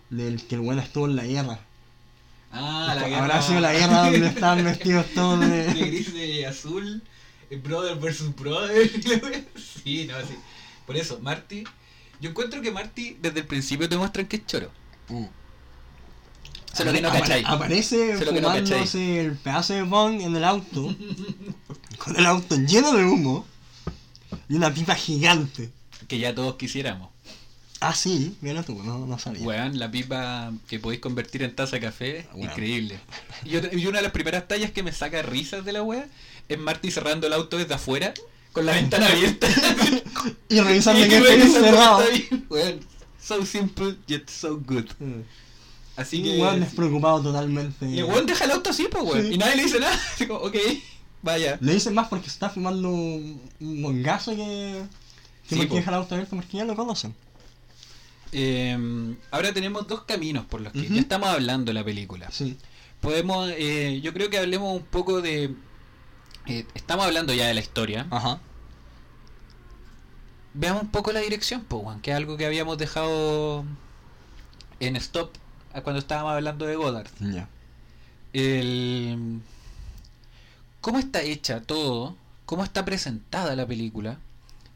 del 0.09 0.45
que 0.45 0.55
el 0.55 0.61
weón 0.61 0.79
estuvo 0.79 1.05
en 1.07 1.15
la 1.15 1.23
guerra. 1.25 1.59
Ah, 2.51 2.93
la 2.95 3.01
Habrá 3.03 3.07
guerra. 3.09 3.41
sido 3.41 3.59
la 3.61 3.73
guerra 3.73 4.09
donde 4.09 4.27
estaban 4.35 4.63
vestidos 4.63 5.05
todos 5.15 5.39
de 5.39 5.47
de. 5.73 5.73
gris 5.73 6.13
y 6.13 6.43
azul. 6.43 7.01
Brother 7.63 7.97
versus 7.97 8.35
brother. 8.35 8.91
la 9.05 9.41
sí, 9.83 10.05
no, 10.05 10.19
sí. 10.21 10.35
Por 10.85 10.97
eso, 10.97 11.19
Marty. 11.21 11.63
Yo 12.19 12.29
encuentro 12.31 12.61
que 12.61 12.71
Marty 12.71 13.17
desde 13.21 13.39
el 13.39 13.45
principio 13.47 13.87
te 13.87 13.95
muestran 13.97 14.27
que 14.27 14.37
es 14.37 14.45
choro. 14.45 14.71
Se 15.07 15.13
lo 16.85 16.93
que 16.93 17.01
no. 17.01 17.09
Aparece 17.09 18.13
no 18.13 18.25
fumándose 18.25 19.21
el 19.21 19.31
pedazo 19.35 19.73
de 19.73 19.83
bong 19.83 20.21
en 20.21 20.35
el 20.35 20.43
auto. 20.43 20.95
con 21.97 22.15
el 22.15 22.25
auto 22.25 22.55
lleno 22.55 22.93
de 22.93 23.03
humo. 23.05 23.45
Y 24.49 24.55
una 24.55 24.73
pipa 24.73 24.95
gigante. 24.95 25.69
Que 26.07 26.19
ya 26.19 26.33
todos 26.35 26.55
quisiéramos. 26.55 27.09
Ah, 27.79 27.93
sí, 27.93 28.35
mira 28.41 28.63
tú, 28.63 28.81
no, 28.83 29.05
no 29.05 29.19
sabía. 29.19 29.45
Weón, 29.45 29.77
la 29.77 29.91
pipa 29.91 30.51
que 30.67 30.79
podéis 30.79 30.99
convertir 31.01 31.43
en 31.43 31.55
taza 31.55 31.75
de 31.75 31.81
café, 31.81 32.27
Weón. 32.33 32.49
increíble. 32.49 32.99
Y, 33.45 33.55
otra- 33.55 33.69
y 33.73 33.85
una 33.85 33.97
de 33.99 34.03
las 34.03 34.11
primeras 34.11 34.47
tallas 34.47 34.71
que 34.71 34.81
me 34.81 34.91
saca 34.91 35.21
risas 35.21 35.63
de 35.63 35.73
la 35.73 35.83
wea 35.83 36.07
es 36.49 36.57
Marty 36.57 36.89
cerrando 36.89 37.27
el 37.27 37.33
auto 37.33 37.57
desde 37.57 37.75
afuera 37.75 38.13
con 38.51 38.65
la 38.65 38.73
ventana 38.73 39.07
abierta. 39.07 39.47
Y 40.49 40.59
revisando 40.59 41.05
Y 41.05 41.09
que 41.09 41.17
esté 41.17 41.47
cerrado. 41.49 42.01
Weón, 42.49 42.79
so 43.21 43.45
simple 43.45 43.95
yet 44.07 44.27
so 44.29 44.57
good. 44.57 44.85
Así 45.97 46.21
que. 46.21 46.39
weón 46.39 46.59
despreocupado 46.59 47.21
totalmente. 47.21 47.85
Y 47.89 48.03
weón 48.03 48.27
deja 48.27 48.45
el 48.45 48.51
auto 48.51 48.69
así, 48.69 48.87
pues 48.89 49.03
weón. 49.03 49.27
Sí. 49.27 49.33
Y 49.33 49.37
nadie 49.37 49.55
le 49.57 49.63
dice 49.63 49.79
nada. 49.79 49.99
Así 50.13 50.27
como, 50.27 50.39
ok, 50.41 50.55
vaya. 51.23 51.57
Le 51.59 51.73
dicen 51.73 51.95
más 51.95 52.07
porque 52.07 52.25
se 52.25 52.33
está 52.33 52.49
fumando 52.49 52.89
un, 52.89 53.41
bongazo 53.59 54.31
que. 54.31 54.83
que 55.49 55.49
Sí, 55.49 55.55
porque 55.55 55.67
po. 55.67 55.75
deja 55.75 55.91
el 55.91 55.97
auto 55.97 56.15
abierto 56.15 56.35
porque 56.35 56.57
ya 56.57 56.65
lo 56.65 56.75
conocen. 56.75 57.15
Eh, 58.31 59.15
ahora 59.31 59.53
tenemos 59.53 59.87
dos 59.87 60.01
caminos 60.01 60.45
por 60.45 60.61
los 60.61 60.71
que 60.71 60.87
ya 60.87 60.99
estamos 60.99 61.29
hablando 61.29 61.71
de 61.71 61.73
la 61.73 61.83
película. 61.83 62.29
Sí. 62.31 62.57
Podemos, 63.01 63.49
eh, 63.57 63.99
yo 64.03 64.13
creo 64.13 64.29
que 64.29 64.37
hablemos 64.37 64.75
un 64.75 64.83
poco 64.83 65.21
de. 65.21 65.55
eh, 66.45 66.65
estamos 66.75 67.05
hablando 67.07 67.33
ya 67.33 67.47
de 67.47 67.55
la 67.55 67.61
historia. 67.61 68.05
Ajá. 68.11 68.39
Veamos 70.53 70.83
un 70.83 70.91
poco 70.91 71.11
la 71.11 71.21
dirección, 71.21 71.65
pues, 71.67 71.83
weón, 71.83 72.01
que 72.01 72.11
es 72.11 72.17
algo 72.17 72.37
que 72.37 72.45
habíamos 72.45 72.77
dejado 72.77 73.65
en 74.79 74.95
stop 74.95 75.31
cuando 75.83 75.99
estábamos 75.99 76.33
hablando 76.33 76.65
de 76.65 76.75
Goddard. 76.75 77.09
Ya. 77.19 77.47
El... 78.33 79.41
¿Cómo 80.81 80.99
está 80.99 81.21
hecha 81.21 81.61
todo? 81.61 82.15
¿Cómo 82.45 82.63
está 82.63 82.85
presentada 82.85 83.55
la 83.55 83.65
película? 83.65 84.17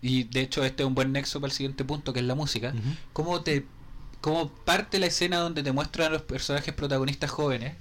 Y 0.02 0.24
de 0.24 0.42
hecho 0.42 0.64
este 0.64 0.84
es 0.84 0.88
un 0.88 0.96
buen 0.96 1.12
nexo 1.12 1.40
para 1.40 1.52
el 1.52 1.56
siguiente 1.56 1.86
punto, 1.86 2.12
que 2.12 2.20
es 2.20 2.26
la 2.26 2.36
música. 2.36 2.74
¿Cómo 3.14 3.42
te 3.42 3.66
cómo 4.20 4.50
parte 4.50 5.00
la 5.00 5.08
escena 5.08 5.38
donde 5.38 5.64
te 5.64 5.72
muestran 5.72 6.08
a 6.08 6.10
los 6.12 6.22
personajes 6.24 6.74
protagonistas 6.74 7.30
jóvenes? 7.30 7.76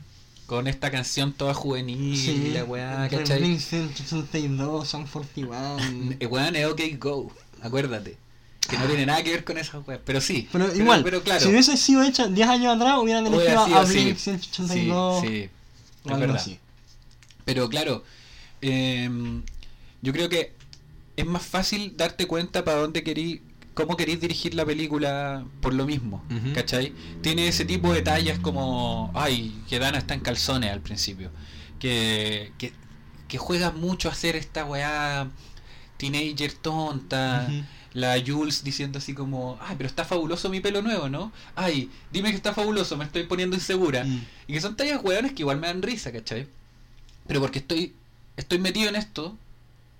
Con 0.46 0.66
esta 0.66 0.90
canción 0.90 1.32
toda 1.32 1.54
juvenil 1.54 2.14
y 2.14 2.50
la 2.50 2.64
weá, 2.64 3.08
¿cachai? 3.08 3.40
Vincent 3.40 3.92
82, 4.00 4.88
San 4.88 5.06
41. 5.06 6.16
Eh, 6.18 6.26
weón, 6.26 6.56
es 6.56 6.66
OK 6.66 6.80
Go, 6.98 7.32
acuérdate. 7.62 8.18
Que 8.68 8.78
no 8.78 8.86
tiene 8.86 9.06
nada 9.06 9.22
que 9.24 9.30
ver 9.30 9.44
con 9.44 9.58
esas 9.58 9.86
weas, 9.86 10.00
pero 10.04 10.20
sí. 10.20 10.48
Pero 10.52 10.74
igual, 10.76 11.02
pero 11.02 11.22
claro. 11.22 11.40
si 11.40 11.48
hubiese 11.48 11.76
sido 11.76 12.02
hecha 12.02 12.28
10 12.28 12.48
años 12.48 12.76
atrás, 12.76 12.98
hubieran 12.98 13.26
elegido 13.26 13.64
hubiera 13.64 13.64
sido 13.64 13.78
a. 13.78 13.84
Blink 13.84 14.16
182 14.16 15.20
Sí, 15.22 15.26
sí, 15.26 15.32
o 16.04 16.08
es 16.08 16.12
algo 16.12 16.18
verdad. 16.20 16.36
así. 16.36 16.58
Pero 17.44 17.68
claro, 17.68 18.04
em, 18.60 19.42
yo 20.02 20.12
creo 20.12 20.28
que 20.28 20.52
es 21.16 21.26
más 21.26 21.42
fácil 21.42 21.94
darte 21.96 22.26
cuenta 22.26 22.64
para 22.64 22.78
dónde 22.78 23.02
querís, 23.02 23.40
cómo 23.74 23.96
queréis 23.96 24.20
dirigir 24.20 24.54
la 24.54 24.64
película 24.64 25.44
por 25.60 25.74
lo 25.74 25.84
mismo, 25.86 26.22
Ujú. 26.30 26.52
¿cachai? 26.54 26.92
Tiene 27.22 27.48
ese 27.48 27.64
tipo 27.64 27.92
de 27.92 28.02
tallas 28.02 28.38
como, 28.38 29.10
ay, 29.14 29.54
que 29.68 29.78
Dana 29.78 29.98
está 29.98 30.14
en 30.14 30.20
calzones 30.20 30.70
al 30.70 30.80
principio, 30.80 31.30
que, 31.80 32.52
que, 32.58 32.72
que 33.26 33.38
juega 33.38 33.70
mucho 33.72 34.08
a 34.08 34.12
hacer 34.12 34.36
esta 34.36 34.64
weá 34.64 35.28
teenager 35.96 36.52
tonta. 36.52 37.48
La 37.92 38.16
Jules 38.24 38.62
diciendo 38.62 38.98
así 38.98 39.14
como, 39.14 39.58
ay, 39.60 39.74
pero 39.76 39.88
está 39.88 40.04
fabuloso 40.04 40.48
mi 40.48 40.60
pelo 40.60 40.80
nuevo, 40.82 41.08
¿no? 41.08 41.32
Ay, 41.56 41.90
dime 42.12 42.30
que 42.30 42.36
está 42.36 42.54
fabuloso, 42.54 42.96
me 42.96 43.04
estoy 43.04 43.24
poniendo 43.24 43.56
insegura. 43.56 44.04
Mm. 44.04 44.24
Y 44.48 44.52
que 44.52 44.60
son 44.60 44.76
tallas 44.76 45.00
hueones 45.02 45.32
que 45.32 45.42
igual 45.42 45.58
me 45.58 45.66
dan 45.66 45.82
risa, 45.82 46.12
¿cachai? 46.12 46.46
Pero 47.26 47.40
porque 47.40 47.58
estoy 47.60 47.94
estoy 48.36 48.58
metido 48.58 48.88
en 48.88 48.96
esto, 48.96 49.36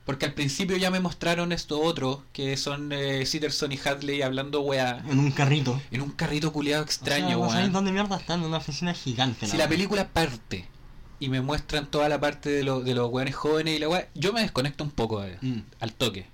porque 0.07 0.25
al 0.25 0.33
principio 0.35 0.77
ya 0.77 0.91
me 0.91 0.99
mostraron 1.01 1.53
esto 1.53 1.81
otro, 1.81 2.25
que 2.33 2.57
son 2.57 2.91
eh, 2.93 3.25
y 3.31 3.89
Hadley 3.89 4.23
hablando 4.23 4.61
weá 4.63 5.03
En 5.09 5.19
un 5.19 5.31
carrito. 5.31 5.81
en 5.91 6.01
un 6.01 6.11
carrito 6.13 6.53
culiado 6.53 6.83
extraño, 6.85 7.41
o 7.41 7.51
sea, 7.51 7.67
no 7.67 7.73
dónde 7.73 7.93
mierda 7.93 8.17
están, 8.17 8.41
en 8.41 8.47
una 8.47 8.57
oficina 8.59 8.95
gigante. 8.95 9.47
Si 9.47 9.57
la 9.57 9.69
película 9.69 10.09
parte 10.09 10.65
y 11.19 11.29
me 11.29 11.41
muestran 11.43 11.87
toda 11.91 12.09
la 12.09 12.19
parte 12.19 12.49
de, 12.51 12.63
lo- 12.65 12.81
de 12.81 12.95
los 12.95 13.11
weones 13.11 13.35
jóvenes 13.35 13.77
y 13.77 13.79
la 13.79 13.89
weá, 13.89 14.09
yo 14.15 14.33
me 14.33 14.41
desconecto 14.41 14.85
un 14.85 14.91
poco 14.91 15.21
de- 15.21 15.37
Mm. 15.43 15.63
al 15.81 15.93
toque. 15.93 16.27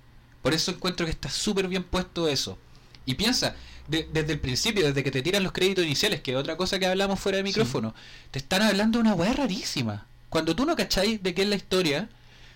Por 0.47 0.53
eso 0.53 0.71
encuentro 0.71 1.05
que 1.05 1.11
está 1.11 1.29
súper 1.29 1.67
bien 1.67 1.83
puesto 1.83 2.27
eso. 2.29 2.57
Y 3.05 3.15
piensa, 3.15 3.55
de- 3.87 4.07
desde 4.13 4.33
el 4.33 4.39
principio, 4.39 4.85
desde 4.85 5.03
que 5.03 5.11
te 5.11 5.21
tiran 5.21 5.43
los 5.43 5.51
créditos 5.51 5.83
iniciales, 5.85 6.21
que 6.21 6.31
es 6.31 6.37
otra 6.37 6.55
cosa 6.55 6.79
que 6.79 6.85
hablamos 6.87 7.19
fuera 7.19 7.37
de 7.37 7.43
micrófono, 7.43 7.93
te 8.31 8.39
están 8.39 8.61
hablando 8.61 8.97
de 8.97 9.01
una 9.01 9.13
weá 9.13 9.33
rarísima. 9.33 10.07
Cuando 10.29 10.55
tú 10.55 10.65
no 10.65 10.75
cacháis 10.77 11.21
de 11.21 11.33
qué 11.33 11.41
es 11.43 11.49
la 11.49 11.55
historia, 11.55 12.09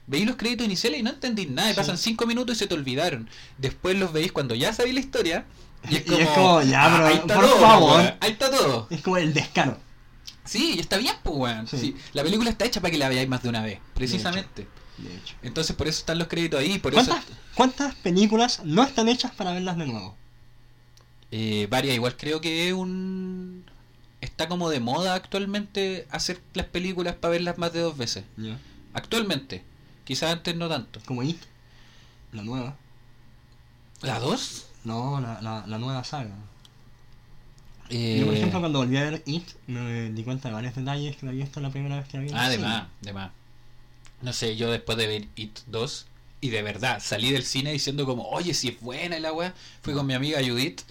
veis 0.07 0.25
los 0.25 0.35
créditos 0.37 0.65
iniciales 0.65 0.99
y 1.01 1.03
no 1.03 1.09
entendís 1.09 1.49
nada, 1.49 1.69
y 1.69 1.73
Sí. 1.73 1.77
pasan 1.81 1.97
cinco 1.97 2.25
minutos 2.25 2.55
y 2.55 2.59
se 2.59 2.67
te 2.67 2.73
olvidaron. 2.75 3.29
Después 3.57 3.97
los 3.97 4.13
veis 4.13 4.31
cuando 4.31 4.55
ya 4.55 4.71
sabéis 4.73 4.95
la 4.95 5.01
historia, 5.01 5.45
y 5.89 5.95
es 5.97 6.01
Y 6.01 6.05
como, 6.05 6.19
es 6.19 6.27
como, 6.29 6.61
ya, 6.61 6.85
"Ah, 6.85 6.91
pero, 6.95 7.07
ahí 7.07 7.15
está 7.15 7.35
por 7.35 7.45
todo, 7.45 7.59
favor". 7.59 8.01
ahí 8.21 8.31
está 8.31 8.51
todo. 8.51 8.87
Es 8.89 9.01
como 9.01 9.17
el 9.17 9.33
descaro. 9.33 9.77
Sí, 10.43 10.77
está 10.79 10.97
bien, 10.97 11.15
pues, 11.23 11.35
weón. 11.37 11.67
Sí. 11.67 11.77
Sí, 11.77 11.95
La 12.13 12.23
película 12.23 12.49
está 12.49 12.65
hecha 12.65 12.81
para 12.81 12.91
que 12.91 12.97
la 12.97 13.09
veáis 13.09 13.27
más 13.29 13.43
de 13.43 13.49
una 13.49 13.61
vez, 13.63 13.79
precisamente. 13.93 14.67
De 15.03 15.15
hecho. 15.15 15.35
Entonces, 15.41 15.75
por 15.75 15.87
eso 15.87 15.99
están 15.99 16.19
los 16.19 16.27
créditos 16.27 16.59
ahí, 16.59 16.79
por 16.79 16.93
eso... 16.93 17.05
¿Cuántas, 17.05 17.25
¿Cuántas 17.55 17.95
películas 17.95 18.61
no 18.63 18.83
están 18.83 19.09
hechas 19.09 19.31
para 19.31 19.51
verlas 19.51 19.77
de 19.77 19.87
nuevo? 19.87 20.15
Eh, 21.31 21.67
varias, 21.69 21.95
igual 21.95 22.15
creo 22.17 22.41
que 22.41 22.67
es 22.67 22.73
un... 22.73 23.65
Está 24.19 24.47
como 24.47 24.69
de 24.69 24.79
moda 24.79 25.15
actualmente 25.15 26.07
hacer 26.11 26.41
las 26.53 26.67
películas 26.67 27.15
para 27.15 27.31
verlas 27.31 27.57
más 27.57 27.73
de 27.73 27.79
dos 27.79 27.97
veces. 27.97 28.23
Actualmente. 28.93 29.63
Quizás 30.03 30.31
antes 30.31 30.55
no 30.55 30.69
tanto. 30.69 30.99
Como 31.05 31.23
It, 31.23 31.41
la 32.31 32.43
nueva. 32.43 32.75
¿La 34.01 34.19
dos? 34.19 34.67
No, 34.83 35.19
la, 35.19 35.41
la, 35.41 35.65
la 35.65 35.77
nueva 35.79 36.03
saga. 36.03 36.35
Eh, 37.89 38.17
Yo, 38.19 38.25
por 38.27 38.35
ejemplo, 38.35 38.59
cuando 38.59 38.79
volví 38.79 38.97
a 38.97 39.09
ver 39.09 39.23
It, 39.25 39.47
me 39.67 40.11
di 40.11 40.23
cuenta 40.23 40.49
de 40.49 40.53
varios 40.53 40.75
detalles 40.75 41.17
que 41.17 41.25
no 41.25 41.31
había 41.31 41.45
visto 41.45 41.59
la 41.59 41.71
primera 41.71 41.97
vez 41.97 42.07
que 42.07 42.17
la 42.17 42.23
vi. 42.23 42.29
Ah, 42.33 42.49
de 42.49 42.57
más, 42.59 42.87
de 43.01 43.13
más. 43.13 43.31
No 44.21 44.33
sé, 44.33 44.55
yo 44.55 44.71
después 44.71 44.97
de 44.97 45.07
ver 45.07 45.27
It 45.35 45.59
2 45.67 46.07
y 46.41 46.49
de 46.49 46.61
verdad 46.63 46.99
salí 47.03 47.31
del 47.31 47.43
cine 47.43 47.71
diciendo 47.71 48.05
como, 48.05 48.27
oye, 48.29 48.53
si 48.53 48.69
es 48.69 48.79
buena 48.79 49.19
la 49.19 49.31
weá, 49.33 49.53
fui 49.81 49.93
con 49.93 50.05
mi 50.05 50.13
amiga 50.13 50.39
Judith 50.45 50.81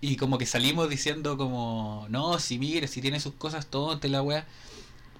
y 0.00 0.16
como 0.16 0.38
que 0.38 0.46
salimos 0.46 0.88
diciendo 0.88 1.36
como, 1.36 2.06
no, 2.10 2.38
si 2.38 2.58
mire, 2.58 2.86
si 2.88 3.00
tiene 3.00 3.18
sus 3.20 3.34
cosas 3.34 3.66
tontas 3.66 4.10
la 4.10 4.22
weá, 4.22 4.46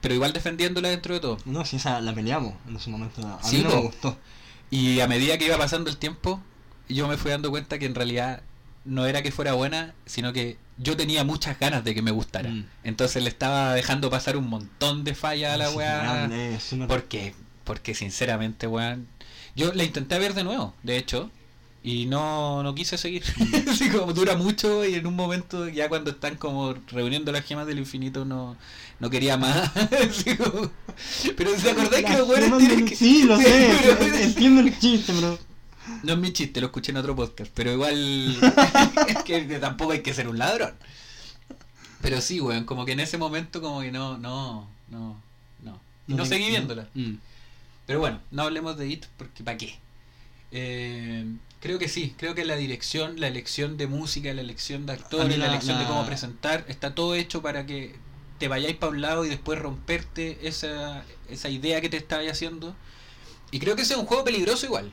pero 0.00 0.14
igual 0.14 0.32
defendiéndola 0.32 0.90
dentro 0.90 1.14
de 1.14 1.20
todo. 1.20 1.38
No, 1.46 1.64
si 1.64 1.76
esa 1.76 2.00
la 2.00 2.14
peleamos 2.14 2.54
en 2.68 2.76
ese 2.76 2.90
momento. 2.90 3.26
A 3.26 3.42
Sí, 3.42 3.56
mí 3.58 3.62
no 3.64 3.70
po. 3.70 3.76
me 3.76 3.82
gustó. 3.82 4.18
Y 4.70 5.00
a 5.00 5.06
medida 5.08 5.38
que 5.38 5.46
iba 5.46 5.56
pasando 5.58 5.90
el 5.90 5.96
tiempo, 5.96 6.40
yo 6.88 7.08
me 7.08 7.16
fui 7.16 7.30
dando 7.30 7.50
cuenta 7.50 7.78
que 7.78 7.86
en 7.86 7.94
realidad 7.94 8.42
no 8.84 9.06
era 9.06 9.22
que 9.22 9.32
fuera 9.32 9.54
buena, 9.54 9.94
sino 10.04 10.32
que 10.32 10.58
yo 10.78 10.96
tenía 10.96 11.24
muchas 11.24 11.58
ganas 11.58 11.82
de 11.84 11.94
que 11.94 12.02
me 12.02 12.10
gustara. 12.10 12.50
Mm. 12.50 12.66
Entonces 12.84 13.22
le 13.22 13.28
estaba 13.30 13.74
dejando 13.74 14.10
pasar 14.10 14.36
un 14.36 14.48
montón 14.48 15.02
de 15.04 15.14
fallas 15.14 15.54
a 15.54 15.56
la 15.56 15.70
weá. 15.70 16.28
Porque, 16.86 17.34
porque 17.66 17.94
sinceramente, 17.94 18.66
weón. 18.66 19.06
Yo 19.54 19.72
la 19.72 19.84
intenté 19.84 20.18
ver 20.18 20.34
de 20.34 20.44
nuevo, 20.44 20.74
de 20.82 20.98
hecho, 20.98 21.30
y 21.82 22.04
no, 22.06 22.62
no 22.62 22.74
quise 22.74 22.98
seguir. 22.98 23.22
Así 23.70 23.88
como 23.90 24.12
dura 24.12 24.36
mucho 24.36 24.84
y 24.84 24.94
en 24.94 25.06
un 25.06 25.14
momento, 25.16 25.68
ya 25.68 25.88
cuando 25.88 26.10
están 26.10 26.36
como 26.36 26.74
reuniendo 26.88 27.32
las 27.32 27.44
gemas 27.44 27.66
del 27.66 27.78
infinito, 27.78 28.24
no, 28.26 28.56
no 29.00 29.08
quería 29.10 29.36
más. 29.38 29.70
Como- 30.38 30.70
Pero 31.36 31.58
¿se 31.58 31.70
acordáis 31.70 32.04
que 32.04 32.18
los 32.18 32.28
weones 32.28 32.58
tienen 32.58 32.84
que.? 32.86 32.96
Sí, 32.96 33.22
lo 33.24 33.36
sé, 33.40 33.74
Pero- 33.82 34.14
entiendo 34.14 34.60
el 34.60 34.78
chiste, 34.78 35.12
pero... 35.14 35.38
No 36.02 36.12
es 36.14 36.18
mi 36.18 36.32
chiste, 36.32 36.60
lo 36.60 36.66
escuché 36.66 36.90
en 36.90 36.96
otro 36.98 37.14
podcast, 37.16 37.50
pero 37.54 37.72
igual 37.72 38.36
es 39.08 39.22
que 39.24 39.40
tampoco 39.60 39.92
hay 39.92 40.02
que 40.02 40.12
ser 40.12 40.28
un 40.28 40.36
ladrón. 40.38 40.74
Pero 42.02 42.20
sí, 42.20 42.40
weón, 42.40 42.64
como 42.64 42.84
que 42.84 42.92
en 42.92 43.00
ese 43.00 43.16
momento 43.18 43.62
como 43.62 43.80
que 43.80 43.90
no, 43.92 44.18
no, 44.18 44.68
no, 44.90 45.20
no. 45.62 45.80
Y 46.08 46.14
no, 46.14 46.26
seguí 46.26 46.48
viéndola. 46.48 46.88
Mm. 46.94 47.14
Pero 47.86 48.00
bueno, 48.00 48.20
no 48.30 48.42
hablemos 48.42 48.76
de 48.76 48.88
It 48.88 49.06
porque 49.16 49.44
¿para 49.44 49.56
qué? 49.56 49.74
Eh, 50.52 51.24
creo 51.60 51.78
que 51.78 51.88
sí, 51.88 52.14
creo 52.16 52.34
que 52.34 52.44
la 52.44 52.56
dirección, 52.56 53.20
la 53.20 53.26
elección 53.28 53.76
de 53.76 53.86
música, 53.86 54.32
la 54.34 54.40
elección 54.40 54.86
de 54.86 54.92
actores, 54.94 55.38
la, 55.38 55.46
la- 55.46 55.52
elección 55.52 55.78
de 55.78 55.84
cómo 55.86 56.04
presentar, 56.06 56.64
está 56.68 56.94
todo 56.94 57.14
hecho 57.14 57.42
para 57.42 57.66
que 57.66 57.94
te 58.38 58.48
vayáis 58.48 58.76
para 58.76 58.90
un 58.92 59.00
lado 59.00 59.24
y 59.24 59.28
después 59.28 59.58
romperte 59.58 60.46
esa, 60.46 61.04
esa 61.28 61.48
idea 61.48 61.80
que 61.80 61.88
te 61.88 61.96
estabas 61.96 62.26
haciendo. 62.30 62.74
Y 63.50 63.58
creo 63.60 63.76
que 63.76 63.82
ese 63.82 63.94
es 63.94 63.98
un 64.00 64.06
juego 64.06 64.24
peligroso 64.24 64.66
igual. 64.66 64.92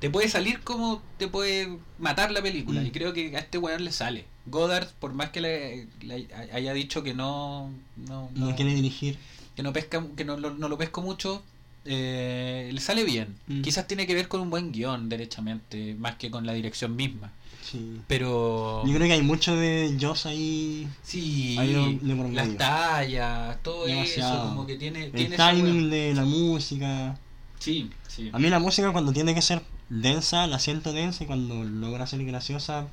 Te 0.00 0.10
puede 0.10 0.28
salir 0.28 0.60
como 0.60 1.02
te 1.16 1.28
puede 1.28 1.78
matar 1.98 2.30
la 2.30 2.42
película. 2.42 2.80
Mm. 2.82 2.86
Y 2.86 2.90
creo 2.90 3.12
que 3.12 3.36
a 3.36 3.40
este 3.40 3.58
weón 3.58 3.84
le 3.84 3.90
sale. 3.92 4.26
Goddard, 4.46 4.88
por 5.00 5.12
más 5.12 5.30
que 5.30 5.40
le, 5.40 5.86
le 6.02 6.28
haya 6.52 6.72
dicho 6.72 7.02
que 7.02 7.14
no, 7.14 7.70
no, 7.96 8.30
No 8.34 8.50
no- 8.50 8.56
quiere 8.56 8.74
dirigir. 8.74 9.18
que 9.56 9.62
no 9.62 9.72
pesca 9.72 10.04
que 10.16 10.24
no, 10.24 10.36
no 10.36 10.68
lo 10.68 10.78
pesco 10.78 11.02
mucho 11.02 11.42
eh, 11.90 12.70
le 12.72 12.80
sale 12.80 13.02
bien 13.04 13.34
Mm. 13.46 13.62
quizás 13.62 13.86
tiene 13.86 14.06
que 14.06 14.14
ver 14.14 14.28
con 14.28 14.40
un 14.42 14.50
buen 14.50 14.72
guion 14.72 15.08
derechamente 15.08 15.94
más 15.98 16.16
que 16.16 16.30
con 16.30 16.44
la 16.46 16.52
dirección 16.52 16.94
misma 16.96 17.32
Sí. 17.62 18.00
pero 18.06 18.82
Yo 18.86 18.94
creo 18.94 19.06
que 19.06 19.12
hay 19.14 19.22
mucho 19.22 19.54
de 19.56 19.96
Joss 20.00 20.26
ahí. 20.26 20.86
sí 21.02 21.56
Ahí 21.58 21.72
lo- 21.72 22.28
las 22.30 22.56
tallas 22.56 23.62
todo 23.62 23.86
eso 23.86 24.20
como 24.48 24.66
que 24.66 24.76
tiene, 24.76 25.06
El 25.06 25.12
tiene 25.12 25.36
timing 25.36 25.90
de 25.90 26.14
la 26.14 26.24
música. 26.24 27.18
sí 27.58 27.90
sí 28.06 28.30
A 28.32 28.38
mí 28.38 28.48
la 28.50 28.58
música 28.58 28.92
cuando 28.92 29.12
tiene 29.12 29.34
que 29.34 29.42
ser 29.42 29.62
densa, 29.88 30.46
la 30.46 30.58
siento 30.58 30.92
densa 30.92 31.24
y 31.24 31.26
cuando 31.26 31.64
logra 31.64 32.06
ser 32.06 32.22
graciosa. 32.24 32.86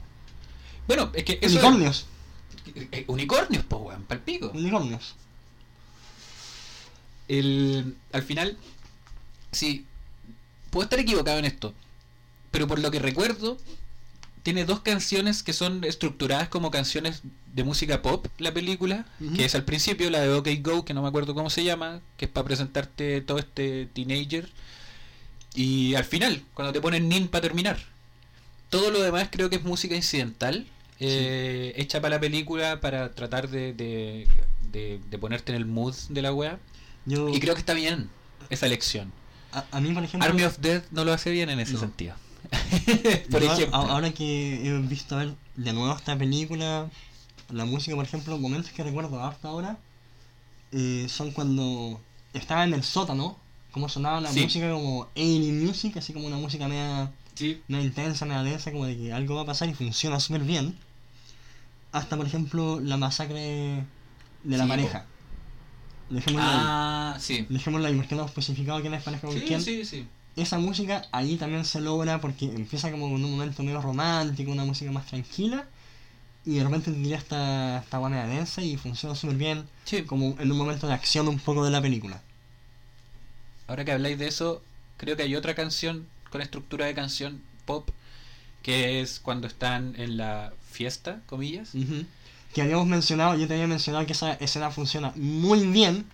bueno 0.87 1.09
es 1.13 1.23
que 1.25 1.37
eso 1.41 1.59
Unicornios. 1.59 2.05
es- 2.65 2.87
eh, 2.91 3.03
unicornios 3.07 3.63
pues 3.67 3.81
weón 3.81 4.03
palpico 4.03 4.51
Unicornios. 4.53 5.15
el, 7.27 7.95
al 8.11 8.23
final, 8.23 8.57
sí, 9.55 9.85
puedo 10.69 10.83
estar 10.83 10.99
equivocado 10.99 11.39
en 11.39 11.45
esto, 11.45 11.73
pero 12.51 12.67
por 12.67 12.79
lo 12.79 12.91
que 12.91 12.99
recuerdo, 12.99 13.57
tiene 14.43 14.63
dos 14.65 14.81
canciones 14.81 15.41
que 15.41 15.53
son 15.53 15.83
estructuradas 15.83 16.49
como 16.49 16.69
canciones 16.69 17.21
de 17.53 17.63
música 17.63 18.01
pop, 18.03 18.27
la 18.37 18.53
película, 18.53 19.05
que 19.35 19.45
es 19.45 19.55
al 19.55 19.63
principio 19.63 20.09
la 20.11 20.19
de 20.21 20.29
OK 20.31 20.47
Go, 20.61 20.85
que 20.85 20.93
no 20.93 21.01
me 21.01 21.07
acuerdo 21.07 21.33
cómo 21.33 21.49
se 21.49 21.63
llama, 21.63 22.01
que 22.17 22.25
es 22.25 22.31
para 22.31 22.45
presentarte 22.45 23.21
todo 23.21 23.39
este 23.39 23.87
teenager, 23.93 24.49
y 25.55 25.95
al 25.95 26.03
final, 26.03 26.43
cuando 26.53 26.73
te 26.73 26.81
ponen 26.81 27.07
Nin 27.09 27.27
para 27.27 27.41
terminar. 27.43 27.79
Todo 28.69 28.91
lo 28.91 29.01
demás 29.01 29.29
creo 29.31 29.49
que 29.49 29.55
es 29.55 29.63
música 29.63 29.95
incidental, 29.95 30.67
eh, 30.99 31.73
hecha 31.77 32.01
para 32.01 32.15
la 32.15 32.19
película 32.21 32.81
para 32.81 33.11
tratar 33.13 33.49
de, 33.49 33.73
de, 33.73 34.27
de- 34.71 34.99
de 35.09 35.17
ponerte 35.17 35.51
en 35.53 35.57
el 35.57 35.65
mood 35.65 35.95
de 36.09 36.21
la 36.21 36.33
wea. 36.33 36.59
Yo, 37.05 37.29
Y 37.29 37.39
creo 37.39 37.53
que 37.53 37.59
está 37.61 37.73
bien 37.73 38.09
esa 38.49 38.65
elección. 38.65 39.11
A, 39.59 39.77
a 39.77 39.79
mí, 39.81 39.93
por 39.93 40.03
ejemplo. 40.03 40.27
Army 40.29 40.43
of 40.43 40.57
Death 40.59 40.85
no 40.91 41.03
lo 41.05 41.13
hace 41.13 41.31
bien 41.31 41.49
en 41.49 41.59
ese 41.59 41.73
No. 41.73 41.79
sentido. 41.79 42.15
por 43.31 43.41
yo, 43.41 43.51
ejemplo. 43.53 43.75
a- 43.77 43.91
ahora 43.91 44.11
que 44.11 44.67
he 44.67 44.77
visto 44.79 45.15
ver 45.17 45.33
de 45.55 45.73
nuevo 45.73 45.95
esta 45.95 46.17
película, 46.17 46.89
la 47.49 47.65
música, 47.65 47.95
por 47.95 48.05
ejemplo, 48.05 48.37
momentos 48.37 48.71
que 48.71 48.83
recuerdo 48.83 49.23
hasta 49.23 49.47
ahora 49.49 49.77
eh, 50.71 51.07
son 51.09 51.31
cuando 51.31 51.99
estaba 52.33 52.63
en 52.63 52.73
el 52.73 52.83
sótano, 52.83 53.37
como 53.71 53.89
sonaba 53.89 54.21
la 54.21 54.31
Sí. 54.31 54.41
música 54.41 54.69
como 54.71 55.07
alien 55.15 55.65
music, 55.65 55.97
así 55.97 56.13
como 56.13 56.27
una 56.27 56.37
música 56.37 56.67
media, 56.67 57.11
Sí. 57.33 57.61
media 57.67 57.85
intensa, 57.85 58.25
media 58.25 58.43
densa, 58.43 58.71
como 58.71 58.85
de 58.85 58.95
que 58.97 59.13
algo 59.13 59.35
va 59.35 59.41
a 59.41 59.45
pasar 59.45 59.67
y 59.69 59.73
funciona 59.73 60.19
súper 60.19 60.41
bien. 60.43 60.77
Hasta, 61.91 62.17
por 62.17 62.25
ejemplo, 62.27 62.79
la 62.81 62.97
masacre 62.97 63.85
de 64.43 64.57
la 64.57 64.63
Sí, 64.65 64.69
pareja. 64.69 65.05
Dejémoslo 66.09 66.47
ahí. 66.47 66.57
Ah, 66.59 67.17
sí. 67.19 67.45
Ahí, 67.87 67.95
porque 67.95 68.15
no 68.15 68.21
hemos 68.21 68.31
especificado 68.31 68.81
quién 68.81 68.93
es 68.93 69.03
pareja 69.03 69.27
con 69.27 69.35
Sí, 69.37 69.43
quién. 69.47 69.61
sí, 69.61 69.85
sí. 69.85 70.07
Esa 70.35 70.59
música 70.59 71.05
ahí 71.11 71.37
también 71.37 71.63
se 71.65 71.79
logra 71.81 72.19
porque 72.21 72.45
empieza 72.45 72.91
como 72.91 73.09
con 73.09 73.23
un 73.23 73.31
momento 73.31 73.63
medio 73.63 73.81
romántico, 73.81 74.51
una 74.51 74.65
música 74.65 74.91
más 74.91 75.05
tranquila, 75.07 75.65
y 76.45 76.55
de 76.57 76.63
repente 76.63 76.91
tendría 76.91 77.17
esta, 77.17 77.79
esta 77.79 77.99
manera 77.99 78.27
densa 78.27 78.61
y 78.61 78.75
funciona 78.77 79.15
súper 79.15 79.37
bien, 79.37 79.65
Sí. 79.85 80.03
como 80.03 80.35
en 80.39 80.51
un 80.51 80.57
momento 80.57 80.87
de 80.87 80.93
acción 80.93 81.27
un 81.27 81.39
poco 81.39 81.63
de 81.65 81.71
la 81.71 81.81
película. 81.81 82.21
Ahora 83.67 83.83
que 83.85 83.91
habláis 83.93 84.19
de 84.19 84.27
eso, 84.27 84.61
creo 84.97 85.15
que 85.17 85.23
hay 85.23 85.35
otra 85.35 85.55
canción 85.55 86.05
con 86.29 86.41
estructura 86.41 86.85
de 86.85 86.93
canción 86.93 87.41
pop 87.65 87.89
que 88.61 89.01
es 89.01 89.19
cuando 89.19 89.47
están 89.47 89.95
en 89.97 90.17
la 90.17 90.51
fiesta, 90.71 91.21
comillas. 91.27 91.73
Que 92.55 92.61
habíamos 92.63 92.87
mencionado, 92.87 93.35
yo 93.37 93.47
te 93.47 93.53
había 93.53 93.67
mencionado 93.67 94.05
que 94.07 94.13
esa 94.13 94.33
escena 94.35 94.71
funciona 94.71 95.11
muy 95.15 95.67
bien 95.67 96.05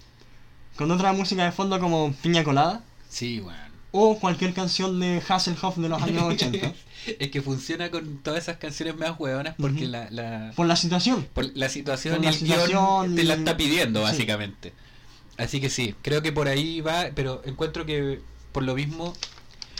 con 0.75 0.89
otra 0.91 1.13
música 1.13 1.45
de 1.45 1.51
fondo 1.53 1.79
como 1.79 2.11
Piña 2.23 2.43
Colada 2.43 2.83
Sí, 3.07 3.39
bueno. 3.39 3.59
o 3.91 4.17
cualquier 4.19 4.53
canción 4.53 4.99
de 4.99 5.21
Hasselhoff 5.27 5.77
de 5.77 5.87
los 5.87 6.01
años 6.01 6.23
80. 6.23 6.73
es 7.19 7.29
que 7.31 7.41
funciona 7.43 7.91
con 7.91 8.17
todas 8.23 8.43
esas 8.43 8.57
canciones 8.57 8.97
más 8.97 9.19
hueonas 9.19 9.53
porque 9.59 9.87
la, 9.87 10.09
la, 10.09 10.51
Por 10.55 10.65
la 10.65 10.75
situación. 10.75 11.27
por 11.33 11.45
la 11.55 11.69
situación 11.69 12.15
Por 12.15 12.25
y 12.25 12.27
el 12.27 12.33
situación 12.33 13.15
te 13.15 13.23
la 13.23 13.35
está 13.35 13.55
pidiendo, 13.55 13.99
sí. 13.99 14.03
básicamente. 14.05 14.73
Así 15.37 15.61
que 15.61 15.69
sí, 15.69 15.93
creo 16.01 16.21
que 16.23 16.31
por 16.31 16.47
ahí 16.47 16.81
va, 16.81 17.05
pero 17.13 17.41
encuentro 17.45 17.85
que 17.85 18.19
por 18.51 18.63
lo 18.63 18.73
mismo, 18.75 19.13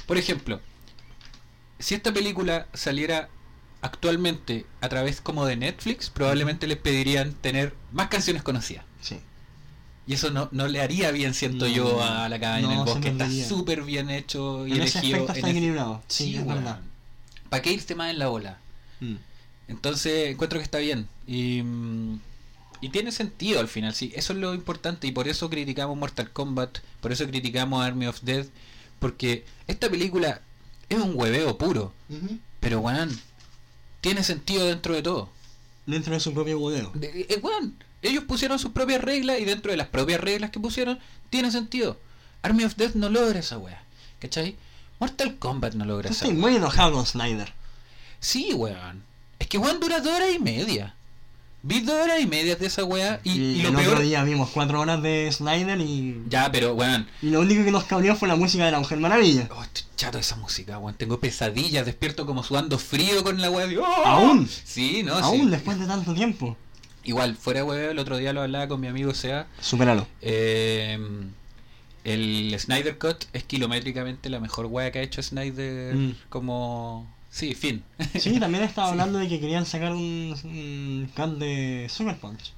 por 0.05 0.17
ejemplo, 0.17 0.59
si 1.79 1.95
esta 1.95 2.13
película 2.13 2.67
saliera 2.73 3.29
actualmente 3.81 4.65
a 4.81 4.89
través 4.89 5.21
como 5.21 5.45
de 5.45 5.55
Netflix, 5.55 6.09
probablemente 6.09 6.67
les 6.67 6.77
pedirían 6.77 7.33
tener 7.33 7.73
más 7.91 8.07
canciones 8.09 8.43
conocidas. 8.43 8.85
Sí. 9.01 9.19
Y 10.07 10.13
eso 10.13 10.31
no, 10.31 10.49
no 10.51 10.67
le 10.67 10.81
haría 10.81 11.11
bien, 11.11 11.33
siento 11.33 11.65
No, 11.67 11.71
yo, 11.73 12.03
a 12.03 12.27
la 12.29 12.39
cabaña 12.39 12.65
en 12.73 12.79
el 12.79 12.85
bosque. 12.85 13.09
Está 13.09 13.29
súper 13.47 13.83
bien 13.83 14.09
hecho 14.09 14.67
y 14.67 14.73
En 14.73 14.81
ese 14.81 14.99
elegido. 14.99 15.17
aspecto 15.19 15.33
está 15.33 15.39
en 15.39 15.45
ese- 15.45 15.57
equilibrado. 15.57 16.03
Sí, 16.07 16.35
es 16.35 16.45
verdad. 16.45 16.79
¿Para 17.49 17.61
qué 17.61 17.71
irte 17.71 17.95
más 17.95 18.09
en 18.11 18.19
la 18.19 18.29
ola? 18.29 18.57
Mm. 18.99 19.15
Entonces 19.67 20.29
encuentro 20.31 20.59
que 20.59 20.63
está 20.63 20.79
bien. 20.79 21.07
Y, 21.27 21.61
mm, 21.63 22.19
y 22.81 22.89
tiene 22.89 23.11
sentido 23.11 23.59
al 23.59 23.67
final, 23.67 23.93
sí. 23.93 24.11
Eso 24.15 24.33
es 24.33 24.39
lo 24.39 24.53
importante. 24.53 25.07
Y 25.07 25.11
por 25.11 25.27
eso 25.27 25.49
criticamos 25.49 25.97
Mortal 25.97 26.31
Kombat. 26.31 26.79
Por 26.99 27.11
eso 27.11 27.25
criticamos 27.27 27.83
Army 27.85 28.07
of 28.07 28.21
Death. 28.21 28.47
Porque 28.99 29.45
esta 29.67 29.89
película 29.89 30.41
es 30.89 30.97
un 30.99 31.13
hueveo 31.15 31.57
puro. 31.57 31.93
Pero, 32.59 32.79
weón, 32.81 33.17
tiene 34.01 34.23
sentido 34.23 34.65
dentro 34.65 34.93
de 34.93 35.01
todo. 35.01 35.29
Dentro 35.85 36.13
de 36.13 36.19
su 36.19 36.33
propio 36.33 36.59
bodeo. 36.59 36.91
De- 36.93 37.25
eh, 37.29 37.39
weón, 37.41 37.75
ellos 38.01 38.23
pusieron 38.25 38.59
sus 38.59 38.71
propias 38.71 39.01
reglas 39.01 39.39
y 39.39 39.45
dentro 39.45 39.71
de 39.71 39.77
las 39.77 39.87
propias 39.87 40.19
reglas 40.21 40.49
que 40.51 40.59
pusieron, 40.59 40.99
tiene 41.29 41.51
sentido. 41.51 41.97
Army 42.41 42.63
of 42.63 42.75
Death 42.75 42.95
no 42.95 43.09
logra 43.09 43.39
esa 43.39 43.57
wea. 43.57 43.83
¿Cachai? 44.19 44.55
Mortal 44.99 45.37
Kombat 45.37 45.73
no 45.75 45.85
logra 45.85 46.09
Yo 46.09 46.13
esa 46.13 46.25
estoy 46.25 46.37
wea. 46.37 46.47
muy 46.49 46.55
enojado 46.57 46.93
con 46.93 47.05
Snyder. 47.05 47.53
Sí, 48.19 48.53
weón. 48.53 49.03
Es 49.39 49.47
que 49.47 49.57
weón 49.57 49.79
dura 49.79 49.99
dos 50.01 50.13
horas 50.13 50.29
y 50.35 50.39
media. 50.39 50.93
Vi 51.63 51.81
dos 51.81 51.95
horas 52.03 52.19
y 52.19 52.25
media 52.25 52.55
de 52.55 52.65
esa 52.65 52.83
wea 52.83 53.19
y, 53.23 53.31
Y, 53.31 53.33
y 53.59 53.61
lo 53.61 53.69
el 53.69 53.75
peor. 53.75 53.87
otro 53.89 54.01
día 54.03 54.23
vimos 54.23 54.49
cuatro 54.49 54.79
horas 54.81 55.01
de 55.03 55.29
Snyder 55.31 55.79
y, 55.79 56.23
Ya, 56.27 56.51
pero 56.51 56.73
weón. 56.73 57.07
y 57.21 57.29
lo 57.29 57.39
único 57.41 57.63
que 57.63 57.69
nos 57.71 57.83
cabreó 57.83 58.15
fue 58.15 58.27
la 58.27 58.35
música 58.35 58.65
de 58.65 58.71
la 58.71 58.79
Mujer 58.79 58.97
Maravilla. 58.99 59.47
Oh, 59.55 59.61
estoy 59.61 59.83
chato 59.95 60.17
de 60.17 60.21
esa 60.21 60.35
música, 60.37 60.79
weón. 60.79 60.95
Tengo 60.95 61.19
pesadillas, 61.19 61.85
despierto 61.85 62.25
como 62.25 62.43
sudando 62.43 62.79
frío 62.79 63.23
con 63.23 63.39
la 63.39 63.51
wea. 63.51 63.67
de- 63.67 63.77
¡Oh! 63.77 63.85
¿Aún? 64.05 64.49
Sí, 64.63 65.03
no, 65.03 65.13
Aún 65.13 65.41
sí. 65.45 65.49
después 65.51 65.79
de 65.79 65.85
tanto 65.85 66.13
tiempo. 66.15 66.57
Igual, 67.03 67.35
fuera 67.35 67.63
weón, 67.63 67.91
el 67.91 67.99
otro 67.99 68.17
día 68.17 68.33
lo 68.33 68.41
hablaba 68.41 68.67
con 68.67 68.79
mi 68.81 68.87
amigo 68.87 69.13
Sea. 69.13 69.45
Supéralo. 69.59 70.07
Eh, 70.21 70.97
el 72.03 72.55
Snyder 72.59 72.97
Cut 72.97 73.25
es 73.33 73.43
kilométricamente 73.43 74.29
la 74.31 74.39
mejor 74.39 74.65
wea 74.65 74.91
que 74.91 74.97
ha 74.99 75.03
hecho 75.03 75.21
Snyder 75.21 75.95
Mm. 75.95 76.15
como... 76.29 77.07
Sí, 77.31 77.55
fin. 77.55 77.81
Sí, 78.19 78.39
también 78.39 78.63
estaba 78.65 78.87
Sí. 78.89 78.91
hablando 78.91 79.17
de 79.19 79.27
que 79.29 79.39
querían 79.39 79.65
sacar 79.65 79.93
un, 79.93 80.35
un 80.43 81.09
cut 81.15 81.37
de 81.39 81.87
Super 81.89 82.17
Punch. 82.19 82.51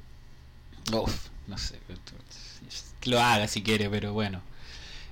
Uf, 0.91 1.27
no 1.47 1.57
sé. 1.57 1.79
Que 2.99 3.09
lo 3.09 3.21
haga 3.21 3.47
si 3.47 3.61
quiere, 3.61 3.89
pero 3.89 4.13
bueno. 4.13 4.41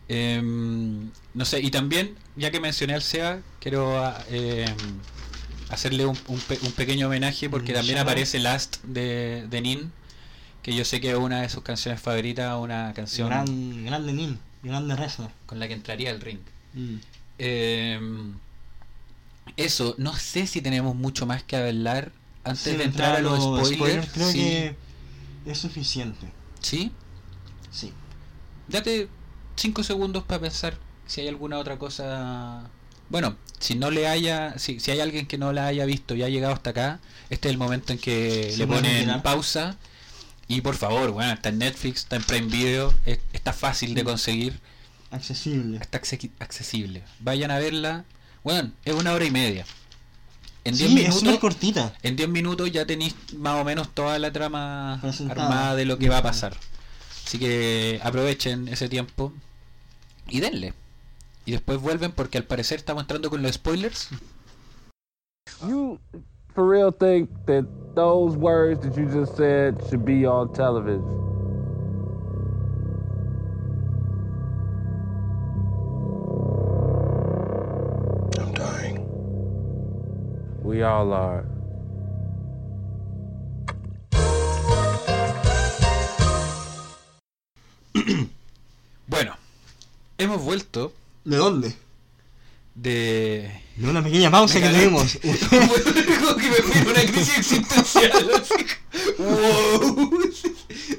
Em, 0.07 1.09
no 1.33 1.45
sé, 1.45 1.61
y 1.61 1.71
también, 1.71 2.15
ya 2.35 2.51
que 2.51 2.59
mencioné 2.59 2.93
al 2.95 3.01
SEA, 3.01 3.41
quiero 3.59 3.95
em, 4.29 4.75
hacerle 5.69 6.05
un, 6.05 6.17
un 6.27 6.39
pe- 6.39 6.59
un 6.63 6.71
pequeño 6.73 7.07
homenaje 7.07 7.49
porque 7.49 7.71
Un 7.71 7.77
también 7.77 7.97
aparece 7.99 8.39
Last 8.39 8.77
de, 8.83 9.45
de 9.49 9.61
Nin, 9.61 9.91
que 10.63 10.73
yo 10.75 10.83
sé 10.85 10.99
que 10.99 11.11
es 11.11 11.17
una 11.17 11.41
de 11.41 11.49
sus 11.49 11.63
canciones 11.63 12.01
favoritas, 12.01 12.57
una 12.59 12.93
canción 12.93 13.29
Gran, 13.29 13.85
grande 13.85 14.11
Nin, 14.13 14.39
grande 14.63 14.95
wrestler. 14.95 15.29
con 15.45 15.59
la 15.59 15.67
que 15.67 15.73
entraría 15.75 16.09
al 16.11 16.19
ring. 16.19 16.39
Mm. 16.73 16.95
Em, 17.37 18.33
eso, 19.57 19.95
no 19.97 20.15
sé 20.15 20.47
si 20.47 20.61
tenemos 20.61 20.95
mucho 20.95 21.25
más 21.25 21.43
que 21.43 21.55
hablar 21.55 22.11
antes 22.43 22.77
de 22.77 22.83
entrar 22.83 23.15
a 23.15 23.19
los 23.21 23.67
spoilers. 23.67 24.09
creo 24.11 24.31
sí. 24.31 24.37
que 24.39 24.75
es 25.45 25.57
suficiente. 25.57 26.27
¿Sí? 26.59 26.91
Sí. 27.71 27.93
Date 28.67 29.07
5 29.55 29.83
segundos 29.83 30.23
para 30.23 30.41
pensar 30.41 30.77
si 31.07 31.21
hay 31.21 31.27
alguna 31.27 31.57
otra 31.59 31.77
cosa. 31.77 32.69
Bueno, 33.09 33.35
si 33.59 33.75
no 33.75 33.91
le 33.91 34.07
haya, 34.07 34.57
si, 34.57 34.79
si 34.79 34.91
hay 34.91 35.01
alguien 35.01 35.27
que 35.27 35.37
no 35.37 35.51
la 35.51 35.67
haya 35.67 35.85
visto 35.85 36.15
y 36.15 36.23
ha 36.23 36.29
llegado 36.29 36.53
hasta 36.53 36.69
acá, 36.69 36.99
este 37.29 37.49
es 37.49 37.51
el 37.51 37.57
momento 37.57 37.91
en 37.93 37.99
que 37.99 38.53
le 38.57 38.65
ponen 38.67 39.21
pausa 39.21 39.77
Y 40.47 40.61
por 40.61 40.75
favor, 40.75 41.11
bueno, 41.11 41.33
está 41.33 41.49
en 41.49 41.57
Netflix, 41.59 41.99
está 42.01 42.15
en 42.15 42.23
Prime 42.23 42.47
Video, 42.47 42.93
es- 43.05 43.19
está 43.33 43.51
fácil 43.53 43.93
de 43.93 44.03
conseguir, 44.03 44.59
Accesible. 45.11 45.77
está 45.77 45.99
acce- 46.01 46.31
accesible. 46.39 47.03
Vayan 47.19 47.51
a 47.51 47.59
verla. 47.59 48.05
Bueno, 48.43 48.71
es 48.85 48.93
una 48.93 49.13
hora 49.13 49.25
y 49.25 49.31
media. 49.31 49.65
En 50.63 50.75
10 50.75 50.89
Sí, 50.91 50.99
es 50.99 51.05
súper 51.13 51.21
minutos, 51.29 51.39
cortita. 51.39 51.93
en 52.03 52.15
10 52.15 52.29
minutos 52.29 52.71
ya 52.71 52.85
tenéis 52.85 53.15
más 53.37 53.59
o 53.59 53.63
menos 53.63 53.89
toda 53.93 54.19
la 54.19 54.31
trama 54.31 54.99
Presentada. 55.01 55.43
armada 55.43 55.75
de 55.75 55.85
lo 55.85 55.97
que 55.97 56.09
va 56.09 56.19
a 56.19 56.23
pasar. 56.23 56.55
Así 57.25 57.39
que 57.39 57.99
aprovechen 58.03 58.67
ese 58.67 58.87
tiempo 58.89 59.33
y 60.27 60.39
denle. 60.39 60.73
Y 61.45 61.51
después 61.53 61.79
vuelven 61.79 62.11
porque 62.11 62.37
al 62.37 62.43
parecer 62.43 62.77
estamos 62.77 63.01
entrando 63.03 63.29
con 63.31 63.41
los 63.41 63.53
spoilers. 63.53 64.09
You 65.67 65.99
for 66.53 66.67
real 66.69 66.91
think 66.93 67.29
that 67.47 67.63
those 67.95 68.37
words 68.37 68.81
that 68.81 68.95
you 68.95 69.07
just 69.07 69.35
said 69.37 69.75
should 69.89 70.05
be 70.05 70.27
on 70.27 70.51
television? 70.53 71.01
We 80.71 80.83
all 80.83 81.11
are. 81.11 81.43
Bueno, 89.05 89.35
hemos 90.17 90.41
vuelto 90.41 90.93
¿De 91.25 91.35
dónde? 91.35 91.75
de... 92.75 93.51
De 93.81 93.89
una 93.89 94.03
pequeña 94.03 94.29
pausa 94.31 94.59
Me 94.59 94.67
que 94.69 94.73
tuvimos. 94.77 95.17
Como 95.49 96.35
que 96.35 96.49
me 96.49 96.55
fui 96.57 96.91
una 96.91 97.01
crisis 97.11 97.37
existencial. 97.37 98.11
Wow. 99.17 100.09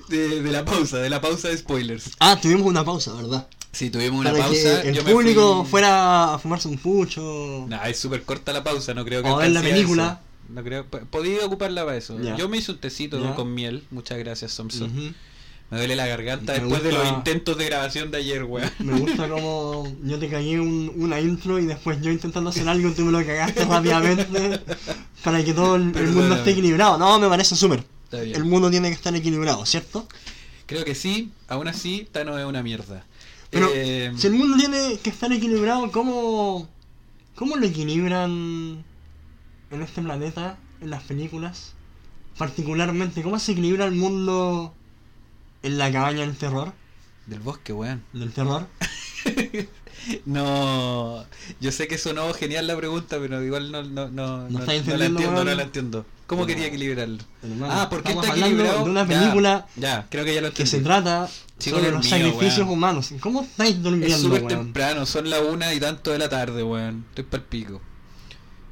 De, 0.09 0.43
de 0.43 0.53
la 0.53 0.65
pausa, 0.65 0.99
de 0.99 1.09
la 1.11 1.21
pausa 1.21 1.49
de 1.49 1.57
spoilers. 1.59 2.11
ah, 2.19 2.39
tuvimos 2.41 2.67
una 2.67 2.85
pausa, 2.85 3.13
¿verdad? 3.15 3.47
Sí, 3.73 3.89
tuvimos 3.91 4.21
una 4.21 4.33
Para 4.33 4.45
pausa. 4.45 4.83
que 4.83 4.89
el 4.91 4.95
yo 4.97 5.05
público 5.05 5.63
fui- 5.63 5.71
fuera 5.71 6.35
a 6.35 6.39
fumarse 6.39 6.69
un 6.69 6.77
pucho. 6.79 7.65
Nah, 7.69 7.85
es 7.89 7.99
súper 7.99 8.23
corta 8.25 8.53
la 8.53 8.63
pausa, 8.63 8.93
no 8.95 9.05
creo 9.05 9.23
que 9.23 9.31
O 9.31 9.37
ver 9.37 9.51
la 9.51 9.63
película. 9.63 10.21
eso. 10.21 10.53
No 10.55 10.63
creo, 10.63 10.85
podía 10.87 11.47
ocuparla 11.47 11.85
para 11.85 11.97
eso. 11.97 12.21
Ya. 12.21 12.37
Yo 12.37 12.49
me 12.51 12.59
hice 12.59 12.73
un 12.73 12.79
tecito 12.79 13.23
Ya. 13.23 13.35
con 13.35 13.55
miel, 13.55 13.85
muchas 13.91 14.19
gracias 14.19 14.53
Samson. 14.53 14.91
Ujú. 14.91 15.15
Me 15.73 15.79
duele 15.79 15.97
la 15.97 16.07
garganta 16.07 16.53
Me 16.53 16.61
después 16.61 16.83
de 16.83 16.93
los 16.93 17.09
intentos 17.09 17.57
de 17.57 17.65
grabación 17.65 18.11
de 18.11 18.19
ayer, 18.19 18.45
weón. 18.45 18.71
Me 18.81 18.93
gusta 18.99 19.27
como 19.29 19.91
yo 20.05 20.19
te 20.19 20.29
cagué 20.29 20.61
un- 20.61 20.93
una 20.97 21.19
intro 21.19 21.59
y 21.59 21.65
después 21.65 22.01
yo 22.03 22.11
intentando 22.11 22.51
hacer 22.51 22.69
algo 22.69 22.91
y 22.91 22.93
tú 22.93 23.07
me 23.07 23.13
lo 23.13 23.25
cagaste 23.25 23.65
rápidamente 23.65 24.61
para 25.25 25.43
que 25.43 25.55
todo 25.55 25.77
el, 25.77 25.97
el 25.97 26.09
mundo 26.11 26.35
esté 26.37 26.51
equilibrado. 26.51 26.99
No, 26.99 27.19
me 27.19 27.27
parece 27.29 27.57
súper. 27.57 27.85
El 28.13 28.45
mundo 28.45 28.71
tiene 28.71 28.89
que 28.91 28.95
estar 28.95 29.15
equilibrado, 29.17 29.65
¿cierto? 29.65 30.07
Creo 30.67 30.85
que 30.85 30.95
sí, 30.95 31.31
aún 31.49 31.67
así, 31.69 32.07
Tano 32.13 32.39
es 32.39 32.45
una 32.45 32.63
mierda. 32.63 33.05
Pero 33.51 33.69
Eh, 33.75 34.13
si 34.17 34.27
el 34.27 34.35
mundo 34.35 34.57
tiene 34.59 34.99
que 35.03 35.09
estar 35.11 35.33
equilibrado, 35.33 35.91
¿cómo, 35.91 36.69
¿cómo 37.35 37.57
lo 37.57 37.65
equilibran 37.67 38.85
en 39.71 39.83
este 39.83 40.03
planeta, 40.03 40.59
en 40.83 40.91
las 40.91 41.03
películas? 41.03 41.73
Particularmente, 42.37 43.23
¿cómo 43.23 43.39
se 43.39 43.53
equilibra 43.53 43.87
el 43.87 43.93
mundo 43.95 44.75
en 45.63 45.79
la 45.79 45.91
cabaña 45.93 46.21
del 46.21 46.37
terror? 46.37 46.73
Del 47.27 47.41
bosque, 47.41 47.73
weón. 47.73 48.03
Del 48.13 48.33
terror. 48.33 48.67
No, 50.25 51.25
yo 51.61 51.71
sé 51.71 51.87
que 51.87 51.97
sonó 51.97 52.33
genial 52.35 52.67
la 52.67 52.77
pregunta, 52.77 53.19
pero 53.21 53.41
igual 53.45 53.71
no, 53.71 53.85
no, 53.85 54.09
no, 54.09 54.49
no, 54.49 54.51
no 54.51 54.65
la 54.67 54.75
entiendo, 54.75 55.45
no 55.45 55.55
la 55.55 55.63
entiendo. 55.63 56.05
¿Cómo 56.27 56.45
quería 56.45 56.67
equilibrarlo? 56.67 57.19
Hermano, 57.43 57.73
Ah, 57.73 57.89
¿por 57.89 58.03
qué 58.03 58.09
estamos 58.09 58.27
está 58.27 58.39
equilibrado? 58.47 58.85
de 58.85 58.91
una 58.91 59.07
película 59.07 59.67
Ya, 59.77 60.07
creo 60.11 60.25
que 60.25 60.35
ya 60.35 60.41
lo 60.41 60.53
que 60.53 60.67
se 60.67 60.81
trata 60.81 61.29
Sigo 61.59 61.79
sobre 61.79 61.93
los 61.93 62.05
sacrificios 62.09 62.59
weón. 62.59 62.71
humanos. 62.71 63.11
¿Cómo 63.21 63.43
estáis 63.43 63.81
durmiendo, 63.81 64.17
Es 64.17 64.23
súper 64.23 64.47
temprano, 64.49 65.07
son 65.07 65.31
la 65.31 65.41
una 65.41 65.73
y 65.73 65.79
tanto 65.79 66.11
de 66.11 66.19
la 66.19 66.29
tarde, 66.29 66.65
weón. 66.65 67.05
Estoy 67.11 67.25
pa'l 67.25 67.43
pico. 67.43 67.81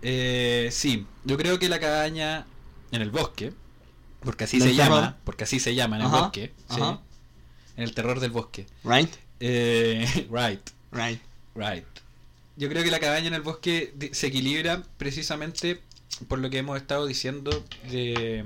Eh, 0.02 0.68
sí, 0.72 1.06
yo 1.24 1.36
creo 1.36 1.58
que 1.60 1.68
la 1.68 1.78
cabaña 1.78 2.46
en 2.90 3.02
el 3.02 3.10
bosque, 3.10 3.52
porque 4.24 4.44
así 4.44 4.60
se 4.60 4.74
llama, 4.74 5.16
porque 5.24 5.44
así 5.44 5.60
se 5.60 5.74
llama 5.74 5.96
en 5.96 6.02
el 6.02 6.08
Ajá, 6.08 6.20
bosque, 6.22 6.52
sí, 6.68 6.80
en 7.76 7.82
el 7.84 7.94
terror 7.94 8.20
del 8.20 8.30
bosque. 8.30 8.66
Right? 8.84 9.10
Eh, 9.40 10.06
right, 10.30 10.60
Right. 10.92 11.20
right. 11.54 11.84
Yo 12.56 12.68
creo 12.68 12.84
que 12.84 12.90
la 12.90 13.00
cabaña 13.00 13.28
en 13.28 13.34
el 13.34 13.42
bosque 13.42 13.94
se 14.12 14.26
equilibra 14.26 14.82
precisamente 14.98 15.80
por 16.28 16.38
lo 16.40 16.50
que 16.50 16.58
hemos 16.58 16.76
estado 16.76 17.06
diciendo 17.06 17.64
de, 17.90 18.44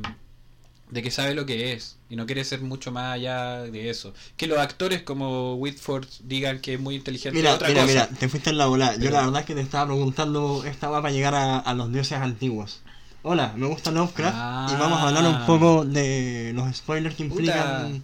de 0.90 1.02
que 1.02 1.10
sabe 1.10 1.34
lo 1.34 1.46
que 1.46 1.72
es 1.72 1.96
y 2.08 2.16
no 2.16 2.26
quiere 2.26 2.44
ser 2.44 2.60
mucho 2.60 2.92
más 2.92 3.14
allá 3.14 3.62
de 3.62 3.90
eso. 3.90 4.14
Que 4.36 4.46
los 4.46 4.58
actores 4.58 5.02
como 5.02 5.56
Whitford 5.56 6.06
digan 6.20 6.60
que 6.60 6.74
es 6.74 6.80
muy 6.80 6.94
inteligente 6.94 7.36
Mira, 7.38 7.54
otra 7.54 7.68
mira, 7.68 7.82
cosa. 7.82 7.92
mira, 7.92 8.08
te 8.18 8.28
fuiste 8.28 8.50
en 8.50 8.58
la 8.58 8.66
bola. 8.66 8.96
Yo 8.96 9.10
la 9.10 9.22
verdad 9.24 9.40
es 9.40 9.46
que 9.46 9.54
te 9.54 9.60
estaba 9.62 9.86
preguntando, 9.86 10.62
esta 10.64 10.88
va 10.88 11.02
para 11.02 11.12
llegar 11.12 11.34
a, 11.34 11.58
a 11.58 11.74
los 11.74 11.92
dioses 11.92 12.18
antiguos. 12.18 12.82
Hola, 13.26 13.54
me 13.56 13.66
gusta 13.66 13.90
Lovecraft 13.90 14.36
Ah. 14.38 14.66
y 14.70 14.76
vamos 14.78 14.98
a 15.00 15.08
hablar 15.08 15.24
un 15.24 15.46
poco 15.46 15.84
de 15.86 16.52
los 16.54 16.76
spoilers 16.76 17.14
que 17.16 17.24
Puta. 17.24 17.40
implican 17.40 18.02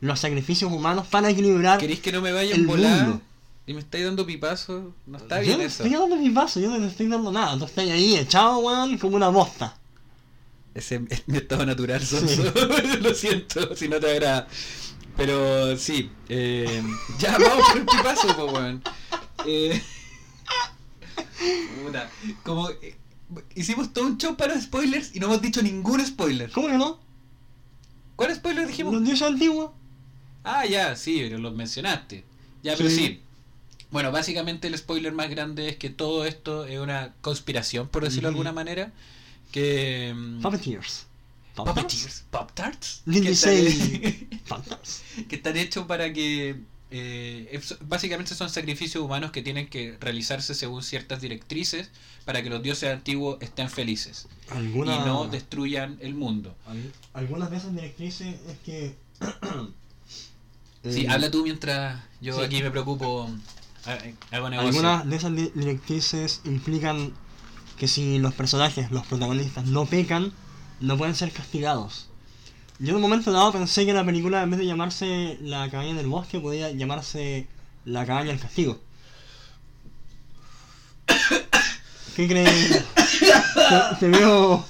los 0.00 0.18
sacrificios 0.18 0.72
humanos 0.72 1.06
para 1.06 1.30
equilibrar. 1.30 1.78
¿Queréis 1.78 2.00
que 2.00 2.10
no 2.10 2.20
me 2.20 2.32
vaya 2.32 2.54
el 2.56 2.66
volar? 2.66 3.02
mundo. 3.06 3.22
Y 3.66 3.74
me 3.74 3.80
estáis 3.80 4.04
dando 4.04 4.26
pipazo. 4.26 4.92
No 5.06 5.18
está 5.18 5.36
yo 5.40 5.46
bien 5.46 5.58
no 5.58 5.64
eso. 5.64 5.84
estoy 5.84 5.96
dando 6.00 6.16
mi 6.16 6.30
paso, 6.30 6.58
yo 6.58 6.68
no 6.70 6.78
te 6.80 6.86
estoy 6.86 7.06
dando 7.06 7.30
nada. 7.30 7.56
Tú 7.58 7.64
estás 7.66 7.84
ahí 7.88 8.16
echado, 8.16 8.58
weón, 8.58 8.98
como 8.98 9.14
una 9.16 9.28
bosta. 9.28 9.76
Ese 10.74 11.00
es 11.10 11.28
mi 11.28 11.36
estado 11.38 11.64
natural, 11.64 12.00
Sí. 12.04 12.16
Lo 13.00 13.14
siento 13.14 13.76
si 13.76 13.88
no 13.88 14.00
te 14.00 14.10
agrada. 14.10 14.48
Pero 15.16 15.76
sí. 15.76 16.10
Eh, 16.28 16.82
ya, 17.20 17.38
vamos 17.38 17.68
por 17.68 17.76
el 17.78 17.86
pipazo, 17.86 18.36
po, 18.36 18.46
weón. 18.46 18.82
Eh, 19.46 19.80
como. 22.42 22.68
Hicimos 23.54 23.92
todo 23.92 24.06
un 24.06 24.18
show 24.18 24.36
para 24.36 24.60
spoilers 24.60 25.14
y 25.14 25.20
no 25.20 25.26
hemos 25.26 25.42
dicho 25.42 25.62
ningún 25.62 26.04
spoiler. 26.04 26.50
¿Cómo 26.50 26.68
que 26.68 26.74
no? 26.74 26.98
¿Cuál 28.16 28.34
spoiler 28.34 28.66
dijimos? 28.66 28.92
Los 28.94 29.04
dioses 29.04 29.26
antiguos. 29.26 29.70
Ah, 30.44 30.66
ya, 30.66 30.96
sí, 30.96 31.18
pero 31.22 31.38
los 31.38 31.54
mencionaste. 31.54 32.24
Ya, 32.62 32.76
pero 32.76 32.88
Sí. 32.90 32.96
sí. 32.96 33.20
Bueno, 33.90 34.12
básicamente 34.12 34.68
el 34.68 34.78
spoiler 34.78 35.12
más 35.12 35.28
grande 35.30 35.68
es 35.68 35.76
que 35.76 35.90
todo 35.90 36.24
esto 36.24 36.64
es 36.66 36.78
una 36.78 37.14
conspiración, 37.22 37.88
por 37.88 38.04
decirlo 38.04 38.28
de 38.28 38.32
alguna 38.34 38.52
manera. 38.52 38.92
Que. 39.52 40.14
mm, 40.16 40.42
Puppeteers. 40.42 41.06
Puppeteers. 41.56 42.24
Say- 43.36 44.28
Puppeteers. 44.48 45.02
que 45.28 45.36
están 45.36 45.56
hechos 45.56 45.86
para 45.86 46.12
que. 46.12 46.60
Eh, 46.90 47.48
es- 47.52 47.76
básicamente 47.80 48.34
son 48.34 48.50
sacrificios 48.50 49.02
humanos 49.04 49.30
que 49.30 49.42
tienen 49.42 49.68
que 49.68 49.96
realizarse 50.00 50.54
según 50.54 50.82
ciertas 50.82 51.20
directrices 51.20 51.90
para 52.24 52.42
que 52.42 52.50
los 52.50 52.62
dioses 52.62 52.92
antiguos 52.92 53.38
estén 53.40 53.70
felices 53.70 54.26
Alguna... 54.50 54.96
y 54.96 54.98
no 55.00 55.26
destruyan 55.28 55.98
el 56.00 56.14
mundo. 56.14 56.54
Al- 56.66 56.92
Algunas 57.14 57.50
de 57.50 57.56
esas 57.58 57.74
directrices 57.74 58.36
es 58.48 58.58
que. 58.64 58.94
Sí, 60.82 61.02
eh, 61.04 61.08
habla 61.10 61.30
tú 61.30 61.42
mientras 61.42 62.02
yo 62.22 62.36
sí. 62.38 62.42
aquí 62.42 62.62
me 62.62 62.70
preocupo. 62.70 63.28
ha- 63.84 63.98
Hago 64.36 64.48
negocio. 64.48 64.68
Algunas 64.70 65.06
de 65.08 65.16
esas 65.16 65.36
di- 65.36 65.52
directrices 65.54 66.40
implican 66.44 67.12
que 67.78 67.86
si 67.88 68.18
los 68.18 68.32
personajes, 68.34 68.90
los 68.90 69.06
protagonistas, 69.06 69.66
no 69.66 69.84
pecan, 69.86 70.32
no 70.80 70.96
pueden 70.96 71.14
ser 71.14 71.32
castigados. 71.32 72.08
Yo 72.80 72.90
en 72.90 72.96
un 72.96 73.02
momento 73.02 73.30
dado 73.30 73.52
pensé 73.52 73.84
que 73.84 73.92
la 73.92 74.04
película, 74.04 74.42
en 74.42 74.50
vez 74.50 74.58
de 74.58 74.66
llamarse 74.66 75.38
La 75.42 75.70
cabaña 75.70 75.94
del 75.94 76.06
bosque, 76.06 76.40
podía 76.40 76.70
llamarse 76.70 77.46
La 77.84 78.06
cabaña 78.06 78.28
del 78.30 78.40
castigo. 78.40 78.80
¿Qué 82.16 82.26
crees? 82.28 82.84
Te, 83.68 83.96
te 84.00 84.08
veo. 84.08 84.64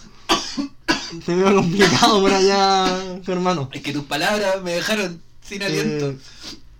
Te 1.24 1.34
veo 1.34 1.54
complicado 1.54 2.20
por 2.20 2.32
allá, 2.32 3.20
tu 3.24 3.32
hermano. 3.32 3.68
Es 3.72 3.82
que 3.82 3.92
tus 3.92 4.04
palabras 4.04 4.62
me 4.62 4.72
dejaron 4.72 5.20
sin 5.42 5.62
aliento. 5.62 6.10
Eh, 6.10 6.18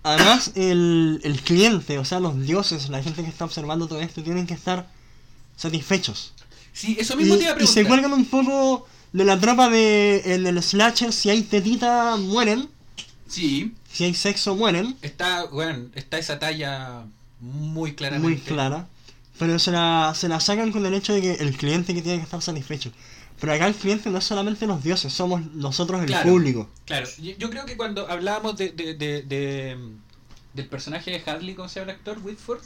además, 0.03 0.53
el, 0.55 1.21
el 1.25 1.41
cliente, 1.43 1.99
o 1.99 2.05
sea, 2.05 2.21
los 2.21 2.41
dioses, 2.41 2.89
la 2.91 3.03
gente 3.03 3.23
que 3.23 3.29
está 3.29 3.45
observando 3.45 3.89
todo 3.89 4.01
esto, 4.01 4.23
tienen 4.23 4.47
que 4.47 4.55
estar 4.55 4.89
satisfechos. 5.57 6.33
sí, 6.73 6.97
eso 6.99 7.15
Y, 7.15 7.17
mismo 7.19 7.37
te 7.37 7.43
iba 7.43 7.51
a 7.53 7.55
y 7.55 7.57
preguntar. 7.57 7.83
se 7.83 7.89
cuelgan 7.89 8.13
un 8.13 8.25
poco 8.27 8.87
de 9.13 9.25
la 9.25 9.39
tropa 9.41 9.69
de 9.69 10.35
en 10.35 10.47
el 10.47 10.63
slasher, 10.63 11.13
si 11.13 11.31
hay 11.31 11.43
tetita, 11.43 12.17
mueren. 12.17 12.69
Sí, 13.27 13.75
Si 13.93 14.05
hay 14.05 14.15
sexo, 14.15 14.55
mueren. 14.57 14.97
está, 15.03 15.45
bueno, 15.45 15.89
está 15.95 16.19
esa 16.19 16.39
talla 16.39 17.05
muy 17.41 17.95
claramente. 17.95 18.29
Muy 18.29 18.39
clara. 18.41 18.89
Pero 19.39 19.59
se 19.59 19.71
la, 19.71 20.13
se 20.15 20.29
la 20.29 20.39
sacan 20.41 20.71
con 20.73 20.85
el 20.85 20.95
hecho 20.95 21.15
de 21.15 21.23
que 21.23 21.33
el 21.35 21.57
cliente 21.57 21.95
que 21.95 22.03
tiene 22.03 22.19
que 22.19 22.25
estar 22.25 22.43
satisfecho. 22.43 22.93
Pero 23.41 23.55
acá 23.55 23.67
el 23.67 23.75
cliente 23.75 24.11
no 24.11 24.19
es 24.19 24.25
solamente 24.25 24.67
los 24.67 24.83
dioses, 24.83 25.13
somos 25.15 25.41
nosotros 25.55 26.01
el 26.03 26.07
Claro. 26.09 26.31
público. 26.31 26.69
Claro, 26.85 27.09
yo, 27.39 27.49
creo 27.49 27.65
que 27.65 27.77
cuando 27.77 28.07
hablábamos 28.11 28.57
de, 28.59 28.69
de, 28.71 28.95
de- 28.95 29.23
de, 29.23 29.79
del 30.53 30.67
personaje 30.67 31.11
de 31.11 31.23
Hadley, 31.25 31.55
¿cómo 31.55 31.69
se 31.69 31.81
llama 31.81 31.93
el 31.93 31.97
actor? 31.99 32.19
Whitford. 32.23 32.61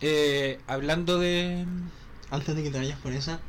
eh, 0.00 0.60
hablando 0.68 1.18
de. 1.18 1.66
Antes 2.30 2.54
de 2.54 2.62
que 2.62 2.70
te 2.70 2.78
vayas 2.78 2.98
por 3.00 3.12
esa, 3.12 3.40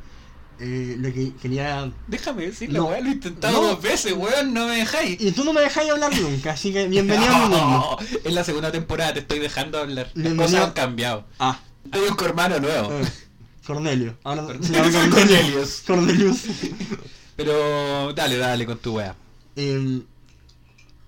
eh, 0.59 0.95
lo 0.97 1.13
que 1.13 1.33
quería... 1.41 1.91
Déjame 2.07 2.47
decir, 2.47 2.71
No. 2.71 2.85
weá 2.85 2.99
lo 3.01 3.09
he 3.09 3.13
intentado 3.13 3.61
No. 3.61 3.67
dos 3.69 3.81
veces, 3.81 4.13
weón, 4.13 4.53
no 4.53 4.67
me 4.67 4.77
dejáis. 4.77 5.19
Y 5.21 5.31
tú 5.31 5.43
no 5.43 5.53
me 5.53 5.61
dejáis 5.61 5.89
hablar 5.91 6.15
nunca, 6.19 6.51
así 6.53 6.71
que 6.73 6.87
bienvenido 6.87 7.29
a 7.31 7.35
mi 7.35 7.41
mundo. 7.41 7.57
No, 7.57 7.97
en 8.23 8.35
la 8.35 8.43
segunda 8.43 8.71
temporada 8.71 9.13
te 9.13 9.19
estoy 9.19 9.39
dejando 9.39 9.77
hablar. 9.79 10.11
Las 10.15 10.33
cosas 10.33 10.65
han 10.65 10.71
cambiado. 10.73 11.25
Ah, 11.39 11.59
Hay 11.91 12.01
un 12.01 12.25
hermano 12.25 12.59
nuevo. 12.59 12.91
eh, 12.99 13.05
Cornelio. 13.65 14.17
Ahora 14.23 14.43
Cor- 14.43 14.63
se 14.63 14.73
llama 14.73 15.09
Cornelius. 15.11 15.83
Cornelius. 15.85 16.37
Pero 17.35 18.13
dale, 18.13 18.37
dale 18.37 18.65
con 18.65 18.77
tu 18.79 18.95
weá. 18.97 19.15
Em, 19.55 20.03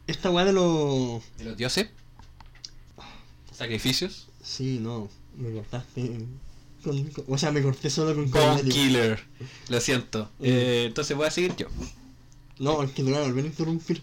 esta 0.07 0.30
weá 0.30 0.45
de 0.45 0.53
los... 0.53 1.21
¿De 1.38 1.45
los 1.45 1.57
dioses? 1.57 1.88
¿Sacrificios? 3.51 4.27
Sí, 4.43 4.80
no, 4.81 5.09
me 5.38 5.51
cortaste... 5.53 6.26
con- 6.84 7.03
con- 7.10 7.26
o 7.27 7.38
sea, 7.38 7.51
me 7.51 7.61
corté 7.61 7.89
solo 7.89 8.15
con 8.15 8.30
Cornelio. 8.30 8.73
Killer. 8.73 9.19
Lo 9.69 9.81
siento. 9.81 10.30
Eh, 10.41 10.85
entonces 10.88 11.15
voy 11.18 11.27
a 11.27 11.31
seguir 11.31 11.56
yo. 11.56 11.68
No, 12.60 12.84
es 12.84 12.91
que 12.91 13.03
te 13.03 13.10
voy 13.11 13.19
a 13.19 13.23
volver 13.23 13.45
a 13.45 13.47
interrumpir. 13.47 14.01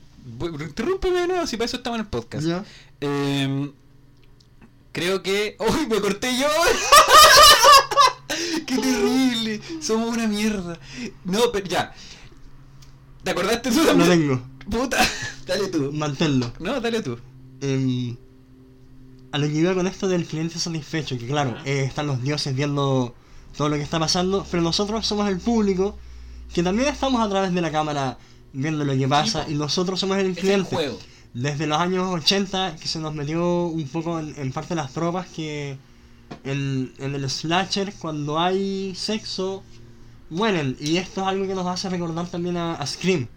Interrúmpeme 0.61 1.21
de 1.21 1.27
nuevo, 1.29 1.47
si 1.47 1.57
para 1.57 1.67
eso 1.67 1.77
estamos 1.77 1.99
en 1.99 2.05
el 2.05 2.11
podcast. 2.11 2.47
Ya. 2.47 2.65
Eh, 3.01 3.71
creo 4.93 5.23
que. 5.23 5.57
¡Uy, 5.61 5.87
me 5.89 6.01
corté 6.01 6.37
yo! 6.39 6.49
¡Qué 8.67 8.77
terrible! 8.79 9.61
Somos 9.81 10.15
una 10.17 10.27
mierda. 10.27 10.79
No, 11.25 11.53
pero 11.53 11.67
ya. 11.67 11.95
¿Te 13.23 13.31
acordaste 13.31 13.71
tú 13.71 13.79
Lo 13.79 13.87
también? 13.87 14.11
tengo. 14.11 14.43
Puta, 14.71 14.99
dale 15.47 15.69
tú. 15.69 15.93
Manténlo. 15.93 16.53
No, 16.59 16.81
dale 16.81 17.03
tú. 17.03 17.19
Em, 17.61 18.17
a 19.37 19.39
lo 19.39 19.47
que 19.47 19.53
iba 19.55 19.75
con 19.75 19.87
esto 19.87 20.09
del 20.09 20.25
cliente 20.25 20.59
satisfecho, 20.59 21.19
que 21.19 21.27
claro, 21.27 21.55
eh, 21.67 21.85
están 21.85 22.07
los 22.07 22.23
dioses 22.23 22.55
viendo 22.57 23.15
todo 23.57 23.69
lo 23.69 23.77
que 23.77 23.83
está 23.83 23.99
pasando, 23.99 24.47
pero 24.51 24.63
nosotros 24.63 25.07
somos 25.07 25.29
el 25.29 25.39
público 25.39 25.97
que 26.55 26.63
también 26.63 26.89
estamos 26.89 27.21
a 27.21 27.29
través 27.29 27.53
de 27.53 27.61
la 27.61 27.71
cámara 27.71 28.17
viendo 28.53 28.85
lo 28.85 28.95
que 28.97 29.07
pasa 29.09 29.45
y 29.49 29.55
nosotros 29.55 30.01
somos 30.01 30.17
el 30.19 30.31
Es 30.31 30.37
el 30.39 30.43
cliente. 30.43 30.75
juego. 30.75 30.99
Desde 31.35 31.67
los 31.67 31.79
años 31.79 32.07
80 32.15 32.77
que 32.77 32.89
se 32.89 32.99
nos 32.99 33.15
metió 33.15 33.67
un 33.67 33.87
poco 33.89 34.19
en, 34.19 34.35
en 34.39 34.53
parte 34.53 34.75
las 34.75 34.93
tropas 34.93 35.27
que 35.27 35.77
en, 36.45 36.93
en 36.99 37.15
el 37.15 37.29
slasher 37.29 37.93
cuando 37.99 38.39
hay 38.41 38.95
sexo 38.97 39.63
mueren 40.31 40.77
y 40.81 40.97
esto 40.97 41.21
es 41.21 41.27
algo 41.27 41.47
que 41.47 41.55
nos 41.55 41.67
hace 41.67 41.89
recordar 41.91 42.27
también 42.29 42.57
a, 42.57 42.75
a 42.75 42.87
Scream 42.87 43.29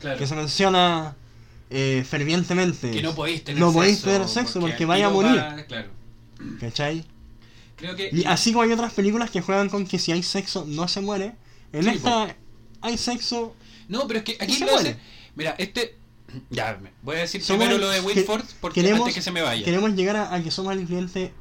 Claro. 0.00 0.18
que 0.18 0.26
se 0.26 0.34
menciona 0.34 1.14
eh, 1.72 2.04
fervientemente 2.08 2.90
Que 2.90 3.02
no 3.02 3.14
podéis 3.14 3.42
tener 3.44 3.58
no 3.60 3.66
sexo. 3.68 3.78
podéis 3.78 4.02
tener 4.02 4.28
sexo 4.28 4.60
porque, 4.60 4.74
aquí 4.74 4.84
vaya 4.84 5.06
a 5.06 5.10
morir 5.10 5.36
va- 5.38 5.62
Claro. 5.64 5.88
¿cachai? 6.60 7.04
Creo 7.76 7.96
que. 7.96 8.10
y 8.12 8.24
así 8.26 8.52
como 8.52 8.62
hay 8.64 8.72
otras 8.72 8.92
películas 8.92 9.30
que 9.30 9.40
juegan 9.40 9.68
con 9.68 9.86
que 9.86 9.98
si 9.98 10.12
hay 10.12 10.22
sexo 10.22 10.64
no 10.68 10.86
se 10.88 11.00
muere 11.00 11.32
en 11.72 11.84
Sí, 11.84 11.90
esta 11.90 12.36
hay 12.80 12.98
sexo 12.98 13.54
No, 13.88 14.06
pero 14.06 14.18
es 14.20 14.24
que 14.24 14.36
aquí 14.40 14.54
se 14.54 14.66
lo 14.66 14.72
muere. 14.72 14.90
hace. 14.90 14.98
Mira, 15.34 15.54
este. 15.58 15.96
Ya, 16.50 16.78
voy 17.02 17.16
a 17.16 17.20
decir 17.20 17.42
Somos 17.42 17.66
primero 17.66 17.78
lo 17.84 17.90
de 17.90 18.00
Wilford 18.00 18.44
porque 18.60 18.80
queremos- 18.80 19.00
antes 19.00 19.14
que 19.16 19.22
se 19.22 19.30
me 19.32 19.42
vaya. 19.42 19.64
queremos 19.64 19.94
llegar 19.94 20.16
a, 20.16 20.34
a 20.34 20.42
que 20.42 20.50
somos 20.50 20.72
el 20.74 20.86
cliente 20.86 21.32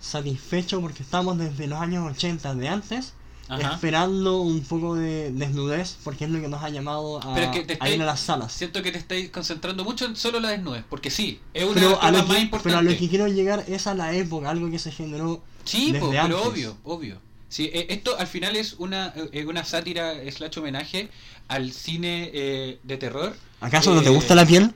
satisfecho 0.00 0.80
porque 0.80 1.02
estamos 1.02 1.38
desde 1.38 1.66
los 1.66 1.80
años 1.80 2.10
80 2.10 2.54
de 2.54 2.68
antes 2.68 3.14
Ajá. 3.48 3.74
esperando 3.74 4.40
un 4.42 4.62
poco 4.62 4.94
de 4.94 5.30
desnudez 5.32 5.96
porque 6.04 6.24
es 6.26 6.30
lo 6.30 6.40
que 6.40 6.48
nos 6.48 6.62
ha 6.62 6.68
llamado 6.68 7.18
a, 7.22 7.34
Pero 7.34 7.50
que 7.50 7.60
te 7.62 7.72
a 7.80 7.88
ir 7.88 7.94
estáis- 7.94 8.00
a 8.02 8.04
las 8.04 8.20
salas 8.20 8.52
Siento 8.52 8.82
que 8.82 8.92
te 8.92 8.98
estáis 8.98 9.30
concentrando 9.30 9.84
mucho 9.84 10.04
en 10.04 10.16
solo 10.16 10.38
la 10.40 10.50
desnudez, 10.50 10.84
porque 10.88 11.10
sí, 11.10 11.40
es 11.54 11.64
una 11.64 11.74
pero 11.74 11.88
de 11.88 12.12
las 12.12 12.28
más 12.28 12.38
importantes. 12.40 12.60
pero 12.62 12.78
a 12.78 12.82
lo 12.82 12.90
que 12.96 13.08
quiero 13.08 13.26
llegar 13.28 13.64
es 13.68 13.86
a 13.86 13.94
la 13.94 14.12
época 14.14 14.50
algo 14.50 14.70
que 14.70 14.78
se 14.78 14.92
generó 14.92 15.42
Sí, 15.64 15.92
desde 15.92 16.00
po, 16.00 16.10
pero 16.10 16.22
antes. 16.22 16.40
obvio, 16.52 16.76
obvio. 16.84 17.20
Sí, 17.50 17.70
eh, 17.72 17.86
esto 17.88 18.18
al 18.18 18.26
final 18.26 18.56
es 18.56 18.74
una, 18.74 19.14
eh, 19.32 19.46
una 19.46 19.64
sátira 19.64 20.12
slash 20.30 20.58
homenaje 20.58 21.08
al 21.48 21.72
cine 21.72 22.30
eh, 22.34 22.78
de 22.82 22.96
terror. 22.98 23.34
¿acaso 23.60 23.94
no 23.94 24.02
te 24.02 24.08
eh, 24.08 24.14
gusta 24.14 24.34
la 24.34 24.44
piel? 24.44 24.74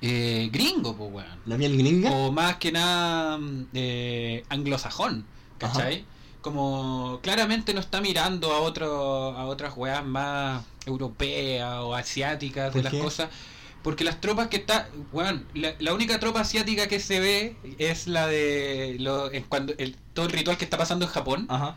Eh, 0.00 0.48
gringo, 0.50 0.96
pues, 0.96 1.12
weón. 1.12 1.38
¿la 1.46 1.56
piel 1.58 1.76
gringa? 1.76 2.10
O 2.10 2.32
más 2.32 2.56
que 2.56 2.72
nada 2.72 3.36
mm, 3.38 3.66
eh, 3.74 4.44
anglosajón, 4.48 5.24
¿cachai? 5.58 6.04
Como 6.42 7.20
claramente 7.22 7.72
no 7.72 7.80
está 7.80 8.00
mirando 8.00 8.52
a 8.52 8.60
otro, 8.60 9.36
a 9.36 9.46
otras 9.46 9.74
weas 9.76 10.04
más 10.04 10.64
europeas 10.86 11.78
o 11.80 11.94
asiáticas 11.94 12.66
de 12.74 12.82
¿Por 12.82 12.84
las 12.84 12.92
qué? 12.92 12.98
cosas. 13.00 13.30
Porque 13.82 14.04
las 14.04 14.20
tropas 14.20 14.48
que 14.48 14.58
está, 14.58 14.88
weón, 15.12 15.46
la, 15.54 15.74
la 15.80 15.92
única 15.94 16.20
tropa 16.20 16.40
asiática 16.40 16.86
que 16.86 17.00
se 17.00 17.18
ve 17.18 17.56
es 17.78 18.06
la 18.06 18.26
de 18.28 18.96
lo, 19.00 19.30
cuando 19.48 19.72
el, 19.78 19.96
todo 20.14 20.26
el 20.26 20.32
ritual 20.32 20.56
que 20.56 20.64
está 20.64 20.78
pasando 20.78 21.04
en 21.04 21.10
Japón. 21.10 21.46
Ajá. 21.48 21.76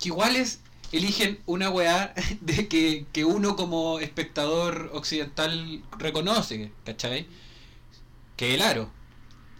Que 0.00 0.08
igual 0.08 0.36
es, 0.36 0.60
eligen 0.92 1.38
una 1.46 1.70
weá 1.70 2.14
de 2.40 2.68
que, 2.68 3.06
que 3.12 3.24
uno 3.24 3.56
como 3.56 3.98
espectador 4.00 4.90
occidental 4.94 5.82
reconoce, 5.98 6.72
¿cachai? 6.84 7.26
Que 8.36 8.54
el 8.54 8.62
aro. 8.62 8.90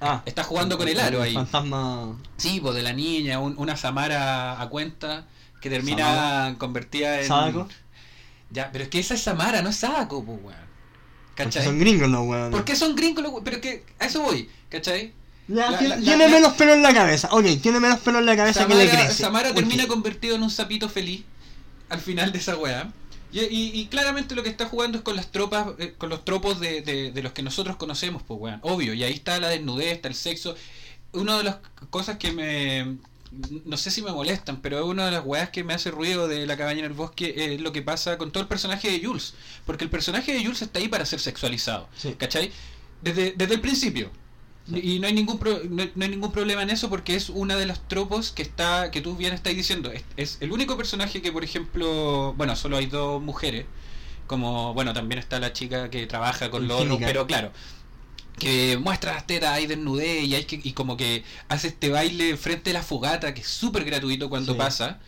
Ah, 0.01 0.23
Está 0.27 0.43
jugando 0.45 0.77
con 0.77 0.89
el 0.89 0.99
aro 1.01 1.23
ahí. 1.23 1.35
Fantasma. 1.35 2.19
Sí, 2.37 2.61
pues 2.61 2.75
de 2.75 2.83
la 2.83 2.93
niña, 2.93 3.39
un- 3.41 3.55
una 3.59 3.77
Samara 3.77 4.61
a 4.61 4.69
cuenta 4.69 5.27
que 5.61 5.71
termina 5.71 6.05
Samara. 6.07 6.55
convertida 6.59 7.21
en. 7.21 7.29
¿Sadako? 7.29 7.69
Ya, 8.51 8.71
pero 8.73 8.85
es 8.85 8.91
que 8.91 8.99
esa 8.99 9.15
es 9.15 9.23
Samara, 9.23 9.63
no 9.63 9.71
es 9.71 9.77
Sadako, 9.77 10.25
pues, 10.25 10.39
weón. 10.43 10.65
Porque 11.29 11.45
¿Cachai? 11.45 11.65
son 11.65 11.79
gringos 11.79 12.09
los 12.09 12.27
weones. 12.27 12.51
¿Por 12.51 12.65
qué 12.65 12.77
son 12.77 12.95
gringos 12.95 13.23
los 13.25 13.33
we- 13.33 13.41
Pero 13.43 13.61
que 13.61 13.85
a 13.99 14.05
eso 14.07 14.23
voy, 14.23 14.49
¿cachai? 14.69 15.13
La- 15.49 15.77
tiene, 15.79 15.97
la- 15.97 16.03
tiene 16.03 16.29
menos 16.29 16.53
pelo 16.55 16.73
en 16.75 16.83
la 16.83 16.95
cabeza. 16.95 17.29
Ok, 17.33 17.45
tiene 17.63 17.81
menos 17.81 17.99
pelo 18.01 18.19
en 18.19 18.27
la 18.27 18.37
cabeza 18.37 18.67
que 18.67 18.75
le 18.75 18.89
crece. 18.89 19.23
Samara 19.25 19.53
termina 19.55 19.87
convertido 19.87 20.37
en 20.37 20.43
un 20.43 20.51
sapito 20.51 20.89
feliz 20.89 21.25
al 21.89 22.01
final 22.01 22.31
de 22.33 22.39
esa 22.39 22.57
weá. 22.57 22.93
Y, 23.35 23.41
y- 23.41 23.81
y 23.81 23.87
claramente 23.87 24.35
lo 24.37 24.43
que 24.45 24.49
está 24.49 24.67
jugando 24.67 24.97
es 24.99 25.05
con 25.05 25.17
las 25.17 25.31
tropas, 25.33 25.67
eh, 25.79 25.95
con 25.99 26.09
los 26.09 26.25
tropos 26.25 26.61
de, 26.61 26.81
de- 26.83 27.11
de 27.11 27.23
los 27.23 27.33
que 27.33 27.43
nosotros 27.43 27.77
conocemos, 27.77 28.23
pues 28.23 28.41
weón. 28.41 28.61
Obvio, 28.63 28.95
y 28.95 29.03
ahí 29.03 29.13
está 29.13 29.39
la 29.41 29.49
desnudez, 29.49 29.93
está 29.93 30.09
el 30.09 30.15
sexo. 30.15 30.55
Una 31.13 31.37
de 31.39 31.45
las 31.45 31.57
cosas 31.91 32.17
que 32.19 32.33
me. 32.33 32.97
No 33.65 33.77
sé 33.77 33.91
si 33.91 34.01
me 34.03 34.13
molestan, 34.13 34.61
pero 34.63 34.79
es 34.79 34.85
una 34.85 35.07
de 35.07 35.11
las 35.11 35.25
weas 35.27 35.51
que 35.51 35.65
me 35.65 35.75
hace 35.75 35.91
ruido 35.91 36.29
de 36.29 36.47
la 36.47 36.57
cabaña 36.57 36.79
en 36.81 36.85
el 36.85 36.93
bosque 36.93 37.35
es 37.55 37.61
lo 37.61 37.73
que 37.73 37.83
pasa 37.83 38.17
con 38.17 38.31
todo 38.31 38.43
el 38.43 38.49
personaje 38.49 38.89
de 38.89 39.05
Jules. 39.05 39.35
Porque 39.67 39.83
el 39.83 39.91
personaje 39.91 40.33
de 40.33 40.45
Jules 40.45 40.63
está 40.63 40.79
ahí 40.79 40.87
para 40.87 41.05
ser 41.05 41.19
sexualizado. 41.19 41.89
Sí. 41.97 42.15
¿Cachai? 42.17 42.53
Desde, 43.03 43.33
desde 43.37 43.55
el 43.55 43.61
principio. 43.61 44.11
Y 44.73 44.99
no 44.99 45.07
hay 45.07 45.13
ningún 45.13 45.39
pro- 45.39 45.61
no, 45.69 45.83
hay- 45.83 45.93
no 45.95 46.05
hay 46.05 46.11
ningún 46.11 46.33
problema 46.33 46.63
en 46.63 46.71
eso 46.71 46.89
porque 46.89 47.15
es 47.17 47.29
una 47.29 47.55
de 47.57 47.67
los 47.67 47.87
tropos 47.87 48.33
que 48.33 48.41
está 48.43 48.91
que 48.91 49.03
tú 49.03 49.15
bien 49.15 49.35
estás 49.35 49.55
diciendo. 49.55 49.93
Es, 49.93 50.05
es 50.17 50.39
el 50.41 50.53
único 50.53 50.77
personaje 50.79 51.21
que, 51.21 51.31
por 51.33 51.45
ejemplo, 51.45 52.33
bueno, 52.39 52.57
solo 52.57 52.79
hay 52.79 52.87
dos 52.87 53.23
mujeres. 53.23 53.67
Como, 54.27 54.73
bueno, 54.73 54.95
también 54.95 55.19
está 55.19 55.39
la 55.39 55.53
chica 55.53 55.91
que 55.91 56.07
trabaja 56.07 56.51
con 56.51 56.67
los 56.67 56.83
pero 56.99 57.27
claro, 57.27 57.53
que 58.39 58.79
muestra 58.79 59.13
las 59.13 59.27
tetas, 59.27 59.51
hay 59.51 59.67
desnudez 59.67 60.25
y 60.25 60.35
hay 60.35 60.45
que 60.45 60.59
y 60.63 60.73
como 60.73 60.97
que 60.97 61.23
hace 61.49 61.69
este 61.69 61.91
baile 61.91 62.37
frente 62.39 62.71
a 62.71 62.73
la 62.73 62.83
fogata 62.83 63.35
que 63.35 63.43
es 63.43 63.47
súper 63.49 63.85
gratuito 63.85 64.29
cuando 64.31 64.53
Sí. 64.53 64.59
pasa. 64.59 64.99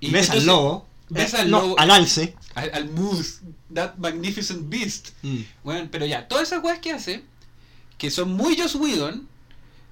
Y 0.00 0.10
Ves 0.10 0.30
al 0.30 0.46
lobo. 0.46 0.86
ves 1.08 1.34
eh, 1.34 1.38
al 1.38 1.50
no, 1.50 1.60
lobo. 1.62 1.78
al 1.80 1.90
alce. 1.90 2.34
al, 2.54 2.70
al 2.72 2.90
moose, 2.90 3.40
that 3.74 3.96
magnificent 3.98 4.68
beast. 4.70 5.10
Mm. 5.22 5.40
Bueno, 5.64 5.88
pero 5.90 6.06
ya, 6.06 6.28
todas 6.28 6.46
esas 6.48 6.62
weas 6.62 6.78
que 6.78 6.92
hace, 6.92 7.24
que 7.98 8.10
son 8.10 8.32
muy 8.32 8.56
Joss 8.58 8.74
Whedon, 8.74 9.28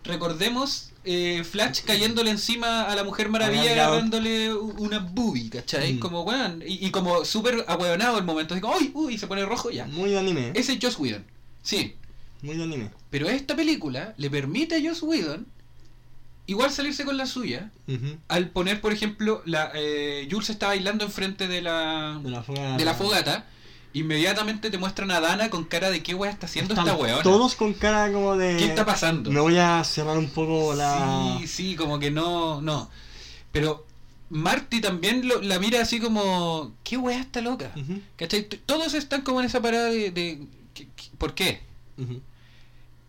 recordemos 0.04 0.90
eh, 1.04 1.42
Flash 1.44 1.82
cayéndole 1.84 2.30
encima 2.30 2.82
a 2.82 2.94
la 2.96 3.04
Mujer 3.04 3.28
Maravilla 3.28 3.62
Agarrado. 3.62 3.92
agarrándole 3.92 4.54
una 4.54 4.98
boobie, 5.00 5.50
¿cachai? 5.50 5.94
Mm. 5.94 5.98
Como 5.98 6.22
weón, 6.22 6.62
y, 6.66 6.86
y 6.86 6.90
como 6.90 7.24
súper 7.24 7.64
ahueonado 7.68 8.18
el 8.18 8.24
momento, 8.24 8.54
así 8.54 8.60
como, 8.60 8.76
uy, 8.76 8.90
uy, 8.94 9.14
y 9.14 9.18
se 9.18 9.26
pone 9.26 9.44
rojo 9.44 9.70
ya. 9.70 9.86
Muy 9.86 10.10
de 10.10 10.18
anime. 10.18 10.52
Ese 10.54 10.72
es 10.74 10.78
Joss 10.82 10.98
Whedon, 10.98 11.24
sí. 11.62 11.94
Muy 12.42 12.56
de 12.56 12.64
anime. 12.64 12.90
Pero 13.10 13.28
esta 13.28 13.54
película 13.56 14.14
le 14.16 14.28
permite 14.30 14.76
a 14.76 14.80
Joss 14.82 15.02
Whedon 15.02 15.46
igual 16.46 16.70
salirse 16.72 17.04
con 17.04 17.16
la 17.16 17.26
suya 17.26 17.70
al 18.28 18.50
poner, 18.50 18.80
por 18.80 18.92
ejemplo, 18.92 19.42
la 19.46 19.70
eh, 19.74 20.26
Jules 20.30 20.50
está 20.50 20.66
bailando 20.68 21.04
enfrente 21.04 21.46
de 21.46 21.62
la, 21.62 22.18
De 22.22 22.30
la 22.30 22.42
fogata. 22.42 22.76
de 22.76 22.84
la 22.84 22.94
fogata. 22.94 23.46
Inmediatamente 23.94 24.70
te 24.70 24.78
muestran 24.78 25.10
a 25.10 25.20
Dana 25.20 25.50
con 25.50 25.64
cara 25.64 25.90
de 25.90 26.02
qué 26.02 26.14
wea 26.14 26.30
está 26.30 26.46
haciendo 26.46 26.72
Están 26.74 26.86
esta 26.88 26.98
weona. 26.98 27.22
Todos 27.22 27.54
con 27.56 27.74
cara 27.74 28.10
como 28.12 28.36
de. 28.36 28.56
¿Qué 28.56 28.64
está 28.64 28.86
pasando? 28.86 29.30
Me 29.30 29.40
voy 29.40 29.58
a 29.58 29.84
cerrar 29.84 30.16
un 30.16 30.30
poco 30.30 30.74
la. 30.74 31.36
Sí, 31.40 31.46
sí, 31.46 31.76
como 31.76 31.98
que 31.98 32.10
no, 32.10 32.62
no. 32.62 32.88
Pero 33.52 33.86
Marty 34.30 34.80
también 34.80 35.28
lo- 35.28 35.42
la 35.42 35.58
mira 35.58 35.82
así 35.82 36.00
como, 36.00 36.72
¿qué 36.84 36.96
wea 36.96 37.20
está 37.20 37.42
loca? 37.42 37.70
¿Cachai? 38.16 38.44
Todos 38.64 38.94
están 38.94 39.20
como 39.22 39.40
en 39.40 39.46
esa 39.46 39.60
parada 39.60 39.86
de, 39.90 40.10
de- 40.10 40.46
¿qué- 40.72 40.88
qué- 40.96 41.10
¿por 41.18 41.34
qué? 41.34 41.60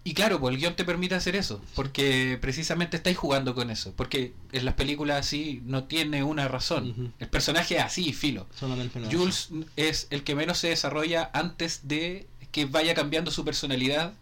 Y 0.05 0.13
claro, 0.15 0.39
pues 0.39 0.53
el 0.53 0.59
guion 0.59 0.75
te 0.75 0.83
permite 0.83 1.15
hacer 1.15 1.35
eso, 1.37 1.61
porque 1.75 2.37
precisamente 2.41 2.97
estáis 2.97 3.17
jugando 3.17 3.55
con 3.55 3.69
eso, 3.69 3.93
porque 3.95 4.33
en 4.51 4.65
las 4.65 4.73
películas 4.73 5.25
así 5.25 5.61
no 5.65 5.85
tiene 5.85 6.23
una 6.23 6.47
razón. 6.49 7.13
El 7.19 7.29
personaje 7.29 7.77
es 7.77 7.83
así, 7.83 8.11
filo. 8.11 8.45
Solamente 8.59 8.99
no. 8.99 9.09
Jules 9.09 9.49
es 9.77 10.07
el 10.09 10.23
que 10.23 10.35
menos 10.35 10.57
se 10.57 10.67
desarrolla 10.69 11.29
antes 11.33 11.87
de 11.87 12.27
que 12.51 12.65
vaya 12.65 12.93
cambiando 12.93 13.31
su 13.31 13.45
personalidad 13.45 14.13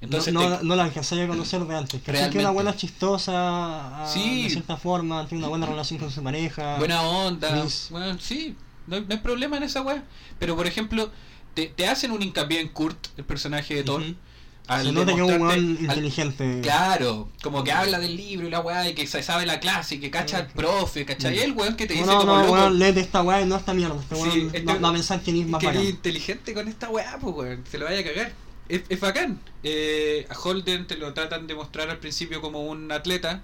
Entonces, 0.00 0.34
no, 0.34 0.58
te- 0.58 0.64
no, 0.64 0.76
la 0.76 0.84
alcancé 0.84 1.20
a 1.22 1.26
conocer 1.26 1.64
de 1.64 1.76
antes. 1.76 2.00
Que 2.00 2.06
que 2.06 2.12
Realmente. 2.12 2.38
una 2.40 2.50
buena 2.50 2.76
chistosa, 2.76 3.32
ah, 4.04 4.06
Sí. 4.12 4.44
de 4.44 4.50
cierta 4.50 4.76
forma, 4.76 5.26
tiene 5.26 5.38
una 5.42 5.48
buena 5.48 5.66
relación 5.66 5.98
con 5.98 6.10
su 6.10 6.22
pareja. 6.22 6.76
buena 6.78 7.00
onda, 7.02 7.66
bueno, 7.90 8.18
sí, 8.20 8.54
no, 8.86 8.96
hay- 8.96 9.02
no 9.02 9.14
hay 9.14 9.18
problema 9.20 9.56
en 9.56 9.62
esa 9.62 9.80
weá. 9.82 10.04
Pero 10.38 10.56
por 10.56 10.66
ejemplo, 10.66 11.10
te, 11.54 11.66
te 11.68 11.86
hacen 11.88 12.10
un 12.12 12.22
hincapié 12.22 12.60
en 12.60 12.68
Kurt, 12.68 13.06
el 13.16 13.24
personaje 13.24 13.74
de 13.76 13.82
Thor. 13.84 14.02
Al 14.66 14.94
nota 14.94 15.14
que 15.14 15.20
es 15.24 15.38
un 15.40 15.50
al- 15.50 15.58
inteligente. 15.80 16.60
Claro, 16.62 17.28
como 17.42 17.62
que 17.64 17.72
habla 17.72 17.98
del 17.98 18.16
libro 18.16 18.46
y 18.46 18.50
la 18.50 18.60
weá, 18.60 18.88
y 18.88 18.94
que 18.94 19.06
se 19.06 19.22
sabe 19.22 19.44
la 19.46 19.60
clase, 19.60 19.96
y 19.96 20.00
que 20.00 20.10
cacha 20.10 20.38
al 20.38 20.46
profe, 20.48 21.04
¿cachai? 21.04 21.36
Mm. 21.36 21.40
El 21.42 21.52
weón 21.52 21.76
que 21.76 21.86
te 21.86 21.94
dice 21.94 22.06
no, 22.06 22.18
como 22.18 22.38
no, 22.38 22.50
weón, 22.52 22.78
léete 22.78 23.00
esta 23.00 23.22
weá 23.22 23.42
y 23.42 23.46
no 23.46 23.56
esta 23.56 23.74
mierda. 23.74 23.96
Este 24.00 24.14
Sí, 24.16 24.22
weón 24.22 24.50
este- 24.54 24.78
va, 24.80 24.88
a 24.88 24.92
pensar 24.92 25.20
que 25.20 25.32
ni 25.32 25.44
más 25.44 25.60
que 25.60 25.66
bacán. 25.66 25.84
inteligente 25.84 26.54
con 26.54 26.66
esta 26.68 26.88
weá, 26.88 27.18
pues 27.20 27.34
weón, 27.36 27.64
se 27.70 27.78
lo 27.78 27.84
vaya 27.84 28.00
a 28.00 28.04
cagar. 28.04 28.32
Es, 28.68 28.82
es 28.88 28.98
bacán. 29.00 29.38
Eh, 29.62 30.26
a 30.30 30.38
Holden 30.38 30.86
te 30.86 30.96
lo 30.96 31.12
tratan 31.12 31.46
de 31.46 31.54
mostrar 31.54 31.90
al 31.90 31.98
principio 31.98 32.40
como 32.40 32.62
un 32.64 32.90
atleta. 32.92 33.42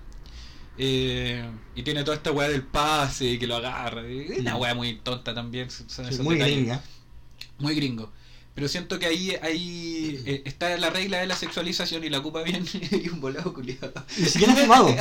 eh, 0.83 1.45
y 1.75 1.83
tiene 1.83 2.05
toda 2.05 2.17
esta 2.17 2.31
weá 2.33 2.49
del 2.49 2.63
pase 2.63 3.27
y 3.27 3.39
que 3.39 3.47
lo 3.47 3.57
agarra. 3.57 4.07
Es 4.07 4.39
una 4.39 4.55
Mm. 4.55 4.61
weá 4.61 4.75
muy 4.75 4.95
tonta 4.97 5.35
también. 5.35 5.71
son 5.71 5.87
Sí, 5.89 6.03
esos 6.15 6.21
muy 6.25 6.37
detalles. 6.37 6.57
gringa. 6.57 6.81
Muy 7.59 7.75
gringo. 7.75 8.11
Pero 8.55 8.69
siento 8.69 8.99
que 8.99 9.07
ahí, 9.07 9.37
ahí 9.43 10.23
eh, 10.27 10.43
está 10.45 10.77
la 10.77 10.91
regla 10.91 11.19
de 11.19 11.27
la 11.27 11.37
sexualización 11.37 12.05
y 12.05 12.11
la 12.11 12.19
ocupa 12.19 12.43
bien. 12.43 12.67
y 12.91 13.09
un 13.09 13.21
volado 13.21 13.55
culiado. 13.55 13.93
Ni 14.17 14.27
siquiera 14.27 14.55
fumado. 14.55 14.89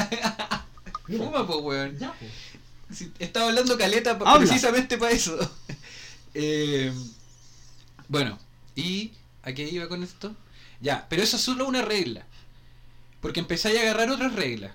Fuma, 1.07 1.47
pues 1.47 1.59
weón. 1.61 1.97
Ya, 1.97 2.13
pues. 2.19 3.09
Estaba 3.19 3.47
hablando 3.47 3.77
caleta 3.77 4.11
Habla. 4.11 4.39
precisamente 4.39 4.97
para 4.97 5.11
eso. 5.11 5.38
Eh, 6.35 6.93
bueno, 8.07 8.38
¿y 8.76 9.13
a 9.41 9.51
qué 9.51 9.67
iba 9.67 9.89
con 9.89 10.03
esto? 10.03 10.35
Ya, 10.80 11.07
pero 11.09 11.23
eso 11.23 11.38
es 11.38 11.41
solo 11.41 11.67
una 11.67 11.81
regla. 11.81 12.27
Porque 13.19 13.39
empezáis 13.39 13.80
a 13.80 13.81
agarrar 13.81 14.11
otras 14.11 14.34
reglas. 14.34 14.71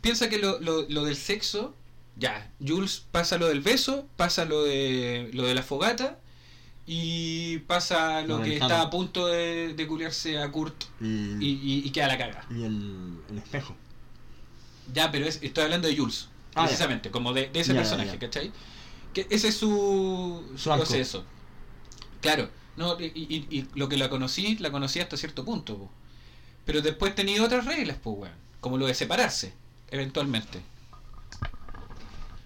Piensa 0.00 0.28
que 0.28 0.38
lo, 0.38 0.58
lo, 0.58 0.82
lo 0.88 1.04
del 1.04 1.14
sexo, 1.14 1.76
ya, 2.16 2.50
Jules 2.58 3.04
pasa 3.12 3.38
lo 3.38 3.46
del 3.46 3.60
beso, 3.60 4.08
pasa 4.16 4.44
lo 4.44 4.64
de 4.64 5.30
lo 5.32 5.44
de 5.46 5.54
la 5.54 5.62
fogata 5.62 6.18
y 6.86 7.58
pasa 7.60 8.22
lo 8.22 8.42
que 8.42 8.54
está 8.56 8.82
a 8.82 8.90
punto 8.90 9.26
de, 9.28 9.74
de 9.74 9.86
culiarse 9.86 10.38
a 10.38 10.50
Kurt 10.50 10.84
Y, 11.00 11.06
y, 11.06 11.60
y, 11.62 11.82
y 11.86 11.90
queda 11.90 12.08
la 12.08 12.18
caga. 12.18 12.44
y 12.50 12.64
el, 12.64 13.18
el 13.30 13.38
espejo. 13.38 13.76
Ya, 14.92 15.10
pero 15.12 15.26
es- 15.26 15.38
estoy 15.42 15.64
hablando 15.64 15.88
de 15.88 15.96
Jules, 15.96 16.28
Ah, 16.54 16.62
ya. 16.62 16.66
precisamente, 16.66 17.10
como 17.10 17.32
de, 17.32 17.48
de 17.50 17.60
ese 17.60 17.72
Ya, 17.72 17.80
personaje, 17.80 18.10
ya. 18.12 18.18
¿cachai? 18.18 18.52
Que 19.14 19.26
ese 19.30 19.48
es 19.48 19.56
su, 19.56 20.42
proceso. 20.64 21.24
Claro, 22.20 22.48
no, 22.76 22.98
y 23.00 23.66
lo 23.74 23.88
que 23.88 23.96
la 23.96 24.08
conocí, 24.10 24.56
la 24.58 24.70
conocí 24.70 25.00
hasta 25.00 25.16
cierto 25.16 25.44
punto, 25.44 25.76
po. 25.78 25.90
pero 26.64 26.80
después 26.82 27.14
tenía 27.14 27.42
otras 27.42 27.64
reglas, 27.64 27.96
pues, 28.02 28.16
weón, 28.18 28.34
como 28.60 28.76
lo 28.78 28.86
de 28.86 28.94
separarse, 28.94 29.54
eventualmente. 29.90 30.60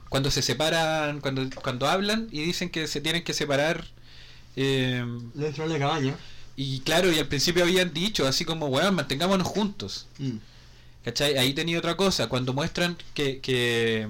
Cuando 0.09 0.31
se 0.31 0.41
separan, 0.43 1.21
cuando, 1.21 1.43
cuando 1.63 1.89
hablan 1.89 2.29
y 2.31 2.41
dicen 2.43 2.71
que 2.71 2.87
se 2.87 3.01
tienen 3.01 3.25
que 3.25 3.35
separar, 3.35 3.87
eh, 4.57 5.05
Dentro 5.35 5.69
de 5.69 5.75
la 5.75 5.79
cabaña. 5.79 6.15
y 6.57 6.81
claro, 6.81 7.13
y 7.13 7.19
al 7.19 7.29
principio 7.29 7.63
habían 7.65 7.93
dicho 7.93 8.27
así 8.27 8.45
como, 8.45 8.67
weón, 8.67 8.95
mantengámonos 8.95 9.47
juntos. 9.47 10.07
Mm. 10.19 10.37
¿Cachai? 11.05 11.39
Ahí 11.39 11.53
tenía 11.55 11.79
otra 11.79 11.97
cosa, 11.97 12.29
cuando 12.29 12.53
muestran 12.53 12.97
que, 13.15 13.41
que 13.41 14.09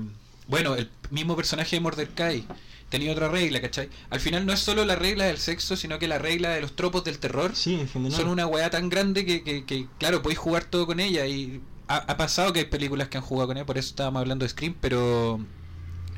bueno, 0.49 0.75
el 0.77 0.89
mismo 1.11 1.37
personaje 1.37 1.77
de 1.77 1.81
Mordecai 1.81 2.47
tenía 2.89 3.13
otra 3.13 3.29
regla, 3.29 3.61
¿cachai? 3.61 3.91
Al 4.11 4.21
final 4.21 4.47
no 4.47 4.53
es 4.53 4.61
solo 4.61 4.85
la 4.85 4.97
regla 4.97 5.25
del 5.25 5.37
sexo, 5.39 5.77
sino 5.77 5.99
que 5.99 6.09
la 6.09 6.19
regla 6.19 6.51
de 6.51 6.61
los 6.63 6.75
tropos 6.75 7.05
del 7.05 7.19
terror 7.19 7.55
Sí, 7.55 7.85
son 8.11 8.29
una 8.29 8.47
weá 8.47 8.71
tan 8.71 8.89
grande 8.89 9.27
que, 9.27 9.43
que, 9.43 9.65
que, 9.67 9.89
claro, 9.99 10.23
podéis 10.23 10.39
jugar 10.39 10.65
todo 10.65 10.87
con 10.87 11.01
ella 11.01 11.27
y 11.27 11.61
ha, 11.89 11.97
ha 11.97 12.17
pasado 12.17 12.53
que 12.53 12.61
hay 12.61 12.65
películas 12.67 13.09
que 13.09 13.19
han 13.19 13.25
jugado 13.25 13.49
con 13.49 13.57
ella, 13.59 13.67
por 13.67 13.77
eso 13.77 13.89
estábamos 13.91 14.21
hablando 14.21 14.45
de 14.45 14.49
Scream, 14.51 14.77
pero 14.81 15.41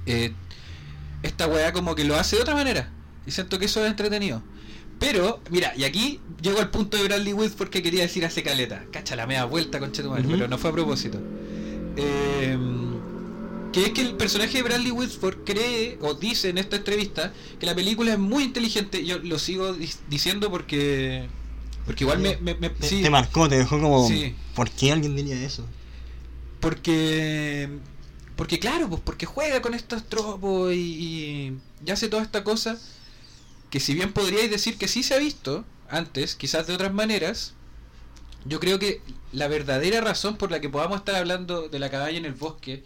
eh, 0.06 0.32
esta 1.22 1.46
weá 1.48 1.72
como 1.72 1.94
que 1.94 2.04
lo 2.04 2.14
hace 2.16 2.36
de 2.36 2.42
otra 2.42 2.54
manera 2.54 2.92
y 3.28 3.30
siento 3.30 3.58
que 3.58 3.66
eso 3.66 3.84
es 3.84 3.90
entretenido. 3.90 4.42
Pero, 4.98 5.40
mira, 5.50 5.72
y 5.76 5.84
aquí 5.84 6.18
llego 6.42 6.58
al 6.58 6.70
punto 6.70 6.96
de 6.96 7.04
Bradley 7.04 7.32
Wood 7.32 7.52
porque 7.56 7.82
quería 7.82 8.02
decir 8.02 8.24
hace 8.24 8.42
caleta. 8.42 8.84
Cacha 8.90 9.14
la 9.14 9.26
media 9.28 9.44
vuelta, 9.44 9.78
concha 9.78 10.02
tu 10.02 10.10
madre, 10.10 10.22
Ujú. 10.26 10.32
pero 10.32 10.48
no 10.48 10.58
fue 10.58 10.70
a 10.70 10.72
propósito. 10.72 11.20
Eh, 11.96 12.58
que 13.72 13.84
es 13.84 13.90
que 13.92 14.00
el 14.00 14.14
personaje 14.16 14.56
de 14.58 14.62
Bradley 14.64 14.90
Whitford 14.90 15.44
cree 15.44 15.98
o 16.00 16.14
dice 16.14 16.48
en 16.48 16.58
esta 16.58 16.76
entrevista 16.76 17.32
que 17.60 17.66
la 17.66 17.74
película 17.76 18.12
es 18.14 18.18
muy 18.18 18.42
inteligente. 18.44 19.04
Yo 19.04 19.18
lo 19.18 19.38
sigo 19.38 19.76
diciendo 20.08 20.50
porque 20.50 21.28
porque 21.86 22.04
igual 22.04 22.18
me, 22.18 22.36
me- 22.38 22.54
me- 22.56 22.70
Te, 22.70 22.88
sí, 22.88 23.02
te 23.02 23.10
marcó, 23.10 23.48
te 23.48 23.56
dejó 23.58 23.80
como. 23.80 24.08
Sí. 24.08 24.34
¿Por 24.54 24.70
qué 24.70 24.90
alguien 24.92 25.14
diría 25.14 25.40
eso? 25.40 25.64
porque 26.60 27.68
porque 28.36 28.58
claro, 28.58 28.88
pues 28.88 29.00
porque 29.04 29.26
juega 29.26 29.60
con 29.62 29.74
estos 29.74 30.04
tropos 30.08 30.72
y, 30.72 30.76
y- 30.78 31.58
y 31.86 31.90
hace 31.90 32.08
toda 32.08 32.22
esta 32.22 32.44
cosa 32.44 32.78
que 33.70 33.80
si 33.80 33.94
bien 33.94 34.12
podríais 34.12 34.50
decir 34.50 34.78
que 34.78 34.88
sí 34.88 35.02
se 35.02 35.14
ha 35.14 35.18
visto 35.18 35.64
antes, 35.88 36.34
quizás 36.34 36.66
de 36.66 36.74
otras 36.74 36.92
maneras, 36.92 37.54
yo 38.44 38.60
creo 38.60 38.78
que 38.78 39.02
la 39.32 39.48
verdadera 39.48 40.00
razón 40.00 40.36
por 40.36 40.50
la 40.50 40.60
que 40.60 40.68
podamos 40.68 40.98
estar 40.98 41.14
hablando 41.14 41.68
de 41.68 41.78
la 41.78 41.90
cabaña 41.90 42.18
en 42.18 42.24
el 42.24 42.34
bosque 42.34 42.82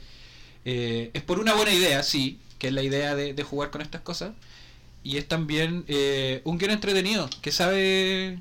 eh, 0.64 1.10
es 1.14 1.22
por 1.22 1.38
una 1.38 1.54
buena 1.54 1.72
idea, 1.72 2.02
sí, 2.02 2.38
que 2.58 2.68
es 2.68 2.72
la 2.72 2.82
idea 2.82 3.14
de, 3.14 3.34
de 3.34 3.42
jugar 3.42 3.70
con 3.70 3.82
estas 3.82 4.00
cosas, 4.02 4.32
y 5.04 5.16
es 5.16 5.26
también 5.28 5.84
eh, 5.88 6.42
un 6.44 6.58
guion 6.58 6.70
entretenido, 6.72 7.28
que 7.42 7.52
sabe 7.52 8.38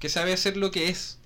que 0.00 0.08
sabe 0.08 0.32
hacer 0.32 0.56
lo 0.56 0.70
que 0.72 0.88
es, 0.88 1.18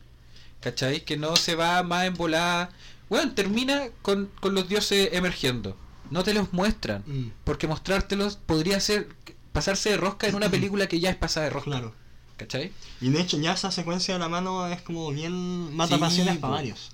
¿cachai? 0.60 1.02
Que 1.04 1.16
no 1.16 1.36
se 1.36 1.54
va 1.54 1.82
más 1.82 2.04
en 2.06 2.14
volada. 2.14 2.70
Bueno, 3.08 3.32
termina 3.34 3.88
con, 4.02 4.30
con 4.40 4.54
los 4.54 4.68
dioses 4.68 5.10
emergiendo. 5.12 5.76
No 6.10 6.22
te 6.24 6.34
los 6.34 6.52
muestran, 6.52 7.02
Mm, 7.06 7.30
porque 7.44 7.68
mostrártelos 7.68 8.36
podría 8.36 8.78
ser 8.80 9.08
pasarse 9.56 9.90
de 9.90 9.96
rosca 9.96 10.28
en 10.28 10.34
una 10.36 10.48
película 10.56 10.86
que 10.86 11.00
ya 11.00 11.10
es 11.10 11.16
pasada 11.16 11.44
de 11.46 11.50
rosca, 11.50 11.70
claro. 11.70 11.92
¿cachai? 12.36 12.70
Y 13.00 13.08
de 13.08 13.20
hecho, 13.20 13.38
ya 13.38 13.52
esa 13.54 13.70
secuencia 13.70 14.14
de 14.14 14.20
la 14.20 14.28
mano 14.28 14.66
es 14.68 14.82
como 14.82 15.10
bien 15.10 15.74
mata 15.74 15.94
Sí, 15.96 16.00
pasiones 16.00 16.38
para 16.38 16.54
varios. 16.54 16.90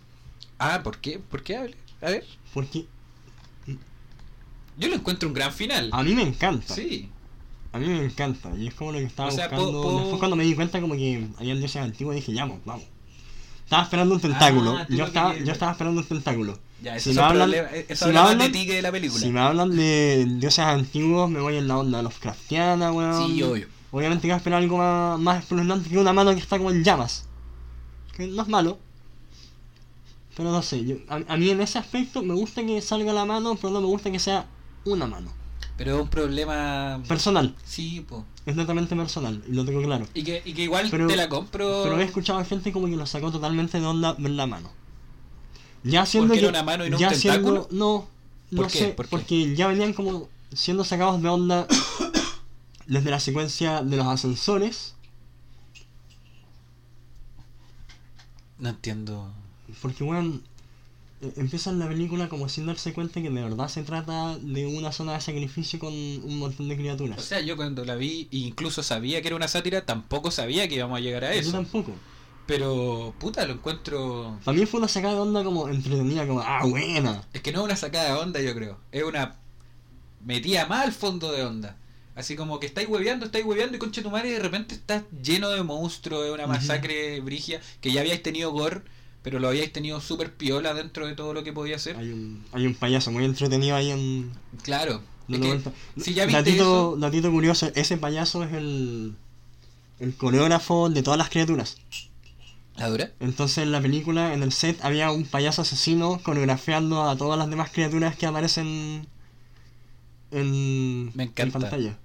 Ah, 0.59 0.81
¿por 0.83 0.99
qué? 0.99 1.19
¿Por 1.19 1.43
qué 1.43 1.57
hable? 1.57 1.77
A 2.01 2.11
ver, 2.11 2.25
Porque 2.55 2.87
yo 4.79 4.89
lo 4.89 4.95
encuentro 4.95 5.29
un 5.29 5.35
gran 5.35 5.53
final. 5.53 5.91
a 5.93 6.03
mí 6.03 6.15
me 6.15 6.23
encanta. 6.23 6.75
Sí. 6.75 7.09
A 7.73 7.79
mí 7.79 7.87
me 7.89 8.05
encanta. 8.05 8.51
Y 8.57 8.69
es 8.69 8.75
como 8.75 8.93
lo 8.93 8.99
que 8.99 9.05
estaba 9.05 9.29
O 9.29 9.33
sea, 9.33 9.49
buscando. 9.49 9.73
po- 9.73 9.83
po- 9.83 9.99
Después, 10.01 10.19
cuando 10.19 10.37
me 10.37 10.45
di 10.45 10.55
cuenta, 10.55 10.81
como 10.81 10.95
que 10.95 11.27
había 11.39 11.55
dioses 11.55 11.77
antiguos, 11.83 12.15
dije, 12.15 12.33
ya, 12.33 12.47
pues, 12.47 12.61
vamos. 12.65 12.85
Estaba 13.65 13.83
esperando 13.85 14.15
un 14.15 14.21
tentáculo. 14.21 14.77
Ah, 14.77 14.87
tú 14.87 14.95
yo, 14.95 15.05
estaba, 15.07 15.37
yo 15.37 15.53
estaba 15.53 15.73
esperando 15.73 16.01
un 16.01 16.07
tentáculo. 16.07 16.59
Ya, 16.83 16.99
Si 16.99 17.11
eso 17.11 17.21
me 17.21 17.27
hablan- 17.29 17.51
si 17.95 18.05
me 18.07 18.19
hablan- 18.19 18.39
de 18.39 18.49
ti 18.51 18.67
que 18.67 18.75
de 18.75 18.83
la 18.83 18.91
película. 18.91 19.21
Si 19.21 19.31
me 19.31 19.41
hablan 19.41 19.71
de 19.77 20.27
dioses 20.41 20.59
antiguos, 20.65 21.31
me 21.31 21.41
voy 21.41 21.57
en 21.57 21.69
la 21.69 21.79
onda 21.79 22.03
Lovecraftiana, 22.03 22.91
weón. 22.93 23.27
Sí, 23.29 23.43
obvio. 23.43 23.69
Obviamente 23.93 24.27
que 24.27 24.35
esperar 24.35 24.63
algo 24.63 24.79
más, 24.79 25.19
más 25.21 25.39
espeluznante 25.43 25.89
que 25.91 25.99
una 25.99 26.13
mano 26.13 26.33
que 26.35 26.41
está 26.41 26.59
como 26.59 26.71
en 26.71 26.83
llamas. 26.83 27.27
Que 28.17 28.27
no 28.27 28.43
es 28.43 28.49
malo. 28.49 28.79
Pero 30.37 30.51
no 30.51 30.63
sé, 30.63 30.85
yo- 30.85 30.97
a, 31.09 31.21
a 31.35 31.37
mí 31.37 31.51
en 31.51 31.61
ese 31.61 31.79
aspecto 31.79 32.23
me 32.23 32.35
gusta 32.35 32.65
que 32.65 32.81
salga 32.81 33.13
la 33.13 33.25
mano, 33.27 33.55
pero 33.57 33.71
no 33.73 33.81
me 33.81 33.87
gusta 33.87 34.11
que 34.11 34.19
sea 34.19 34.47
una 34.85 35.07
mano. 35.07 35.31
Pero 35.77 35.97
es 35.97 36.03
un 36.03 36.09
problema... 36.09 37.03
Personal, 37.07 37.55
Sí, 37.65 38.05
po. 38.09 38.25
es 38.47 38.57
netamente 38.57 38.95
personal, 38.97 39.43
y 39.49 39.53
lo 39.53 39.65
tengo 39.65 39.83
claro. 39.83 40.07
Y 40.15 40.23
que, 40.23 40.43
y 40.45 40.53
que 40.55 40.63
igual 40.63 40.89
Pero- 40.91 41.07
te 41.07 41.17
la 41.17 41.29
compro... 41.29 41.83
Pero 41.85 41.99
he 42.01 42.05
escuchado 42.05 42.39
a 42.39 42.45
gente 42.45 42.73
como 42.73 42.87
que 42.87 42.97
lo 42.97 43.07
sacó 43.07 43.31
totalmente 43.31 43.79
de 43.81 43.87
onda 43.87 44.15
ver 44.19 44.33
la 44.33 44.47
mano. 44.47 44.71
Ya 45.85 46.07
siendo 46.07 46.29
¿Porque 46.29 46.41
que. 46.41 46.47
era 46.49 46.51
una 46.61 46.63
mano 46.63 46.87
y 46.87 46.91
no 46.91 46.99
ya 46.99 47.15
siendo. 47.15 47.69
No, 47.71 48.09
no 48.51 48.69
sé, 48.69 48.89
¿Por 48.89 49.09
porque 49.09 49.55
ya 49.55 49.69
venían 49.69 49.93
como 49.93 50.29
siendo 50.53 50.85
sacados 50.85 51.21
de 51.23 51.29
onda 51.29 51.67
desde 52.87 53.11
la 53.11 53.21
secuencia 53.21 53.83
de 53.83 53.97
los 53.97 54.07
ascensores. 54.07 54.95
No 58.59 58.69
entiendo... 58.69 59.33
Porque, 59.81 60.05
weón, 60.05 60.43
eh, 61.21 61.33
empiezan 61.37 61.79
la 61.79 61.89
película 61.89 62.29
como 62.29 62.49
sin 62.49 62.67
darse 62.67 62.93
cuenta 62.93 63.21
que 63.23 63.31
de 63.31 63.43
verdad 63.43 63.69
se 63.69 63.83
trata 63.83 64.37
de 64.39 64.67
una 64.67 64.93
zona 64.93 65.15
de 65.15 65.21
sacrificio 65.21 65.79
con 65.79 65.93
un 65.93 66.39
montón 66.39 66.69
de 66.69 66.75
O 66.75 66.79
criaturas. 66.79 67.25
sea, 67.25 67.41
yo 67.41 67.57
cuando 67.57 67.85
la 67.85 67.97
vi, 67.97 68.29
e 68.31 68.37
incluso 68.39 68.83
sabía 68.83 69.21
que 69.23 69.29
era 69.29 69.37
una 69.37 69.49
sátira, 69.49 69.85
tampoco 69.87 70.31
sabía 70.31 70.69
que 70.69 70.77
íbamos 70.77 70.99
a 70.99 71.01
llegar 71.01 71.25
a 71.25 71.35
Yo 71.35 71.41
eso. 71.41 71.53
tampoco. 71.53 71.93
Pero, 72.47 73.15
puta, 73.19 73.47
lo 73.47 73.55
encuentro... 73.55 74.39
También 74.45 74.67
fue 74.67 74.79
una 74.81 74.89
sacada 74.89 75.15
de 75.15 75.21
onda 75.21 75.45
como 75.45 75.69
entretenida, 75.69 76.27
como, 76.27 76.41
ah, 76.41 76.65
buena. 76.65 77.23
Es 77.33 77.41
que 77.41 77.53
no 77.53 77.61
es 77.61 77.65
una 77.67 77.77
sacada 77.77 78.07
de 78.07 78.21
onda, 78.21 78.41
yo 78.41 78.55
creo. 78.55 78.79
Es 78.91 79.05
una 79.05 79.37
metida 80.25 80.67
más 80.67 80.85
al 80.85 80.93
fondo 80.93 81.31
de 81.33 81.45
onda. 81.45 81.77
Así 82.15 82.37
como 82.37 82.61
que 82.61 82.67
estáis 82.67 82.89
hueveando, 82.89 83.27
estáis 83.27 83.45
hueveando 83.45 83.77
y 83.77 83.81
concha 83.81 84.03
tu 84.03 84.11
madre 84.11 84.29
y 84.29 84.33
de 84.33 84.39
repente 84.39 84.75
estás 84.75 85.03
lleno 85.23 85.49
de 85.49 85.63
monstruos, 85.63 86.27
es 86.27 86.33
una 86.33 86.47
masacre 86.47 87.21
brigia, 87.21 87.61
que 87.81 87.91
ya 87.91 88.03
habíais 88.03 88.23
tenido 88.23 88.51
gore, 88.53 88.83
pero 89.23 89.39
lo 89.39 89.49
habíais 89.49 89.73
tenido 89.73 89.99
súper 90.01 90.35
piola 90.35 90.75
dentro 90.75 91.07
de 91.07 91.15
todo 91.15 91.33
lo 91.33 91.43
que 91.43 91.55
podía 91.55 91.79
ser. 91.79 91.97
Hay 91.97 92.11
un, 92.11 92.45
hay 92.53 92.67
un 92.67 92.75
payaso 92.75 93.11
muy 93.13 93.25
entretenido 93.25 93.77
ahí 93.77 93.91
en, 93.91 94.31
Claro. 94.63 95.01
es 95.29 95.39
que 95.39 95.61
si 96.03 96.13
ya 96.13 96.27
viste 96.27 96.43
datito, 96.43 96.63
eso, 96.63 96.97
datito 96.99 97.31
curioso, 97.31 97.71
ese 97.75 97.97
payaso 97.97 98.45
es 98.45 98.53
el, 98.53 99.15
el 99.99 100.15
coreógrafo 100.15 100.91
de 100.91 101.03
todas 101.03 101.17
las 101.17 101.31
criaturas. 101.31 101.79
¿La 102.77 102.89
dura? 102.89 103.11
Entonces 103.21 103.59
en 103.59 103.73
la 103.73 103.81
película, 103.81 104.33
en 104.35 104.43
el 104.43 104.53
set, 104.53 104.79
había 104.83 105.11
un 105.11 105.25
payaso 105.25 105.63
asesino 105.63 106.21
coreografiando 106.23 107.03
a 107.09 107.17
todas 107.17 107.39
las 107.39 107.49
demás 107.51 107.71
criaturas 107.71 108.17
que 108.17 108.27
aparecen 108.27 109.07
en, 110.31 111.05
Me 111.15 111.25
en 111.25 111.29
encanta. 111.31 111.59
pantalla. 111.59 111.99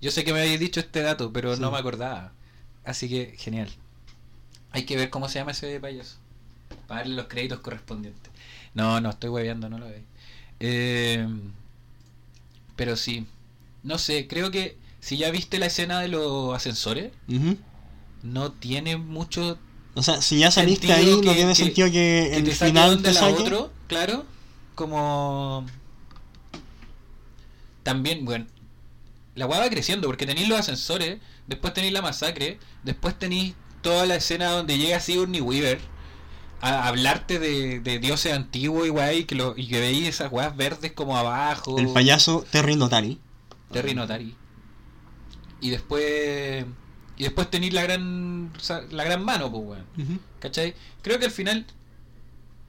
Yo 0.00 0.10
sé 0.10 0.24
que 0.24 0.32
me 0.32 0.40
habéis 0.40 0.60
dicho 0.60 0.80
este 0.80 1.00
dato, 1.02 1.32
pero 1.32 1.54
Sí. 1.54 1.60
no 1.60 1.70
me 1.70 1.78
acordaba. 1.78 2.32
Así 2.84 3.08
que, 3.08 3.34
genial. 3.38 3.68
Hay 4.72 4.84
que 4.84 4.96
ver 4.96 5.10
cómo 5.10 5.28
se 5.28 5.38
llama 5.38 5.50
ese 5.52 5.80
payaso. 5.80 6.16
Para 6.86 7.00
darle 7.00 7.16
los 7.16 7.26
créditos 7.26 7.60
correspondientes. 7.60 8.30
No, 8.74 9.00
no, 9.00 9.10
estoy 9.10 9.30
hueveando, 9.30 9.68
no 9.68 9.78
lo 9.78 9.86
veis. 9.88 10.04
Eh, 10.60 11.26
pero 12.76 12.96
sí. 12.96 13.26
No 13.82 13.98
sé, 13.98 14.26
creo 14.28 14.50
que 14.50 14.76
si 15.00 15.16
ya 15.16 15.30
viste 15.30 15.58
la 15.58 15.66
escena 15.66 16.00
de 16.00 16.08
los 16.08 16.54
ascensores, 16.54 17.12
no 18.22 18.52
tiene 18.52 18.96
mucho 18.96 19.58
O 19.94 20.02
sea, 20.02 20.22
si 20.22 20.38
ya 20.38 20.50
saliste 20.50 20.92
ahí, 20.92 21.06
no 21.10 21.20
que- 21.20 21.34
tiene 21.34 21.50
que- 21.50 21.54
sentido 21.56 21.86
que, 21.88 21.92
que 21.92 22.36
el 22.36 22.44
te 22.44 22.52
final 22.52 23.02
te 23.02 23.12
saque. 23.12 23.42
otro, 23.42 23.72
claro, 23.88 24.24
como 24.74 25.66
también, 27.82 28.24
bueno, 28.24 28.46
la 29.34 29.46
weá 29.46 29.60
va 29.60 29.70
creciendo 29.70 30.06
porque 30.06 30.26
tenéis 30.26 30.48
los 30.48 30.58
ascensores, 30.58 31.18
después 31.46 31.72
tenéis 31.74 31.92
la 31.92 32.02
masacre, 32.02 32.58
después 32.84 33.18
tenéis 33.18 33.54
toda 33.82 34.06
la 34.06 34.16
escena 34.16 34.50
donde 34.50 34.78
llega 34.78 35.00
Sigourney 35.00 35.40
Weaver 35.40 35.80
a 36.60 36.86
hablarte 36.88 37.38
de, 37.38 37.80
de 37.80 37.98
dioses 37.98 38.32
antiguos 38.34 38.86
y 38.86 38.90
weá, 38.90 39.12
y 39.14 39.24
que, 39.24 39.34
lo, 39.34 39.54
y 39.56 39.66
que 39.66 39.80
veis 39.80 40.06
esas 40.06 40.30
weas 40.30 40.54
verdes 40.56 40.92
como 40.92 41.16
abajo. 41.16 41.78
El 41.78 41.88
payaso 41.88 42.44
Terry 42.50 42.76
Notari. 42.76 43.18
Terry 43.72 43.94
Notari. 43.94 44.34
Y 45.62 45.70
después 45.70 46.64
y 47.20 47.24
después 47.24 47.50
tenéis 47.50 47.74
la 47.74 47.82
gran 47.82 48.50
la 48.92 49.04
gran 49.04 49.22
mano, 49.22 49.50
pues 49.50 49.62
weón. 49.62 49.84
Ujú. 49.98 50.18
¿Cachai? 50.38 50.74
Creo 51.02 51.18
que 51.18 51.26
al 51.26 51.30
final 51.30 51.66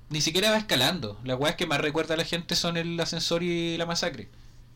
ni 0.10 0.20
siquiera 0.20 0.52
va 0.52 0.58
escalando. 0.58 1.18
Las 1.24 1.40
weas 1.40 1.56
que 1.56 1.66
más 1.66 1.80
recuerda 1.80 2.16
a 2.16 2.18
la 2.18 2.26
gente 2.26 2.58
son 2.58 2.76
el 2.76 3.00
ascensor 3.00 3.44
y 3.44 3.78
la 3.78 3.86
masacre. 3.86 4.28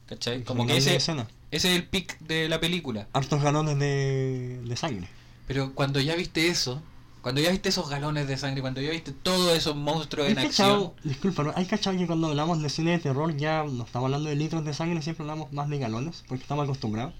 ¿Cachai? 0.06 0.46
Como 0.46 0.66
que 0.66 0.78
ese, 0.78 0.96
ese 0.96 1.26
es 1.52 1.66
el 1.66 1.84
pic 1.84 2.18
de 2.20 2.48
la 2.48 2.62
película. 2.62 3.10
Hartos 3.12 3.44
galones 3.44 3.78
de, 3.78 4.62
de 4.64 4.78
sangre. 4.78 5.10
Pero 5.46 5.74
cuando 5.74 6.00
ya 6.00 6.16
viste 6.16 6.48
eso, 6.48 6.82
cuando 7.22 7.42
ya 7.42 7.52
viste 7.52 7.68
esos 7.68 7.90
galones 7.90 8.30
de 8.30 8.38
sangre, 8.38 8.62
cuando 8.62 8.80
ya 8.80 8.92
viste 8.92 9.12
todos 9.12 9.58
esos 9.58 9.76
monstruos 9.76 10.30
en 10.30 10.38
¿Hay 10.38 10.46
acción, 10.46 10.70
cachado, 10.70 10.96
disculpa. 11.04 11.54
¿hay 11.54 11.66
cachado 11.66 11.98
que 11.98 12.08
cuando 12.08 12.28
hablamos 12.28 12.62
de 12.62 12.70
cine 12.70 12.92
de 12.92 13.00
terror 13.00 13.36
ya 13.36 13.66
no 13.66 13.84
estamos 13.84 14.06
hablando 14.06 14.30
de 14.30 14.38
litros 14.38 14.64
de 14.64 14.74
sangre, 14.74 15.02
siempre 15.02 15.24
hablamos 15.24 15.52
más 15.52 15.68
de 15.68 15.80
galones? 15.80 16.24
Porque 16.30 16.44
estamos 16.44 16.64
acostumbrados. 16.64 17.14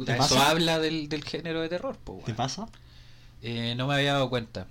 Puta, 0.00 0.16
¿Te 0.16 0.18
eso 0.24 0.34
pasa? 0.34 0.50
habla 0.50 0.78
del, 0.78 1.08
del 1.08 1.22
género 1.24 1.60
de 1.60 1.68
terror, 1.68 1.96
¿Te 2.24 2.34
pasa? 2.34 2.68
Eh, 3.42 3.74
no 3.76 3.86
me 3.86 3.94
había 3.94 4.12
dado 4.14 4.28
cuenta. 4.30 4.66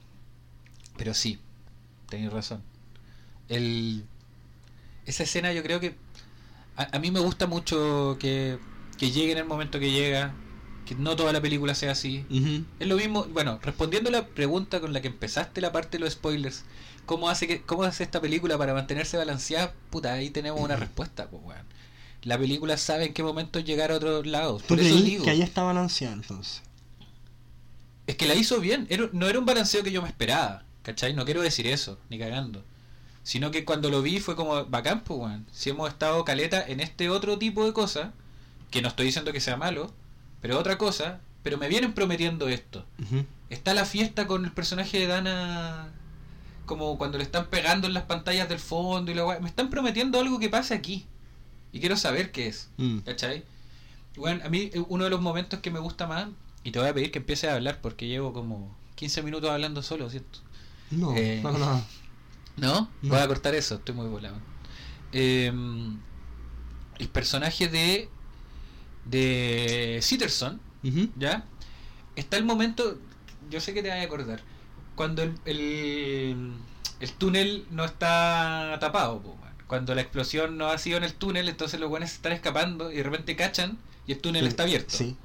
Pero 0.98 1.14
sí, 1.14 1.40
tenéis 2.10 2.32
razón. 2.32 2.62
El... 3.48 4.06
Esa 5.06 5.24
escena 5.24 5.54
yo 5.54 5.64
creo 5.64 5.80
que... 5.80 5.96
A, 6.76 6.96
a 6.96 7.00
mí 7.00 7.12
me 7.12 7.20
gusta 7.20 7.48
mucho 7.48 8.18
que, 8.20 8.60
que 8.98 9.12
llegue 9.12 9.32
en 9.32 9.38
el 9.40 9.46
momento 9.46 9.80
que 9.80 9.92
llega. 9.92 10.34
Que 10.86 10.96
no 10.96 11.16
toda 11.16 11.32
la 11.32 11.42
película 11.42 11.76
sea 11.76 11.92
así. 11.92 12.26
Es 12.80 12.88
lo 12.88 12.96
mismo, 12.96 13.26
bueno, 13.26 13.60
respondiendo 13.62 14.10
a 14.10 14.14
la 14.14 14.28
pregunta 14.28 14.80
con 14.82 14.92
la 14.94 15.02
que 15.02 15.08
empezaste 15.08 15.62
la 15.62 15.72
parte 15.72 15.98
de 15.98 16.04
los 16.04 16.14
spoilers, 16.14 16.64
¿cómo 17.06 17.30
hace 17.30 17.48
que 17.48 17.62
cómo 17.62 17.84
hace 17.84 18.04
esta 18.04 18.20
película 18.20 18.58
para 18.58 18.74
mantenerse 18.74 19.16
balanceada? 19.16 19.74
Puta, 19.92 20.14
ahí 20.14 20.32
tenemos 20.32 20.60
una 20.60 20.76
respuesta, 20.78 21.28
pues 21.30 21.44
weón. 21.46 21.66
La 22.24 22.38
película 22.38 22.78
sabe 22.78 23.06
en 23.06 23.14
qué 23.14 23.24
momento 23.24 23.60
llegar 23.60 23.92
a 23.92 23.96
otros 23.96 24.26
lados. 24.28 24.62
¿Tú 24.64 24.70
Por 24.70 24.80
eso 24.80 24.96
digo, 24.96 25.24
que 25.24 25.30
ahí 25.32 25.42
está 25.42 25.64
balanceada 25.64 26.14
entonces? 26.14 26.62
es 28.08 28.16
que 28.16 28.26
la 28.28 28.36
hizo 28.36 28.60
bien. 28.60 28.88
Era- 28.90 29.10
no 29.14 29.28
era 29.28 29.40
un 29.40 29.46
balanceo 29.46 29.84
que 29.84 29.92
yo 29.92 30.02
me 30.02 30.08
esperaba, 30.10 30.64
¿cachai? 30.84 31.14
No 31.14 31.26
quiero 31.26 31.42
decir 31.42 31.68
eso, 31.68 31.98
ni 32.10 32.18
cagando. 32.18 32.64
Sino 33.24 33.52
que 33.52 33.64
cuando 33.66 33.90
lo 33.90 34.02
vi 34.02 34.20
fue 34.20 34.36
como 34.36 34.66
bacán, 34.66 35.04
pues, 35.04 35.20
weón. 35.20 35.46
Si 35.52 35.70
hemos 35.70 35.90
estado 35.90 36.26
caleta 36.26 36.66
en 36.66 36.80
este 36.80 37.10
otro 37.10 37.38
tipo 37.38 37.66
de 37.66 37.74
cosas, 37.74 38.10
que 38.72 38.82
no 38.82 38.88
estoy 38.88 39.06
diciendo 39.06 39.32
que 39.32 39.40
sea 39.42 39.58
malo, 39.58 39.94
pero 40.42 40.58
otra 40.58 40.78
cosa, 40.78 41.20
pero 41.44 41.58
me 41.58 41.68
vienen 41.68 41.94
prometiendo 41.94 42.48
esto. 42.50 42.86
Está 43.50 43.74
la 43.74 43.86
fiesta 43.86 44.26
con 44.28 44.44
el 44.46 44.52
personaje 44.52 44.98
de 45.00 45.08
Dana, 45.08 45.90
como 46.66 46.98
cuando 46.98 47.18
le 47.18 47.24
están 47.24 47.46
pegando 47.48 47.88
en 47.88 47.94
las 47.94 48.04
pantallas 48.04 48.50
del 48.50 48.60
fondo 48.60 49.12
y 49.12 49.16
la. 49.16 49.40
Me 49.40 49.48
están 49.50 49.70
prometiendo 49.70 50.20
algo 50.20 50.40
que 50.40 50.50
pase 50.50 50.74
aquí. 50.74 51.06
Y 51.72 51.80
quiero 51.80 51.96
saber 51.98 52.32
qué 52.32 52.48
es. 52.48 52.70
Mm. 52.78 53.00
¿Cachai? 53.00 53.44
Bueno, 54.16 54.44
a 54.46 54.50
mí 54.50 54.70
eh, 54.74 54.84
uno 54.90 55.04
de 55.04 55.10
los 55.10 55.22
momentos 55.22 55.60
que 55.60 55.72
me 55.72 55.80
gusta 55.80 56.08
más, 56.08 56.28
y 56.64 56.72
te 56.72 56.80
voy 56.80 56.90
a 56.90 56.94
pedir 56.94 57.12
que 57.12 57.20
empieces 57.20 57.50
a 57.50 57.56
hablar 57.56 57.80
porque 57.82 58.08
llevo 58.08 58.34
como 58.34 58.76
15 58.96 59.22
minutos 59.24 59.50
hablando 59.50 59.82
solo, 59.82 60.10
¿cierto? 60.10 60.40
No, 60.92 61.16
Eh, 61.16 61.40
no, 61.44 61.52
no. 61.54 61.58
¿No? 61.58 61.84
No. 62.58 62.90
Voy 63.04 63.20
a 63.20 63.28
cortar 63.28 63.56
eso, 63.56 63.76
estoy 63.76 63.96
muy 63.96 64.08
volado. 64.08 64.36
Eh, 65.14 65.52
el 67.00 67.08
personaje 67.08 67.68
de. 67.70 68.10
de 69.06 70.00
Sitterson, 70.02 70.60
Ujú. 70.84 71.10
¿ya? 71.18 71.46
Está 72.16 72.38
el 72.38 72.44
momento, 72.44 72.98
yo 73.50 73.62
sé 73.62 73.74
que 73.74 73.82
te 73.82 73.90
vas 73.90 74.00
a 74.00 74.02
acordar, 74.04 74.42
cuando 74.96 75.24
el, 75.24 75.34
el, 75.46 76.52
el 77.00 77.12
túnel 77.14 77.66
no 77.72 77.86
está 77.86 78.78
tapado, 78.82 79.22
po. 79.22 79.38
Cuando 79.70 79.96
la 79.96 80.02
explosión 80.02 80.58
no 80.58 80.68
ha 80.68 80.78
sido 80.78 80.98
en 80.98 81.06
el 81.06 81.14
túnel, 81.14 81.48
entonces 81.48 81.80
los 81.80 81.88
buenos 81.90 82.12
están 82.12 82.34
escapando 82.34 82.92
y 82.92 82.96
de 82.98 83.04
repente 83.04 83.38
cachan 83.38 83.78
y 84.06 84.12
el 84.12 84.18
túnel 84.20 84.42
Sí, 84.44 84.48
está 84.50 84.64
abierto. 84.64 84.98
Sí. 84.98 85.16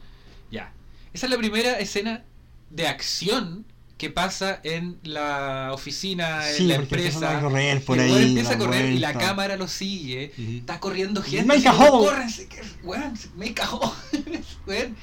Ya. 0.53 0.73
Esa 1.13 1.27
es 1.27 1.31
la 1.33 1.39
primera 1.39 1.79
escena 1.81 2.23
de 2.71 2.87
acción 2.87 3.65
que 3.97 4.11
pasa 4.11 4.61
en 4.65 4.99
la 5.03 5.71
oficina, 5.73 6.49
en 6.51 6.57
Sí, 6.57 6.65
la 6.65 6.75
empresa. 6.75 7.39
a 7.39 7.41
correr 7.41 7.83
por 7.85 7.97
el 7.99 8.05
ahí, 8.05 8.11
weón 8.13 8.23
empieza 8.29 8.53
a 8.55 8.59
correr 8.59 8.91
y 8.93 8.99
la 8.99 9.15
cámara 9.15 9.57
lo 9.57 9.67
sigue. 9.69 10.33
Ujú. 10.37 10.51
Está 10.59 10.79
corriendo 10.81 11.23
gente. 11.23 11.47
Make 11.47 11.67
a 11.69 11.73
hole. 11.73 12.07
"Córranse, 12.11 12.47
que- 12.49 12.61
weón, 12.83 13.15
make 13.37 13.63
a 13.63 13.71
hole". 13.71 13.93
Weón, 14.67 14.97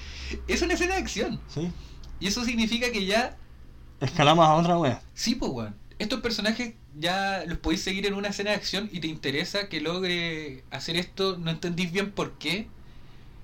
Es 0.47 0.61
una 0.61 0.73
escena 0.75 0.95
de 0.95 1.01
acción. 1.01 1.39
Sí. 1.53 1.71
Y 2.19 2.27
eso 2.27 2.45
significa 2.45 2.91
que 2.91 3.05
ya, 3.05 3.37
Escalamos 4.01 4.45
a 4.45 4.53
otra 4.55 4.77
wea. 4.77 5.01
sí, 5.13 5.35
pues, 5.35 5.51
weón. 5.51 5.75
Estos 5.99 6.19
personajes 6.21 6.73
ya 7.01 7.43
los 7.47 7.57
podéis 7.57 7.81
seguir 7.81 8.05
en 8.05 8.13
una 8.13 8.29
escena 8.29 8.51
de 8.51 8.55
acción 8.55 8.89
y 8.93 8.99
te 9.01 9.07
interesa 9.07 9.67
que 9.67 9.81
logre 9.81 10.63
hacer 10.71 10.95
esto. 10.95 11.37
No 11.37 11.51
entendís 11.51 11.91
bien 11.91 12.11
por 12.11 12.33
qué. 12.33 12.67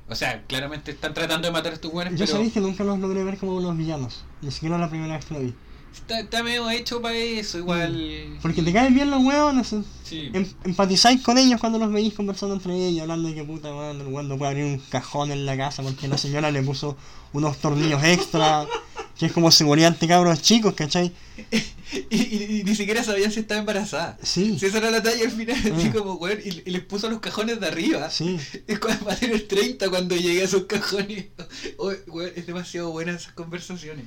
O 0.09 0.15
sea, 0.15 0.43
claramente 0.47 0.91
están 0.91 1.13
tratando 1.13 1.47
de 1.47 1.51
matar 1.51 1.73
a 1.73 1.75
estos 1.75 1.91
weones, 1.91 2.13
Yo 2.13 2.19
pero 2.19 2.31
sabéis 2.31 2.53
que 2.53 2.61
nunca 2.61 2.83
los 2.85 2.97
logré 2.99 3.23
ver 3.25 3.37
como 3.37 3.57
unos 3.57 3.75
villanos. 3.77 4.23
Ni 4.41 4.51
siquiera 4.51 4.77
la 4.77 4.89
primera 4.89 5.17
vez 5.17 5.25
que 5.25 5.33
lo 5.33 5.41
vi. 5.41 5.53
está, 5.93 6.19
está 6.21 6.43
medio 6.43 6.69
hecho 6.69 7.01
para 7.01 7.15
eso, 7.15 7.57
igual. 7.57 8.37
Porque 8.41 8.61
te 8.61 8.71
caen 8.71 8.93
bien 8.95 9.09
los 9.11 9.21
hueones. 9.21 9.75
Sí. 10.03 10.29
Em- 10.31 10.47
empatizáis 10.63 11.21
con 11.21 11.37
ellos 11.37 11.59
cuando 11.59 11.77
los 11.77 11.91
veis 11.91 12.13
conversando 12.13 12.55
entre 12.55 12.73
ellos, 12.73 13.01
hablando 13.01 13.27
de 13.27 13.35
que 13.35 13.43
puta 13.43 13.69
weón, 13.69 13.99
el 13.99 14.27
no 14.29 14.37
puede 14.37 14.51
abrir 14.51 14.65
un 14.65 14.79
cajón 14.89 15.31
en 15.31 15.45
la 15.45 15.57
casa 15.57 15.83
porque 15.83 16.07
la 16.07 16.17
señora 16.17 16.51
le 16.51 16.63
puso 16.63 16.95
unos 17.33 17.57
tornillos 17.57 18.01
extra, 18.03 18.65
que 19.17 19.25
es 19.27 19.31
como 19.31 19.51
seguridad 19.51 19.89
ante 19.93 20.07
cabros 20.07 20.41
chicos, 20.41 20.73
¿cachai? 20.73 21.11
Y, 22.09 22.17
y- 22.17 22.59
y 22.59 22.63
ni 22.65 22.75
siquiera 22.75 23.01
sabía 23.01 23.31
si 23.31 23.39
estaba 23.39 23.61
embarazada. 23.61 24.17
Sí, 24.21 24.59
Si 24.59 24.65
esa 24.65 24.79
era 24.79 24.91
la 24.91 25.01
talla 25.01 25.23
al 25.23 25.31
final, 25.31 25.55
así 25.55 25.87
Ah. 25.87 25.93
como, 25.93 26.15
weón, 26.15 26.37
y, 26.43 26.49
y 26.67 26.71
les 26.71 26.81
puso 26.83 27.09
los 27.09 27.21
cajones 27.21 27.61
de 27.61 27.67
arriba. 27.67 28.09
sí. 28.09 28.37
Es 28.67 28.79
cuando 28.79 29.05
va 29.05 29.13
a 29.13 29.15
tener 29.15 29.47
30 29.47 29.89
cuando 29.89 30.13
llegue 30.17 30.41
a 30.41 30.43
esos 30.45 30.63
cajones. 30.63 31.27
Oh, 31.77 31.93
weón, 32.07 32.31
es 32.35 32.45
demasiado 32.45 32.91
buena 32.91 33.13
esas 33.13 33.31
conversaciones. 33.31 34.03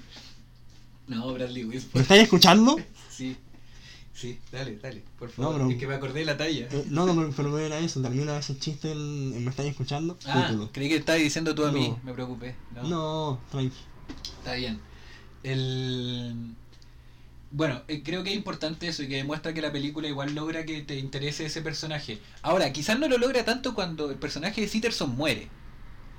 No, 1.08 1.32
Bradley 1.32 1.64
¿Me 1.64 1.76
Whitford. 1.76 2.02
estáis 2.02 2.22
escuchando? 2.24 2.76
Sí. 3.10 3.36
Sí, 4.14 4.38
dale, 4.52 4.76
dale, 4.76 5.02
por 5.18 5.30
favor. 5.30 5.52
No, 5.52 5.58
pero- 5.58 5.70
Es 5.70 5.78
que 5.78 5.86
me 5.86 5.94
acordé 5.94 6.20
de 6.20 6.26
la 6.26 6.36
talla. 6.36 6.68
Eh, 6.70 6.84
no, 6.90 7.06
no, 7.06 7.30
pero, 7.34 7.58
era 7.58 7.78
eso, 7.78 8.02
termina 8.02 8.36
ese 8.38 8.58
chiste 8.58 8.92
en, 8.92 9.32
en 9.34 9.42
¿Me 9.44 9.50
estáis 9.50 9.70
escuchando? 9.70 10.18
ah, 10.26 10.54
creí 10.72 10.90
que 10.90 10.96
estabas 10.96 11.22
diciendo 11.22 11.54
tú 11.54 11.64
a 11.64 11.72
mí. 11.72 11.88
No. 11.88 12.00
Me 12.04 12.12
preocupé. 12.12 12.54
No, 12.74 12.82
No, 12.88 13.40
tranqui. 13.50 13.74
Está 14.40 14.52
bien. 14.54 14.78
El... 15.42 16.54
Bueno, 17.52 17.82
eh, 17.88 18.02
creo 18.04 18.22
que 18.22 18.30
es 18.30 18.36
importante 18.36 18.86
eso 18.86 19.02
y 19.02 19.08
que 19.08 19.16
demuestra 19.16 19.52
que 19.52 19.60
la 19.60 19.72
película 19.72 20.06
igual 20.06 20.34
logra 20.34 20.64
que 20.64 20.82
te 20.82 20.96
interese 20.98 21.46
ese 21.46 21.62
personaje. 21.62 22.20
Ahora, 22.42 22.72
quizás 22.72 22.98
no 22.98 23.08
lo 23.08 23.18
logra 23.18 23.44
tanto 23.44 23.74
cuando 23.74 24.10
el 24.10 24.16
personaje 24.16 24.60
de 24.60 24.68
Sitterson 24.68 25.16
muere. 25.16 25.48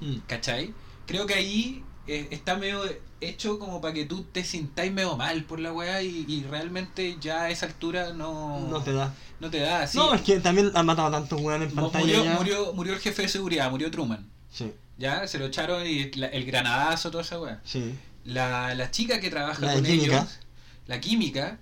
Mm. 0.01 0.17
¿Cachai? 0.27 0.73
Creo 1.07 1.25
que 1.25 1.35
ahí 1.35 1.83
eh, 2.07 2.27
está 2.31 2.57
medio 2.57 2.81
hecho 3.21 3.59
como 3.59 3.79
para 3.79 3.93
que 3.93 4.05
tú 4.05 4.23
te 4.23 4.43
sintáis 4.43 4.91
medio 4.91 5.15
mal 5.15 5.43
por 5.45 5.59
la 5.59 5.71
weá 5.71 6.01
y, 6.01 6.25
y 6.27 6.43
realmente 6.49 7.15
ya 7.21 7.43
a 7.43 7.49
esa 7.49 7.67
altura 7.67 8.11
no, 8.13 8.67
No 8.67 8.81
te 8.83 8.91
da. 8.91 9.13
no 9.39 9.49
te 9.49 9.59
da. 9.59 9.87
Sí, 9.87 9.97
No, 9.99 10.13
es 10.13 10.21
que 10.21 10.39
también 10.41 10.71
han 10.73 10.85
matado 10.85 11.07
a 11.07 11.11
tantos 11.11 11.39
weones 11.39 11.69
en 11.69 11.75
pantalla 11.75 12.03
murió, 12.03 12.23
ya. 12.25 12.33
murió, 12.35 12.73
murió 12.73 12.93
el 12.93 12.99
jefe 12.99 13.21
de 13.21 13.27
seguridad, 13.29 13.69
murió 13.71 13.89
Truman. 13.89 14.27
Sí, 14.51 14.73
Ya, 14.97 15.25
se 15.27 15.39
lo 15.39 15.45
echaron 15.45 15.85
y 15.87 16.11
la- 16.13 16.27
el 16.27 16.43
granadazo, 16.45 17.09
toda 17.09 17.23
esa 17.23 17.39
weá. 17.39 17.61
sí. 17.63 17.93
La, 18.25 18.75
la 18.75 18.91
chica 18.91 19.19
que 19.19 19.29
trabaja 19.29 19.65
La 19.65 19.73
con 19.73 19.83
química. 19.83 20.17
ellos, 20.17 20.39
la 20.87 20.99
química, 21.01 21.57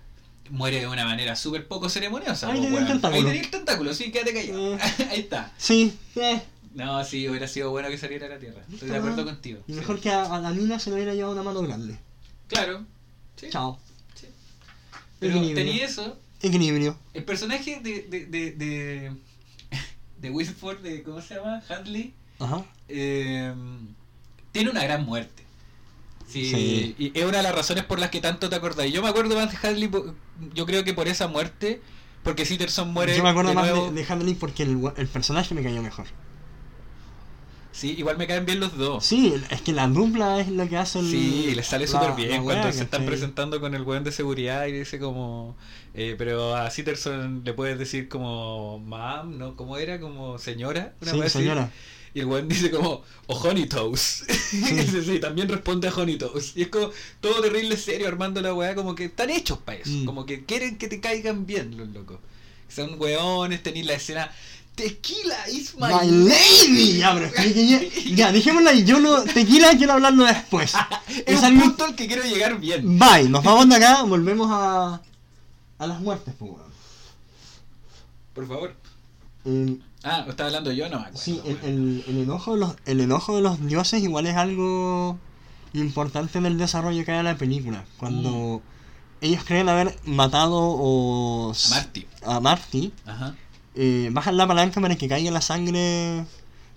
muere 0.50 0.80
de 0.82 0.88
una 0.88 1.06
manera 1.06 1.36
súper 1.36 1.68
poco 1.68 1.90
ceremoniosa. 1.90 2.50
Ahí 2.52 2.62
tenía 2.62 2.80
el 2.80 2.88
tentáculo. 2.88 3.18
Ahí 3.22 3.26
tenía 3.26 3.42
el 3.42 3.50
tentáculo, 3.52 3.94
sí, 3.94 4.12
quédate 4.12 4.34
callado. 4.34 4.78
Ahí 5.10 5.20
está. 5.20 5.52
Sí, 5.58 5.94
eh. 6.16 6.42
No, 6.76 7.04
sí, 7.04 7.28
hubiera 7.28 7.48
sido 7.48 7.72
bueno 7.72 7.90
que 7.90 7.98
saliera 7.98 8.28
a 8.28 8.30
la 8.30 8.40
tierra. 8.40 8.62
Estoy 8.72 8.90
de 8.90 8.98
acuerdo 8.98 9.26
contigo. 9.26 9.62
Y 9.68 9.74
sí. 9.74 9.80
mejor 9.80 10.00
que 10.00 10.12
a, 10.12 10.24
a 10.36 10.40
la 10.40 10.52
mina 10.52 10.80
se 10.80 10.90
le 10.90 10.98
hubiera 10.98 11.14
llevado 11.16 11.34
una 11.34 11.44
mano 11.44 11.62
grande. 11.62 11.98
Claro. 12.48 12.86
Sí. 13.36 13.48
Chao. 13.50 13.80
Pero 15.20 15.34
Equilibrio. 15.36 15.66
tenía 15.66 15.86
eso. 15.86 16.18
Equilibrio. 16.42 16.98
El 17.14 17.24
personaje 17.26 17.80
de. 17.82 18.04
de. 18.04 18.26
de. 18.28 18.52
de, 18.52 19.12
de 20.22 20.30
de. 20.84 21.04
¿Cómo 21.04 21.22
se 21.22 21.36
llama? 21.36 21.62
Hadley. 21.68 22.14
Ajá. 22.40 22.64
eh, 22.88 23.54
tiene 24.54 24.70
una 24.70 24.84
gran 24.84 25.06
muerte. 25.06 25.44
Sí, 26.30 26.50
Sí. 26.50 26.96
Y 26.98 27.12
es 27.20 27.26
una 27.26 27.38
de 27.38 27.44
las 27.44 27.56
razones 27.56 27.84
por 27.86 28.00
las 28.00 28.10
que 28.10 28.22
tanto 28.22 28.50
te 28.50 28.56
acordás. 28.56 28.86
Y 28.86 28.92
yo 28.92 29.02
me 29.02 29.10
acuerdo 29.10 29.36
más 29.36 29.52
de 29.52 29.68
Hadley, 29.68 29.90
yo 30.54 30.66
creo 30.66 30.84
que 30.84 30.94
por 30.94 31.08
esa 31.08 31.28
muerte, 31.28 31.82
porque 32.24 32.46
Sitterson 32.46 32.94
muere. 32.94 33.16
Yo 33.18 33.24
me 33.24 33.30
acuerdo 33.30 33.50
de 33.50 33.56
más 33.56 33.70
nuevo. 33.70 33.90
de, 33.92 34.04
de 34.04 34.12
Handley 34.14 34.36
porque 34.36 34.64
el, 34.64 34.80
el 34.98 35.08
personaje 35.08 35.56
me 35.56 35.64
cayó 35.64 35.82
mejor. 35.82 36.06
Sí, 37.72 37.96
igual 37.98 38.18
me 38.18 38.28
caen 38.28 38.46
bien 38.46 38.60
los 38.60 38.76
dos. 38.78 39.06
Sí, 39.06 39.34
es 39.50 39.62
que 39.62 39.72
la 39.72 39.88
dupla 39.88 40.40
es 40.40 40.50
lo 40.50 40.68
que 40.68 40.76
hace 40.76 41.00
el. 41.00 41.10
Sí, 41.10 41.54
le 41.56 41.64
sale 41.64 41.88
súper 41.88 42.14
bien 42.14 42.44
cuando 42.44 42.72
se 42.74 42.84
están 42.84 43.06
presentando 43.06 43.60
con 43.62 43.74
el 43.76 43.84
weón 43.84 44.04
de 44.04 44.12
seguridad 44.12 44.66
y 44.66 44.72
dice 44.74 45.00
como... 45.00 45.56
eh, 45.94 46.16
pero 46.18 46.56
a 46.56 46.70
Sitterson 46.72 47.44
le 47.46 47.54
puedes 47.54 47.78
decir 47.80 48.10
como... 48.10 48.80
Mam, 48.80 49.38
¿no? 49.38 49.56
¿Cómo 49.56 49.78
era? 49.78 50.00
Como 50.00 50.40
señora. 50.40 50.96
Una 51.02 51.12
Sí, 51.12 51.22
así. 51.22 51.50
Y 52.14 52.22
el 52.22 52.26
weón 52.26 52.48
dice 52.48 52.72
como... 52.72 53.04
O 53.28 53.36
Honey 53.36 53.68
Toast. 53.68 54.30
sí. 54.50 55.02
sí, 55.06 55.20
también 55.20 55.48
responde 55.48 55.88
a 55.88 55.94
Honey 55.94 56.18
Toast. 56.18 56.58
Y 56.58 56.64
es 56.64 56.68
como 56.70 56.92
todo 57.22 57.42
terrible 57.42 57.78
serio 57.78 58.08
armando 58.08 58.42
la 58.42 58.54
weá 58.54 58.74
como 58.76 58.96
que 58.96 59.06
están 59.06 59.30
hechos 59.30 59.60
para 59.60 59.78
eso. 59.80 59.92
Mm. 59.92 60.06
Como 60.06 60.26
que 60.26 60.46
quieren 60.46 60.78
que 60.78 60.88
te 60.88 61.00
caigan 61.00 61.46
bien 61.46 61.78
los 61.78 61.88
locos. 61.90 62.18
Son 62.68 63.00
weones, 63.00 63.62
tenéis 63.64 63.86
la 63.86 63.94
escena... 63.94 64.32
Tequila 64.76 65.50
is 65.50 65.76
my, 65.76 65.88
My 65.90 66.10
lady. 66.10 67.00
Ya, 67.00 67.14
pero 67.14 67.30
ya, 67.36 67.82
ya, 68.16 68.32
dejémosla 68.32 68.70
ahí. 68.70 68.86
Yo 68.86 68.98
no. 69.02 69.24
Tequila 69.24 69.76
quiero 69.78 69.92
hablarlo 69.94 70.24
después. 70.24 70.72
Es 71.10 71.24
Es 71.36 71.44
algo- 71.44 71.64
punto 71.64 71.84
al 71.84 71.96
que 71.96 72.08
quiero 72.08 72.24
llegar 72.24 72.58
bien. 72.62 72.98
Bye, 72.98 73.28
nos 73.28 73.44
vamos 73.44 73.68
de 73.68 73.76
acá, 73.76 74.04
volvemos 74.04 74.48
a. 74.50 75.02
a 75.80 75.86
las 75.88 76.00
muertes, 76.00 76.34
pues, 76.40 76.52
weón. 76.52 76.72
Por 78.34 78.48
favor. 78.48 78.74
El- 79.44 79.84
Ah, 80.04 80.24
¿lo 80.26 80.32
estaba 80.32 80.48
hablando 80.48 80.72
yo? 80.72 80.86
No 80.90 80.98
me 80.98 81.02
acuerdo. 81.08 81.20
sí, 81.20 81.42
el, 81.46 81.56
weón. 81.56 81.66
el- 81.66 82.04
el 82.08 82.18
enojo 82.24 82.54
de 82.54 82.60
los, 82.62 82.76
el 82.86 83.00
enojo 83.02 83.36
de 83.36 83.42
los 83.42 83.66
dioses 83.66 84.02
igual 84.02 84.28
es 84.28 84.36
algo 84.36 85.18
importante 85.74 86.38
en 86.38 86.46
el 86.46 86.58
desarrollo 86.58 87.04
que 87.06 87.12
hay 87.12 87.18
de 87.18 87.24
la 87.24 87.38
película. 87.38 87.84
Cuando 87.98 88.62
ellos 89.22 89.44
creen 89.46 89.68
haber 89.70 89.98
matado 90.06 90.58
o. 90.58 91.52
A 91.52 91.70
Marty. 91.70 92.08
a 92.26 92.40
Marty, 92.40 92.94
Ajá. 93.06 93.36
eh, 93.76 94.10
bajan 94.14 94.38
la 94.38 94.48
palanca 94.48 94.80
para 94.80 94.96
que 94.96 95.08
caiga 95.10 95.32
la 95.32 95.42
sangre 95.42 96.26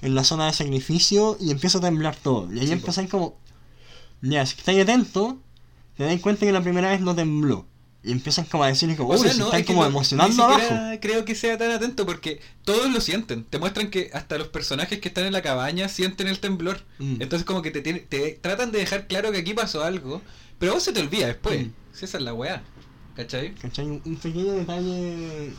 en 0.03 0.15
la 0.16 0.24
zona 0.24 0.47
de 0.47 0.53
sacrificio 0.53 1.36
y 1.40 1.53
empieza 1.53 1.78
a 1.78 1.81
temblar 1.81 2.16
todo. 2.16 2.53
Y 2.53 2.59
ahí 2.59 2.66
Sí, 2.66 2.73
empiezan 2.73 3.07
como. 3.07 3.36
Ya, 4.20 4.44
si 4.47 4.57
estáis 4.57 4.82
atentos, 4.82 5.35
te 5.97 6.05
das 6.05 6.20
cuenta 6.20 6.44
que 6.47 6.53
la 6.53 6.61
primera 6.62 6.89
vez 6.90 7.01
no 7.01 7.15
tembló. 7.15 7.66
Y 8.05 8.11
empiezan 8.11 8.45
como 8.47 8.65
a 8.65 8.69
decirles 8.69 8.97
como, 8.97 9.11
O 9.11 9.19
se 9.19 9.29
están 9.29 9.47
es 9.49 9.55
que 9.59 9.65
como 9.65 9.83
no- 9.83 9.87
emocionando 9.89 10.35
ni 10.35 10.43
abajo. 10.43 10.99
creo 11.01 11.24
que 11.24 11.35
sea 11.37 11.57
tan 11.57 11.70
atento 11.70 12.05
porque 12.05 12.41
todos 12.65 12.91
lo 12.93 13.01
sienten. 13.01 13.45
Te 13.45 13.59
muestran 13.61 13.91
que 13.91 14.11
hasta 14.12 14.39
los 14.39 14.49
personajes 14.49 14.99
que 15.01 15.07
están 15.09 15.24
en 15.24 15.33
la 15.33 15.41
cabaña 15.43 15.89
sienten 15.89 16.27
el 16.27 16.41
temblor. 16.41 16.83
Mm. 16.99 17.23
Entonces 17.23 17.45
como 17.47 17.62
que 17.62 17.70
te, 17.70 17.81
tiene- 17.81 18.01
te 18.01 18.33
tratan 18.41 18.73
de 18.73 18.81
dejar 18.81 19.07
claro 19.07 19.31
que 19.31 19.39
aquí 19.39 19.55
pasó 19.55 19.85
algo, 19.85 20.20
pero 20.59 20.73
a 20.73 20.74
vos 20.74 20.83
se 20.83 20.93
te 20.93 20.99
olvida 21.01 21.29
después. 21.29 21.66
Mm. 21.66 21.70
Si 21.93 22.05
esa 22.07 22.19
es 22.19 22.24
la 22.24 22.35
weá. 22.35 22.62
¿Cachai? 23.15 23.55
¿Cachai? 23.55 23.87
Un, 23.87 24.16
pequeño 24.20 24.53
detalle 24.55 25.53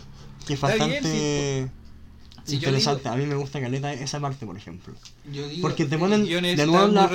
que 0.45 0.53
es 0.55 0.63
Está 0.63 0.75
bien, 0.75 0.89
bastante 1.03 1.71
Si 2.45 2.55
interesante. 2.55 3.03
digo- 3.03 3.13
A 3.13 3.17
mí 3.17 3.25
me 3.25 3.35
gusta 3.35 3.61
caleta 3.61 3.93
esa 3.93 4.19
parte, 4.19 4.45
por 4.45 4.57
ejemplo. 4.57 4.93
Yo 5.31 5.47
digo, 5.47 5.61
Porque 5.61 5.85
te 5.85 5.97
ponen 5.97 6.25
de 6.25 6.65
nuevo 6.65 6.87
la-. 6.87 7.09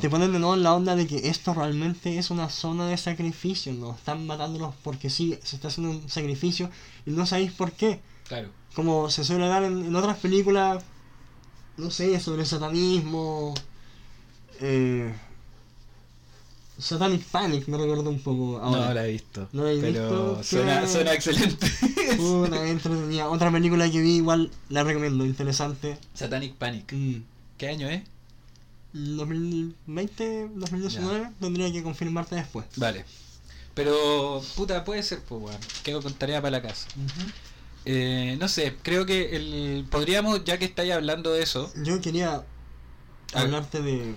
Te 0.00 0.08
ponen 0.08 0.32
de 0.32 0.38
nuevo 0.38 0.54
en 0.54 0.62
la 0.62 0.74
onda 0.74 0.94
de 0.94 1.06
que 1.06 1.28
esto 1.28 1.52
realmente 1.54 2.16
es 2.18 2.30
una 2.30 2.48
zona 2.48 2.86
de 2.86 2.96
sacrificio. 2.96 3.72
No 3.72 3.94
están 3.94 4.26
matándolos 4.26 4.74
porque 4.84 5.10
sí, 5.10 5.36
se 5.42 5.56
está 5.56 5.68
haciendo 5.68 5.90
un 5.92 6.08
sacrificio 6.08 6.70
y 7.06 7.10
no 7.10 7.26
sabéis 7.26 7.52
por 7.52 7.72
qué. 7.72 8.00
Claro. 8.28 8.48
como 8.74 9.08
se 9.10 9.24
suele 9.24 9.48
dar 9.48 9.64
en, 9.64 9.86
en 9.86 9.96
otras 9.96 10.18
películas, 10.18 10.84
no 11.78 11.90
sé, 11.90 12.20
sobre 12.20 12.44
satanismo. 12.44 13.54
Eh, 14.60 15.12
Satanic 16.78 17.24
Panic, 17.24 17.66
me 17.66 17.76
recuerdo 17.78 18.08
un 18.10 18.20
poco 18.20 18.58
ahora. 18.58 18.88
No 18.88 18.94
la 18.94 19.06
he 19.06 19.12
visto. 19.12 19.48
¿No 19.52 19.64
la 19.64 19.72
he 19.72 19.80
pero 19.80 20.34
visto? 20.36 20.42
suena, 20.44 20.80
¿Qué? 20.82 20.88
suena 20.88 21.12
excelente. 21.14 21.66
Qué 22.50 22.70
entretenida. 22.70 23.28
Otra 23.28 23.50
película 23.50 23.90
que 23.90 24.00
vi 24.00 24.16
igual 24.16 24.50
la 24.68 24.84
recomiendo, 24.84 25.24
interesante. 25.24 25.98
Satanic 26.14 26.54
Panic. 26.54 26.92
Mm, 26.92 27.22
¿Qué 27.56 27.68
año 27.68 27.88
es? 27.88 28.02
2020, 28.92 30.48
2019, 30.54 31.30
tendría 31.40 31.72
que 31.72 31.82
confirmarte 31.82 32.34
después. 32.36 32.66
Vale. 32.76 33.04
Pero, 33.74 34.42
puta, 34.56 34.84
puede 34.84 35.02
ser, 35.02 35.20
pues, 35.22 35.40
weón. 35.42 35.60
Quedo 35.84 36.02
con 36.02 36.12
tarea 36.14 36.40
para 36.40 36.50
la 36.58 36.62
casa. 36.62 36.88
Eh, 37.84 38.36
no 38.40 38.48
sé, 38.48 38.74
creo 38.82 39.06
que 39.06 39.36
el 39.36 39.86
podríamos, 39.90 40.44
ya 40.44 40.58
que 40.58 40.64
estáis 40.64 40.92
hablando 40.92 41.32
de 41.32 41.42
eso, 41.42 41.72
Yo 41.84 42.00
quería 42.00 42.44
hablarte 43.34 43.80
de 43.82 44.14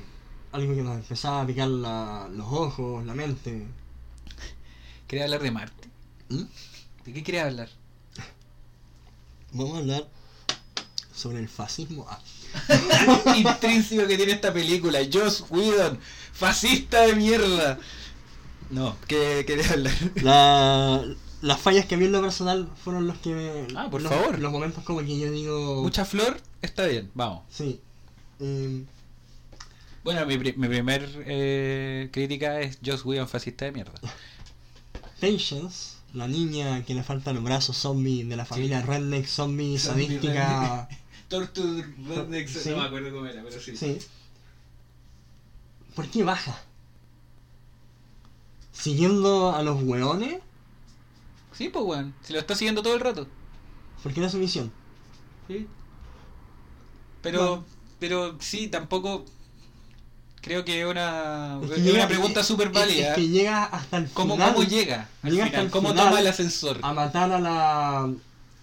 algo 0.52 0.74
que 0.76 0.82
nos 0.82 0.96
empezaba 0.98 1.42
a 1.42 1.48
picar 1.48 1.68
la- 1.68 2.28
los 2.34 2.48
ojos, 2.50 3.06
la 3.06 3.14
mente. 3.14 3.68
quería 5.08 5.26
hablar 5.26 5.42
de 5.42 5.52
Marte. 5.52 5.90
¿Mm? 6.30 6.44
¿De 7.06 7.14
qué 7.14 7.24
quería 7.24 7.46
hablar? 7.46 7.70
Vamos 9.54 9.76
a 9.76 9.80
hablar 9.80 10.08
sobre 11.14 11.40
el 11.40 11.50
fascismo. 11.50 12.06
Ah, 12.10 12.20
Intrínseco 13.36 14.08
que 14.08 14.18
tiene 14.18 14.34
esta 14.34 14.52
película, 14.54 15.00
Joss 15.12 15.46
Whedon, 15.50 16.00
fascista 16.34 17.02
de 17.06 17.16
mierda. 17.16 17.80
No, 18.70 18.96
¿qué 19.08 19.44
quería 19.46 19.70
hablar? 19.72 19.94
la- 20.22 21.06
las 21.42 21.60
fallas 21.60 21.86
que 21.88 21.96
vi 21.98 22.06
en 22.06 22.12
lo 22.12 22.22
personal 22.22 22.70
fueron 22.84 23.08
los 23.08 23.18
que 23.18 23.30
me- 23.32 23.68
Ah, 23.76 23.90
por 23.90 24.02
los, 24.02 24.12
favor. 24.12 24.38
Los 24.40 24.52
momentos 24.52 24.84
como 24.84 25.00
que 25.00 25.18
yo 25.20 25.32
digo. 25.32 25.82
Mucha 25.82 26.06
flor, 26.06 26.40
está 26.62 26.86
bien, 26.86 27.10
vamos. 27.16 27.44
Sí. 27.50 27.82
Eh, 28.40 28.84
Bueno, 30.04 30.26
mi, 30.26 30.38
pri- 30.38 30.54
mi 30.58 30.68
primer 30.68 31.08
eh, 31.26 32.10
crítica 32.12 32.60
es 32.62 32.80
Joss 32.86 33.04
Whedon, 33.06 33.28
fascista 33.28 33.66
de 33.66 33.72
mierda. 33.72 33.94
Patience, 35.20 35.96
la 36.14 36.28
niña 36.28 36.84
que 36.86 36.94
le 36.94 37.04
faltan 37.04 37.36
los 37.36 37.44
brazos 37.44 37.78
zombie 37.78 38.24
de 38.26 38.36
la 38.36 38.46
familia 38.46 38.82
Redneck 38.82 39.26
zombie 39.28 39.78
Zombie 39.80 40.08
sadística. 40.08 40.90
Torture 41.30 41.86
Rednecks, 42.08 42.52
Sí. 42.52 42.70
no 42.72 42.78
me 42.78 42.84
acuerdo 42.84 43.12
cómo 43.12 43.26
era, 43.26 43.42
pero 43.44 43.60
sí. 43.62 43.78
Sí. 43.78 43.98
¿Por 45.96 46.08
qué 46.08 46.24
baja? 46.24 46.58
Siguiendo 48.72 49.54
a 49.56 49.62
los 49.64 49.82
hueones, 49.84 50.40
Sí, 51.54 51.70
pues, 51.70 51.86
weón. 51.86 52.16
Si 52.22 52.34
lo 52.34 52.40
está 52.40 52.56
siguiendo 52.56 52.82
todo 52.82 52.94
el 52.96 53.02
rato. 53.02 53.28
porque 54.02 54.20
era 54.20 54.30
su 54.30 54.38
misión. 54.38 54.72
Sí. 55.48 55.68
Pero, 57.22 57.40
Bueno. 57.48 57.66
pero 58.00 58.38
sí, 58.40 58.68
tampoco. 58.68 59.26
Creo 60.42 60.66
que 60.66 60.82
es 60.82 60.88
una, 60.88 61.60
Es 61.64 61.78
llega- 61.84 61.98
una 62.00 62.08
pregunta 62.08 62.44
súper 62.44 62.70
válida. 62.70 63.10
Es 63.10 63.16
que 63.16 63.28
llega 63.30 63.66
hasta 63.66 63.98
el 63.98 64.10
¿Cómo, 64.10 64.34
final 64.36 64.54
¿Cómo 64.56 64.68
llega? 64.68 65.08
Al 65.22 65.32
Llega 65.32 65.46
hasta 65.46 65.62
el 65.62 65.70
¿Cómo 65.70 65.90
final 65.90 66.06
toma 66.08 66.20
el 66.20 66.28
ascensor? 66.28 66.80
a 66.82 66.94
matar 66.94 67.32
a 67.32 67.40
la 67.40 68.12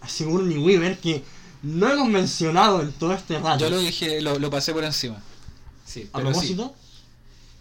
a 0.00 0.08
Sigourney 0.08 0.58
Weaver 0.58 0.98
que 0.98 1.22
no 1.62 1.88
hemos 1.90 2.08
mencionado 2.08 2.82
en 2.82 2.92
todo 2.92 3.12
este 3.14 3.38
rato. 3.38 3.58
Yo 3.58 3.70
lo 3.70 3.78
dije, 3.78 4.20
lo, 4.20 4.38
lo 4.38 4.50
pasé 4.50 4.72
por 4.72 4.82
encima. 4.84 5.20
Sí, 5.86 6.08
a 6.12 6.18
sí. 6.18 6.22
propósito, 6.24 6.74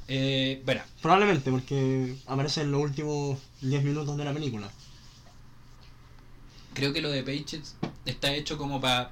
Eh, 0.09 0.61
bueno, 0.65 0.81
probablemente 1.01 1.51
porque 1.51 2.15
aparece 2.27 2.61
en 2.61 2.71
los 2.71 2.81
últimos 2.81 3.37
10 3.61 3.83
minutos 3.83 4.15
de 4.17 4.23
la 4.25 4.33
película. 4.33 4.69
creo 6.73 6.93
que 6.93 7.01
lo 7.01 7.09
de 7.09 7.23
Patience 7.23 7.73
está 8.05 8.33
hecho 8.33 8.57
como 8.57 8.79
para 8.79 9.11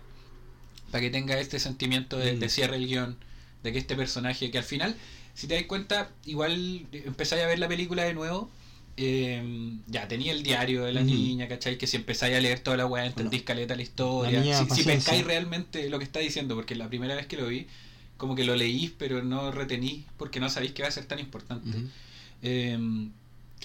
que 0.93 1.09
tenga 1.09 1.37
este 1.39 1.59
sentimiento 1.59 2.17
de, 2.17 2.33
Mm. 2.33 2.39
de 2.39 2.49
cierre 2.49 2.75
el 2.77 2.87
guion, 2.87 3.17
de 3.65 3.73
que 3.73 3.79
este 3.79 3.95
personaje, 3.95 4.49
que 4.51 4.57
al 4.59 4.63
final, 4.63 4.95
si 5.33 5.47
te 5.47 5.55
das 5.55 5.63
cuenta, 5.65 6.09
igual 6.25 6.85
empezáis 6.93 7.43
a 7.43 7.47
ver 7.47 7.59
la 7.59 7.67
película 7.67 8.03
de 8.03 8.13
nuevo. 8.13 8.49
eh, 8.97 9.43
ya 9.87 10.07
tenía 10.07 10.31
el 10.31 10.41
diario 10.41 10.85
de 10.85 10.93
la 10.93 11.01
niña, 11.03 11.49
¿cachai? 11.49 11.77
Que 11.77 11.85
si 11.87 11.97
empezáis 11.97 12.33
a 12.37 12.39
leer 12.39 12.59
toda 12.61 12.77
la 12.77 12.85
weá, 12.85 13.05
entendís 13.05 13.41
caleta 13.43 13.75
la 13.75 13.81
historia. 13.81 14.39
la 14.39 14.65
si, 14.69 14.75
si 14.75 14.83
pescáis 14.83 15.25
realmente 15.25 15.89
lo 15.89 15.97
que 15.99 16.05
está 16.05 16.19
diciendo, 16.19 16.55
porque 16.55 16.75
la 16.75 16.87
primera 16.87 17.13
vez 17.15 17.27
que 17.27 17.35
lo 17.35 17.47
vi, 17.47 17.67
como 18.15 18.35
que 18.35 18.45
lo 18.45 18.55
leí, 18.55 18.95
pero 18.97 19.21
no 19.21 19.51
retení, 19.51 20.05
porque 20.17 20.39
no 20.39 20.49
sabéis 20.49 20.71
que 20.71 20.83
va 20.83 20.87
a 20.87 20.91
ser 20.91 21.05
tan 21.05 21.19
importante. 21.19 21.77
Eh, 22.41 22.77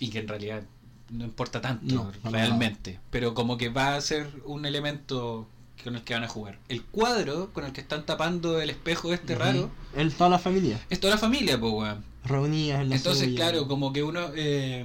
y 0.00 0.08
que 0.08 0.18
en 0.18 0.28
realidad 0.28 0.62
no 1.10 1.24
importa 1.24 1.60
tanto 1.60 1.94
No, 1.94 2.30
realmente, 2.30 2.98
pero 3.10 3.34
como 3.34 3.56
que 3.58 3.68
va 3.68 3.94
a 3.94 4.00
ser 4.00 4.28
un 4.46 4.64
elemento 4.66 5.46
con 5.82 5.96
el 5.96 6.02
que 6.02 6.14
van 6.14 6.24
a 6.24 6.28
jugar. 6.28 6.58
El 6.68 6.82
cuadro 6.84 7.52
con 7.52 7.64
el 7.64 7.72
que 7.72 7.80
están 7.80 8.06
tapando 8.06 8.60
el 8.60 8.70
espejo 8.70 9.12
este 9.12 9.34
raro 9.34 9.70
Él, 9.96 10.12
toda 10.14 10.30
la 10.30 10.38
familia, 10.38 10.80
es 10.90 11.00
toda 11.00 11.14
la 11.14 11.18
familia, 11.20 11.58
pues 11.60 11.72
weón. 11.72 12.04
reunidas 12.24 12.80
en 12.82 12.90
la 12.90 12.96
Entonces, 12.96 13.24
suya. 13.24 13.36
claro, 13.36 13.66
como 13.68 13.92
que 13.92 14.02
uno 14.02 14.30
eh, 14.36 14.84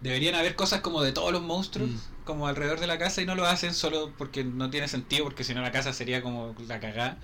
deberían 0.00 0.34
haber 0.34 0.54
cosas 0.56 0.80
como 0.80 1.02
de 1.02 1.12
todos 1.12 1.32
los 1.32 1.42
monstruos, 1.42 1.90
Mm. 1.90 2.24
como 2.24 2.46
alrededor 2.46 2.78
de 2.80 2.86
la 2.86 2.98
casa 2.98 3.22
y 3.22 3.26
no 3.26 3.34
lo 3.34 3.44
hacen 3.46 3.74
solo 3.74 4.12
porque 4.16 4.44
no 4.44 4.70
tiene 4.70 4.86
sentido, 4.88 5.24
porque 5.24 5.42
si 5.44 5.52
no 5.54 5.62
la 5.62 5.72
casa 5.72 5.92
sería 5.92 6.22
como 6.22 6.54
la 6.68 6.78
cagada. 6.80 7.18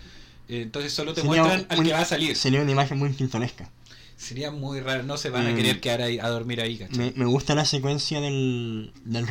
Eh, 0.48 0.62
entonces 0.62 0.92
solo 0.92 1.12
te 1.14 1.22
Sería 1.22 1.42
muestran 1.42 1.66
al 1.70 1.84
que 1.84 1.92
va 1.92 2.00
a 2.00 2.04
salir. 2.04 2.36
Sería 2.36 2.60
una 2.62 2.70
imagen 2.72 2.98
muy 2.98 3.08
pintoresca. 3.12 3.70
Sería 4.16 4.50
muy 4.50 4.80
raro, 4.80 5.02
no 5.02 5.16
se 5.18 5.28
van 5.30 5.46
a 5.46 5.50
Mm. 5.52 5.56
querer 5.56 5.80
quedar 5.80 6.00
ahí, 6.02 6.18
a 6.18 6.28
dormir 6.28 6.60
ahí, 6.60 6.78
¿cachai? 6.78 6.96
Me, 6.98 7.12
me 7.16 7.24
gusta 7.26 7.54
la 7.54 7.64
secuencia 7.66 8.20
del, 8.20 8.92
del. 9.04 9.26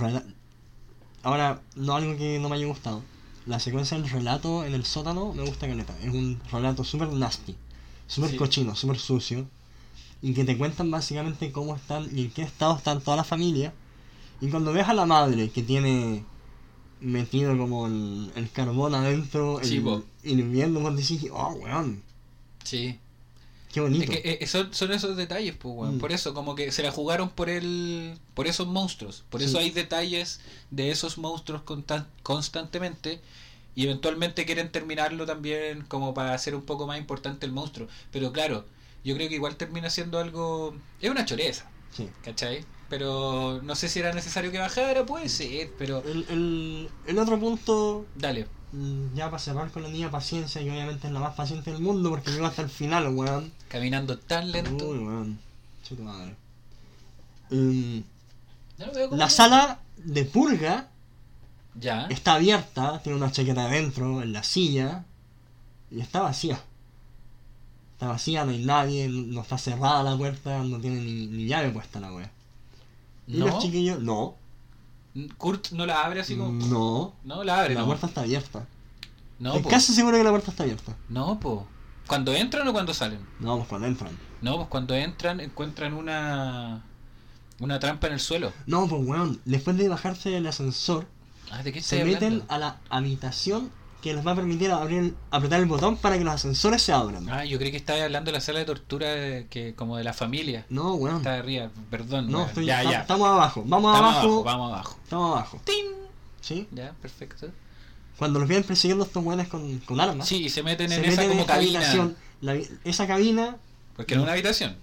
Ahora, 1.23 1.61
no 1.75 1.95
algo 1.95 2.15
que 2.17 2.37
no 2.39 2.49
me 2.49 2.55
haya 2.55 2.67
gustado. 2.67 3.01
La 3.45 3.59
secuencia 3.59 3.97
del 3.97 4.09
relato 4.09 4.63
en 4.65 4.73
el 4.73 4.85
sótano 4.85 5.33
me 5.33 5.43
gusta 5.43 5.67
caleta. 5.67 5.95
Es 6.01 6.13
un 6.13 6.39
relato 6.51 6.83
súper 6.83 7.09
nasty, 7.13 7.55
súper 8.07 8.31
Sí. 8.31 8.37
cochino, 8.37 8.75
súper 8.75 8.97
sucio. 8.97 9.45
Y 10.21 10.33
que 10.33 10.43
te 10.45 10.57
cuentan 10.57 10.89
básicamente 10.89 11.51
cómo 11.51 11.75
están 11.75 12.09
y 12.17 12.21
en 12.25 12.31
qué 12.31 12.41
estado 12.41 12.75
están 12.77 13.01
toda 13.01 13.17
la 13.17 13.23
familia. 13.23 13.73
Y 14.41 14.49
cuando 14.49 14.73
ves 14.73 14.87
a 14.87 14.93
la 14.93 15.05
madre 15.05 15.49
que 15.51 15.61
tiene 15.61 16.23
metido 16.99 17.55
como 17.57 17.85
el, 17.85 18.31
el 18.35 18.49
carbón 18.51 18.95
adentro, 18.95 19.59
Sí, 19.61 19.77
el, 19.77 19.83
po. 19.83 20.03
hirviendo, 20.23 20.81
cuando 20.81 20.99
dices, 20.99 21.29
oh, 21.31 21.53
weón, 21.61 22.01
Sí. 22.63 22.97
Qué 23.75 23.81
bonito. 23.81 24.11
Es 24.11 24.21
que 24.21 24.37
eh, 24.41 24.47
son, 24.47 24.73
son 24.73 24.91
esos 24.93 25.17
detalles, 25.17 25.53
pues, 25.57 25.75
weón. 25.75 25.97
Mm. 25.97 25.99
Por 25.99 26.13
eso, 26.13 26.33
como 26.33 26.55
que 26.55 26.71
se 26.71 26.81
la 26.81 26.91
jugaron 26.91 27.29
por 27.29 27.49
el, 27.49 28.17
por 28.33 28.47
esos 28.47 28.67
monstruos. 28.67 29.25
Por 29.29 29.41
eso 29.41 29.59
hay 29.59 29.69
detalles 29.69 30.39
de 30.71 30.91
esos 30.91 31.17
monstruos 31.17 31.61
constan- 31.63 32.07
constantemente. 32.23 33.19
Y 33.75 33.83
eventualmente 33.83 34.45
quieren 34.45 34.71
terminarlo 34.71 35.25
también 35.25 35.83
como 35.89 36.13
para 36.13 36.33
hacer 36.33 36.55
un 36.55 36.61
poco 36.61 36.87
más 36.87 36.97
importante 36.97 37.45
el 37.45 37.51
monstruo. 37.51 37.89
Pero 38.11 38.31
claro, 38.31 38.65
yo 39.03 39.13
creo 39.15 39.27
que 39.27 39.35
igual 39.35 39.57
termina 39.57 39.89
siendo 39.89 40.17
algo... 40.19 40.73
Es 41.01 41.09
una 41.09 41.25
choreza, 41.25 41.69
Sí. 41.91 42.09
¿cachai? 42.23 42.63
Pero 42.89 43.59
no 43.63 43.75
sé 43.75 43.89
si 43.89 43.99
era 43.99 44.13
necesario 44.13 44.51
que 44.51 44.59
bajara, 44.59 45.05
puede 45.05 45.27
ser, 45.27 45.71
pero... 45.77 46.01
El, 46.05 46.25
el, 46.29 46.89
el 47.07 47.19
otro 47.19 47.37
punto 47.39 48.05
Dale. 48.15 48.47
Ya 49.13 49.25
para 49.25 49.39
cerrar 49.39 49.71
con 49.71 49.83
la 49.83 49.89
niña 49.89 50.11
paciencia, 50.11 50.61
que 50.61 50.69
obviamente 50.71 51.07
es 51.07 51.13
la 51.13 51.19
más 51.19 51.35
paciente 51.35 51.71
del 51.71 51.81
mundo 51.81 52.09
porque 52.09 52.31
llegó 52.31 52.45
hasta 52.45 52.61
el 52.61 52.69
final, 52.69 53.07
weón. 53.15 53.51
Caminando 53.69 54.17
tan 54.17 54.51
lento. 54.51 54.87
Uy, 54.89 54.97
weón. 54.99 55.39
Chuta 55.83 56.03
madre. 56.03 56.35
Como 57.49 59.15
la 59.15 59.29
sala 59.29 59.79
de 59.97 60.25
purga 60.25 60.87
Ya. 61.75 62.07
está 62.07 62.33
abierta, 62.35 62.99
tiene 63.01 63.17
una 63.17 63.31
chaqueta 63.31 63.65
adentro, 63.65 64.21
en 64.21 64.33
la 64.33 64.43
silla, 64.43 65.05
y 65.91 65.99
está 66.01 66.21
vacía. 66.21 66.59
Está 67.93 68.07
vacía, 68.07 68.43
no 68.43 68.51
hay 68.51 68.65
nadie, 68.65 69.07
no 69.07 69.41
está 69.41 69.57
cerrada 69.57 70.03
la 70.03 70.17
puerta, 70.17 70.63
no 70.63 70.79
tiene 70.79 70.99
ni, 71.01 71.27
ni 71.27 71.45
llave 71.47 71.69
puesta 71.69 71.99
la 72.01 72.11
wea. 72.13 72.29
Y 73.27 73.37
No. 73.37 73.47
los 73.47 73.59
chiquillos, 73.63 73.99
no, 74.01 74.35
Kurt 75.37 75.71
no 75.71 75.85
la 75.85 76.01
abre 76.03 76.19
así 76.21 76.35
como... 76.35 76.51
no, 76.67 77.13
No, 77.23 77.43
la 77.43 77.59
abre, 77.61 77.73
la 77.73 77.81
no. 77.81 77.85
puerta 77.87 78.07
está 78.07 78.21
abierta. 78.21 78.65
No, 79.39 79.61
po. 79.61 79.69
casi 79.69 79.93
seguro 79.93 80.17
que 80.17 80.23
la 80.23 80.29
puerta 80.31 80.51
está 80.51 80.63
abierta. 80.63 80.95
No, 81.09 81.39
po. 81.39 81.67
¿Cuando 82.07 82.33
entran 82.33 82.67
o 82.67 82.73
cuando 82.73 82.93
salen? 82.93 83.19
No, 83.39 83.55
pues 83.57 83.67
cuando 83.67 83.87
entran. 83.87 84.11
No, 84.41 84.57
pues 84.57 84.67
cuando 84.69 84.93
entran 84.93 85.39
encuentran 85.39 85.93
una 85.93 86.83
una 87.59 87.79
trampa 87.79 88.07
en 88.07 88.13
el 88.13 88.19
suelo. 88.19 88.51
No, 88.67 88.87
pues 88.87 89.01
weón, 89.07 89.39
después 89.45 89.77
de 89.77 89.87
bajarse 89.89 90.29
del 90.29 90.45
ascensor, 90.47 91.07
Ah, 91.51 91.61
¿de 91.63 91.71
qué 91.71 91.81
se 91.81 92.03
meten 92.03 92.43
a 92.47 92.57
la 92.57 92.79
habitación 92.89 93.71
que 94.01 94.13
les 94.13 94.25
va 94.25 94.31
a 94.31 94.35
permitir 94.35 94.71
abrir, 94.71 95.15
apretar 95.31 95.59
el 95.59 95.65
botón 95.65 95.97
para 95.97 96.17
que 96.17 96.23
los 96.23 96.33
ascensores 96.33 96.81
se 96.81 96.93
abran. 96.93 97.27
Ah, 97.29 97.43
yo 97.43 97.57
creí 97.57 97.71
que 97.71 97.77
estaba 97.77 98.03
hablando 98.03 98.29
de 98.29 98.33
la 98.37 98.41
sala 98.41 98.59
de 98.59 98.65
tortura 98.65 99.09
de- 99.09 99.47
que 99.49 99.73
como 99.73 99.97
de 99.97 100.03
la 100.03 100.13
familia. 100.13 100.65
No, 100.69 100.93
weón. 100.93 101.17
Está 101.17 101.35
arriba, 101.35 101.71
perdón. 101.89 102.29
No, 102.29 102.37
weón. 102.39 102.49
estoy, 102.49 102.65
ya, 102.67 102.83
ya. 102.83 103.01
estamos 103.01 103.27
abajo. 103.27 103.63
Vamos 103.65 103.91
Estamos 103.95 104.13
abajo. 104.13 104.27
abajo, 104.27 104.43
vamos 104.43 104.71
abajo. 104.73 104.97
Estamos 105.03 105.31
abajo. 105.37 105.61
¡Tin! 105.65 105.85
¿Sí? 106.41 106.67
Ya, 106.71 106.93
perfecto. 107.01 107.47
Cuando 108.17 108.39
los 108.39 108.47
vienen 108.47 108.65
persiguiendo 108.65 109.03
estos 109.05 109.23
weones 109.25 109.47
con, 109.47 109.79
con 109.79 109.99
armas, 109.99 110.27
Sí, 110.27 110.43
y 110.45 110.49
se 110.49 110.61
meten 110.63 110.87
se 110.89 110.95
en 110.95 111.01
meten 111.01 111.19
esa 111.19 111.27
como 111.29 111.45
cabina. 111.45 111.79
habitación. 111.79 112.15
La 112.41 112.53
vi- 112.53 112.67
esa 112.83 113.07
cabina, 113.07 113.57
Porque 113.95 114.13
era 114.13 114.23
una 114.23 114.33
habitación. 114.33 114.75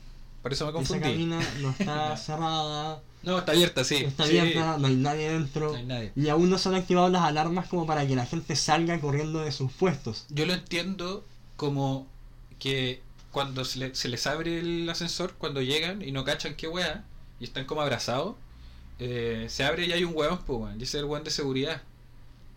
Por 0.42 0.52
eso 0.52 0.64
me 0.64 0.70
esa 0.70 0.76
confundí. 0.78 1.02
cabina 1.02 1.40
no 1.60 1.70
está 1.78 2.16
cerrada, 2.16 3.00
No, 3.22 3.38
está 3.38 3.52
abierta, 3.52 3.84
sí. 3.84 3.96
está 3.96 4.26
sí. 4.26 4.38
abierta, 4.38 4.76
no 4.78 4.88
hay 4.88 4.96
nadie 4.96 5.30
dentro. 5.30 5.70
No 5.70 5.76
hay 5.78 5.84
nadie. 5.86 6.12
Y 6.16 6.28
aún 6.28 6.50
no 6.50 6.58
se 6.58 6.68
han 6.68 6.74
activado 6.74 7.08
las 7.08 7.22
alarmas 7.22 7.68
como 7.68 7.86
para 7.86 8.06
que 8.06 8.16
la 8.16 8.26
gente 8.26 8.56
salga 8.56 9.00
corriendo 9.00 9.40
de 9.40 9.52
sus 9.52 9.70
puestos. 9.72 10.26
Yo 10.30 10.44
lo 10.46 10.52
entiendo 10.54 11.24
como 11.56 12.06
que 12.58 13.02
cuando 13.30 13.64
se, 13.64 13.78
le- 13.78 13.94
se 13.94 14.08
les 14.08 14.26
abre 14.26 14.58
el 14.58 14.88
ascensor, 14.90 15.34
cuando 15.38 15.62
llegan 15.62 16.02
y 16.02 16.10
no 16.12 16.24
cachan 16.24 16.54
qué 16.56 16.66
weá, 16.68 17.04
y 17.40 17.44
están 17.44 17.64
como 17.64 17.80
abrazados, 17.82 18.34
eh, 18.98 19.46
se 19.48 19.64
abre 19.64 19.86
y 19.86 19.92
hay 19.92 20.04
un 20.04 20.12
weón, 20.14 20.38
pues 20.46 20.58
weón, 20.60 20.80
y 20.80 20.82
ese 20.82 20.98
es 20.98 21.02
el 21.02 21.08
weón 21.08 21.24
de 21.24 21.30
seguridad, 21.30 21.82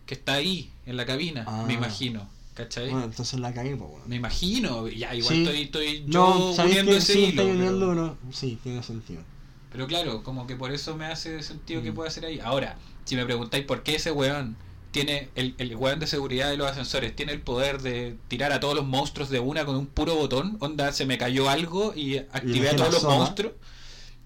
que 0.06 0.14
está 0.14 0.34
ahí, 0.34 0.70
en 0.86 0.96
la 0.96 1.06
cabina, 1.06 1.44
Ah. 1.46 1.64
me 1.66 1.74
imagino, 1.74 2.28
¿cachai? 2.56 2.90
Bueno, 2.90 3.04
entonces 3.04 3.38
la 3.38 3.52
cagué, 3.54 3.76
pues 3.76 3.88
weón. 3.90 4.02
Me 4.08 4.16
imagino, 4.16 4.88
ya 4.88 5.14
igual 5.14 5.34
Sí. 5.34 5.42
estoy, 5.44 5.62
estoy 5.62 6.04
No, 6.08 6.38
yo 6.50 6.54
sabéis 6.56 6.74
uniendo 6.74 6.92
que 6.92 6.98
ese 6.98 7.12
sí, 7.12 7.18
hilo, 7.20 7.28
estoy 7.42 7.50
uniendo, 7.56 7.88
pero, 7.90 8.18
sí, 8.32 8.58
tiene 8.62 8.82
sentido. 8.82 9.22
pero 9.70 9.86
claro, 9.86 10.22
como 10.24 10.46
que 10.48 10.56
por 10.56 10.72
eso 10.72 10.96
me 10.96 11.04
hace 11.06 11.42
sentido 11.42 11.82
que 11.82 11.92
Mm. 11.92 11.94
pueda 11.94 12.10
ser 12.10 12.24
ahí. 12.24 12.40
Ahora, 12.40 12.76
si 13.04 13.14
me 13.14 13.24
preguntáis 13.24 13.64
por 13.64 13.82
qué 13.84 13.96
ese 13.96 14.10
weón 14.10 14.56
tiene, 14.90 15.28
el, 15.34 15.54
el 15.58 15.76
weón 15.76 16.00
de 16.00 16.06
seguridad 16.06 16.48
de 16.48 16.56
los 16.56 16.70
ascensores, 16.70 17.14
tiene 17.14 17.32
el 17.32 17.42
poder 17.42 17.82
de 17.82 18.16
tirar 18.28 18.52
a 18.52 18.60
todos 18.60 18.74
los 18.74 18.86
monstruos 18.86 19.28
de 19.28 19.38
una 19.40 19.66
con 19.66 19.76
un 19.76 19.86
puro 19.86 20.14
botón, 20.14 20.56
onda, 20.60 20.90
se 20.92 21.04
me 21.04 21.18
cayó 21.18 21.50
algo 21.50 21.92
y 21.94 22.16
activé 22.16 22.70
a 22.70 22.76
todos 22.76 22.94
los 22.94 23.02
monstruos. 23.04 23.52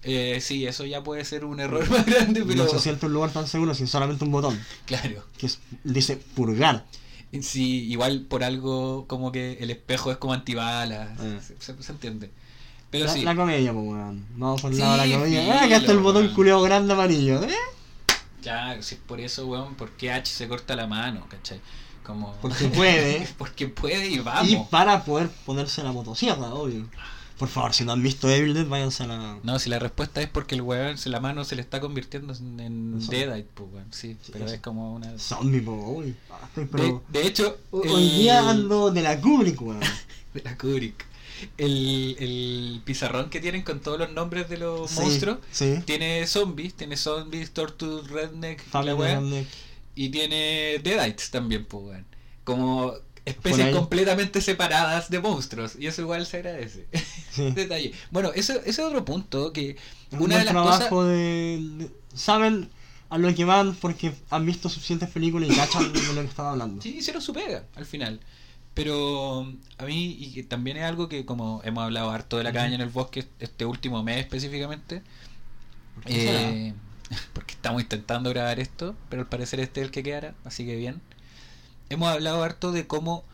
Eh, 0.03 0.39
sí, 0.41 0.65
eso 0.65 0.83
ya 0.85 1.03
puede 1.03 1.25
ser 1.25 1.45
un 1.45 1.59
error 1.59 1.87
más 1.89 2.05
grande, 2.05 2.43
pero 2.47 2.63
No 2.63 2.69
se 2.69 2.79
siente 2.79 3.05
un 3.05 3.13
lugar 3.13 3.31
tan 3.31 3.47
seguro 3.47 3.75
sin 3.75 3.85
solamente 3.87 4.23
un 4.23 4.31
botón. 4.31 4.59
claro. 4.85 5.23
Que 5.37 5.45
es- 5.47 5.59
dice 5.83 6.15
purgar. 6.17 6.85
Sí, 7.41 7.89
igual 7.91 8.21
por 8.21 8.43
algo 8.43 9.05
como 9.07 9.31
que 9.31 9.53
el 9.61 9.69
espejo 9.71 10.11
es 10.11 10.17
como 10.17 10.33
antibalas, 10.33 11.17
Eh. 11.21 11.39
se, 11.41 11.55
se- 11.61 11.81
se 11.83 11.91
entiende. 11.93 12.29
Pero 12.89 13.05
La, 13.05 13.13
sí, 13.13 13.21
la 13.23 13.35
comedia, 13.35 13.71
pues 13.71 13.85
weón. 13.87 14.25
Vamos 14.35 14.59
Sí, 14.61 14.79
lado 14.79 14.97
de 14.97 15.07
la 15.07 15.15
comedia. 15.17 15.41
filo, 15.41 15.53
Ah, 15.53 15.63
acá 15.63 15.77
está 15.77 15.91
el 15.93 15.99
botón 15.99 16.27
culeado 16.33 16.61
grande 16.61 16.91
amarillo. 16.93 17.41
¿eh? 17.43 17.55
Claro, 18.41 18.81
si 18.83 18.95
es 18.95 19.01
por 19.01 19.21
eso, 19.21 19.45
weón, 19.47 19.75
¿por 19.75 19.91
qué 19.91 20.11
H 20.11 20.25
se 20.33 20.47
corta 20.47 20.75
la 20.75 20.87
mano, 20.87 21.25
cachai? 21.29 21.61
Como... 22.03 22.33
Porque 22.41 22.65
puede. 22.67 23.27
Porque 23.37 23.67
puede 23.67 24.07
y 24.09 24.19
vamos. 24.19 24.49
Y 24.49 24.57
para 24.69 25.05
poder 25.05 25.29
ponerse 25.45 25.83
la 25.83 25.91
motosierra, 25.93 26.53
obvio. 26.53 26.85
Por 27.41 27.49
favor, 27.49 27.73
si 27.73 27.83
no 27.85 27.91
han 27.93 28.03
visto 28.03 28.29
Evil 28.29 28.53
Dead, 28.53 28.67
váyanse 28.67 29.01
a 29.01 29.07
la. 29.07 29.39
No, 29.41 29.57
si 29.57 29.67
la 29.71 29.79
respuesta 29.79 30.21
es 30.21 30.29
porque 30.29 30.53
el 30.53 30.61
weón, 30.61 30.95
la 31.05 31.19
mano 31.19 31.43
se 31.43 31.55
le 31.55 31.63
está 31.63 31.81
convirtiendo 31.81 32.33
en. 32.35 32.99
Deadite, 33.07 33.49
pues 33.55 33.67
weón, 33.73 33.87
sí, 33.91 34.15
Sí, 34.21 34.29
pero 34.31 34.45
es 34.45 34.59
como 34.59 34.93
una... 34.93 35.17
Zombie, 35.17 35.59
po, 35.61 35.73
uy. 35.73 36.15
Pero. 36.71 37.01
de 37.09 37.25
hecho, 37.25 37.57
el- 37.83 37.89
Hoy 37.89 38.09
día 38.11 38.47
ando 38.47 38.91
de 38.91 39.01
la 39.01 39.19
Kubrick, 39.19 39.59
weón. 39.59 39.79
de 40.35 40.41
la 40.43 40.55
Kubrick. 40.55 41.03
El, 41.57 42.15
el 42.19 42.81
pizarrón 42.85 43.31
que 43.31 43.39
tienen 43.39 43.63
con 43.63 43.79
todos 43.79 43.97
los 43.97 44.11
nombres 44.11 44.47
de 44.47 44.59
los 44.59 44.91
Sí, 44.91 44.99
monstruos 44.99 45.39
Sí. 45.51 45.79
tiene 45.85 46.27
zombies, 46.27 46.75
tiene 46.75 46.95
zombies, 46.95 47.49
tortugas, 47.51 48.07
redneck, 48.11 48.61
la 48.71 48.81
Redneck. 48.93 49.47
y 49.95 50.09
tiene 50.09 50.79
Deadites 50.83 51.31
también, 51.31 51.65
pues 51.65 51.83
weón. 51.85 52.05
Como 52.43 52.93
especies 53.25 53.75
completamente 53.75 54.41
separadas 54.41 55.09
de 55.09 55.19
monstruos, 55.19 55.75
y 55.79 55.87
eso 55.87 56.01
igual 56.01 56.25
se 56.25 56.37
agradece. 56.37 56.87
Sí. 57.31 57.49
Detalle. 57.51 57.93
Bueno, 58.09 58.31
eso, 58.35 58.55
ese 58.59 58.69
es 58.69 58.79
otro 58.79 59.05
punto 59.05 59.53
que 59.53 59.77
una 60.11 60.37
de 60.39 60.43
las 60.43 60.51
trabajo 60.51 60.89
cosas... 60.89 61.07
de, 61.07 61.59
de- 61.77 61.91
Saben 62.13 62.69
a 63.09 63.17
lo 63.17 63.33
que 63.33 63.45
van 63.45 63.73
porque 63.73 64.13
han 64.29 64.45
visto 64.45 64.67
suficientes 64.67 65.09
películas 65.09 65.49
y 65.49 65.55
cachan 65.55 65.93
de 65.93 66.01
lo 66.13 66.21
que 66.21 66.27
estaba 66.27 66.51
hablando. 66.51 66.81
Sí, 66.81 66.97
hicieron 66.97 67.21
su 67.21 67.31
pega 67.31 67.63
al 67.75 67.85
final. 67.85 68.19
Pero 68.73 69.47
a 69.77 69.85
mí, 69.85 70.17
y 70.19 70.33
que 70.33 70.43
también 70.43 70.75
es 70.75 70.83
algo 70.83 71.07
que 71.07 71.25
como 71.25 71.61
hemos 71.63 71.83
hablado 71.85 72.09
harto 72.11 72.37
de 72.37 72.43
la 72.43 72.51
cabaña 72.51 72.75
en 72.75 72.81
el 72.81 72.89
bosque 72.89 73.25
este 73.39 73.65
último 73.65 74.03
mes 74.03 74.17
específicamente, 74.17 75.03
eh, 76.05 76.73
porque 77.33 77.53
estamos 77.53 77.81
intentando 77.81 78.29
grabar 78.29 78.59
esto, 78.59 78.95
pero 79.09 79.21
al 79.23 79.27
parecer 79.29 79.59
este 79.59 79.81
es 79.81 79.85
el 79.85 79.91
que 79.91 80.03
quedará, 80.03 80.35
así 80.45 80.65
que 80.65 80.75
bien. 80.75 81.01
Hemos 81.91 82.07
hablado 82.07 82.41
harto 82.41 82.71
de 82.71 82.87
cómo 82.87 83.25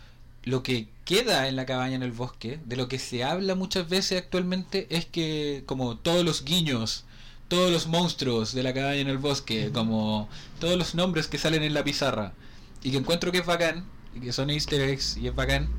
lo 0.43 0.63
que 0.63 0.87
queda 1.05 1.47
en 1.47 1.55
la 1.55 1.67
cabaña 1.67 1.95
en 1.95 2.01
el 2.01 2.11
bosque, 2.11 2.59
de 2.65 2.75
lo 2.75 2.87
que 2.87 2.97
se 2.97 3.23
habla 3.23 3.53
muchas 3.53 3.87
veces 3.87 4.19
actualmente, 4.19 4.87
es 4.89 5.05
que 5.05 5.61
como 5.67 5.95
todos 5.97 6.25
los 6.25 6.43
guiños, 6.43 7.05
todos 7.49 7.71
los 7.71 7.85
monstruos 7.85 8.55
de 8.55 8.63
la 8.63 8.73
cabaña 8.73 9.01
en 9.01 9.09
el 9.09 9.19
bosque, 9.19 9.69
como 9.71 10.27
todos 10.59 10.75
los 10.75 10.95
nombres 10.95 11.27
que 11.27 11.37
salen 11.37 11.61
en 11.61 11.75
la 11.75 11.83
pizarra, 11.83 12.33
y 12.81 12.89
que 12.89 12.97
encuentro 12.97 13.31
que 13.31 13.37
es 13.37 13.45
bacán, 13.45 13.85
y 14.15 14.21
que 14.21 14.33
son 14.33 14.49
easter 14.49 14.81
eggs, 14.81 15.17
y 15.17 15.27
es 15.27 15.35
bacán, 15.35 15.69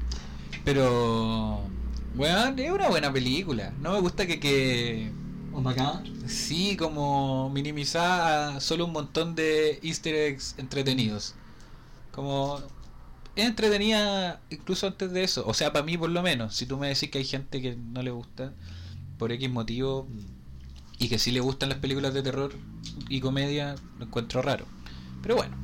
pero... 0.64 1.60
Weón, 2.14 2.56
es 2.60 2.70
una 2.70 2.88
buena 2.88 3.12
película. 3.12 3.72
No 3.80 3.92
me 3.92 4.00
gusta 4.00 4.24
que, 4.26 4.38
que 4.38 5.10
acá. 5.66 6.00
Sí, 6.26 6.76
como 6.76 7.50
minimizar 7.50 8.60
solo 8.60 8.84
un 8.84 8.92
montón 8.92 9.34
de 9.34 9.80
easter 9.82 10.14
eggs 10.14 10.55
entretenidos. 10.59 11.34
Como 12.18 12.58
es 13.36 13.46
entretenida 13.46 14.40
incluso 14.50 14.88
antes 14.88 15.12
de 15.12 15.22
eso. 15.22 15.44
O 15.46 15.54
sea, 15.54 15.72
para 15.72 15.84
mí 15.84 15.96
por 15.96 16.10
lo 16.10 16.20
menos. 16.20 16.56
Si 16.56 16.66
tú 16.66 16.76
me 16.76 16.88
decís 16.88 17.12
que 17.12 17.18
hay 17.18 17.24
gente 17.24 17.62
que 17.62 17.76
no 17.76 18.02
le 18.02 18.10
gusta 18.10 18.52
por 19.18 19.30
X 19.30 19.48
motivo 19.48 20.08
y 20.98 21.08
que 21.08 21.20
sí 21.20 21.30
le 21.30 21.38
gustan 21.38 21.68
las 21.68 21.78
películas 21.78 22.14
de 22.14 22.24
terror 22.24 22.56
y 23.08 23.20
comedia, 23.20 23.76
lo 24.00 24.06
encuentro 24.06 24.42
raro. 24.42 24.66
Pero 25.22 25.36
bueno, 25.36 25.56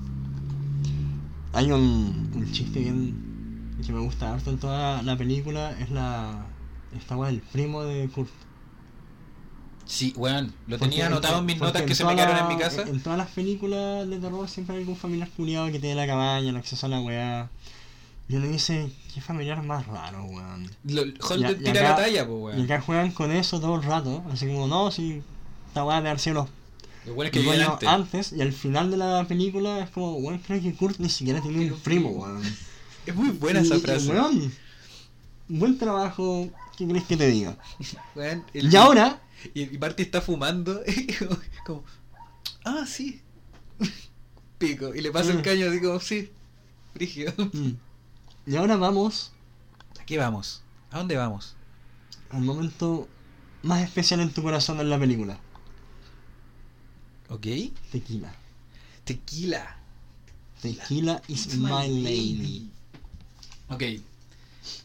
Hay 1.54 1.72
un, 1.72 2.48
chiste 2.52 2.78
bien 2.78 3.74
que 3.84 3.92
me 3.92 3.98
gusta 3.98 4.32
harto 4.32 4.50
en 4.50 4.58
toda 4.58 5.02
la 5.02 5.16
película, 5.18 5.76
es 5.80 5.90
la 5.90 6.46
esta 6.96 7.16
weá 7.16 7.30
el 7.30 7.40
primo 7.40 7.82
de 7.82 8.08
Kurt. 8.10 8.30
Sí, 9.86 10.12
weón, 10.16 10.54
lo 10.66 10.78
Porque 10.78 10.90
tenía 10.90 11.06
anotado 11.06 11.38
en 11.40 11.46
mis 11.46 11.58
notas 11.58 11.82
que 11.82 11.94
se 11.94 12.04
me 12.04 12.14
quedaron 12.14 12.38
en 12.50 12.56
mi 12.56 12.62
casa. 12.62 12.82
En 12.82 13.00
todas 13.02 13.18
las 13.18 13.28
películas 13.28 14.08
de 14.08 14.18
terror 14.18 14.48
siempre 14.48 14.76
hay 14.76 14.80
algún 14.82 14.96
familiar 14.96 15.28
culiado 15.36 15.66
que 15.70 15.78
tiene 15.78 15.94
la 15.94 16.06
cabaña, 16.06 16.48
el 16.50 16.56
acceso 16.56 16.86
a 16.86 16.88
la 16.88 17.00
weá. 17.00 17.48
Y 18.28 18.36
uno 18.36 18.46
dice, 18.48 18.90
qué 19.14 19.20
familiar 19.20 19.62
más 19.62 19.86
raro, 19.86 20.24
weón. 20.24 20.70
Holden 21.20 21.58
tira 21.58 21.70
acá- 21.72 21.82
la 21.90 21.96
talla, 21.96 22.26
pues, 22.26 22.38
Y 22.38 22.42
weón. 22.42 22.62
acá 22.62 22.80
juegan 22.80 23.10
con 23.12 23.30
eso 23.30 23.60
todo 23.60 23.74
el 23.76 23.82
rato, 23.82 24.22
así 24.32 24.46
como, 24.46 24.66
no, 24.66 24.90
si 24.90 25.22
esta 25.68 25.84
weá 25.84 26.00
de 26.00 26.08
haber 26.08 26.20
sido 26.20 26.34
los 26.36 26.48
Lo 27.04 27.12
bueno 27.14 27.26
es 27.26 27.32
que 27.32 27.40
viene 27.40 27.64
antes. 27.64 27.86
antes, 27.88 28.32
y 28.32 28.40
al 28.40 28.54
final 28.54 28.90
de 28.90 28.96
la 28.96 29.24
película 29.28 29.80
es 29.80 29.90
como, 29.90 30.14
weón, 30.16 30.38
creo 30.38 30.62
que 30.62 30.72
Kurt 30.72 30.98
ni 31.00 31.10
siquiera 31.10 31.42
tiene 31.42 31.58
Tiene 31.58 31.72
un 31.74 31.80
primo, 31.80 32.08
weón. 32.10 32.42
Es 33.06 33.14
muy 33.14 33.28
buena 33.28 33.60
esa 33.60 33.76
Y- 33.76 33.80
frase. 33.80 34.08
weón, 34.08 34.50
buen 35.48 35.76
trabajo, 35.78 36.48
¿qué 36.78 36.86
crees 36.88 37.04
que 37.04 37.18
te 37.18 37.26
diga? 37.28 37.54
Weón, 38.16 38.42
el- 38.54 38.72
Y 38.72 38.76
ahora, 38.76 39.20
Y, 39.52 39.78
Marty 39.78 40.02
está 40.04 40.20
fumando. 40.20 40.82
y 40.86 41.12
como, 41.14 41.36
como, 41.66 41.84
ah, 42.64 42.84
sí. 42.86 43.20
Pico. 44.58 44.94
Y 44.94 45.00
le 45.00 45.10
pasa 45.10 45.32
el 45.32 45.38
Mm. 45.38 45.42
caño 45.42 45.68
así 45.68 45.80
como, 45.80 46.00
sí. 46.00 46.30
Brígido. 46.94 47.32
mm, 47.36 47.70
y 48.46 48.56
ahora 48.56 48.76
vamos 48.76 49.32
¿A 50.00 50.04
qué 50.06 50.16
vamos? 50.18 50.62
¿A 50.90 50.98
dónde 50.98 51.16
vamos? 51.16 51.54
al 52.30 52.42
momento 52.42 53.08
más 53.62 53.82
especial 53.82 54.20
en 54.20 54.30
tu 54.32 54.42
corazón 54.42 54.80
en 54.80 54.90
la 54.90 54.98
película, 54.98 55.38
¿Ok? 57.28 57.46
tequila. 57.92 58.34
Tequila. 59.04 59.76
Tequila 60.60 61.22
is 61.28 61.56
my 61.56 61.88
lady. 61.88 62.70
Ok. 63.68 63.82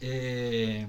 Eh, 0.00 0.86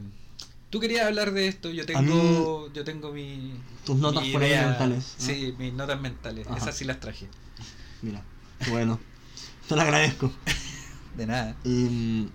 Tú 0.71 0.79
querías 0.79 1.05
hablar 1.05 1.31
de 1.33 1.47
esto, 1.47 1.69
yo 1.69 1.85
tengo, 1.85 2.71
yo 2.73 2.83
tengo 2.83 3.11
mi... 3.11 3.53
Tus 3.85 3.97
notas 3.97 4.23
mi 4.23 4.31
por 4.31 4.41
ahí 4.41 4.49
idea. 4.49 4.67
mentales, 4.69 5.15
¿no? 5.19 5.25
Sí, 5.25 5.53
mis 5.59 5.73
notas 5.73 5.99
mentales. 6.01 6.47
Ajá. 6.47 6.57
Esas 6.57 6.75
sí 6.77 6.85
las 6.85 6.99
traje. 6.99 7.27
Mira, 8.01 8.23
bueno. 8.69 8.99
Te 9.67 9.75
lo 9.75 9.81
agradezco. 9.81 10.31
De 11.17 11.27
nada. 11.27 11.55
Y, 11.65 11.69
mm, 11.69 12.29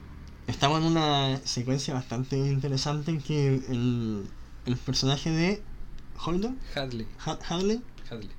estamos 0.49 0.81
en 0.81 0.87
una 0.87 1.41
secuencia 1.45 1.95
bastante 1.95 2.37
interesante 2.37 3.11
en 3.11 3.21
que 3.23 3.55
el, 3.69 4.27
el 4.67 4.77
personaje 4.77 5.31
de 5.31 5.63
Holden, 6.25 6.59
Hadley. 6.75 7.07
Ha- 7.25 7.39
Hadley, 7.49 7.81
Hadley. 8.11 8.31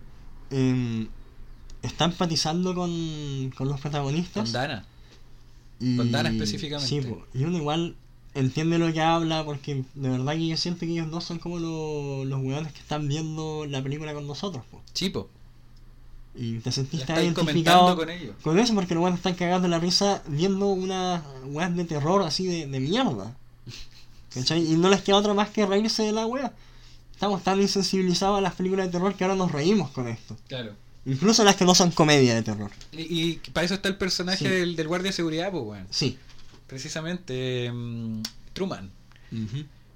em, 0.51 1.07
está 1.81 2.05
empatizando 2.05 2.75
con, 2.75 3.51
con 3.57 3.67
los 3.67 3.79
protagonistas. 3.81 4.43
Con 4.43 4.53
Dana. 4.53 4.85
y- 5.79 5.97
con 5.97 6.11
Dana 6.11 6.29
específicamente. 6.29 6.87
Sí, 6.87 7.01
y 7.33 7.43
uno 7.45 7.57
igual 7.57 7.95
entiende 8.33 8.77
lo 8.77 8.91
que 8.93 9.01
habla 9.01 9.43
porque 9.43 9.83
de 9.95 10.09
verdad 10.09 10.33
que 10.33 10.47
yo 10.47 10.57
siento 10.57 10.81
que 10.81 10.91
ellos 10.91 11.09
dos 11.09 11.23
son 11.23 11.39
como 11.39 11.59
lo- 11.59 12.25
los 12.25 12.41
weones 12.41 12.71
que 12.73 12.79
están 12.79 13.07
viendo 13.07 13.65
la 13.65 13.81
película 13.81 14.13
con 14.13 14.27
nosotros. 14.27 14.63
po. 14.69 14.81
Chipo. 14.93 15.29
Y 16.35 16.59
te 16.59 16.71
sentiste 16.71 16.97
estáis 17.03 17.25
identificado 17.25 17.79
comentando 17.79 17.95
con 17.95 18.09
ellos. 18.11 18.35
con 18.43 18.59
eso 18.59 18.75
porque 18.75 18.93
los 18.93 19.01
weones 19.03 19.19
están 19.19 19.33
cagando 19.33 19.67
la 19.67 19.79
risa 19.79 20.21
viendo 20.27 20.67
unas 20.67 21.23
weas 21.45 21.75
de 21.75 21.83
terror 21.85 22.21
así 22.21 22.45
de, 22.45 22.67
de 22.67 22.79
mierda. 22.79 23.35
¿Cachai? 24.33 24.71
Y 24.71 24.75
no 24.77 24.89
les 24.89 25.01
queda 25.01 25.15
otra 25.17 25.33
más 25.33 25.49
que 25.49 25.65
reírse 25.65 26.03
de 26.03 26.11
la 26.11 26.27
wea. 26.27 26.53
Estamos 27.13 27.43
tan 27.43 27.59
insensibilizados 27.59 28.37
a 28.37 28.41
las 28.41 28.53
películas 28.53 28.85
de 28.85 28.91
terror 28.91 29.15
que 29.15 29.23
ahora 29.23 29.35
nos 29.35 29.51
reímos 29.51 29.89
con 29.89 30.07
esto. 30.07 30.37
Claro. 30.47 30.73
Incluso 31.07 31.43
las 31.43 31.55
que 31.55 31.65
no 31.65 31.73
son 31.73 31.89
comedia 31.89 32.35
de 32.35 32.43
terror. 32.43 32.69
Y, 32.91 33.01
y 33.31 33.33
para 33.53 33.65
eso 33.65 33.73
está 33.73 33.87
el 33.89 33.95
personaje 33.95 34.37
Sí. 34.39 34.47
del, 34.47 34.75
del 34.75 34.87
guardia 34.87 35.09
de 35.09 35.13
seguridad, 35.13 35.49
pues, 35.49 35.63
weón. 35.63 35.87
Sí. 35.89 36.19
Precisamente, 36.67 37.71
mm, 37.71 38.21
Truman. 38.53 38.91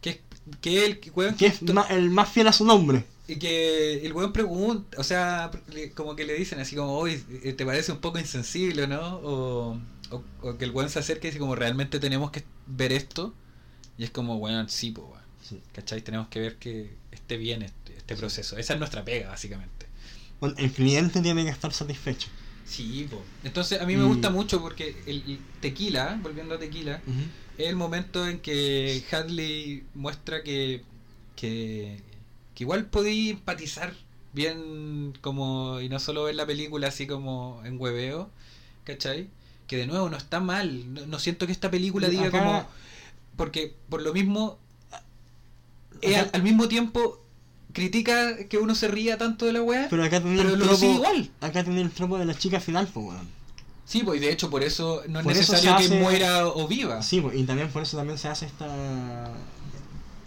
Que 0.01 0.09
es 0.09 0.19
que 0.59 0.85
el 0.85 0.99
weón 1.13 1.35
Que 1.35 1.47
es 1.47 1.61
el 1.89 2.09
más 2.09 2.29
fiel 2.29 2.47
a 2.47 2.53
su 2.53 2.65
nombre. 2.65 3.05
Y 3.27 3.35
que 3.37 4.05
el 4.05 4.13
weón 4.13 4.33
pregunta, 4.33 4.99
o 4.99 5.03
sea, 5.03 5.51
como 5.95 6.15
que 6.15 6.25
le 6.25 6.33
dicen 6.33 6.59
así 6.59 6.75
como, 6.75 6.97
hoy 6.97 7.17
te 7.17 7.65
parece 7.65 7.91
un 7.91 7.99
poco 7.99 8.19
insensible, 8.19 8.87
¿no? 8.87 9.17
O, 9.17 9.79
o, 10.09 10.23
o 10.41 10.57
que 10.57 10.65
el 10.65 10.71
weón 10.71 10.89
se 10.89 10.99
acerque 10.99 11.27
y 11.27 11.31
dice 11.31 11.39
como, 11.39 11.55
realmente 11.55 11.99
tenemos 11.99 12.31
que 12.31 12.43
ver 12.67 12.91
esto. 12.91 13.33
Y 13.97 14.03
es 14.03 14.09
como, 14.09 14.37
weón, 14.37 14.67
sí, 14.69 14.91
pues, 14.91 15.07
weón. 15.07 15.21
Sí. 15.47 15.61
¿Cachai? 15.73 16.01
Tenemos 16.01 16.27
que 16.27 16.39
ver 16.39 16.55
que 16.57 16.95
esté 17.11 17.37
bien 17.37 17.61
este, 17.61 17.95
este 17.97 18.15
proceso. 18.15 18.57
Esa 18.57 18.73
es 18.73 18.79
nuestra 18.79 19.05
pega, 19.05 19.29
básicamente. 19.29 19.87
Bueno, 20.39 20.55
el 20.57 20.71
cliente 20.71 21.21
tiene 21.21 21.43
que 21.43 21.51
estar 21.51 21.71
satisfecho. 21.71 22.29
Sí, 22.71 23.05
po. 23.11 23.21
Entonces 23.43 23.81
a 23.81 23.85
mí 23.85 23.97
me 23.97 24.05
gusta 24.05 24.29
mucho 24.29 24.61
porque 24.61 24.95
el, 25.05 25.23
el 25.27 25.39
tequila, 25.59 26.17
volviendo 26.23 26.55
a 26.55 26.59
tequila, 26.59 27.01
es 27.57 27.67
el 27.67 27.75
momento 27.75 28.25
en 28.27 28.39
que 28.39 29.03
Hadley 29.11 29.83
muestra 29.93 30.41
que, 30.41 30.81
que, 31.35 31.99
que 32.55 32.63
igual 32.63 32.85
podía 32.85 33.31
empatizar 33.31 33.93
bien 34.33 35.13
como 35.19 35.81
y 35.81 35.89
no 35.89 35.99
solo 35.99 36.23
ver 36.23 36.35
la 36.35 36.45
película 36.45 36.87
así 36.87 37.05
como 37.07 37.61
en 37.65 37.77
hueveo, 37.79 38.29
¿cachai? 38.85 39.27
Que 39.67 39.75
de 39.75 39.85
nuevo 39.87 40.09
no 40.09 40.15
está 40.15 40.39
mal, 40.39 40.93
no, 40.93 41.05
no 41.07 41.19
siento 41.19 41.45
que 41.45 41.51
esta 41.51 41.69
película 41.69 42.07
diga 42.07 42.27
Acá- 42.27 42.39
como... 42.39 42.67
Porque 43.35 43.75
por 43.89 44.01
lo 44.01 44.13
mismo, 44.13 44.57
eh, 46.01 46.15
al 46.33 46.43
mismo 46.43 46.67
tiempo 46.67 47.21
critica 47.73 48.37
que 48.49 48.57
uno 48.57 48.75
se 48.75 48.87
ría 48.87 49.17
tanto 49.17 49.45
de 49.45 49.53
la 49.53 49.61
weá, 49.61 49.87
Pero 49.89 50.03
acá 50.03 50.19
tenía 50.21 50.37
pero 50.43 50.53
el 50.53 50.59
lo 50.59 50.65
tropo. 50.65 50.79
sigue 50.79 50.93
igual. 50.93 51.29
Acá 51.41 51.63
tenía 51.63 51.81
el 51.81 51.91
tropo 51.91 52.17
de 52.17 52.25
la 52.25 52.33
chica 52.37 52.59
final, 52.59 52.87
pues 52.93 53.05
weón. 53.07 53.27
Sí, 53.85 54.03
pues 54.05 54.21
de 54.21 54.31
hecho 54.31 54.49
por 54.49 54.63
eso 54.63 55.01
no 55.09 55.19
es 55.19 55.23
Por 55.25 55.33
eso 55.33 55.51
necesario 55.53 55.89
que 55.89 55.95
muera 55.99 56.47
o 56.47 56.67
viva. 56.67 57.01
Sí, 57.03 57.19
pues, 57.21 57.35
y 57.37 57.43
también 57.43 57.69
por 57.69 57.83
eso 57.83 57.97
también 57.97 58.17
se 58.17 58.27
hace 58.29 58.45
esta 58.45 59.31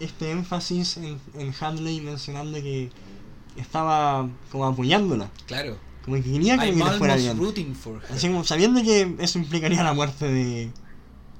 este 0.00 0.30
énfasis 0.32 0.96
en, 0.98 1.18
en 1.38 1.54
Hadley 1.58 2.00
mencionando 2.00 2.58
que 2.60 2.90
estaba 3.56 4.28
como 4.50 4.66
apoyándola. 4.66 5.30
Claro. 5.46 5.78
Como 6.04 6.16
que 6.16 6.22
quería 6.24 6.58
que 6.58 6.72
le 6.72 6.84
fuera 6.98 7.16
bien. 7.16 7.40
Así 8.10 8.26
como 8.28 8.44
sabiendo 8.44 8.82
que 8.82 9.14
eso 9.20 9.38
implicaría 9.38 9.82
la 9.82 9.94
muerte 9.94 10.26
de, 10.28 10.70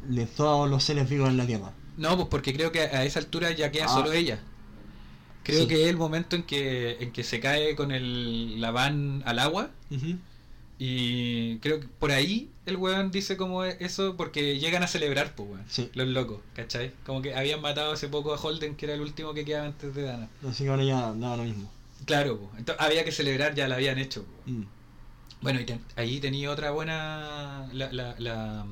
de 0.08 0.26
todos 0.26 0.70
los 0.70 0.82
seres 0.82 1.08
vivos 1.10 1.28
en 1.28 1.36
la 1.36 1.46
Tierra. 1.46 1.72
No, 1.98 2.16
pues 2.16 2.28
porque 2.30 2.54
creo 2.54 2.72
que 2.72 2.80
a 2.80 3.04
esa 3.04 3.18
altura 3.18 3.50
ya 3.52 3.70
queda 3.70 3.84
Ah. 3.86 3.88
solo 3.88 4.12
ella. 4.12 4.40
Creo 5.44 5.60
Sí. 5.62 5.66
que 5.68 5.82
es 5.84 5.88
el 5.90 5.96
momento 5.96 6.34
en 6.36 6.42
que 6.42 6.96
en 7.00 7.12
que 7.12 7.22
se 7.22 7.38
cae 7.38 7.76
con 7.76 7.92
el 7.92 8.60
la 8.60 8.70
van 8.72 9.22
al 9.26 9.38
agua 9.38 9.70
y 10.78 11.58
creo 11.58 11.78
que 11.80 11.86
por 11.86 12.10
ahí 12.10 12.50
el 12.66 12.76
weón 12.76 13.10
dice 13.10 13.36
como 13.36 13.62
eso 13.64 14.16
porque 14.16 14.58
llegan 14.58 14.82
a 14.82 14.88
celebrar, 14.88 15.34
pues 15.34 15.48
weón. 15.50 15.64
Sí. 15.68 15.90
Los 15.94 16.08
locos, 16.08 16.40
¿cachai? 16.54 16.92
Como 17.06 17.22
que 17.22 17.34
habían 17.34 17.60
matado 17.60 17.92
hace 17.92 18.08
poco 18.08 18.34
a 18.34 18.38
Holden, 18.40 18.74
que 18.74 18.86
era 18.86 18.94
el 18.94 19.00
último 19.00 19.34
que 19.34 19.44
quedaba 19.44 19.66
antes 19.66 19.94
de 19.94 20.02
Dana. 20.02 20.28
Así 20.48 20.64
que 20.64 20.70
ahora 20.70 20.82
ya 20.84 21.12
da 21.12 21.36
lo 21.36 21.44
mismo. 21.44 21.70
Claro, 22.06 22.38
pues. 22.38 22.58
Entonces 22.58 22.84
había 22.84 23.04
que 23.04 23.12
celebrar, 23.12 23.54
ya 23.54 23.68
la 23.68 23.76
habían 23.76 23.98
hecho. 23.98 24.24
Mm. 24.46 24.62
Bueno, 25.42 25.60
y 25.60 25.64
ten- 25.64 25.80
ahí 25.96 26.20
tenía 26.20 26.50
otra 26.50 26.70
buena. 26.70 27.68
La, 27.72 27.92
la, 27.92 28.14
la, 28.18 28.66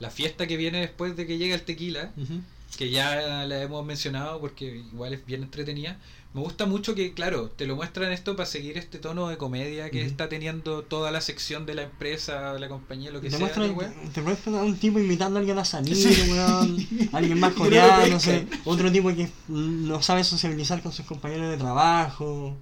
la 0.00 0.10
fiesta 0.10 0.46
que 0.46 0.56
viene 0.56 0.80
después 0.80 1.16
de 1.16 1.26
que 1.26 1.38
llega 1.38 1.54
el 1.54 1.62
tequila, 1.62 2.12
Ujú. 2.16 2.40
Que 2.76 2.90
ya 2.90 3.44
la 3.46 3.62
hemos 3.62 3.84
mencionado 3.84 4.40
porque 4.40 4.82
igual 4.92 5.12
es 5.14 5.24
bien 5.26 5.42
entretenida. 5.42 5.98
Me 6.34 6.42
gusta 6.42 6.66
mucho 6.66 6.94
que, 6.94 7.14
claro, 7.14 7.48
te 7.48 7.66
lo 7.66 7.74
muestran 7.74 8.12
esto 8.12 8.36
para 8.36 8.46
seguir 8.46 8.76
este 8.76 8.98
tono 8.98 9.28
de 9.28 9.38
comedia 9.38 9.90
que 9.90 10.02
está 10.04 10.28
teniendo 10.28 10.82
toda 10.82 11.10
la 11.10 11.22
sección 11.22 11.64
de 11.64 11.74
la 11.74 11.82
empresa, 11.82 12.52
de 12.52 12.60
la 12.60 12.68
compañía, 12.68 13.10
lo 13.10 13.20
que 13.22 13.30
Te 13.30 13.38
sea. 13.38 13.40
muestran, 13.40 14.12
te 14.12 14.20
muestran 14.20 14.54
a 14.56 14.58
un 14.62 14.76
tipo 14.76 14.98
invitando 15.00 15.38
a 15.38 15.40
alguien 15.40 15.58
a 15.58 15.64
salir, 15.64 15.96
Sí. 15.96 16.30
weón. 16.30 16.86
Alguien 17.12 17.40
más 17.40 17.54
coreano, 17.54 18.06
no 18.08 18.20
sé. 18.20 18.46
Otro 18.66 18.92
tipo 18.92 19.08
que 19.14 19.28
no 19.48 20.02
sabe 20.02 20.22
sociabilizar 20.22 20.82
con 20.82 20.92
sus 20.92 21.06
compañeros 21.06 21.48
de 21.50 21.56
trabajo. 21.56 22.54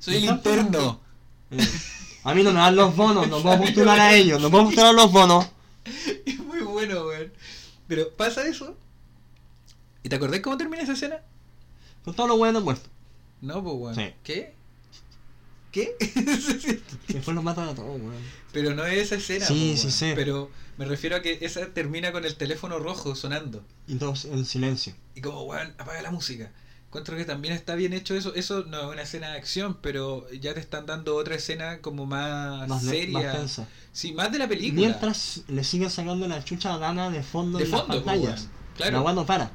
Soy 0.00 0.16
el 0.16 0.24
interno. 0.24 1.00
Eh, 1.50 1.58
A 2.24 2.34
mí 2.34 2.42
no 2.42 2.50
me 2.50 2.58
dan 2.60 2.74
los 2.74 2.96
bonos, 2.96 3.28
no 3.28 3.42
puedo 3.42 3.58
postular 3.58 4.00
a 4.00 4.14
ellos, 4.16 4.40
no 4.40 4.50
puedo 4.50 4.64
postular 4.64 4.94
los 4.94 5.12
bonos. 5.12 5.46
Es 6.24 6.38
muy 6.38 6.60
bueno, 6.60 7.04
weón. 7.06 7.30
Pero 7.86 8.08
pasa 8.16 8.46
eso. 8.48 8.74
¿Y 10.04 10.08
te 10.08 10.14
acordás 10.16 10.40
cómo 10.40 10.56
termina 10.56 10.82
esa 10.84 10.92
escena? 10.92 11.16
Con 12.04 12.14
todos 12.14 12.28
los 12.28 12.38
buenos 12.38 12.62
muertos. 12.62 12.88
No, 13.40 13.62
pues, 13.64 13.74
weón. 13.76 13.94
Sí. 13.96 14.14
¿Qué? 14.22 14.54
¿Qué? 15.72 15.96
Después 17.08 17.34
los 17.34 17.42
matan 17.42 17.68
a 17.70 17.74
todos, 17.74 18.00
weón. 18.00 18.14
pero 18.52 18.74
no 18.74 18.84
es 18.86 18.98
esa 19.02 19.16
escena. 19.16 19.44
Sí, 19.46 19.72
po, 19.74 19.82
sí 19.82 19.90
sé. 19.90 20.12
Pero 20.14 20.50
me 20.78 20.84
refiero 20.84 21.16
a 21.16 21.22
que 21.22 21.38
esa 21.40 21.66
termina 21.72 22.12
con 22.12 22.24
el 22.24 22.36
teléfono 22.36 22.78
rojo 22.78 23.14
sonando. 23.16 23.64
Y 23.88 23.96
todos 23.96 24.26
en 24.26 24.44
silencio. 24.44 24.94
Y 25.16 25.20
como, 25.20 25.42
weón, 25.44 25.74
apaga 25.78 26.00
la 26.02 26.10
música. 26.12 26.52
Encuentro 26.88 27.16
que 27.16 27.24
también 27.24 27.54
está 27.54 27.74
bien 27.74 27.92
hecho 27.92 28.14
eso. 28.14 28.34
Eso 28.36 28.64
no 28.66 28.82
es 28.82 28.86
una 28.92 29.02
escena 29.02 29.32
de 29.32 29.38
acción, 29.38 29.78
pero 29.82 30.30
ya 30.30 30.54
te 30.54 30.60
están 30.60 30.86
dando 30.86 31.16
otra 31.16 31.34
escena 31.34 31.80
como 31.80 32.06
más, 32.06 32.68
Más, 32.68 32.84
seria. 32.84 33.18
más 33.20 33.32
tensa. 33.36 33.68
sí, 33.90 34.12
más 34.12 34.30
de 34.30 34.38
la 34.38 34.46
película. 34.46 34.80
Mientras 34.80 35.40
le 35.48 35.64
siguen 35.64 35.90
sacando 35.90 36.28
la 36.28 36.44
chucha 36.44 36.74
a 36.74 36.78
Dana 36.78 37.10
de 37.10 37.22
fondo 37.24 37.58
de 37.58 37.64
en 37.64 37.70
fondo, 37.70 37.94
las 37.94 37.98
po, 37.98 38.04
pantallas. 38.04 38.40
weón. 38.42 38.50
La 38.78 38.86
Claro. 38.90 39.12
no 39.12 39.26
para. 39.26 39.50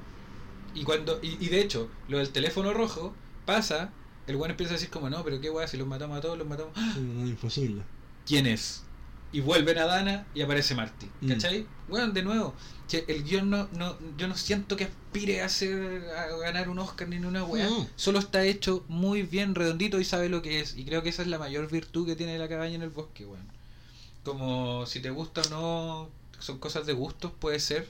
Y 0.74 0.84
cuando 0.84 1.20
y, 1.22 1.38
y 1.44 1.50
de 1.50 1.62
hecho, 1.62 1.90
lo 2.08 2.18
del 2.18 2.30
teléfono 2.30 2.74
rojo 2.74 3.14
pasa, 3.46 3.91
el 4.28 4.36
weón 4.36 4.52
empieza 4.52 4.74
a 4.74 4.76
decir 4.76 4.90
como, 4.90 5.10
no, 5.10 5.24
pero 5.24 5.40
qué 5.41 5.50
weá, 5.50 5.68
si 5.68 5.78
los 5.78 5.88
matamos 5.88 6.18
a 6.18 6.22
todos, 6.22 6.38
los 6.38 6.48
matamos. 6.48 6.74
Sí, 6.76 7.00
no, 7.00 7.28
imposible. 7.28 7.84
¿Quién 8.26 8.46
es? 8.46 8.84
y 9.32 9.41
vuelven 9.41 9.78
a 9.78 9.86
Dana 9.86 10.28
y 10.34 10.41
aparece 10.41 10.76
Marty. 10.76 11.08
Mm. 11.22 11.28
¿Cachai? 11.30 11.68
Bueno, 11.88 12.12
de 12.12 12.24
nuevo, 12.24 12.54
che, 12.88 13.06
el 13.08 13.24
guion 13.24 13.50
no, 13.50 13.68
no, 13.74 13.98
yo 14.18 14.28
no 14.28 14.36
siento 14.36 14.76
que 14.76 14.86
aspire 14.86 15.41
a, 15.41 15.46
hacer, 15.46 16.04
a 16.18 16.36
ganar 16.38 16.70
un 16.70 16.80
Oscar 16.80 17.08
ni 17.08 17.18
una 17.18 17.44
weá. 17.44 17.70
Mm. 17.70 17.88
Solo 17.96 18.20
está 18.20 18.44
hecho 18.44 18.84
muy 18.88 19.24
bien, 19.24 19.56
redondito 19.56 20.00
y 20.00 20.06
sabe 20.06 20.30
lo 20.30 20.41
que 20.41 20.60
es. 20.60 20.78
Y 20.78 20.86
creo 20.86 21.04
que 21.04 21.10
esa 21.10 21.22
es 21.22 21.28
la 21.28 21.38
mayor 21.38 21.70
virtud 21.70 22.08
que 22.08 22.16
tiene 22.16 22.38
la 22.40 22.50
cabaña 22.50 22.76
en 22.76 22.82
el 22.82 22.90
bosque, 22.90 23.26
weón. 23.26 23.48
Como 24.24 24.86
si 24.86 25.00
te 25.00 25.12
gusta 25.12 25.41
o 25.41 25.50
no, 25.50 26.10
son 26.40 26.60
cosas 26.60 26.86
de 26.86 26.94
gustos, 26.94 27.32
puede 27.40 27.60
ser. 27.60 27.88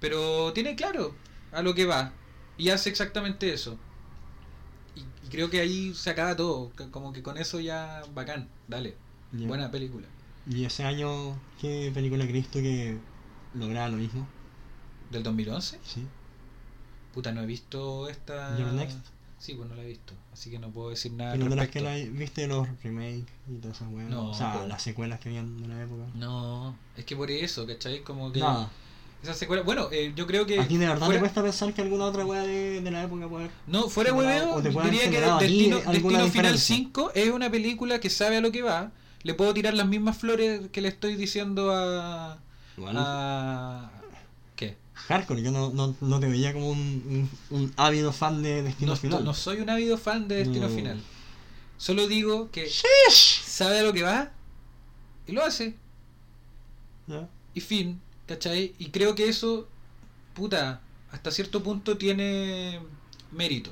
Pero 0.00 0.52
tiene 0.52 0.76
claro 0.76 1.14
a 1.54 1.62
lo 1.62 1.74
que 1.74 1.86
va. 1.86 2.12
Y 2.56 2.70
hace 2.70 2.90
exactamente 2.90 3.52
eso. 3.52 3.78
Y, 4.94 5.00
y 5.00 5.28
creo 5.30 5.50
que 5.50 5.60
ahí 5.60 5.94
se 5.94 6.10
acaba 6.10 6.36
todo. 6.36 6.70
Como 6.90 7.12
que 7.12 7.22
con 7.22 7.38
eso 7.38 7.60
ya 7.60 8.02
bacán. 8.14 8.48
Dale. 8.68 8.96
Buena 9.32 9.70
película. 9.70 10.06
Y 10.48 10.64
ese 10.64 10.84
año, 10.84 11.38
¿qué 11.60 11.90
película 11.92 12.26
crees 12.26 12.48
tú 12.50 12.60
que 12.60 12.98
lograba 13.54 13.88
lo 13.88 13.96
mismo? 13.96 14.26
¿Del 15.10 15.22
2011? 15.22 15.78
Sí. 15.82 16.06
Puta, 17.12 17.32
no 17.32 17.42
he 17.42 17.46
visto 17.46 18.08
esta... 18.08 18.56
Your 18.58 18.72
Next. 18.72 18.98
Sí, 19.38 19.54
pues 19.54 19.68
no 19.68 19.74
la 19.74 19.82
he 19.82 19.86
visto. 19.86 20.14
Así 20.32 20.50
que 20.50 20.58
no 20.58 20.70
puedo 20.70 20.90
decir 20.90 21.12
nada 21.12 21.32
Pero 21.32 21.48
de 21.48 21.56
las 21.56 21.68
que 21.68 21.80
la, 21.80 21.94
viste 21.96 22.46
los 22.46 22.66
remakes 22.82 23.24
y 23.48 23.56
todas 23.60 23.76
esas 23.76 23.92
weas. 23.92 24.08
No, 24.08 24.30
o 24.30 24.34
sea, 24.34 24.52
pero- 24.54 24.66
las 24.68 24.82
secuelas 24.82 25.20
que 25.20 25.28
habían 25.28 25.60
de 25.62 25.68
la 25.68 25.82
época. 25.82 26.04
No, 26.14 26.76
es 26.96 27.04
que 27.04 27.14
por 27.16 27.30
eso, 27.30 27.66
¿cachai? 27.66 28.02
Como 28.02 28.32
que... 28.32 28.40
Nada. 28.40 28.70
Bueno, 29.64 29.88
eh, 29.92 30.12
yo 30.16 30.26
creo 30.26 30.46
que... 30.46 30.60
¿A 30.60 30.68
ti 30.68 30.76
de 30.76 30.86
verdad 30.86 31.06
fuera- 31.06 31.14
te 31.14 31.20
cuesta 31.20 31.42
pensar 31.42 31.72
que 31.74 31.82
alguna 31.82 32.04
otra 32.06 32.24
wea 32.26 32.42
de, 32.42 32.80
de 32.80 32.90
la 32.90 33.02
época 33.04 33.28
puede? 33.28 33.50
No, 33.66 33.88
fuera 33.88 34.12
hueveo, 34.12 34.60
diría 34.60 35.10
que 35.10 35.20
Destino, 35.20 35.80
Final 35.80 36.24
diferencia? 36.24 36.76
5 36.76 37.12
es 37.14 37.30
una 37.30 37.50
película 37.50 38.00
que 38.00 38.10
sabe 38.10 38.36
a 38.36 38.40
lo 38.40 38.52
que 38.52 38.62
va. 38.62 38.92
Le 39.22 39.34
puedo 39.34 39.54
tirar 39.54 39.74
las 39.74 39.86
mismas 39.86 40.18
flores 40.18 40.62
que 40.70 40.80
le 40.82 40.88
estoy 40.88 41.16
diciendo 41.16 41.72
a... 41.72 42.38
A... 42.96 43.90
¿Qué? 44.56 44.76
Hardcore, 44.94 45.42
yo 45.42 45.50
no, 45.50 45.70
no, 45.70 45.94
no 46.00 46.20
te 46.20 46.26
veía 46.28 46.52
como 46.52 46.68
un, 46.70 47.28
un, 47.50 47.58
un 47.58 47.72
ávido 47.76 48.12
fan 48.12 48.42
de 48.42 48.62
Destino 48.62 48.92
No, 48.92 48.96
Final. 48.96 49.24
no 49.24 49.34
soy 49.34 49.60
un 49.60 49.70
ávido 49.70 49.96
fan 49.96 50.28
de 50.28 50.36
Destino 50.36 50.68
No. 50.68 50.74
Final. 50.74 51.00
Solo 51.78 52.06
digo 52.06 52.50
que 52.50 52.66
Sheesh. 52.66 53.42
sabe 53.44 53.78
a 53.80 53.82
lo 53.82 53.92
que 53.92 54.02
va 54.02 54.30
y 55.26 55.32
lo 55.32 55.42
hace. 55.44 55.74
Ya. 57.06 57.28
Y 57.54 57.60
fin, 57.60 58.00
¿cachai? 58.26 58.74
Y 58.78 58.90
creo 58.90 59.14
que 59.14 59.28
eso, 59.28 59.68
puta, 60.34 60.80
hasta 61.10 61.30
cierto 61.30 61.62
punto 61.62 61.96
tiene 61.98 62.80
mérito. 63.32 63.70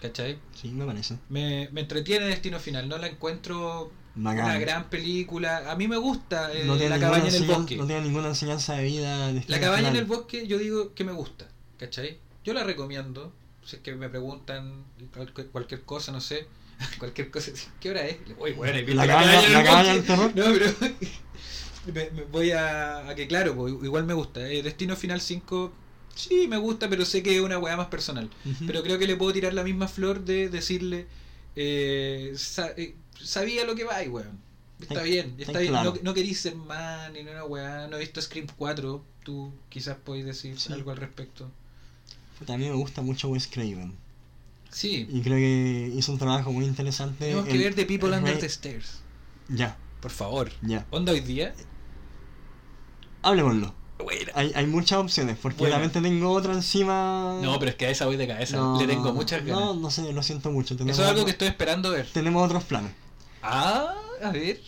¿Cachai? 0.00 0.38
Sí, 0.60 0.68
me 0.68 0.84
parece. 0.84 1.16
Me, 1.28 1.68
me 1.72 1.80
entretiene 1.82 2.26
Destino 2.26 2.58
Final, 2.58 2.88
no 2.88 2.98
la 2.98 3.06
encuentro 3.06 3.92
Bacán. 4.16 4.44
una 4.46 4.58
gran 4.58 4.90
película. 4.90 5.70
A 5.70 5.76
mí 5.76 5.86
me 5.86 5.96
gusta 5.96 6.52
eh, 6.52 6.64
no, 6.64 6.74
La 6.74 6.98
cabaña 6.98 7.28
en 7.28 7.34
el 7.36 7.44
bosque. 7.44 7.76
no 7.76 7.86
tiene 7.86 8.02
ninguna 8.02 8.28
enseñanza 8.28 8.74
de 8.74 8.84
vida. 8.84 9.32
La 9.46 9.60
cabaña 9.60 9.88
en 9.90 9.96
el 9.96 10.04
bosque 10.04 10.46
yo 10.48 10.58
digo 10.58 10.92
que 10.94 11.04
me 11.04 11.12
gusta, 11.12 11.46
¿cachai? 11.78 12.18
Yo 12.44 12.52
la 12.52 12.64
recomiendo. 12.64 13.32
Si 13.64 13.76
es 13.76 13.82
que 13.82 13.94
me 13.94 14.08
preguntan 14.08 14.82
cualquier, 15.52 15.82
cosa, 15.82 16.10
no 16.10 16.20
sé. 16.20 16.48
Cualquier 16.98 17.30
cosa. 17.30 17.52
¿Qué 17.80 17.90
hora 17.90 18.04
es? 18.04 18.16
Uy, 18.40 18.52
bueno, 18.54 18.76
visto 18.78 18.94
La 18.94 19.06
cabaña- 19.06 19.44
en 19.46 19.52
la 19.52 19.60
el 19.60 19.64
cabaña 19.66 19.94
bosque. 19.94 19.94
del 19.94 20.04
terror. 20.04 20.32
No, 20.34 20.44
pero. 20.80 20.96
me, 21.86 22.10
me 22.10 22.22
voy 22.24 22.50
a, 22.52 23.08
a 23.08 23.14
que, 23.14 23.26
claro, 23.26 23.54
pues, 23.56 23.72
igual 23.82 24.04
me 24.04 24.14
gusta. 24.14 24.48
Eh, 24.48 24.62
Destino 24.62 24.96
Final 24.96 25.20
5, 25.20 25.72
sí, 26.14 26.46
me 26.48 26.56
gusta, 26.56 26.88
pero 26.88 27.04
sé 27.04 27.22
que 27.22 27.34
es 27.36 27.40
una 27.42 27.58
weá 27.58 27.76
más 27.76 27.88
personal. 27.88 28.30
Pero 28.66 28.82
creo 28.82 28.98
que 28.98 29.06
le 29.06 29.16
puedo 29.16 29.32
tirar 29.32 29.54
la 29.54 29.64
misma 29.64 29.88
flor 29.88 30.24
de 30.24 30.48
decirle. 30.48 31.06
eh, 31.56 32.32
sa- 32.36 32.72
eh, 32.76 32.94
sabía 33.20 33.64
lo 33.64 33.74
que 33.74 33.84
va, 33.84 34.00
weón. 34.08 34.38
Está 34.80 35.02
bien, 35.02 35.34
está 35.38 35.58
bien. 35.60 35.72
claro. 35.72 35.94
No, 35.96 36.00
no 36.02 36.14
querís 36.14 36.40
ser 36.40 36.56
más 36.56 37.12
ni 37.12 37.20
una 37.20 37.44
weá. 37.44 37.86
No 37.88 37.96
he 37.96 38.00
visto 38.00 38.20
Scream 38.20 38.46
4. 38.56 39.04
Tú 39.22 39.52
quizás 39.68 39.96
podés 39.96 40.24
decir 40.24 40.58
Sí. 40.58 40.72
algo 40.72 40.90
al 40.90 40.96
respecto. 40.96 41.50
Mí 42.48 42.56
me 42.56 42.72
gusta 42.72 43.02
mucho 43.02 43.28
Wes 43.28 43.46
Craven. 43.46 43.94
Sí. 44.70 45.06
Y 45.12 45.20
creo 45.20 45.36
que 45.36 45.92
hizo 45.94 46.10
un 46.10 46.18
trabajo 46.18 46.50
muy 46.50 46.64
interesante. 46.64 47.26
Tenemos 47.26 47.46
que 47.46 47.58
ver 47.58 47.74
The 47.74 47.84
People 47.86 48.16
Under 48.16 48.36
the 48.38 48.46
Stairs. 48.48 49.00
Ya, 49.48 49.76
Por 50.00 50.10
favor. 50.10 50.50
ya. 50.62 50.84
¿Onda 50.90 51.12
hoy 51.12 51.20
día? 51.20 51.54
Hablemoslo. 53.22 53.74
Hay, 54.34 54.50
hay 54.54 54.66
muchas 54.66 54.98
opciones, 54.98 55.38
porque 55.40 55.58
Buena. 55.58 55.76
realmente 55.78 56.00
tengo 56.00 56.30
otra 56.32 56.52
encima. 56.52 57.38
No, 57.40 57.58
pero 57.60 57.70
es 57.70 57.76
que 57.76 57.86
a 57.86 57.90
esa 57.90 58.06
voy 58.06 58.16
de 58.16 58.26
cabeza. 58.26 58.56
No, 58.56 58.80
Le 58.80 58.86
tengo 58.88 59.12
muchas 59.12 59.44
ganas. 59.44 59.60
No, 59.60 59.74
no 59.74 59.90
sé, 59.90 60.12
lo 60.12 60.22
siento 60.24 60.50
mucho. 60.50 60.76
Tenemos, 60.76 60.96
Eso 60.98 61.04
es 61.04 61.10
algo 61.10 61.24
que 61.24 61.30
estoy 61.30 61.46
esperando 61.48 61.90
ver. 61.90 62.08
tenemos 62.12 62.44
otros 62.44 62.64
planes. 62.64 62.92
Ah, 63.42 63.94
a 64.22 64.30
ver. 64.30 64.60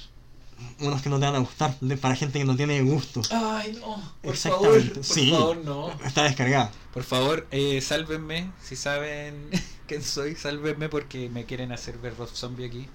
Unos 0.78 1.02
que 1.02 1.08
no 1.10 1.18
te 1.18 1.26
van 1.26 1.34
a 1.34 1.38
gustar, 1.40 1.74
para 2.00 2.14
gente 2.14 2.38
que 2.38 2.44
no 2.44 2.54
tiene 2.56 2.80
gusto. 2.82 3.22
Ay, 3.32 3.76
no. 3.80 4.00
Por 4.22 4.34
Exactamente, 4.34 4.88
favor. 4.90 4.94
Por 4.94 5.04
sí. 5.04 5.30
favor, 5.30 5.56
no. 5.58 5.90
Está 6.04 6.22
descargada. 6.24 6.70
Por 6.92 7.02
favor, 7.02 7.46
eh, 7.50 7.80
sálvenme. 7.80 8.52
Si 8.62 8.76
saben 8.76 9.50
quién 9.88 10.02
soy, 10.02 10.36
sálvenme 10.36 10.88
porque 10.88 11.28
me 11.28 11.44
quieren 11.44 11.72
hacer 11.72 11.98
ver 11.98 12.16
Rob 12.16 12.28
Zombie 12.28 12.66
aquí. 12.66 12.86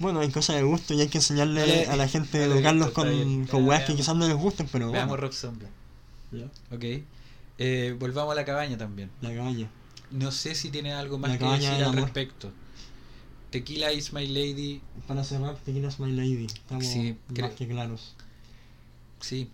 Bueno, 0.00 0.20
hay 0.20 0.30
cosas 0.30 0.56
de 0.56 0.62
gusto 0.62 0.94
y 0.94 1.00
hay 1.02 1.08
que 1.08 1.18
enseñarle 1.18 1.60
Dale, 1.60 1.86
a 1.86 1.94
la 1.96 2.08
gente, 2.08 2.38
dale, 2.38 2.54
educarlos 2.54 2.92
bien. 2.94 3.44
con, 3.44 3.46
con 3.46 3.68
weas 3.68 3.84
que 3.84 3.94
quizás 3.94 4.16
no 4.16 4.26
les 4.26 4.36
gusten, 4.36 4.66
pero 4.72 4.90
Veamos 4.90 5.10
bueno. 5.10 5.22
Rob 5.22 5.32
Zombie. 5.32 5.68
Ya, 6.32 6.46
Ok. 6.74 7.04
Eh, 7.62 7.94
volvamos 7.98 8.32
a 8.32 8.34
la 8.34 8.44
cabaña 8.46 8.78
también. 8.78 9.10
La 9.20 9.32
cabaña. 9.34 9.68
No 10.10 10.32
sé 10.32 10.54
si 10.54 10.70
tiene 10.70 10.92
algo 10.94 11.18
más 11.18 11.30
La 11.32 11.38
que 11.38 11.44
decir 11.44 11.68
al 11.68 11.84
amor. 11.84 11.96
respecto. 12.04 12.50
Tequila 13.50 13.92
is 13.92 14.12
my 14.12 14.26
lady. 14.26 14.80
Para 15.06 15.22
cerrar, 15.24 15.56
Tequila's 15.56 15.98
My 16.00 16.10
Lady. 16.12 16.46
Estamos 16.46 16.86
Sí, 16.86 17.16
más 17.40 17.50
que 17.52 17.68
claros. 17.68 18.14
Sí. 19.20 19.50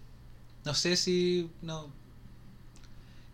No 0.65 0.75
sé 0.75 0.97
si. 0.97 1.51
No. 1.63 1.89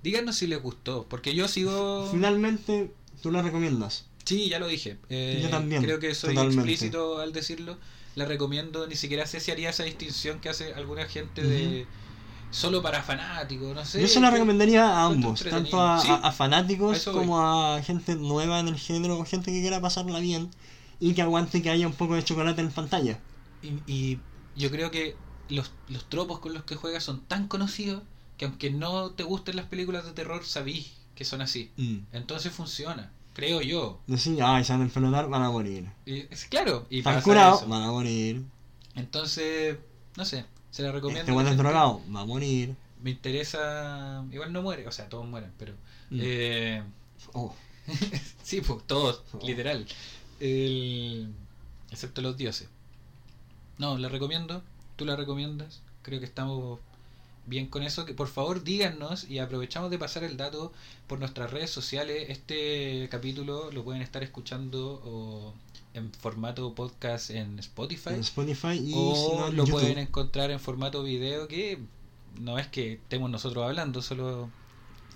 Díganos 0.03 0.37
si 0.37 0.47
les 0.47 0.63
gustó. 0.63 1.05
Porque 1.09 1.35
yo 1.35 1.49
sigo. 1.49 2.09
Finalmente, 2.11 2.93
tú 3.23 3.31
la 3.31 3.43
recomiendas. 3.43 4.07
Sí, 4.24 4.49
ya 4.49 4.59
lo 4.59 4.69
dije. 4.69 4.99
Eh, 5.09 5.40
Yo 5.43 5.51
también, 5.51 5.82
Creo 5.82 5.99
que 5.99 6.15
soy 6.15 6.35
totalmente. 6.35 6.70
explícito 6.73 7.19
al 7.20 7.32
decirlo. 7.32 7.78
La 8.15 8.24
recomiendo. 8.27 8.86
Ni 8.86 8.94
siquiera 8.97 9.27
sé 9.27 9.40
si 9.40 9.51
haría 9.51 9.70
esa 9.70 9.85
distinción 9.85 10.40
que 10.40 10.49
hace 10.49 10.74
alguna 10.74 11.07
gente 11.07 11.43
de. 11.43 11.86
Solo 12.51 12.82
para 12.82 13.03
fanáticos, 13.03 13.74
no 13.74 13.85
sé. 13.86 14.03
Yo 14.03 14.09
se 14.09 14.20
la 14.20 14.31
recomendaría 14.31 14.85
a 14.86 15.07
ambos, 15.07 15.43
tanto 15.43 15.81
a, 15.81 15.99
Sí, 16.01 16.09
a- 16.11 16.15
a 16.16 16.28
a 16.28 16.32
fanáticos 16.32 17.05
voy. 17.07 17.15
como 17.15 17.40
a 17.40 17.82
gente 17.82 18.15
nueva 18.15 18.61
en 18.61 18.69
el 18.69 18.78
género, 18.78 19.24
gente 19.24 19.51
que 19.53 19.61
quiera 19.62 19.81
pasarla 19.81 20.19
bien 20.19 20.51
y 21.01 21.15
que 21.15 21.23
aguante 21.23 21.62
que 21.62 21.70
haya 21.70 21.86
un 21.86 21.94
poco 21.94 22.15
de 22.15 22.23
chocolate 22.24 22.61
en 22.61 22.70
pantalla. 22.70 23.19
Y, 23.62 23.82
y 23.86 24.19
yo 24.55 24.70
creo 24.70 24.90
que 24.90 25.16
los, 25.49 25.73
los 25.89 26.09
tropos 26.11 26.40
con 26.40 26.53
los 26.53 26.65
que 26.65 26.77
juega 26.77 27.01
son 27.01 27.24
tan 27.27 27.49
conocidos 27.49 28.03
que 28.36 28.44
aunque 28.44 28.70
no 28.70 29.12
te 29.12 29.23
gusten 29.23 29.57
las 29.57 29.66
películas 29.66 30.05
de 30.05 30.12
terror, 30.12 30.44
sabís 30.44 30.93
que 31.15 31.24
son 31.24 31.40
así. 31.40 31.70
Mm. 31.77 31.99
Entonces 32.12 32.53
funciona, 32.53 33.12
creo 33.35 33.61
yo. 33.63 34.01
Decir, 34.07 34.39
ay, 34.43 34.65
se 34.65 34.73
van 34.73 34.83
a 34.83 34.85
enfermar, 34.85 35.29
van 35.29 35.43
a 35.43 35.51
morir. 35.51 35.89
Y, 36.07 36.23
claro, 36.49 36.87
y 36.91 36.99
Están 36.99 37.21
curados, 37.23 37.69
van 37.69 37.83
a 37.83 37.91
morir. 37.91 38.43
Entonces, 38.95 39.77
no 40.17 40.25
sé, 40.25 40.45
se 40.71 40.83
la 40.83 40.93
recomiendo. 40.93 41.21
Este 41.23 41.33
bueno 41.33 41.51
es 41.51 41.57
drogado, 41.57 42.01
va 42.15 42.21
a 42.21 42.25
morir. 42.27 42.75
Me 43.03 43.11
interesa. 43.11 44.25
Igual 44.31 44.53
no 44.53 44.63
muere, 44.63 44.87
o 44.87 44.93
sea, 44.93 45.09
todos 45.09 45.27
mueren, 45.27 45.51
pero. 45.59 45.73
Mm. 46.11 46.21
Eh, 46.23 46.83
Oh, 47.35 47.55
sí, 48.43 48.61
pues 48.61 48.85
todos, 48.87 49.23
Oh. 49.33 49.47
literal. 49.47 49.87
El- 50.41 51.33
excepto 51.91 52.21
los 52.21 52.37
dioses. 52.37 52.69
No, 53.79 53.97
la 53.99 54.09
recomiendo. 54.09 54.63
Tú 54.97 55.05
la 55.05 55.17
recomiendas. 55.17 55.83
Creo 56.03 56.19
que 56.21 56.27
estamos 56.27 56.81
bien 57.47 57.66
con 57.66 57.82
eso. 57.82 58.05
Que 58.05 58.14
por 58.14 58.28
favor 58.28 58.62
díganos 58.64 59.28
y 59.28 59.39
aprovechamos 59.39 59.90
de 59.90 59.98
pasar 59.98 60.24
el 60.24 60.36
dato 60.36 60.73
por 61.06 61.19
nuestras 61.19 61.51
redes 61.51 61.70
sociales. 61.70 62.27
Este 62.31 63.09
capítulo 63.10 63.70
lo 63.73 63.85
pueden 63.85 64.02
estar 64.02 64.23
escuchando 64.23 65.01
o 65.05 65.55
en 65.94 66.10
formato 66.12 66.74
podcast 66.74 67.31
en 67.31 67.59
Spotify. 67.59 68.10
en 68.10 68.20
Spotify 68.20 68.78
y 68.82 68.93
o 68.94 69.51
lo 69.51 69.64
YouTube. 69.64 69.70
pueden 69.73 69.98
encontrar 69.98 70.51
en 70.51 70.59
formato 70.60 71.02
video 71.02 71.48
que 71.48 71.78
no 72.40 72.59
es 72.59 72.66
que 72.69 72.94
estemos 72.94 73.28
nosotros 73.31 73.64
hablando, 73.64 74.01
solo 74.01 74.48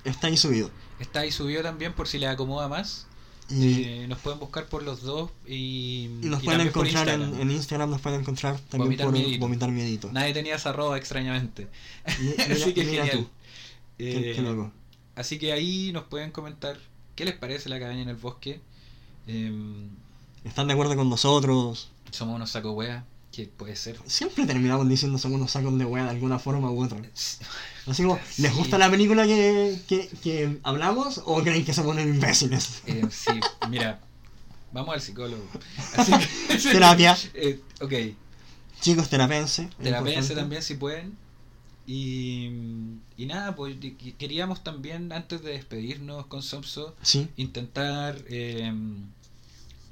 Está 0.04 0.26
ahí 0.28 0.36
subido. 0.36 0.70
está 1.00 1.20
ahí 1.20 1.32
subido 1.32 1.62
también 1.62 1.92
por 1.94 2.06
si 2.08 2.18
les 2.18 2.28
acomoda 2.28 2.68
más. 2.68 3.06
Y, 3.48 3.82
Eh, 3.84 4.06
nos 4.08 4.18
pueden 4.18 4.40
buscar 4.40 4.66
por 4.66 4.82
los 4.82 5.02
dos 5.02 5.30
y, 5.46 6.04
y 6.22 6.26
nos 6.26 6.42
y 6.42 6.46
pueden 6.46 6.62
encontrar 6.62 7.08
en, 7.08 7.20
Instagram. 7.20 7.40
en 7.42 7.50
Instagram, 7.52 7.90
nos 7.90 8.00
pueden 8.00 8.20
encontrar 8.20 8.58
también 8.60 8.88
Vomitar 8.88 9.06
por 9.06 9.14
Miedito. 9.14 9.38
Vomitar 9.40 9.70
Miedito. 9.70 10.12
Nadie 10.12 10.34
tenía 10.34 10.56
esa 10.56 10.70
arroba 10.70 10.96
extrañamente. 10.98 11.68
Así 12.50 12.74
que 12.74 12.84
mira 12.84 13.06
genial. 13.06 13.10
tú, 13.24 13.28
qué, 13.98 14.30
Eh, 14.30 14.34
qué 14.34 14.42
loco. 14.42 14.72
así 15.14 15.38
que 15.38 15.52
ahí 15.52 15.90
nos 15.92 16.04
pueden 16.04 16.30
comentar 16.32 16.76
qué 17.14 17.24
les 17.24 17.34
parece 17.36 17.68
la 17.68 17.78
cabaña 17.78 18.02
en 18.02 18.08
el 18.08 18.16
bosque. 18.16 18.60
Em, 19.26 19.88
¿Están 20.44 20.66
de 20.66 20.72
acuerdo 20.74 20.96
con 20.96 21.08
nosotros? 21.08 21.90
somos 22.10 22.36
unos 22.36 22.50
saco 22.50 22.72
wea, 22.72 23.04
que 23.36 23.46
puede 23.46 23.76
ser. 23.76 23.98
Siempre 24.06 24.46
terminamos 24.46 24.88
diciendo 24.88 25.18
somos 25.18 25.36
unos 25.38 25.50
sacos 25.50 25.76
de 25.78 25.84
wea 25.84 26.04
de 26.04 26.10
alguna 26.10 26.38
forma 26.38 26.70
u 26.70 26.82
otra. 26.82 26.98
Así 27.86 28.02
como, 28.02 28.18
¿les 28.38 28.50
Sí. 28.52 28.56
gusta 28.58 28.78
la 28.78 28.90
película 28.90 29.26
que, 29.26 29.78
que, 29.86 30.08
que 30.22 30.58
hablamos 30.62 31.20
o 31.24 31.42
creen 31.42 31.64
que 31.64 31.74
somos 31.74 31.92
unos 31.92 32.06
imbéciles? 32.06 32.82
Eh, 32.86 33.04
sí, 33.10 33.32
mira, 33.68 34.00
vamos 34.72 34.94
al 34.94 35.00
psicólogo. 35.02 35.44
Así 35.96 36.12
que- 36.12 36.56
Terapia. 36.72 37.16
Eh, 37.34 37.60
ok. 37.80 37.92
Chicos, 38.80 39.08
terapense. 39.08 39.68
Terapense 39.82 40.34
también 40.34 40.62
si 40.62 40.74
pueden. 40.74 41.16
Y, 41.86 42.50
y 43.16 43.26
nada, 43.26 43.54
pues 43.54 43.76
queríamos 44.18 44.64
también, 44.64 45.12
antes 45.12 45.42
de 45.42 45.52
despedirnos 45.52 46.26
con 46.26 46.42
Somso, 46.42 46.96
Sí. 47.02 47.28
intentar 47.36 48.18
eh, 48.28 48.72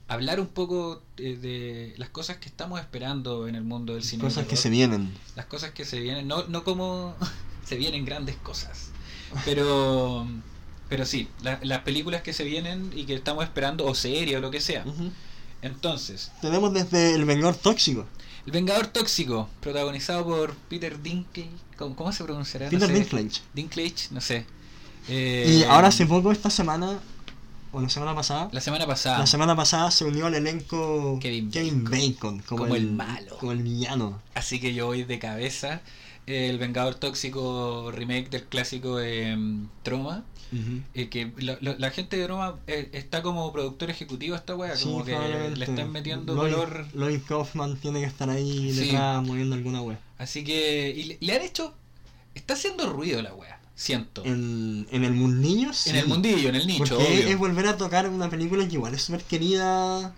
hablar 0.08 0.38
un 0.40 0.48
poco 0.48 1.02
eh, 1.16 1.36
de 1.40 1.94
las 1.98 2.10
cosas 2.10 2.36
que 2.38 2.48
estamos 2.48 2.78
esperando 2.80 3.48
en 3.48 3.54
el 3.54 3.64
mundo 3.64 3.94
del 3.94 4.02
cine. 4.04 4.22
de 4.22 4.28
Cosas 4.28 4.46
que 4.46 4.56
se 4.56 4.68
vienen. 4.70 5.12
Las 5.36 5.46
cosas 5.46 5.70
que 5.72 5.84
se 5.84 6.00
vienen, 6.00 6.28
no, 6.28 6.44
no 6.48 6.62
como 6.64 7.14
se 7.66 7.76
vienen 7.76 8.04
grandes 8.04 8.36
cosas, 8.36 8.90
pero 9.44 10.26
pero 10.88 11.06
sí, 11.06 11.28
la- 11.42 11.58
las 11.62 11.80
películas 11.80 12.22
que 12.22 12.32
se 12.32 12.44
vienen 12.44 12.90
y 12.94 13.04
que 13.04 13.14
estamos 13.14 13.44
esperando, 13.44 13.86
o 13.86 13.94
serie 13.94 14.36
o 14.36 14.40
lo 14.40 14.50
que 14.50 14.60
sea. 14.60 14.84
Ujú. 14.86 15.10
Entonces, 15.62 16.30
Tenemos 16.42 16.74
desde 16.74 17.14
El 17.14 17.24
Vengador 17.24 17.56
Tóxico. 17.56 18.04
El 18.44 18.52
Vengador 18.52 18.88
Tóxico, 18.88 19.48
protagonizado 19.60 20.24
por 20.26 20.54
Peter 20.68 21.00
Dinklage, 21.02 21.48
¿cómo, 21.78 21.96
cómo 21.96 22.12
se 22.12 22.22
pronunciará? 22.22 22.66
No 22.66 22.72
Peter 22.72 22.88
sé. 22.88 22.94
Dinklage. 22.94 23.40
Dinklage, 23.54 24.08
no 24.10 24.20
sé. 24.20 24.44
Eh, 25.08 25.60
Y 25.60 25.64
ahora 25.64 25.88
hace 25.88 26.04
poco, 26.04 26.30
esta 26.30 26.50
semana, 26.50 26.98
o 27.74 27.80
la 27.80 27.88
semana 27.88 28.14
pasada, 28.14 28.48
La 28.52 28.60
semana 28.60 28.86
pasada. 28.86 29.18
la 29.18 29.26
semana 29.26 29.56
pasada 29.56 29.90
se 29.90 30.04
unió 30.04 30.26
al 30.26 30.34
elenco 30.34 31.18
Kevin 31.20 31.84
Bacon, 31.84 32.40
como, 32.40 32.62
Como 32.64 32.76
el, 32.76 32.90
malo. 32.92 33.36
Como 33.38 33.52
el 33.52 33.62
villano. 33.62 34.20
Así 34.34 34.60
que 34.60 34.72
yo 34.74 34.86
voy 34.86 35.04
de 35.04 35.18
cabeza. 35.18 35.80
El 36.26 36.58
Vengador 36.58 36.94
Tóxico 36.94 37.90
remake 37.92 38.30
del 38.30 38.44
clásico 38.44 38.96
de 38.96 39.36
mm, 39.36 39.68
Troma. 39.82 40.24
eh, 40.94 41.08
que 41.08 41.32
lo- 41.38 41.58
lo- 41.60 41.76
la 41.78 41.90
gente 41.90 42.16
de 42.16 42.24
Troma 42.26 42.56
eh, 42.68 42.88
está 42.92 43.22
como 43.22 43.52
productor 43.52 43.90
ejecutivo 43.90 44.34
a 44.34 44.38
esta 44.38 44.54
wea, 44.54 44.76
Sí, 44.76 44.84
como 44.84 45.04
que 45.04 45.12
le 45.56 45.64
están 45.64 45.90
metiendo 45.90 46.34
Lloyd- 46.36 46.52
color. 46.54 46.86
Lloyd 46.94 47.20
Kaufman 47.26 47.76
tiene 47.76 48.00
que 48.00 48.06
estar 48.06 48.30
ahí 48.30 48.72
Sí. 48.72 48.80
detrás 48.86 49.22
moviendo 49.26 49.56
alguna 49.56 49.82
wea. 49.82 49.98
Así 50.16 50.44
que. 50.44 50.90
Y 50.96 51.02
le, 51.04 51.18
le 51.20 51.34
han 51.34 51.42
hecho. 51.42 51.74
Está 52.34 52.54
haciendo 52.54 52.88
ruido 52.92 53.20
la 53.22 53.34
wea, 53.34 53.60
siento. 53.74 54.22
En, 54.24 54.32
En, 54.32 54.86
en 54.90 55.04
el 55.04 55.12
mundillo, 55.14 55.72
sí. 55.72 55.90
el 55.90 56.06
mundillo, 56.06 56.48
en 56.48 56.54
el 56.56 56.66
nicho, 56.66 56.78
Porque 56.78 56.94
obvio. 56.94 57.28
es 57.28 57.38
volver 57.38 57.66
a 57.66 57.76
tocar 57.76 58.08
una 58.08 58.28
película 58.30 58.66
que 58.66 58.74
igual 58.74 58.94
es 58.94 59.02
súper 59.02 59.22
querida. 59.24 60.14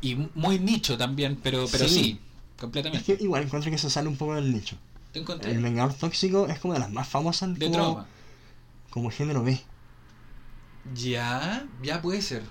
Y 0.00 0.16
muy 0.34 0.58
nicho 0.58 0.96
también, 0.98 1.38
pero, 1.42 1.66
pero 1.70 1.86
sí, 1.88 1.94
Sí. 1.94 2.20
Es 2.56 2.60
completamente. 2.64 3.16
que 3.16 3.22
igual 3.24 3.42
encuentro 3.42 3.70
que 3.70 3.78
se 3.78 3.90
sale 3.90 4.08
un 4.08 4.16
poco 4.16 4.34
del 4.34 4.52
nicho. 4.52 4.76
Te 5.12 5.18
encontré. 5.20 5.50
El 5.52 5.62
Vengador 5.62 5.92
Tóxico 5.94 6.46
es 6.46 6.58
como 6.58 6.74
de 6.74 6.80
las 6.80 6.90
más 6.90 7.08
famosas 7.08 7.54
de 7.58 7.66
como, 7.66 7.74
Troma. 7.76 8.06
como 8.90 9.10
género 9.10 9.42
B. 9.42 9.60
Ya, 10.94 11.66
ya 11.82 12.02
puede 12.02 12.22
ser. 12.22 12.42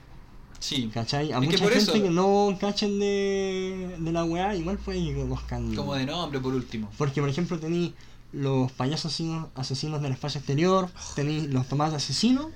Sí, 0.60 0.92
¿Cachai? 0.94 1.32
A 1.32 1.36
Es 1.38 1.42
que 1.42 1.48
mucha 1.48 1.64
por 1.64 1.74
gente 1.74 1.92
eso- 1.92 2.04
que 2.04 2.10
no 2.12 2.56
cachen 2.60 3.00
de, 3.00 3.96
de 4.00 4.12
la 4.12 4.24
weá, 4.24 4.56
igual 4.56 4.78
puede 4.78 5.04
que 5.04 5.16
conozcan. 5.16 5.74
como 5.76 5.96
de 5.96 6.06
nombre 6.06 6.40
por 6.40 6.54
último. 6.54 6.92
Porque, 6.98 7.20
por 7.20 7.30
ejemplo, 7.30 7.58
tenéis 7.60 7.94
los 8.34 8.72
payasos 8.72 9.08
asesinos, 9.08 9.50
asesinos 9.56 10.02
del 10.02 10.14
espacio 10.14 10.40
exterior, 10.40 10.90
tenéis 11.16 11.50
los 11.50 11.68
tomates 11.68 11.96
asesinos 11.96 12.48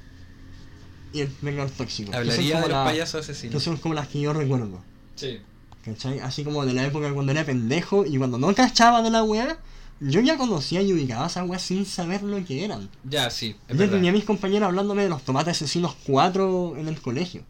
y 1.14 1.22
el 1.22 1.34
Vengador 1.41 1.72
Tóxico. 1.72 2.11
que 2.11 2.18
Hablaría 2.18 2.53
como 2.56 2.64
de 2.68 2.69
los 2.73 2.77
la- 2.77 2.84
payasos 2.85 3.26
Que 3.26 3.31
asesinos. 3.31 3.64
son 3.64 3.77
como 3.77 3.93
las 3.93 4.07
que 4.07 4.22
yo 4.22 4.34
recuerdo. 4.34 4.81
Sí. 5.15 5.39
¿Cachai? 5.84 6.19
Así 6.19 6.43
como 6.43 6.65
de 6.65 6.73
la 6.73 6.85
época 6.85 7.14
cuando 7.14 7.31
era 7.31 7.45
pendejo 7.45 8.06
y 8.06 8.18
cuando 8.18 8.38
no 8.38 8.53
cachaba 8.56 9.02
de 9.02 9.11
la 9.11 9.23
weá, 9.23 9.60
yo 9.99 10.19
ya 10.19 10.38
conocía 10.38 10.81
y 10.81 10.91
ubicaba 10.91 11.27
esas 11.27 11.47
weas 11.47 11.61
sin 11.61 11.85
saber 11.85 12.23
lo 12.23 12.43
que 12.43 12.65
eran. 12.65 12.89
Ya, 13.03 13.30
sí, 13.30 13.56
es 13.68 13.73
Yo 13.73 13.77
verdad. 13.80 13.93
tenía 13.95 14.10
a 14.10 14.14
mis 14.14 14.26
compañeros 14.26 14.68
hablándome 14.68 15.03
de 15.03 15.10
los 15.10 15.22
tomates 15.23 15.57
asesinos 15.57 15.95
4 16.06 16.76
en 16.77 16.88
el 16.88 16.99
colegio. 16.99 17.43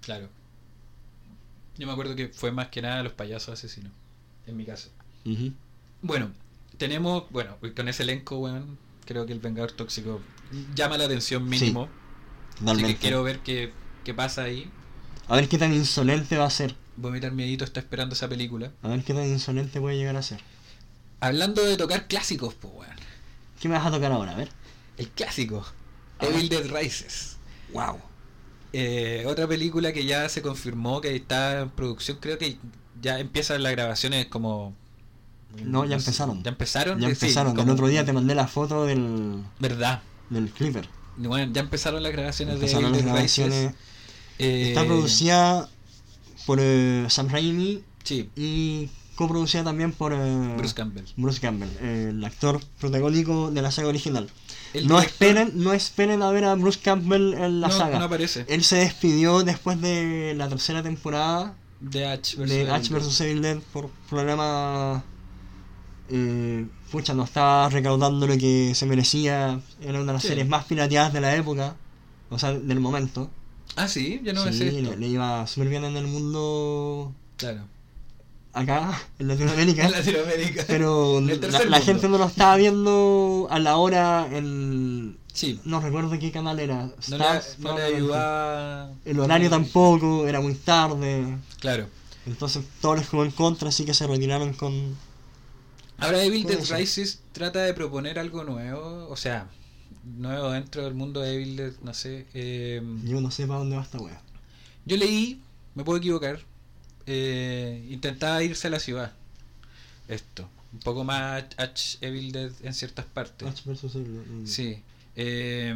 Claro. 0.00 0.28
Yo 1.76 1.86
me 1.86 1.92
acuerdo 1.92 2.14
que 2.14 2.28
fue 2.28 2.52
más 2.52 2.68
que 2.68 2.82
nada 2.82 3.02
los 3.02 3.12
payasos 3.14 3.50
asesinos, 3.54 3.92
en 4.46 4.56
mi 4.56 4.64
caso. 4.64 4.90
Bueno, 6.02 6.30
tenemos, 6.82 7.30
bueno, 7.30 7.58
con 7.76 7.88
ese 7.88 8.02
elenco, 8.02 8.38
weón, 8.38 8.76
creo 9.04 9.24
que 9.24 9.32
el 9.32 9.38
Vengador 9.38 9.70
Tóxico 9.70 10.20
llama 10.74 10.98
la 10.98 11.04
atención 11.04 11.48
mínimo. 11.48 11.84
Así 11.84 12.58
Totalmente. 12.58 12.94
que 12.94 12.98
quiero 12.98 13.22
ver 13.22 13.38
qué, 13.38 13.72
qué 14.02 14.12
pasa 14.12 14.42
ahí. 14.42 14.68
A 15.28 15.36
ver 15.36 15.48
qué 15.48 15.58
tan 15.58 15.72
insolente 15.72 16.36
va 16.36 16.46
a 16.46 16.50
ser. 16.50 16.74
Vomitar 16.96 17.30
Miedito 17.30 17.62
está 17.62 17.78
esperando 17.78 18.16
esa 18.16 18.28
película. 18.28 18.72
A 18.82 18.88
ver 18.88 19.04
qué 19.04 19.14
tan 19.14 19.28
insolente 19.28 19.80
puede 19.80 19.96
llegar 19.96 20.16
a 20.16 20.22
ser. 20.22 20.40
Hablando 21.20 21.62
de 21.62 21.76
tocar 21.76 22.08
clásicos, 22.08 22.54
pues, 22.54 22.74
weón. 22.74 22.96
¿Qué 23.60 23.68
me 23.68 23.76
vas 23.76 23.86
a 23.86 23.92
tocar 23.92 24.10
ahora? 24.10 24.32
A 24.32 24.36
ver. 24.36 24.50
El 24.98 25.08
clásico. 25.08 25.64
Ah. 26.18 26.26
Evil 26.26 26.48
Dead 26.48 26.66
Rises. 26.66 27.36
Wow. 27.72 28.00
Eh, 28.72 29.22
otra 29.28 29.46
película 29.46 29.92
que 29.92 30.04
ya 30.04 30.28
se 30.28 30.42
confirmó 30.42 31.00
que 31.00 31.14
está 31.14 31.60
en 31.60 31.70
producción, 31.70 32.18
creo 32.20 32.38
que 32.38 32.58
ya 33.00 33.20
empiezan 33.20 33.62
las 33.62 33.70
grabaciones 33.70 34.26
como... 34.26 34.74
No, 35.64 35.84
ya 35.84 35.96
empezaron. 35.96 36.42
¿Ya 36.42 36.50
empezaron? 36.50 36.98
Ya 37.00 37.06
sí, 37.08 37.12
empezaron. 37.12 37.52
como- 37.54 37.64
El 37.64 37.70
otro 37.70 37.88
día 37.88 38.04
te 38.04 38.12
mandé 38.12 38.34
la 38.34 38.46
foto 38.48 38.84
del, 38.86 39.42
Verdad. 39.58 40.02
del 40.30 40.50
Clipper. 40.50 40.88
Bueno, 41.16 41.52
ya 41.52 41.60
empezaron 41.60 42.02
las 42.02 42.12
grabaciones 42.12 42.54
Empezaron 42.54 42.92
de 42.92 42.98
las 42.98 43.06
grabaciones. 43.06 43.74
Eh, 44.38 44.68
Está 44.68 44.84
producida 44.84 45.68
por 46.46 46.58
eh, 46.60 47.06
Sam 47.08 47.28
Raimi 47.28 47.82
Sí, 48.02 48.30
y 48.34 48.88
coproducida 49.14 49.62
también 49.62 49.92
por 49.92 50.12
eh, 50.14 50.54
Bruce 50.56 50.74
Campbell. 50.74 51.04
Bruce 51.16 51.38
Campbell, 51.40 51.68
el 51.80 52.24
actor 52.24 52.60
protagónico 52.80 53.50
de 53.50 53.62
la 53.62 53.70
saga 53.70 53.88
original. 53.88 54.28
El 54.72 54.88
No 54.88 54.96
director- 54.98 55.04
esperen, 55.28 55.52
no 55.54 55.72
esperen 55.74 56.22
a 56.22 56.30
ver 56.30 56.44
a 56.44 56.54
Bruce 56.54 56.80
Campbell 56.82 57.34
en 57.34 57.60
la 57.60 57.68
no, 57.68 57.76
saga. 57.76 57.98
no 57.98 58.06
aparece. 58.06 58.46
Él 58.48 58.64
se 58.64 58.76
despidió 58.76 59.44
después 59.44 59.80
de 59.82 60.32
la 60.36 60.48
tercera 60.48 60.82
temporada 60.82 61.54
De 61.80 62.06
H 62.06 62.36
vs 62.38 63.20
Evil 63.20 63.42
Dead 63.42 63.58
por 63.72 63.90
problemas. 64.08 65.02
Eh, 66.10 66.66
pucha, 66.90 67.14
no 67.14 67.24
estaba 67.24 67.68
recaudando 67.68 68.26
lo 68.26 68.36
que 68.36 68.72
se 68.74 68.86
merecía. 68.86 69.60
Era 69.80 70.00
una 70.00 70.06
de 70.08 70.12
las 70.14 70.22
Sí. 70.22 70.28
series 70.28 70.48
más 70.48 70.64
pirateadas 70.64 71.12
de 71.12 71.20
la 71.20 71.34
época, 71.36 71.74
o 72.30 72.38
sea, 72.38 72.52
del 72.52 72.80
momento. 72.80 73.30
Ah, 73.76 73.88
sí, 73.88 74.20
yo 74.22 74.32
no 74.34 74.44
sí, 74.48 74.58
sé 74.58 74.68
esto. 74.68 74.90
le, 74.90 74.96
le 74.98 75.06
iba 75.08 75.46
súper 75.46 75.68
bien 75.70 75.84
en 75.84 75.96
el 75.96 76.06
mundo 76.06 77.12
Claro. 77.38 77.62
acá, 78.52 79.00
en 79.18 79.28
Latinoamérica. 79.28 79.84
En 79.86 79.92
Latinoamérica. 79.92 80.64
Pero 80.66 81.18
En 81.18 81.40
la, 81.52 81.64
la 81.64 81.80
gente 81.80 82.08
no 82.08 82.18
lo 82.18 82.26
estaba 82.26 82.56
viendo 82.56 83.46
a 83.50 83.58
la 83.58 83.76
hora 83.78 84.28
en. 84.30 85.16
Sí. 85.32 85.58
No 85.64 85.80
recuerdo 85.80 86.10
qué 86.18 86.30
canal 86.30 86.60
era. 86.60 86.84
No 86.86 86.92
Stars, 86.98 87.56
le, 87.58 87.64
no 87.64 87.70
le 87.70 87.74
probablemente. 87.74 87.96
ayudaba. 87.96 88.90
El 89.06 89.20
horario 89.20 89.48
tampoco, 89.48 90.26
era 90.26 90.42
muy 90.42 90.52
tarde. 90.54 91.38
Claro. 91.58 91.86
Entonces 92.26 92.62
todo 92.82 92.96
les 92.96 93.08
jugó 93.08 93.24
en 93.24 93.30
contra, 93.30 93.70
así 93.70 93.86
que 93.86 93.94
se 93.94 94.06
retiraron 94.06 94.52
con. 94.52 94.94
Ahora 96.04 96.22
Evil 96.24 96.44
Dead. 96.44 96.64
Rises 96.70 97.20
trata 97.32 97.60
de 97.62 97.74
proponer 97.74 98.18
algo 98.18 98.44
nuevo, 98.44 99.08
o 99.08 99.16
sea, 99.16 99.48
nuevo 100.04 100.50
dentro 100.50 100.84
del 100.84 100.94
mundo 100.94 101.20
de 101.20 101.34
Evil 101.34 101.56
Dead, 101.56 101.72
no 101.82 101.94
sé. 101.94 102.26
eh, 102.34 102.82
Yo 103.04 103.20
no 103.20 103.30
sé 103.30 103.46
para 103.46 103.60
dónde 103.60 103.76
va 103.76 103.82
esta 103.82 103.98
wea. 103.98 104.20
yo 104.84 104.96
leí, 104.96 105.40
me 105.74 105.84
puedo 105.84 105.98
equivocar, 105.98 106.40
eh, 107.06 107.86
intentaba 107.90 108.42
irse 108.42 108.66
a 108.68 108.70
la 108.70 108.80
ciudad. 108.80 109.12
Esto, 110.08 110.48
un 110.72 110.80
poco 110.80 111.04
más 111.04 111.44
H 111.56 111.98
Evil 112.00 112.32
Dead 112.32 112.50
en 112.62 112.74
ciertas 112.74 113.04
partes. 113.06 113.48
Ash 113.48 113.64
versus 113.64 113.94
Evil 113.94 114.14
Dead, 114.14 114.26
mm. 114.26 114.46
Sí. 114.46 114.82
Eh, 115.16 115.74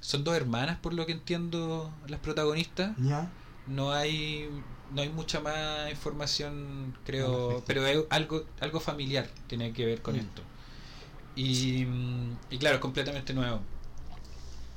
son 0.00 0.24
dos 0.24 0.36
hermanas, 0.36 0.78
por 0.80 0.92
lo 0.92 1.06
que 1.06 1.12
entiendo, 1.12 1.90
las 2.08 2.20
protagonistas. 2.20 2.94
Ya. 2.98 3.30
No 3.66 3.92
hay 3.92 4.48
no 4.92 5.02
hay 5.02 5.08
mucha 5.08 5.40
más 5.40 5.90
información, 5.90 6.96
creo, 7.06 7.62
pero 7.66 7.86
es 7.86 8.04
algo 8.10 8.44
algo 8.60 8.80
familiar 8.80 9.28
tiene 9.46 9.72
que 9.72 9.86
ver 9.86 10.02
con 10.02 10.16
Mm. 10.16 10.20
esto. 10.20 10.42
Y, 11.36 11.86
y 12.50 12.58
claro, 12.58 12.78
completamente 12.80 13.34
nuevo. 13.34 13.60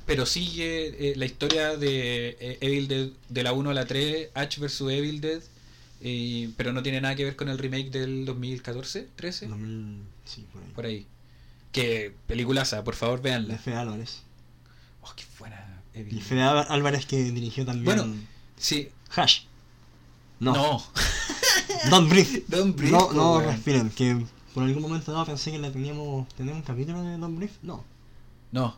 Pero 0.06 0.24
sigue 0.26 1.10
eh, 1.12 1.16
la 1.16 1.26
historia 1.26 1.76
de 1.76 2.30
eh, 2.40 2.58
Evil 2.62 2.88
Dead 2.88 3.08
de 3.28 3.42
la 3.42 3.52
1 3.52 3.70
a 3.70 3.74
la 3.74 3.84
3, 3.86 4.30
H 4.34 4.60
vs 4.60 4.80
Evil 4.80 5.20
Dead, 5.20 5.42
eh, 6.00 6.50
pero 6.56 6.72
no 6.72 6.82
tiene 6.82 7.00
nada 7.00 7.14
que 7.14 7.24
ver 7.24 7.36
con 7.36 7.48
el 7.50 7.58
remake 7.58 7.90
del 7.90 8.24
2014, 8.24 9.08
13, 9.16 9.46
2000, 9.48 10.02
sí, 10.24 10.46
por 10.52 10.62
ahí. 10.62 10.70
por 10.74 10.86
ahí. 10.86 11.06
Que 11.72 12.14
peliculaza, 12.26 12.82
por 12.84 12.94
favor, 12.96 13.18
De 13.20 13.28
véanla. 13.28 13.58
Fede 13.58 13.76
Álvarez. 13.76 14.22
Oh, 15.02 15.12
qué 15.14 15.24
buena 15.38 15.82
Evil 15.94 16.16
Y. 16.16 16.20
Fede 16.22 16.42
Ál- 16.42 16.66
Álvarez 16.70 17.04
que 17.06 17.18
dirigió 17.30 17.64
también. 17.66 17.84
Bueno, 17.84 18.14
Sí, 18.56 18.88
Hash. 19.14 19.42
No. 20.40 20.52
no. 20.52 20.82
Don't 21.90 22.08
breathe. 22.08 22.44
Don't 22.48 22.76
breathe, 22.76 22.92
No, 22.92 23.12
no 23.12 23.32
weón. 23.34 23.44
respiren. 23.46 23.90
Que 23.90 24.24
por 24.54 24.62
algún 24.64 24.82
momento 24.82 25.12
dado 25.12 25.26
pensé 25.26 25.50
que 25.52 25.58
la 25.58 25.70
teníamos. 25.70 26.28
¿Tenemos 26.34 26.58
un 26.60 26.62
capítulo 26.62 27.02
de 27.02 27.16
Don't 27.18 27.36
breathe? 27.36 27.54
No. 27.62 27.84
No, 28.52 28.76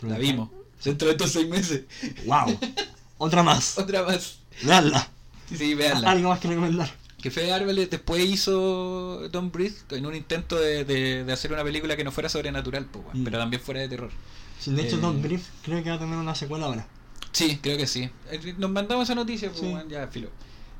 Pero 0.00 0.12
la 0.12 0.18
vimos. 0.18 0.48
Dentro 0.82 1.06
de 1.08 1.12
estos 1.12 1.32
seis 1.32 1.48
meses. 1.48 1.82
Wow. 2.26 2.58
Otra 3.18 3.42
más. 3.42 3.78
Otra 3.78 4.02
más. 4.02 4.38
Veanla. 4.62 5.08
Sí, 5.54 5.74
veanla. 5.74 6.10
Algo 6.10 6.30
más 6.30 6.40
que 6.40 6.48
recomendar. 6.48 6.90
Que 7.20 7.30
Fede 7.30 7.52
Álvarez 7.52 7.90
después 7.90 8.24
hizo 8.24 9.28
Don't 9.30 9.52
Breathe 9.52 9.76
en 9.90 10.06
un 10.06 10.14
intento 10.14 10.56
de, 10.56 10.84
de- 10.86 11.24
de 11.24 11.32
hacer 11.34 11.52
una 11.52 11.62
película 11.62 11.94
que 11.96 12.02
no 12.04 12.10
fuera 12.12 12.30
sobrenatural, 12.30 12.86
pues, 12.86 13.04
Mm. 13.12 13.24
pero 13.24 13.38
también 13.38 13.60
fuera 13.62 13.80
de 13.80 13.88
terror. 13.90 14.10
Sí, 14.58 14.70
de 14.72 14.82
hecho, 14.86 14.96
Eh. 14.96 15.00
Don't 15.00 15.20
breathe 15.22 15.42
creo 15.62 15.82
que 15.84 15.90
va 15.90 15.96
a 15.96 15.98
tener 15.98 16.16
una 16.16 16.34
secuela 16.34 16.64
ahora. 16.66 16.86
Sí, 17.32 17.58
creo 17.62 17.76
que 17.76 17.86
sí. 17.86 18.08
Eh, 18.30 18.54
Nos 18.56 18.70
mandamos 18.70 19.04
esa 19.04 19.14
noticia, 19.14 19.50
pues, 19.50 19.60
Sí. 19.60 19.74
ya, 19.90 20.06
filo. 20.08 20.30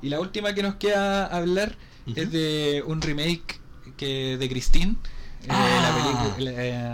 Y 0.03 0.09
la 0.09 0.21
última 0.21 0.55
que 0.55 0.63
nos 0.63 0.77
queda 0.77 1.27
hablar 1.27 1.77
es 2.17 2.31
de 2.33 2.83
un 2.87 3.01
remake 3.03 3.61
que 3.97 4.37
de 4.39 4.49
Christine. 4.49 4.97
eh, 5.43 5.47
Ah. 5.49 5.81
la, 5.83 5.97
pelicu- 5.97 6.39
la, 6.39 6.51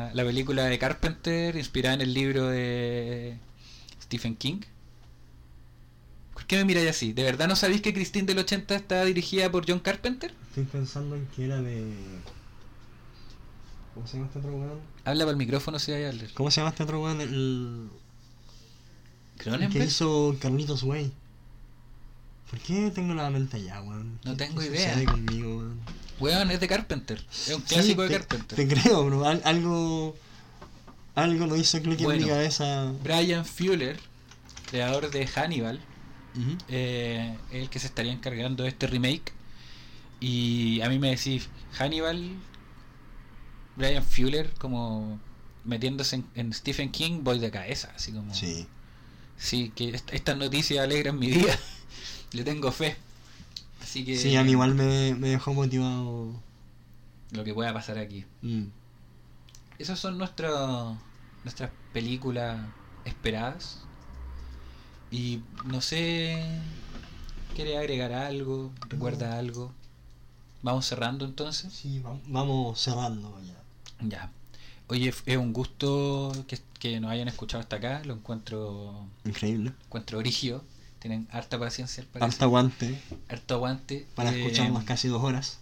eh, 0.08 0.10
la 0.14 0.24
película 0.24 0.64
de 0.64 0.78
Carpenter 0.78 1.56
inspirada 1.56 1.94
en 1.94 2.00
el 2.00 2.14
libro 2.14 2.46
de 2.48 3.36
Stephen 4.02 4.36
King. 4.36 4.60
¿Por 6.32 6.46
qué 6.46 6.56
me 6.58 6.64
miráis 6.64 6.90
así? 6.90 7.12
¿De 7.12 7.22
verdad 7.24 7.48
no 7.48 7.56
sabéis 7.56 7.80
que 7.82 7.92
Christine 7.94 8.26
del 8.26 8.38
80 8.38 8.74
está 8.76 9.04
dirigida 9.04 9.50
por 9.50 9.64
John 9.68 9.80
Carpenter? 9.80 10.32
Estoy 10.48 10.64
pensando 10.64 11.16
en 11.16 11.26
que 11.34 11.44
era 11.46 11.60
de. 11.60 11.92
¿Cómo 13.94 14.06
se 14.06 14.14
llama 14.18 14.26
este 14.26 14.38
otro 14.40 14.52
weón? 14.52 14.80
Habla 15.04 15.24
para 15.24 15.30
el 15.32 15.36
micrófono 15.38 15.78
si 15.78 15.92
hay 15.92 16.04
hablar. 16.04 16.28
¿Cómo 16.34 16.50
se 16.50 16.60
llama 16.60 16.70
este 16.70 16.82
otro 16.82 17.02
weón? 17.02 17.20
El, 17.20 17.28
el 17.32 17.88
que 19.38 19.44
¿Cronenberg? 19.44 19.86
hizo 19.88 20.36
Carlitos 20.40 20.82
Way. 20.82 21.10
¿Por 22.50 22.58
qué 22.60 22.90
tengo 22.94 23.14
la 23.14 23.28
mente 23.30 23.56
allá, 23.56 23.82
weón? 23.82 24.18
No 24.24 24.36
¿Qué- 24.36 24.44
tengo 24.46 24.60
qué 24.60 24.66
idea. 24.68 24.88
sucede 24.90 25.04
conmigo, 25.06 25.56
weón? 25.58 25.80
Weón, 26.20 26.50
es 26.50 26.60
de 26.60 26.68
Carpenter. 26.68 27.24
Es 27.30 27.48
un 27.54 27.60
Sí, 27.62 27.74
clásico 27.74 28.02
de 28.02 28.08
te- 28.08 28.14
Carpenter. 28.18 28.56
Te 28.56 28.68
creo, 28.68 29.04
bro. 29.04 29.26
Al- 29.26 29.42
algo. 29.44 30.16
Algo 31.14 31.46
no 31.46 31.56
hizo 31.56 31.80
clic 31.82 31.98
en 32.00 32.04
Bueno. 32.04 32.22
mi 32.26 32.28
cabeza. 32.28 32.92
Brian 33.02 33.44
Fuller, 33.46 33.98
creador 34.70 35.10
de 35.10 35.26
Hannibal, 35.26 35.80
eh, 36.68 37.34
es 37.50 37.62
el 37.62 37.70
que 37.70 37.78
se 37.78 37.86
estaría 37.86 38.12
encargando 38.12 38.62
de 38.64 38.68
este 38.68 38.86
remake. 38.86 39.32
Y 40.20 40.80
a 40.82 40.88
mí 40.90 40.98
me 40.98 41.10
decís, 41.10 41.48
Hannibal, 41.78 42.30
Brian 43.76 44.04
Fuller, 44.04 44.52
como 44.58 45.18
metiéndose 45.64 46.16
en, 46.16 46.26
en 46.34 46.52
Stephen 46.52 46.90
King, 46.92 47.20
voy 47.22 47.38
de 47.38 47.50
cabeza, 47.50 47.92
así 47.96 48.12
como... 48.12 48.34
Sí. 48.34 48.66
Sí, 49.38 49.72
que 49.74 49.90
est- 49.90 50.12
estas 50.14 50.36
noticias 50.38 50.82
alegran 50.84 51.18
mi 51.18 51.30
día. 51.30 51.58
Le 52.32 52.44
tengo 52.44 52.70
fe. 52.72 52.96
Así 53.82 54.04
que... 54.04 54.16
Sí, 54.16 54.36
a 54.36 54.42
mí 54.44 54.50
igual 54.52 54.74
me, 54.74 55.14
me 55.14 55.28
dejó 55.28 55.54
motivado. 55.54 56.32
Lo 57.32 57.44
que 57.44 57.54
pueda 57.54 57.72
pasar 57.72 57.98
aquí. 57.98 58.24
Mm. 58.42 58.64
Esas 59.78 59.98
son 59.98 60.16
nuestras 60.18 60.96
nuestras 61.44 61.70
películas 61.92 62.58
esperadas. 63.04 63.80
Y 65.10 65.40
no 65.64 65.80
sé, 65.80 66.44
¿quiere 67.54 67.78
agregar 67.78 68.12
algo? 68.12 68.72
¿Recuerda 68.88 69.38
algo? 69.38 69.72
Vamos 70.62 70.86
cerrando 70.86 71.24
entonces. 71.24 71.72
Sí, 71.72 72.00
va- 72.00 72.18
vamos 72.26 72.80
cerrando 72.80 73.38
ya. 73.44 73.54
Ya. 74.08 74.32
Oye, 74.88 75.12
es 75.26 75.36
un 75.36 75.52
gusto 75.52 76.32
que, 76.48 76.58
que 76.78 76.98
nos 77.00 77.10
hayan 77.10 77.28
escuchado 77.28 77.60
hasta 77.60 77.76
acá. 77.76 78.02
Lo 78.04 78.14
encuentro 78.14 79.06
Increíble. 79.24 79.72
encuentro 79.86 80.18
origio. 80.18 80.64
Tienen 80.98 81.28
harta 81.30 81.58
paciencia, 81.58 82.02
al 82.02 82.08
parecer. 82.08 82.32
Harto 82.32 82.44
aguante 82.44 83.00
harto 83.28 83.54
aguante. 83.54 84.06
para 84.14 84.32
Eh, 84.32 84.40
escucharnos 84.42 84.84
casi 84.84 85.08
dos 85.08 85.22
horas. 85.22 85.58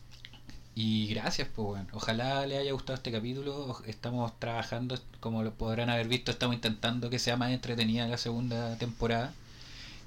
Y 0.76 1.06
gracias, 1.08 1.48
pues 1.54 1.66
bueno. 1.66 1.86
Ojalá 1.92 2.46
les 2.46 2.58
haya 2.60 2.72
gustado 2.72 2.94
este 2.94 3.12
capítulo. 3.12 3.80
Estamos 3.86 4.32
trabajando, 4.40 4.98
como 5.20 5.42
lo 5.42 5.52
podrán 5.54 5.90
haber 5.90 6.08
visto, 6.08 6.30
estamos 6.32 6.54
intentando 6.56 7.10
que 7.10 7.18
sea 7.18 7.36
más 7.36 7.50
entretenida 7.52 8.06
la 8.08 8.18
segunda 8.18 8.76
temporada. 8.78 9.32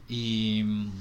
Y 0.10 0.64
mm, 0.66 0.92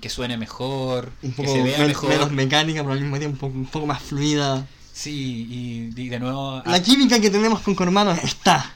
que 0.00 0.08
suene 0.10 0.36
mejor, 0.36 1.12
Un 1.22 1.30
que 1.32 1.36
poco 1.42 1.52
se 1.52 1.62
vea 1.62 1.78
men- 1.78 1.86
mejor. 1.88 2.08
menos 2.10 2.32
mecánica, 2.32 2.80
pero 2.82 2.92
al 2.94 3.00
mismo 3.00 3.18
tiempo 3.18 3.46
un 3.46 3.66
poco 3.66 3.86
más 3.86 4.02
fluida. 4.02 4.66
Sí, 4.92 5.46
y, 5.94 6.00
y 6.00 6.08
de 6.08 6.18
nuevo. 6.20 6.56
ah, 6.56 6.62
La 6.66 6.82
química 6.82 7.18
que 7.20 7.30
tenemos 7.30 7.60
con 7.60 7.74
Cormano 7.74 8.12
está. 8.12 8.74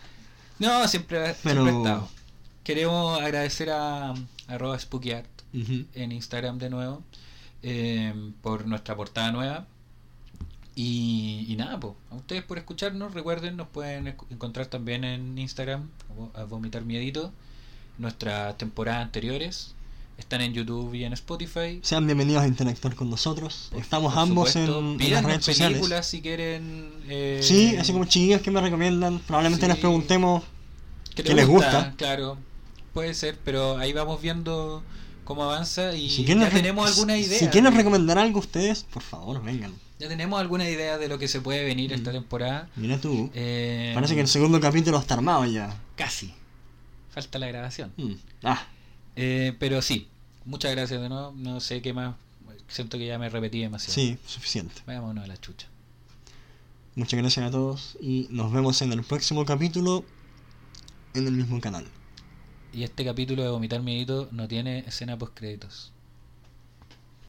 no, 0.59 0.87
siempre, 0.89 1.35
siempre 1.35 1.41
Pero- 1.43 1.65
ha 1.67 1.71
estado. 1.71 2.09
Queremos 2.65 3.21
agradecer 3.21 3.71
a 3.71 4.13
arroba 4.49 4.79
Spooky 4.79 5.13
Art 5.13 5.29
Ujú. 5.55 5.85
en 5.95 6.13
Instagram 6.13 6.59
de 6.59 6.71
nuevo 6.71 7.03
eh, 7.63 8.13
por 8.43 8.67
nuestra 8.67 8.95
portada 8.97 9.33
nueva. 9.33 9.67
Y, 10.75 11.47
y 11.49 11.57
nada, 11.57 11.81
pues, 11.81 11.95
a 12.11 12.17
ustedes 12.17 12.43
por 12.45 12.59
escucharnos, 12.59 13.15
recuerden, 13.15 13.57
nos 13.57 13.69
pueden 13.69 14.09
encontrar 14.31 14.67
también 14.67 15.05
en 15.05 15.39
Instagram, 15.39 15.89
a 16.35 16.45
Vomitar 16.45 16.85
Miedito, 16.85 17.33
nuestras 17.97 18.59
temporadas 18.59 19.03
anteriores, 19.03 19.75
están 20.19 20.43
en 20.43 20.53
YouTube 20.53 20.93
y 20.95 21.05
en 21.05 21.15
Spotify. 21.15 21.81
Sean 21.83 22.05
bienvenidos 22.05 22.43
a 22.43 22.47
interactuar 22.47 22.95
con 22.95 23.09
nosotros. 23.09 23.71
Estamos 23.75 24.13
Por 24.13 24.23
ambos 24.23 24.51
supuesto, 24.51 24.79
en, 24.81 25.01
en 25.01 25.11
las 25.13 25.25
redes 25.25 25.45
sociales. 25.47 25.79
películas 25.79 26.07
si 26.07 26.21
quieren. 26.21 26.91
eh, 27.09 27.41
Sí, 27.43 27.75
así 27.77 27.93
como 27.93 28.05
chiquillos 28.05 28.43
que 28.43 28.51
me 28.51 28.61
recomiendan. 28.61 29.19
Probablemente 29.21 29.65
Sí. 29.65 29.73
les 29.73 29.79
preguntemos. 29.81 30.43
que 31.15 31.23
que 31.23 31.33
les 31.35 31.47
gusta. 31.47 31.95
Claro, 31.97 32.37
puede 32.97 33.13
ser, 33.13 33.39
pero 33.45 33.77
ahí 33.77 33.93
vamos 33.93 34.23
viendo 34.23 34.83
cómo 35.25 35.43
avanza 35.45 35.95
y 35.95 36.09
Si 36.09 36.25
ya 36.25 36.49
tenemos 36.49 36.89
alguna 36.89 37.17
idea. 37.19 37.39
si 37.39 37.49
quieren 37.49 37.75
recomendar 37.77 38.17
algo 38.19 38.39
ustedes, 38.41 38.85
por 38.85 39.03
favor, 39.03 39.43
vengan. 39.43 39.75
Ya 39.99 40.09
tenemos 40.09 40.41
alguna 40.41 40.69
idea 40.69 40.97
de 40.97 41.07
lo 41.09 41.19
que 41.19 41.29
se 41.29 41.43
puede 41.43 41.63
venir 41.65 41.93
esta 41.93 42.09
Mm. 42.11 42.15
temporada. 42.15 42.69
Mira 42.75 42.99
tú. 42.99 43.31
Eh, 43.35 43.93
Parece 43.95 44.15
que 44.15 44.23
el 44.23 44.29
segundo 44.29 44.59
capítulo 44.61 44.99
está 44.99 45.13
armado 45.15 45.45
ya. 45.45 45.77
Casi. 45.95 46.33
Falta 47.11 47.39
la 47.39 47.49
grabación. 47.49 47.93
Mm. 47.99 48.13
Ah, 48.43 48.67
Eh, 49.15 49.55
pero 49.59 49.81
sí, 49.83 50.09
muchas 50.47 50.73
gracias 50.73 51.01
de 51.01 51.09
nuevo. 51.11 51.33
No 51.37 51.61
sé 51.61 51.81
qué 51.83 51.93
más. 51.93 52.15
Siento 52.69 52.97
que 52.99 53.07
ya 53.07 53.19
me 53.19 53.29
repetí 53.29 53.61
demasiado. 53.61 53.95
sí, 53.95 54.17
suficiente. 54.27 54.75
Vámonos 54.87 55.23
a 55.25 55.27
la 55.27 55.37
chucha. 55.39 55.67
Muchas 56.95 57.21
gracias 57.21 57.47
a 57.47 57.51
todos 57.51 57.97
y 58.01 58.27
nos 58.31 58.51
vemos 58.53 58.81
en 58.83 58.93
el 58.93 59.03
próximo 59.03 59.45
capítulo 59.45 60.03
en 61.15 61.27
el 61.27 61.33
mismo 61.35 61.61
canal. 61.61 61.87
Y 62.77 62.85
este 62.85 63.07
capítulo 63.07 63.43
de 63.43 63.49
Vomitar 63.49 63.81
Miedito 63.81 64.29
no 64.33 64.47
tiene 64.47 64.81
escena 64.81 65.17
post 65.17 65.33
créditos. 65.33 65.96